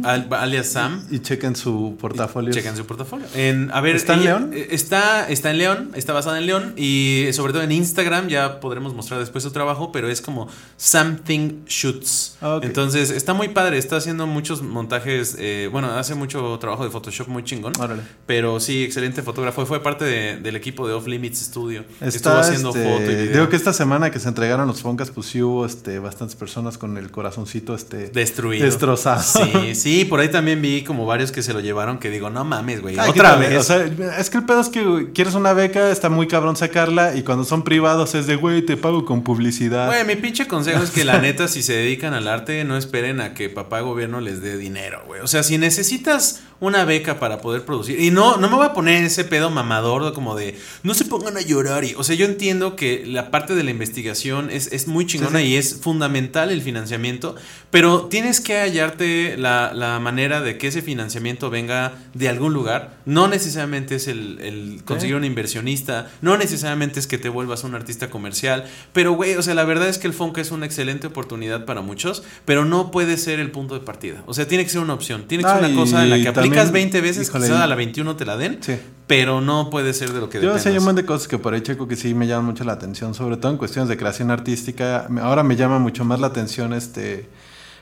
al- 0.04 0.28
alias 0.32 0.68
Sam. 0.68 1.04
Y 1.10 1.20
chequen 1.20 1.56
su 1.56 1.96
portafolio. 2.00 2.52
Chequen 2.52 2.76
su 2.76 2.86
portafolio. 2.86 3.26
En, 3.34 3.70
a 3.72 3.80
ver, 3.80 3.96
¿Está 3.96 4.14
en 4.14 4.24
León? 4.24 4.50
eh, 4.54 4.68
Está, 4.70 5.28
está 5.28 5.50
en 5.50 5.58
León, 5.58 5.90
está 5.94 6.12
basada 6.12 6.38
en 6.38 6.46
León 6.46 6.74
y 6.76 7.26
sobre 7.32 7.52
todo 7.52 7.62
en 7.62 7.72
Instagram 7.72 8.28
ya 8.28 8.60
podremos 8.60 8.94
mostrar 8.94 9.20
después 9.20 9.42
su 9.44 9.50
trabajo, 9.50 9.92
pero 9.92 10.08
es 10.08 10.20
como 10.20 10.48
Something 10.76 11.64
Shoots. 11.66 12.36
Ah. 12.40 12.60
Entonces 12.62 13.10
está 13.10 13.34
muy 13.34 13.48
padre, 13.48 13.78
está 13.78 13.96
haciendo 13.96 14.26
muchos 14.26 14.62
montajes, 14.62 15.36
eh, 15.38 15.68
bueno, 15.72 15.90
hace 15.92 16.14
mucho 16.14 16.56
trabajo 16.60 16.84
de 16.84 16.90
Photoshop 16.90 17.28
muy 17.28 17.42
chingón. 17.44 17.72
Órale. 17.78 18.02
Pero 18.26 18.60
sí, 18.60 18.84
excelente 18.84 19.22
fotógrafo. 19.22 19.66
Fue 19.66 19.82
parte 19.82 20.04
de- 20.04 20.36
del 20.38 20.56
equipo 20.56 20.86
de 20.86 20.94
Off 20.94 21.06
Limits 21.06 21.38
Studio. 21.40 21.80
Estuvo 22.00 22.06
Está, 22.08 22.40
haciendo 22.40 22.68
este, 22.70 22.84
foto 22.84 23.02
y 23.10 23.14
video. 23.14 23.32
Digo 23.32 23.48
que 23.48 23.56
esta 23.56 23.72
semana 23.72 24.10
que 24.10 24.20
se 24.20 24.28
entregaron 24.28 24.66
los 24.68 24.80
Foncas, 24.82 25.10
pues 25.10 25.26
sí 25.26 25.42
hubo 25.42 25.66
este, 25.66 25.98
bastantes 25.98 26.36
personas 26.36 26.78
con 26.78 26.96
el 26.98 27.10
corazoncito 27.10 27.74
este, 27.74 28.08
Destruido. 28.10 28.64
destrozado. 28.64 29.22
Sí, 29.22 29.52
sí, 29.74 30.04
por 30.04 30.20
ahí 30.20 30.28
también 30.28 30.60
vi 30.62 30.82
como 30.82 31.06
varios 31.06 31.32
que 31.32 31.42
se 31.42 31.52
lo 31.52 31.60
llevaron 31.60 31.98
que 31.98 32.10
digo, 32.10 32.30
no 32.30 32.44
mames, 32.44 32.82
güey. 32.82 32.98
Ay, 32.98 33.10
Otra 33.10 33.36
vez. 33.36 33.56
O 33.58 33.62
sea, 33.62 33.84
es 34.18 34.30
que 34.30 34.38
el 34.38 34.44
pedo 34.44 34.60
es 34.60 34.68
que 34.68 34.82
güey, 34.84 35.06
quieres 35.12 35.34
una 35.34 35.52
beca, 35.52 35.90
está 35.90 36.08
muy 36.08 36.26
cabrón 36.26 36.56
sacarla. 36.56 37.16
Y 37.16 37.22
cuando 37.22 37.44
son 37.44 37.62
privados 37.62 38.14
es 38.14 38.26
de, 38.26 38.36
güey, 38.36 38.62
te 38.62 38.76
pago 38.76 39.04
con 39.04 39.22
publicidad. 39.22 39.86
Güey, 39.86 40.04
mi 40.04 40.16
pinche 40.16 40.46
consejo 40.46 40.82
es 40.82 40.90
que 40.90 41.04
la 41.04 41.18
neta, 41.20 41.48
si 41.48 41.62
se 41.62 41.74
dedican 41.74 42.14
al 42.14 42.28
arte, 42.28 42.64
no 42.64 42.76
esperen 42.76 43.20
a 43.20 43.34
que 43.34 43.48
papá 43.48 43.80
gobierno 43.80 44.20
les 44.20 44.42
dé 44.42 44.56
dinero, 44.56 45.02
güey. 45.06 45.20
O 45.20 45.26
sea, 45.26 45.42
si 45.42 45.58
necesitas 45.58 46.42
una 46.60 46.84
beca 46.84 47.18
para 47.18 47.38
poder 47.38 47.64
producir. 47.64 48.00
Y 48.00 48.10
no, 48.10 48.36
no 48.36 48.48
me 48.48 48.56
voy 48.56 48.66
a 48.66 48.72
poner 48.72 49.04
ese 49.04 49.24
pedo 49.24 49.50
mamador 49.50 50.12
como 50.12 50.34
de 50.36 50.58
no 50.82 50.94
se 50.94 51.04
pongan 51.04 51.36
a 51.36 51.40
llorar. 51.40 51.84
Y, 51.84 51.94
o 51.94 52.04
sea, 52.04 52.14
yo 52.16 52.26
entiendo 52.26 52.76
que 52.76 53.04
la 53.06 53.30
parte 53.30 53.54
de 53.54 53.62
la 53.64 53.70
investigación 53.70 54.50
es, 54.50 54.72
es 54.72 54.88
muy 54.88 55.06
chingona 55.06 55.42
y 55.42 55.56
es 55.56 55.80
fundamental 55.80 56.50
el 56.50 56.62
financiamiento, 56.62 57.34
pero 57.70 58.06
tienes 58.06 58.40
que 58.40 58.58
hallarte 58.58 59.36
la, 59.36 59.72
la 59.74 59.98
manera 60.00 60.40
de 60.40 60.58
que 60.58 60.68
ese 60.68 60.82
financiamiento 60.82 61.50
venga 61.50 61.92
de 62.14 62.28
algún 62.28 62.52
lugar. 62.52 62.96
No 63.04 63.28
necesariamente 63.28 63.96
es 63.96 64.08
el, 64.08 64.38
el 64.40 64.82
conseguir 64.84 65.16
un 65.16 65.24
inversionista, 65.24 66.10
no 66.22 66.36
necesariamente 66.36 67.00
es 67.00 67.06
que 67.06 67.18
te 67.18 67.28
vuelvas 67.28 67.64
un 67.64 67.74
artista 67.74 68.10
comercial, 68.10 68.64
pero 68.92 69.12
güey, 69.12 69.34
o 69.34 69.42
sea, 69.42 69.54
la 69.54 69.64
verdad 69.64 69.88
es 69.88 69.98
que 69.98 70.06
el 70.06 70.14
Fonca 70.14 70.40
es 70.40 70.50
una 70.50 70.66
excelente 70.66 71.06
oportunidad 71.06 71.64
para 71.64 71.80
muchos, 71.80 72.22
pero 72.44 72.64
no 72.64 72.90
puede 72.90 73.16
ser 73.16 73.40
el 73.40 73.50
punto 73.50 73.74
de 73.74 73.80
partida. 73.80 74.22
O 74.26 74.34
sea, 74.34 74.48
tiene 74.48 74.64
que 74.64 74.70
ser 74.70 74.80
una 74.80 74.94
opción, 74.94 75.26
tiene 75.26 75.44
que 75.44 75.50
ser 75.50 75.56
Ah, 75.56 75.66
una 75.66 75.74
cosa 75.74 76.02
en 76.02 76.10
la 76.10 76.18
que 76.20 76.28
aplicas 76.46 76.64
también, 76.66 76.90
20 76.90 77.00
veces, 77.00 77.28
híjole, 77.28 77.46
quizás 77.46 77.60
a 77.60 77.66
la 77.66 77.74
21 77.74 78.16
te 78.16 78.24
la 78.24 78.36
den, 78.36 78.58
Sí. 78.60 78.76
pero 79.06 79.40
no 79.40 79.70
puede 79.70 79.92
ser 79.94 80.12
de 80.12 80.20
lo 80.20 80.28
que 80.28 80.40
Yo 80.40 80.58
sé, 80.58 80.68
hay 80.70 80.78
un 80.78 80.84
montón 80.84 80.96
de 81.02 81.06
cosas 81.06 81.28
que 81.28 81.38
por 81.38 81.54
ahí 81.54 81.60
checo 81.62 81.86
que 81.88 81.96
sí 81.96 82.14
me 82.14 82.26
llaman 82.26 82.46
mucho 82.46 82.64
la 82.64 82.72
atención, 82.72 83.14
sobre 83.14 83.36
todo 83.36 83.52
en 83.52 83.58
cuestiones 83.58 83.88
de 83.88 83.96
creación 83.96 84.30
artística. 84.30 85.06
Ahora 85.22 85.42
me 85.42 85.56
llama 85.56 85.78
mucho 85.78 86.04
más 86.04 86.20
la 86.20 86.26
atención 86.28 86.72
este 86.72 87.28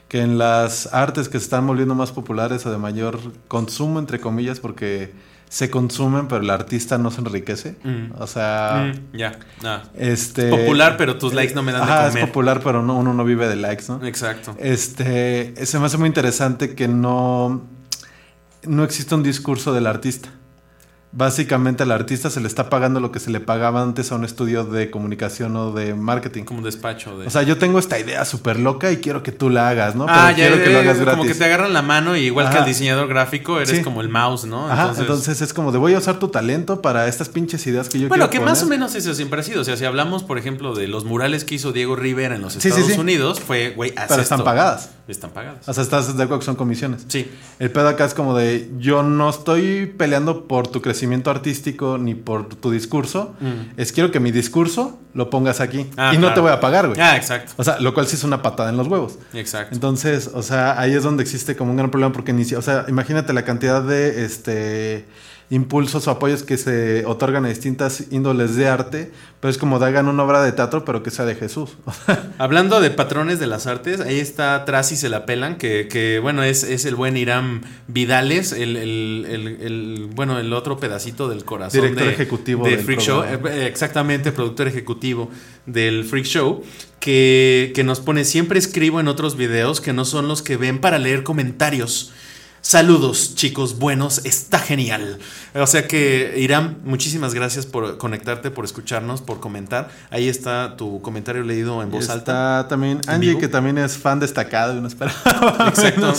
que 0.09 0.21
en 0.21 0.39
las 0.39 0.93
artes 0.93 1.29
que 1.29 1.39
se 1.39 1.45
están 1.45 1.67
volviendo 1.67 1.95
más 1.95 2.13
populares 2.13 2.65
o 2.67 2.71
de 2.71 2.79
mayor 2.79 3.19
consumo, 3.49 3.99
entre 3.99 4.21
comillas, 4.21 4.61
porque 4.61 5.13
se 5.49 5.71
consumen, 5.71 6.27
pero 6.29 6.43
el 6.43 6.51
artista 6.51 6.99
no 6.99 7.11
se 7.11 7.21
enriquece. 7.21 7.77
Mm. 7.85 8.21
O 8.21 8.27
sea, 8.27 8.93
Mm, 9.13 9.17
ya, 9.17 9.39
este... 9.97 10.49
Es 10.49 10.55
popular, 10.61 10.97
pero 10.97 11.17
tus 11.17 11.33
likes 11.33 11.55
no 11.55 11.63
me 11.63 11.73
dan 11.73 11.87
de 11.87 11.93
Ajá, 11.93 12.09
comer. 12.09 12.23
es 12.23 12.29
popular, 12.29 12.61
pero 12.63 12.83
no, 12.83 12.97
uno 12.99 13.15
no 13.15 13.25
vive 13.25 13.49
de 13.49 13.57
likes, 13.57 13.85
¿no? 13.89 14.05
Exacto. 14.05 14.55
Este, 14.59 15.55
se 15.65 15.79
me 15.79 15.87
hace 15.87 15.97
muy 15.97 16.09
interesante 16.09 16.75
que 16.75 16.87
no, 16.89 17.63
no 18.67 18.85
existe 18.85 19.15
un 19.15 19.23
discurso 19.23 19.73
del 19.73 19.87
artista. 19.87 20.31
Básicamente 21.17 21.85
al 21.85 21.93
artista 21.93 22.29
se 22.29 22.41
le 22.41 22.49
está 22.49 22.69
pagando 22.69 22.99
lo 22.99 23.13
que 23.13 23.21
se 23.21 23.31
le 23.31 23.39
pagaba 23.39 23.83
antes 23.83 24.11
a 24.11 24.17
un 24.17 24.25
estudio 24.25 24.65
de 24.65 24.91
comunicación 24.91 25.55
o 25.57 25.71
de 25.71 25.95
marketing. 25.95 26.43
Como 26.43 26.59
un 26.59 26.65
despacho 26.65 27.17
de... 27.17 27.29
O 27.29 27.31
sea, 27.31 27.43
yo 27.45 27.57
tengo 27.57 27.79
esta 27.79 28.01
idea 28.01 28.25
súper 28.25 28.59
loca 28.59 28.91
y 28.91 28.97
quiero 28.97 29.23
que 29.23 29.31
tú 29.31 29.49
la 29.49 29.69
hagas, 29.69 29.95
¿no? 29.95 30.07
ah, 30.09 30.31
ya, 30.33 30.37
quiero 30.49 30.57
ya, 30.57 30.65
que 30.65 30.71
lo 30.71 30.79
hagas 30.81 30.99
gratis. 30.99 31.19
como 31.19 31.29
que 31.33 31.35
te 31.39 31.45
agarran 31.45 31.73
la 31.73 31.83
mano 31.83 32.17
y 32.17 32.23
igual 32.23 32.51
que 32.51 32.59
al 32.59 32.65
diseñador 32.65 33.07
gráfico 33.07 33.61
eres 33.61 33.79
Sí. 33.79 33.83
como 33.85 34.01
el 34.01 34.09
mouse, 34.09 34.45
¿no? 34.45 34.69
Ajá, 34.69 34.93
entonces, 34.99 35.41
es 35.41 35.55
como 35.55 35.71
de 35.71 35.79
voy 35.79 35.95
a 35.95 35.99
usar 35.99 36.19
tu 36.19 36.29
talento 36.29 36.83
para 36.83 37.07
estas 37.07 37.29
pinches 37.29 37.65
ideas 37.69 37.89
que 37.89 38.01
yo 38.01 38.09
Bueno, 38.09 38.25
quiero 38.25 38.31
que 38.33 38.39
poner. 38.41 38.51
más 38.53 38.63
o 38.65 38.67
menos 38.67 38.95
eso 38.97 39.15
siempre 39.15 39.39
ha 39.39 39.43
sido. 39.45 39.61
O 39.61 39.65
sea, 39.65 39.77
si 39.77 39.85
hablamos, 39.85 40.25
por 40.25 40.39
ejemplo, 40.39 40.75
de 40.75 40.89
los 40.89 41.05
murales 41.05 41.45
que 41.45 41.55
hizo 41.55 41.71
Diego 41.71 41.95
Rivera 41.95 42.35
en 42.35 42.43
los 42.43 42.55
Sí, 42.55 42.69
Estados 42.69 42.91
sí. 42.93 42.99
Unidos, 42.99 43.39
fue, 43.41 43.71
güey, 43.71 43.93
haz 43.97 44.09
Pero 44.09 44.21
están 44.21 44.43
pagadas. 44.43 44.91
Están 45.07 45.31
pagadas. 45.31 45.69
O 45.69 45.75
sea, 45.75 45.83
estás 45.85 46.17
de 46.17 46.23
acuerdo 46.25 46.41
que 46.41 46.47
son 46.47 46.57
comisiones. 46.57 47.05
Sí. 47.09 47.31
El 47.61 47.71
pedo 47.71 47.89
acá 47.89 48.05
es 48.07 48.15
como 48.15 48.35
de 48.37 48.71
yo 48.79 49.03
no 49.05 49.29
estoy 49.31 49.87
peleando 49.87 50.49
por 50.49 50.67
tu 50.67 50.81
crecimiento 50.83 51.04
artístico 51.31 51.99
ni 51.99 52.15
por 52.15 52.49
tu 52.49 52.71
discurso. 52.71 53.35
Es 53.77 53.93
quiero 53.93 54.11
que 54.11 54.21
mi 54.21 54.31
discurso 54.31 54.99
lo 55.15 55.31
pongas 55.31 55.61
aquí. 55.61 55.85
Mm. 55.85 55.91
Ah, 55.97 56.11
y 56.13 56.17
no 56.17 56.23
claro. 56.23 56.35
te 56.35 56.41
voy 56.41 56.53
a 56.53 56.61
pagar, 56.61 56.89
güey. 56.89 57.01
Ah, 57.01 57.17
exacto. 57.17 57.53
O 57.57 57.65
sea, 57.65 57.79
lo 57.81 57.95
cual 57.95 58.07
sí 58.07 58.17
es 58.17 58.25
una 58.25 58.43
patada 58.43 58.71
en 58.71 58.77
los 58.77 58.89
huevos. 58.89 59.19
Exacto. 59.33 59.75
Entonces, 59.75 60.31
o 60.33 60.43
sea, 60.43 60.79
ahí 60.81 60.93
es 60.93 61.03
donde 61.03 61.23
existe 61.23 61.57
como 61.57 61.71
un 61.71 61.77
gran 61.77 61.91
problema 61.91 62.13
porque 62.13 62.33
ni 62.33 62.43
o 62.55 62.63
sea, 62.63 62.85
imagínate 62.89 63.33
la 63.33 63.45
cantidad 63.45 63.83
de 63.83 64.25
este 64.25 65.07
impulsos 65.51 66.09
o 66.09 66.11
apoyos 66.11 66.43
que 66.43 66.57
se 66.57 67.05
otorgan 67.07 67.45
a 67.45 67.49
distintas 67.49 68.05
índoles 68.11 68.57
de 68.57 68.67
arte, 68.67 69.13
pero 69.41 69.51
es 69.51 69.59
como 69.59 69.79
de 69.79 69.87
hagan 69.87 70.09
una 70.09 70.23
obra 70.25 70.43
de 70.43 70.53
teatro, 70.53 70.85
pero 70.85 71.03
que 71.03 71.11
sea 71.11 71.27
de 71.27 71.35
Jesús. 71.35 71.73
Hablando 72.39 72.81
de 72.81 72.91
patrones 72.91 73.39
de 73.39 73.47
las 73.47 73.67
artes, 73.67 74.01
ahí 74.01 74.19
está 74.19 74.55
atrás 74.55 74.91
y 74.93 74.97
se 74.97 75.09
la 75.11 75.27
pelan, 75.27 75.57
que, 75.59 75.87
que, 75.89 76.19
bueno, 76.19 76.43
es, 76.43 76.65
es 76.65 76.87
el 76.87 76.95
buen 76.95 77.17
Irán 77.17 77.63
Vidales, 77.89 78.53
el, 78.53 78.77
el- 78.77 79.27
el- 79.29 79.47
el- 79.61 80.09
bueno, 80.15 80.39
el 80.39 80.53
otro 80.53 80.79
pedacito 80.81 81.29
del 81.29 81.45
corazón. 81.45 81.81
Director 81.83 82.07
de- 82.07 82.13
ejecutivo 82.13 82.65
de 82.65 82.77
del 82.77 82.85
Freak 82.85 83.01
Show, 83.01 83.21
programa. 83.23 83.51
eh, 83.55 83.67
exactamente, 83.67 84.33
productor 84.33 84.67
ejecutivo 84.67 85.31
del 85.67 86.05
Freak 86.05 86.25
Show, 86.27 86.63
que, 87.01 87.73
que 87.75 87.85
nos 87.85 88.01
pone, 88.01 88.25
siempre 88.25 88.59
escribo 88.59 88.99
en 88.99 89.09
otros 89.09 89.37
videos 89.37 89.81
que 89.83 89.93
no 89.93 90.05
son 90.07 90.27
los 90.27 90.41
que 90.43 90.57
ven 90.57 90.81
para 90.81 90.99
leer 90.99 91.23
comentarios. 91.23 92.13
Saludos, 92.67 93.35
chicos 93.35 93.79
buenos, 93.79 94.25
está 94.25 94.59
genial. 94.59 95.19
O 95.53 95.67
sea 95.67 95.87
que, 95.87 96.33
Irán, 96.39 96.79
muchísimas 96.83 97.35
gracias 97.35 97.67
por 97.67 97.99
conectarte, 97.99 98.51
por 98.51 98.65
escucharnos, 98.65 99.21
por 99.21 99.39
comentar. 99.39 99.91
Ahí 100.09 100.31
está 100.31 100.75
tu 100.79 101.03
comentario 101.03 101.43
leído 101.43 101.83
en 101.83 101.91
voz 101.91 102.09
alta. 102.09 102.61
está 102.61 102.69
también 102.69 103.03
¿En 103.05 103.11
Angie, 103.11 103.29
vivo? 103.29 103.41
que 103.41 103.49
también 103.49 103.77
es 103.77 103.99
fan 103.99 104.19
destacado 104.19 104.79
y 104.79 104.81
no 104.81 104.89
esperaba. 104.89 105.67
Exacto. 105.69 106.15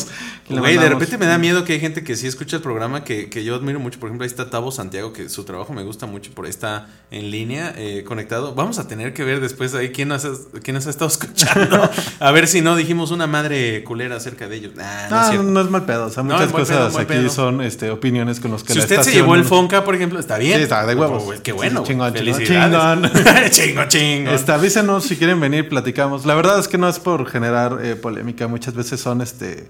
Güey, 0.47 0.77
de 0.77 0.87
repente 0.87 1.17
me 1.17 1.25
da 1.25 1.39
miedo 1.39 1.65
que 1.65 1.73
hay 1.73 1.79
gente 1.79 2.03
que 2.03 2.15
sí 2.15 2.27
escucha 2.27 2.57
el 2.57 2.61
programa 2.61 3.03
que, 3.03 3.31
que 3.31 3.43
yo 3.43 3.55
admiro 3.55 3.79
mucho. 3.79 3.99
Por 3.99 4.09
ejemplo, 4.09 4.23
ahí 4.25 4.29
está 4.29 4.51
Tavo 4.51 4.71
Santiago, 4.71 5.11
que 5.13 5.27
su 5.29 5.43
trabajo 5.45 5.73
me 5.73 5.81
gusta 5.83 6.05
mucho, 6.05 6.31
por 6.31 6.45
ahí 6.45 6.51
está 6.51 6.87
en 7.09 7.31
línea, 7.31 7.73
eh, 7.75 8.03
conectado. 8.05 8.53
Vamos 8.53 8.77
a 8.77 8.87
tener 8.87 9.15
que 9.15 9.23
ver 9.23 9.41
después 9.41 9.73
ahí 9.73 9.89
quién 9.89 10.09
nos, 10.09 10.23
ha, 10.23 10.29
quién 10.61 10.75
nos 10.75 10.85
ha 10.85 10.91
estado 10.91 11.07
escuchando. 11.11 11.89
a 12.19 12.31
ver 12.31 12.47
si 12.47 12.61
no 12.61 12.75
dijimos 12.75 13.09
una 13.09 13.25
madre 13.25 13.83
culera 13.83 14.17
acerca 14.17 14.47
de 14.47 14.57
ellos. 14.57 14.73
Ah, 14.79 15.07
no, 15.09 15.33
es 15.33 15.43
No, 15.43 15.61
es 15.61 15.69
mal 15.71 15.85
pedo. 15.85 16.05
O 16.05 16.09
sea, 16.11 16.21
No, 16.21 16.34
muchas 16.38 16.51
cosas 16.51 16.88
pedo, 16.93 16.99
aquí 16.99 17.13
pedo. 17.13 17.29
son 17.29 17.61
este, 17.61 17.89
opiniones 17.91 18.39
con 18.39 18.51
los 18.51 18.63
que 18.63 18.73
si 18.73 18.79
la 18.79 18.86
usted 18.86 19.01
se 19.01 19.11
llevó 19.11 19.36
el 19.36 19.43
Fonca, 19.45 19.83
por 19.83 19.95
ejemplo, 19.95 20.19
está 20.19 20.38
bien. 20.38 20.57
Sí, 20.57 20.63
está 20.63 20.86
de 20.86 20.95
huevos. 20.95 21.23
Oh, 21.25 21.33
qué 21.43 21.51
bueno. 21.51 21.81
sí, 21.81 21.91
chingón, 21.91 22.13
chingón, 22.13 23.11
chingo, 23.49 23.83
chingo. 23.88 24.31
Este, 24.31 24.51
avísenos 24.51 25.03
si 25.05 25.15
quieren 25.17 25.39
venir, 25.39 25.67
platicamos. 25.69 26.25
La 26.25 26.36
verdad 26.36 26.59
es 26.59 26.67
que 26.67 26.77
no 26.77 26.88
es 26.89 26.99
por 26.99 27.27
generar 27.29 27.79
eh, 27.83 27.95
polémica. 27.95 28.47
Muchas 28.47 28.73
veces 28.73 28.99
son 28.99 29.21
este. 29.21 29.69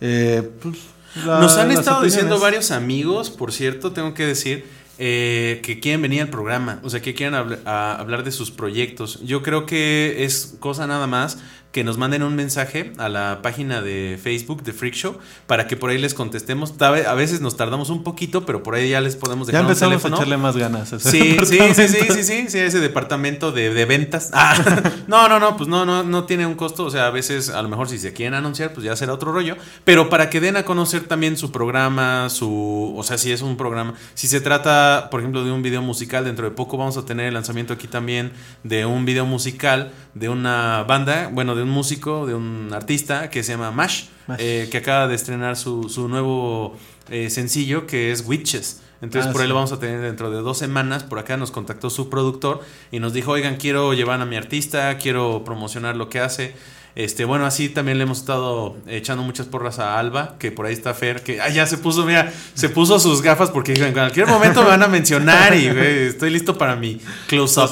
eh, 0.00 0.48
pues, 0.62 0.76
la- 1.24 1.40
Nos 1.40 1.56
han 1.56 1.70
estado 1.70 2.02
diciendo 2.02 2.36
opiniones. 2.36 2.42
varios 2.42 2.70
amigos, 2.70 3.30
por 3.30 3.52
cierto, 3.52 3.92
tengo 3.92 4.12
que 4.14 4.26
decir, 4.26 4.66
eh, 4.98 5.60
que 5.64 5.80
quieren 5.80 6.02
venir 6.02 6.22
al 6.22 6.28
programa, 6.28 6.80
o 6.82 6.90
sea, 6.90 7.00
que 7.00 7.14
quieren 7.14 7.34
habl- 7.34 7.58
hablar 7.66 8.22
de 8.24 8.32
sus 8.32 8.50
proyectos. 8.50 9.20
Yo 9.24 9.42
creo 9.42 9.64
que 9.66 10.24
es 10.24 10.56
cosa 10.60 10.86
nada 10.86 11.06
más 11.06 11.38
que 11.76 11.84
nos 11.84 11.98
manden 11.98 12.22
un 12.22 12.34
mensaje 12.34 12.94
a 12.96 13.10
la 13.10 13.40
página 13.42 13.82
de 13.82 14.18
Facebook 14.22 14.62
de 14.62 14.72
Freak 14.72 14.94
Show 14.94 15.18
para 15.46 15.66
que 15.66 15.76
por 15.76 15.90
ahí 15.90 15.98
les 15.98 16.14
contestemos. 16.14 16.72
A 16.80 17.12
veces 17.12 17.42
nos 17.42 17.58
tardamos 17.58 17.90
un 17.90 18.02
poquito, 18.02 18.46
pero 18.46 18.62
por 18.62 18.76
ahí 18.76 18.88
ya 18.88 19.02
les 19.02 19.14
podemos 19.14 19.46
Ya 19.46 19.52
dejar 19.52 19.66
un 19.66 19.70
empezamos 19.72 19.92
a 19.92 19.96
teléfono. 19.98 20.16
echarle 20.16 20.36
más 20.38 20.56
ganas. 20.56 20.94
a 20.94 20.96
ese 20.96 21.10
Sí, 21.10 21.36
sí, 21.44 21.58
sí, 21.74 21.88
sí, 21.88 21.98
sí, 22.14 22.22
sí, 22.24 22.44
sí, 22.48 22.58
ese 22.60 22.80
departamento 22.80 23.52
de, 23.52 23.74
de 23.74 23.84
ventas. 23.84 24.30
Ah, 24.32 24.54
no, 25.06 25.28
no, 25.28 25.38
no, 25.38 25.58
pues 25.58 25.68
no, 25.68 25.84
no, 25.84 26.02
no 26.02 26.24
tiene 26.24 26.46
un 26.46 26.54
costo. 26.54 26.86
O 26.86 26.90
sea, 26.90 27.08
a 27.08 27.10
veces, 27.10 27.50
a 27.50 27.60
lo 27.60 27.68
mejor 27.68 27.90
si 27.90 27.98
se 27.98 28.14
quieren 28.14 28.32
anunciar, 28.32 28.72
pues 28.72 28.86
ya 28.86 28.96
será 28.96 29.12
otro 29.12 29.30
rollo. 29.30 29.56
Pero 29.84 30.08
para 30.08 30.30
que 30.30 30.40
den 30.40 30.56
a 30.56 30.62
conocer 30.62 31.02
también 31.02 31.36
su 31.36 31.52
programa, 31.52 32.30
su, 32.30 32.94
o 32.96 33.02
sea, 33.02 33.18
si 33.18 33.32
es 33.32 33.42
un 33.42 33.58
programa, 33.58 33.92
si 34.14 34.28
se 34.28 34.40
trata, 34.40 35.08
por 35.10 35.20
ejemplo, 35.20 35.44
de 35.44 35.52
un 35.52 35.60
video 35.60 35.82
musical, 35.82 36.24
dentro 36.24 36.46
de 36.48 36.52
poco 36.56 36.78
vamos 36.78 36.96
a 36.96 37.04
tener 37.04 37.26
el 37.26 37.34
lanzamiento 37.34 37.74
aquí 37.74 37.86
también 37.86 38.32
de 38.64 38.86
un 38.86 39.04
video 39.04 39.26
musical 39.26 39.92
de 40.14 40.30
una 40.30 40.82
banda, 40.84 41.28
bueno, 41.30 41.54
de 41.54 41.65
un 41.66 41.72
músico, 41.74 42.26
de 42.26 42.34
un 42.34 42.70
artista 42.72 43.28
que 43.30 43.42
se 43.42 43.52
llama 43.52 43.70
Mash, 43.70 44.04
Mash. 44.26 44.38
eh, 44.40 44.68
que 44.70 44.78
acaba 44.78 45.06
de 45.08 45.14
estrenar 45.14 45.56
su, 45.56 45.88
su 45.88 46.08
nuevo 46.08 46.76
eh, 47.10 47.28
sencillo 47.30 47.86
que 47.86 48.12
es 48.12 48.24
Witches. 48.26 48.80
Entonces 49.02 49.28
Ah, 49.28 49.32
por 49.32 49.42
ahí 49.42 49.46
sí. 49.46 49.48
lo 49.50 49.54
vamos 49.56 49.72
a 49.72 49.78
tener 49.78 50.00
dentro 50.00 50.30
de 50.30 50.38
dos 50.40 50.56
semanas. 50.58 51.02
Por 51.02 51.18
acá 51.18 51.36
nos 51.36 51.50
contactó 51.50 51.90
su 51.90 52.08
productor 52.08 52.62
y 52.90 52.98
nos 52.98 53.12
dijo, 53.12 53.32
oigan, 53.32 53.56
quiero 53.56 53.92
llevar 53.92 54.20
a 54.20 54.24
mi 54.24 54.36
artista, 54.36 54.96
quiero 54.96 55.42
promocionar 55.44 55.96
lo 55.96 56.08
que 56.08 56.20
hace. 56.20 56.54
Este, 56.94 57.26
bueno, 57.26 57.44
así 57.44 57.68
también 57.68 57.98
le 57.98 58.04
hemos 58.04 58.20
estado 58.20 58.74
echando 58.86 59.22
muchas 59.22 59.44
porras 59.46 59.78
a 59.78 59.98
Alba, 59.98 60.36
que 60.38 60.50
por 60.50 60.64
ahí 60.64 60.72
está 60.72 60.94
Fer, 60.94 61.22
que 61.22 61.42
ah, 61.42 61.50
ya 61.50 61.66
se 61.66 61.76
puso, 61.76 62.06
mira, 62.06 62.32
se 62.54 62.70
puso 62.70 62.98
sus 62.98 63.20
gafas 63.20 63.50
porque 63.50 63.74
dijo, 63.74 63.84
en 63.84 63.92
cualquier 63.92 64.26
momento 64.26 64.62
me 64.62 64.68
van 64.68 64.82
a 64.82 64.88
mencionar 64.88 65.54
y 65.54 65.66
estoy 65.66 66.30
listo 66.30 66.56
para 66.56 66.74
mi 66.74 66.98
close-up. 67.28 67.70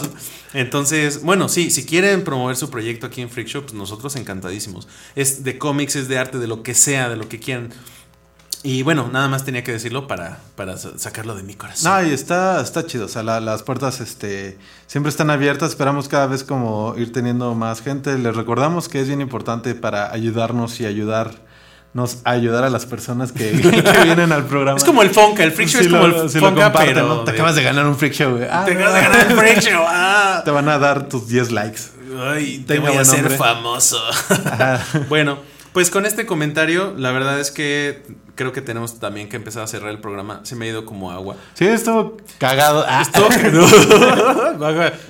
Entonces, 0.54 1.22
bueno, 1.22 1.48
sí, 1.50 1.70
si 1.70 1.84
quieren 1.84 2.24
promover 2.24 2.56
su 2.56 2.70
proyecto 2.70 3.06
aquí 3.06 3.20
en 3.20 3.28
Freak 3.28 3.48
Show, 3.48 3.62
pues 3.62 3.74
nosotros 3.74 4.16
encantadísimos. 4.16 4.88
Es 5.14 5.44
de 5.44 5.58
cómics, 5.58 5.96
es 5.96 6.08
de 6.08 6.16
arte, 6.18 6.38
de 6.38 6.46
lo 6.46 6.62
que 6.62 6.74
sea, 6.74 7.08
de 7.10 7.16
lo 7.16 7.28
que 7.28 7.38
quieran. 7.40 7.70
Y 8.62 8.82
bueno, 8.82 9.10
nada 9.12 9.28
más 9.28 9.44
tenía 9.44 9.62
que 9.62 9.72
decirlo 9.72 10.06
para, 10.06 10.38
para 10.56 10.78
sa- 10.78 10.96
sacarlo 10.98 11.34
de 11.34 11.42
mi 11.42 11.54
corazón. 11.54 11.92
No, 11.92 12.08
y 12.08 12.14
está, 12.14 12.62
está 12.62 12.86
chido. 12.86 13.04
O 13.04 13.08
sea, 13.08 13.22
la- 13.22 13.40
las 13.40 13.62
puertas 13.62 14.00
este, 14.00 14.56
siempre 14.86 15.10
están 15.10 15.28
abiertas. 15.28 15.70
Esperamos 15.70 16.08
cada 16.08 16.26
vez 16.28 16.44
como 16.44 16.94
ir 16.96 17.12
teniendo 17.12 17.54
más 17.54 17.82
gente. 17.82 18.16
Les 18.16 18.34
recordamos 18.34 18.88
que 18.88 19.00
es 19.00 19.08
bien 19.08 19.20
importante 19.20 19.74
para 19.74 20.10
ayudarnos 20.12 20.80
y 20.80 20.86
ayudarnos 20.86 21.36
a 22.24 22.30
ayudar 22.30 22.64
a 22.64 22.70
las 22.70 22.86
personas 22.86 23.30
que, 23.32 23.50
que 23.60 24.02
vienen 24.04 24.32
al 24.32 24.44
programa. 24.46 24.76
Es 24.76 24.84
como 24.84 25.02
el 25.02 25.10
Fonca, 25.10 25.44
el 25.44 25.52
Freak 25.52 25.68
Show 25.68 25.80
es 25.80 25.88
como 25.88 26.06
lo- 26.08 26.22
el 26.22 26.28
Fonca, 26.28 26.64
comparten, 26.64 26.94
pero. 26.94 27.06
¿no? 27.08 27.20
Te 27.24 27.30
acabas 27.30 27.54
de 27.54 27.62
ganar 27.62 27.86
un 27.86 27.96
freak 27.96 28.12
show, 28.12 28.32
güey. 28.36 28.48
Ah, 28.50 28.64
Te 28.64 28.74
no. 28.74 28.80
acabas 28.80 28.94
de 28.94 29.00
ganar 29.08 29.30
el 29.30 29.36
Freak 29.38 29.60
Show. 29.60 29.82
Ah. 29.86 30.42
Te 30.44 30.50
van 30.50 30.68
a 30.68 30.78
dar 30.78 31.08
tus 31.08 31.28
10 31.28 31.52
likes. 31.52 31.80
Ay, 32.16 32.58
te 32.66 32.74
Tenga 32.74 32.90
voy 32.90 32.98
a 32.98 33.02
nombre. 33.04 33.36
famoso. 33.36 34.00
bueno, 35.08 35.38
pues 35.72 35.90
con 35.90 36.06
este 36.06 36.26
comentario, 36.26 36.94
la 36.96 37.10
verdad 37.10 37.40
es 37.40 37.50
que 37.50 38.02
creo 38.36 38.52
que 38.52 38.60
tenemos 38.60 39.00
también 39.00 39.28
que 39.28 39.36
empezar 39.36 39.62
a 39.62 39.66
cerrar 39.66 39.90
el 39.90 39.98
programa. 39.98 40.40
Se 40.44 40.54
me 40.54 40.66
ha 40.66 40.68
ido 40.68 40.84
como 40.84 41.10
agua. 41.10 41.36
Sí, 41.54 41.66
estuvo 41.66 42.16
cagado. 42.38 42.84
Ah, 42.88 43.02
Esto- 43.02 43.28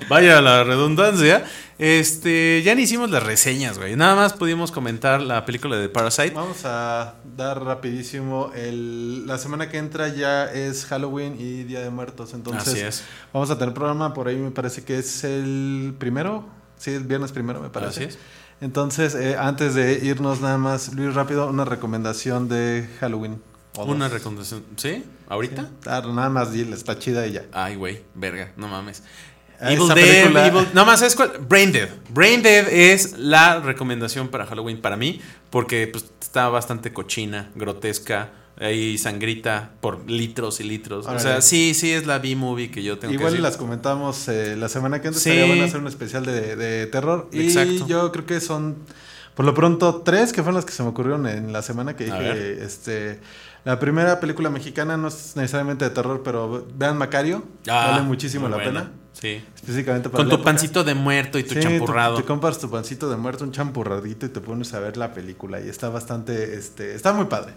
vaya 0.09 0.41
la 0.41 0.65
redundancia. 0.65 1.45
Este, 1.79 2.63
ya 2.65 2.75
ni 2.75 2.83
hicimos 2.83 3.11
las 3.11 3.23
reseñas, 3.23 3.79
güey. 3.79 3.97
Nada 3.97 4.15
más 4.15 4.33
pudimos 4.35 4.71
comentar 4.71 5.21
la 5.21 5.45
película 5.45 5.77
de 5.77 5.89
Parasite. 5.89 6.31
Vamos 6.31 6.65
a 6.65 7.15
dar 7.37 7.65
rapidísimo. 7.65 8.53
El, 8.55 9.27
la 9.27 9.39
semana 9.39 9.69
que 9.69 9.79
entra 9.79 10.09
ya 10.09 10.45
es 10.45 10.87
Halloween 10.87 11.37
y 11.39 11.65
Día 11.65 11.81
de 11.81 11.91
Muertos. 11.91 12.33
Entonces, 12.33 12.69
Así 12.69 12.81
es. 12.81 13.05
vamos 13.33 13.51
a 13.51 13.59
tener 13.59 13.75
programa 13.75 14.15
por 14.15 14.29
ahí. 14.29 14.37
Me 14.37 14.51
parece 14.53 14.85
que 14.85 14.99
es 14.99 15.25
el 15.25 15.95
primero. 15.99 16.47
Sí, 16.79 16.91
es 16.93 17.07
viernes 17.07 17.33
primero, 17.33 17.61
me 17.61 17.71
parece. 17.71 18.05
Así 18.05 18.05
es. 18.05 18.19
Entonces, 18.61 19.15
eh, 19.15 19.37
antes 19.37 19.75
de 19.75 19.95
irnos, 20.05 20.41
nada 20.41 20.59
más, 20.59 20.95
Luis, 20.95 21.15
rápido, 21.15 21.49
una 21.49 21.65
recomendación 21.65 22.49
de 22.49 22.89
Halloween. 23.01 23.43
Una 23.77 24.09
recomendación. 24.09 24.63
¿Sí? 24.77 25.05
¿Ahorita? 25.29 25.69
Ah, 25.87 26.03
nada 26.07 26.31
más, 26.31 26.53
dile, 26.53 26.77
está 26.77 26.97
chida 26.99 27.27
ya. 27.27 27.45
Ay, 27.53 27.75
güey, 27.75 28.03
verga, 28.15 28.53
no 28.57 28.69
mames. 28.69 29.03
Ah, 29.61 29.73
Evil 29.73 29.89
Dead, 29.95 30.47
Evil- 30.47 30.69
No 30.75 30.85
más, 30.85 30.99
¿sabes 31.01 31.15
cuál? 31.15 31.33
Brain 31.49 31.73
Dead. 31.73 31.89
Brain 32.11 32.43
Dead 32.43 32.67
es 32.69 33.19
la 33.19 33.61
recomendación 33.61 34.29
para 34.29 34.47
Halloween 34.47 34.81
para 34.81 34.97
mí, 34.97 35.21
porque 35.51 35.87
pues, 35.87 36.05
está 36.21 36.49
bastante 36.49 36.93
cochina, 36.93 37.51
grotesca, 37.55 38.31
hay 38.59 38.99
sangrita 38.99 39.73
por 39.81 40.09
litros 40.11 40.61
y 40.61 40.65
litros. 40.65 41.07
O 41.07 41.19
sea, 41.19 41.41
sí, 41.41 41.75
sí 41.75 41.93
es 41.93 42.07
la 42.07 42.19
B-movie 42.19 42.71
que 42.71 42.83
yo 42.83 42.99
tengo 42.99 43.13
Igual 43.15 43.29
que 43.29 43.33
decir. 43.33 43.43
las 43.43 43.57
comentamos 43.57 44.29
eh, 44.29 44.55
la 44.57 44.69
semana 44.69 45.01
que 45.01 45.09
entra. 45.09 45.21
Sí. 45.21 45.31
Estaría 45.31 45.47
bueno 45.47 45.65
hacer 45.65 45.81
un 45.81 45.89
especial 45.89 46.25
de, 46.25 46.55
de 46.57 46.87
terror. 46.87 47.29
Exacto. 47.33 47.73
Y 47.73 47.87
yo 47.87 48.13
creo 48.13 48.27
que 48.27 48.41
son, 48.41 48.77
por 49.35 49.45
lo 49.45 49.55
pronto, 49.55 50.03
tres 50.05 50.33
que 50.33 50.43
fueron 50.43 50.55
las 50.57 50.65
que 50.65 50.73
se 50.73 50.83
me 50.85 50.91
ocurrieron 50.91 51.27
en 51.27 51.53
la 51.53 51.63
semana 51.63 51.97
que 51.97 52.05
dije. 52.05 52.65
Este, 52.65 53.19
la 53.65 53.81
primera 53.81 54.21
película 54.21 54.51
mexicana 54.51 54.97
no 54.97 55.09
es 55.09 55.33
necesariamente 55.37 55.85
de 55.87 55.91
terror, 55.91 56.23
pero 56.25 56.67
vean 56.77 56.97
Macario. 56.97 57.43
Ah, 57.69 57.89
vale 57.93 58.03
muchísimo 58.03 58.49
la 58.49 58.57
buena. 58.57 58.71
pena. 58.83 58.91
Sí. 59.15 59.43
Específicamente 59.55 60.11
para 60.11 60.19
Con 60.23 60.29
tu 60.29 60.35
época. 60.35 60.51
pancito 60.51 60.85
de 60.85 60.95
muerto 60.95 61.39
y 61.39 61.45
tu 61.45 61.55
Sí, 61.55 61.61
champurrado. 61.61 62.17
Te, 62.17 62.25
compras 62.25 62.59
tu 62.59 62.71
pancito 62.71 63.09
de 63.09 63.17
muerto, 63.17 63.45
un 63.45 63.53
champurradito 63.53 64.27
y 64.27 64.29
te 64.29 64.41
pones 64.41 64.75
a 64.75 64.81
ver 64.81 64.97
la 64.97 65.15
película. 65.15 65.61
Y 65.61 65.69
está 65.69 65.89
bastante, 65.89 66.55
este, 66.57 66.95
está 66.95 67.13
muy 67.13 67.27
padre. 67.27 67.55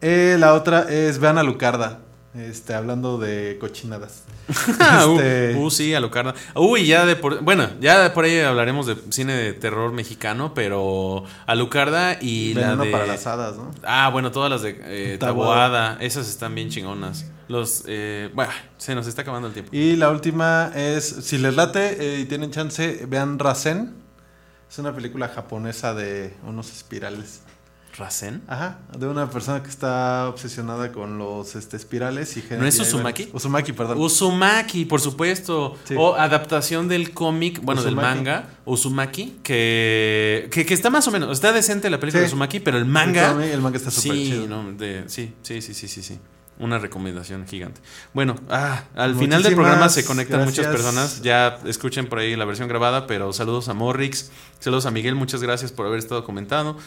Eh, 0.00 0.36
la 0.38 0.54
otra 0.54 0.86
es 0.90 1.18
Vean 1.18 1.38
a 1.38 1.42
Lucarda. 1.42 2.00
Este, 2.34 2.72
hablando 2.74 3.18
de 3.18 3.58
cochinadas. 3.60 4.24
Ah, 4.80 5.06
uh, 5.06 5.16
Este- 5.18 5.54
uh, 5.56 5.70
sí, 5.70 5.94
Alucarda. 5.94 6.34
Uy, 6.54 6.86
ya 6.86 7.04
de 7.04 7.14
por. 7.16 7.42
Bueno, 7.42 7.68
ya 7.80 8.00
de 8.02 8.10
por 8.10 8.24
ahí 8.24 8.40
hablaremos 8.40 8.86
de 8.86 8.96
cine 9.10 9.34
de 9.34 9.52
terror 9.52 9.92
mexicano, 9.92 10.54
pero 10.54 11.24
Alucarda 11.46 12.18
y 12.20 12.54
la 12.54 12.62
Veneno 12.62 12.84
de. 12.84 12.90
para 12.90 13.06
las 13.06 13.26
hadas, 13.26 13.56
¿no? 13.56 13.70
Ah, 13.84 14.08
bueno, 14.10 14.30
todas 14.32 14.50
las 14.50 14.62
de 14.62 14.80
eh, 14.82 15.18
Taboada. 15.18 15.66
Taboada. 15.66 15.98
Esas 16.04 16.28
están 16.28 16.54
bien 16.54 16.70
chingonas. 16.70 17.26
Los. 17.48 17.84
Eh, 17.86 18.30
bueno, 18.34 18.52
se 18.78 18.94
nos 18.94 19.06
está 19.06 19.22
acabando 19.22 19.48
el 19.48 19.54
tiempo. 19.54 19.70
Y 19.74 19.96
la 19.96 20.10
última 20.10 20.72
es, 20.74 21.04
si 21.04 21.36
les 21.38 21.54
late 21.54 21.96
eh, 22.16 22.20
y 22.20 22.24
tienen 22.24 22.50
chance, 22.50 23.04
vean 23.08 23.38
Rasen. 23.38 23.94
Es 24.70 24.78
una 24.78 24.94
película 24.94 25.28
japonesa 25.28 25.92
de 25.92 26.34
unos 26.46 26.72
espirales. 26.72 27.42
¿Rasen? 27.96 28.42
Ajá, 28.48 28.78
de 28.96 29.06
una 29.06 29.28
persona 29.28 29.62
que 29.62 29.68
está 29.68 30.26
obsesionada 30.28 30.92
con 30.92 31.18
los 31.18 31.54
este, 31.56 31.76
espirales 31.76 32.34
y 32.38 32.44
¿No 32.58 32.64
es 32.64 32.80
Uzumaki? 32.80 33.28
Uzumaki, 33.34 33.72
perdón. 33.74 33.98
Uzumaki, 34.00 34.86
por 34.86 35.00
supuesto. 35.02 35.76
Sí. 35.84 35.94
O 35.98 36.14
adaptación 36.14 36.88
del 36.88 37.12
cómic, 37.12 37.60
bueno, 37.62 37.82
del 37.82 37.94
manga, 37.94 38.48
Uzumaki, 38.64 39.40
que, 39.42 40.48
que, 40.50 40.64
que 40.64 40.72
está 40.72 40.88
más 40.88 41.06
o 41.06 41.10
menos, 41.10 41.30
está 41.32 41.52
decente 41.52 41.90
la 41.90 42.00
película 42.00 42.20
Sí. 42.22 42.28
de 42.28 42.28
Uzumaki, 42.28 42.60
pero 42.60 42.78
el 42.78 42.86
manga... 42.86 43.32
El 43.32 43.42
el 43.50 43.60
manga 43.60 43.76
está 43.76 43.90
súper 43.90 44.12
sí, 44.16 44.24
chido. 44.30 44.46
no, 44.46 44.72
de- 44.72 45.04
sí, 45.08 45.34
sí, 45.42 45.60
sí, 45.60 45.74
sí, 45.74 45.86
sí, 45.88 46.02
sí. 46.02 46.18
Una 46.58 46.78
recomendación 46.78 47.46
gigante. 47.46 47.80
Bueno, 48.14 48.36
ah, 48.48 48.84
al 48.94 49.16
final 49.16 49.42
del 49.42 49.54
programa 49.54 49.88
se 49.88 50.04
conectan 50.04 50.44
muchas 50.44 50.66
personas. 50.66 51.20
Ya 51.22 51.58
escuchen 51.66 52.06
por 52.08 52.20
ahí 52.20 52.36
la 52.36 52.44
versión 52.44 52.68
grabada, 52.68 53.06
pero 53.06 53.32
saludos 53.32 53.68
a 53.68 53.74
Morrix, 53.74 54.30
saludos 54.60 54.86
a 54.86 54.90
Miguel, 54.90 55.14
muchas 55.14 55.42
gracias 55.42 55.72
por 55.72 55.86
haber 55.86 55.98
estado 55.98 56.24
comentando. 56.24 56.78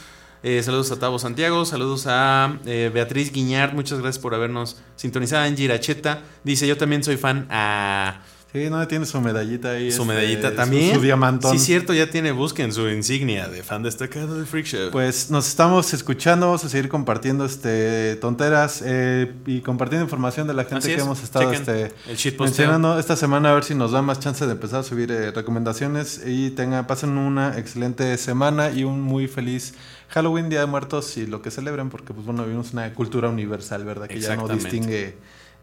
Eh, 0.48 0.62
saludos 0.62 0.92
a 0.92 1.00
Tavo 1.00 1.18
Santiago, 1.18 1.66
saludos 1.66 2.06
a 2.06 2.60
eh, 2.68 2.92
Beatriz 2.94 3.32
Guiñard, 3.32 3.74
muchas 3.74 3.98
gracias 3.98 4.22
por 4.22 4.36
habernos 4.36 4.78
sintonizado. 4.96 5.44
Angie 5.44 5.66
Iracheta 5.66 6.22
dice: 6.44 6.68
Yo 6.68 6.78
también 6.78 7.04
soy 7.04 7.18
fan 7.18 7.48
a 7.50 8.22
Sí, 8.56 8.70
no, 8.70 8.88
tiene 8.88 9.06
su 9.06 9.20
medallita 9.20 9.72
ahí. 9.72 9.92
su 9.92 10.04
este, 10.04 10.14
medallita 10.14 10.52
su- 10.52 10.56
también. 10.56 10.96
Su, 10.96 11.02
diamantón. 11.02 11.60
Sí, 11.60 11.66
cierto, 11.66 11.94
ya 11.94 12.10
tiene, 12.10 12.32
busquen 12.32 12.72
su 12.72 12.88
insignia 12.88 13.50
de 13.50 13.64
fan 13.64 13.84
destacado 13.84 14.40
de 14.40 14.46
Freak 14.46 14.66
Show. 14.66 14.92
Pues 14.92 15.30
nos 15.30 15.46
estamos 15.50 15.94
escuchando, 15.94 16.46
vamos 16.46 16.64
a 16.64 16.70
seguir 16.70 16.88
compartiendo 16.88 17.44
este 17.44 18.16
tonteras 18.16 18.82
eh, 18.86 19.34
y 19.46 19.60
compartiendo 19.60 20.06
información 20.06 20.48
de 20.48 20.54
la 20.54 20.64
gente 20.64 20.78
Así 20.78 20.88
que 20.88 20.96
es, 20.96 21.02
hemos 21.02 21.22
estado 21.22 21.52
chequen 21.52 21.90
este, 22.10 22.32
el 22.32 22.40
mencionando 22.40 22.98
esta 22.98 23.18
semana 23.18 23.52
a 23.52 23.56
ver 23.56 23.66
si 23.66 23.76
nos 23.76 23.92
da 23.92 24.02
más 24.02 24.22
chance 24.22 24.46
de 24.46 24.54
empezar 24.54 24.80
a 24.80 24.84
subir 24.84 25.12
eh, 25.12 25.32
recomendaciones 25.32 26.22
y 26.26 26.52
tengan, 26.52 26.88
pasen 26.88 27.18
una 27.18 27.58
excelente 27.58 28.16
semana 28.18 28.72
y 28.72 28.86
un 28.86 29.02
muy 29.02 29.28
feliz 29.28 29.74
Halloween, 30.10 30.50
Día 30.50 30.62
de 30.62 30.66
Muertos 30.66 31.18
y 31.18 31.26
lo 31.26 31.42
que 31.42 31.52
celebren 31.52 31.90
porque 31.90 32.14
pues 32.14 32.26
bueno, 32.26 32.44
vivimos 32.44 32.74
una 32.74 32.94
cultura 32.94 33.30
universal, 33.30 33.84
¿verdad? 33.86 34.08
Que 34.08 34.20
ya 34.20 34.36
no 34.36 34.48
distingue 34.48 35.18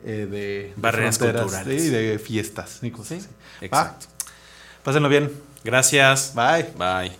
eh, 0.05 0.27
de, 0.31 0.73
Barreras 0.77 1.19
fronteras, 1.19 1.43
culturales. 1.43 1.83
sí, 1.83 1.89
de 1.89 2.19
fiestas 2.19 2.81
y 2.83 2.91
cosas 2.91 3.09
Sí, 3.09 3.15
así. 3.57 3.65
exacto. 3.67 4.07
Va, 4.07 4.83
pásenlo 4.85 5.09
bien. 5.09 5.31
Gracias. 5.65 6.35
Bye. 6.35 6.67
Bye. 6.77 7.13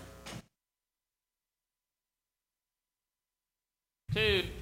Radio 4.15 4.62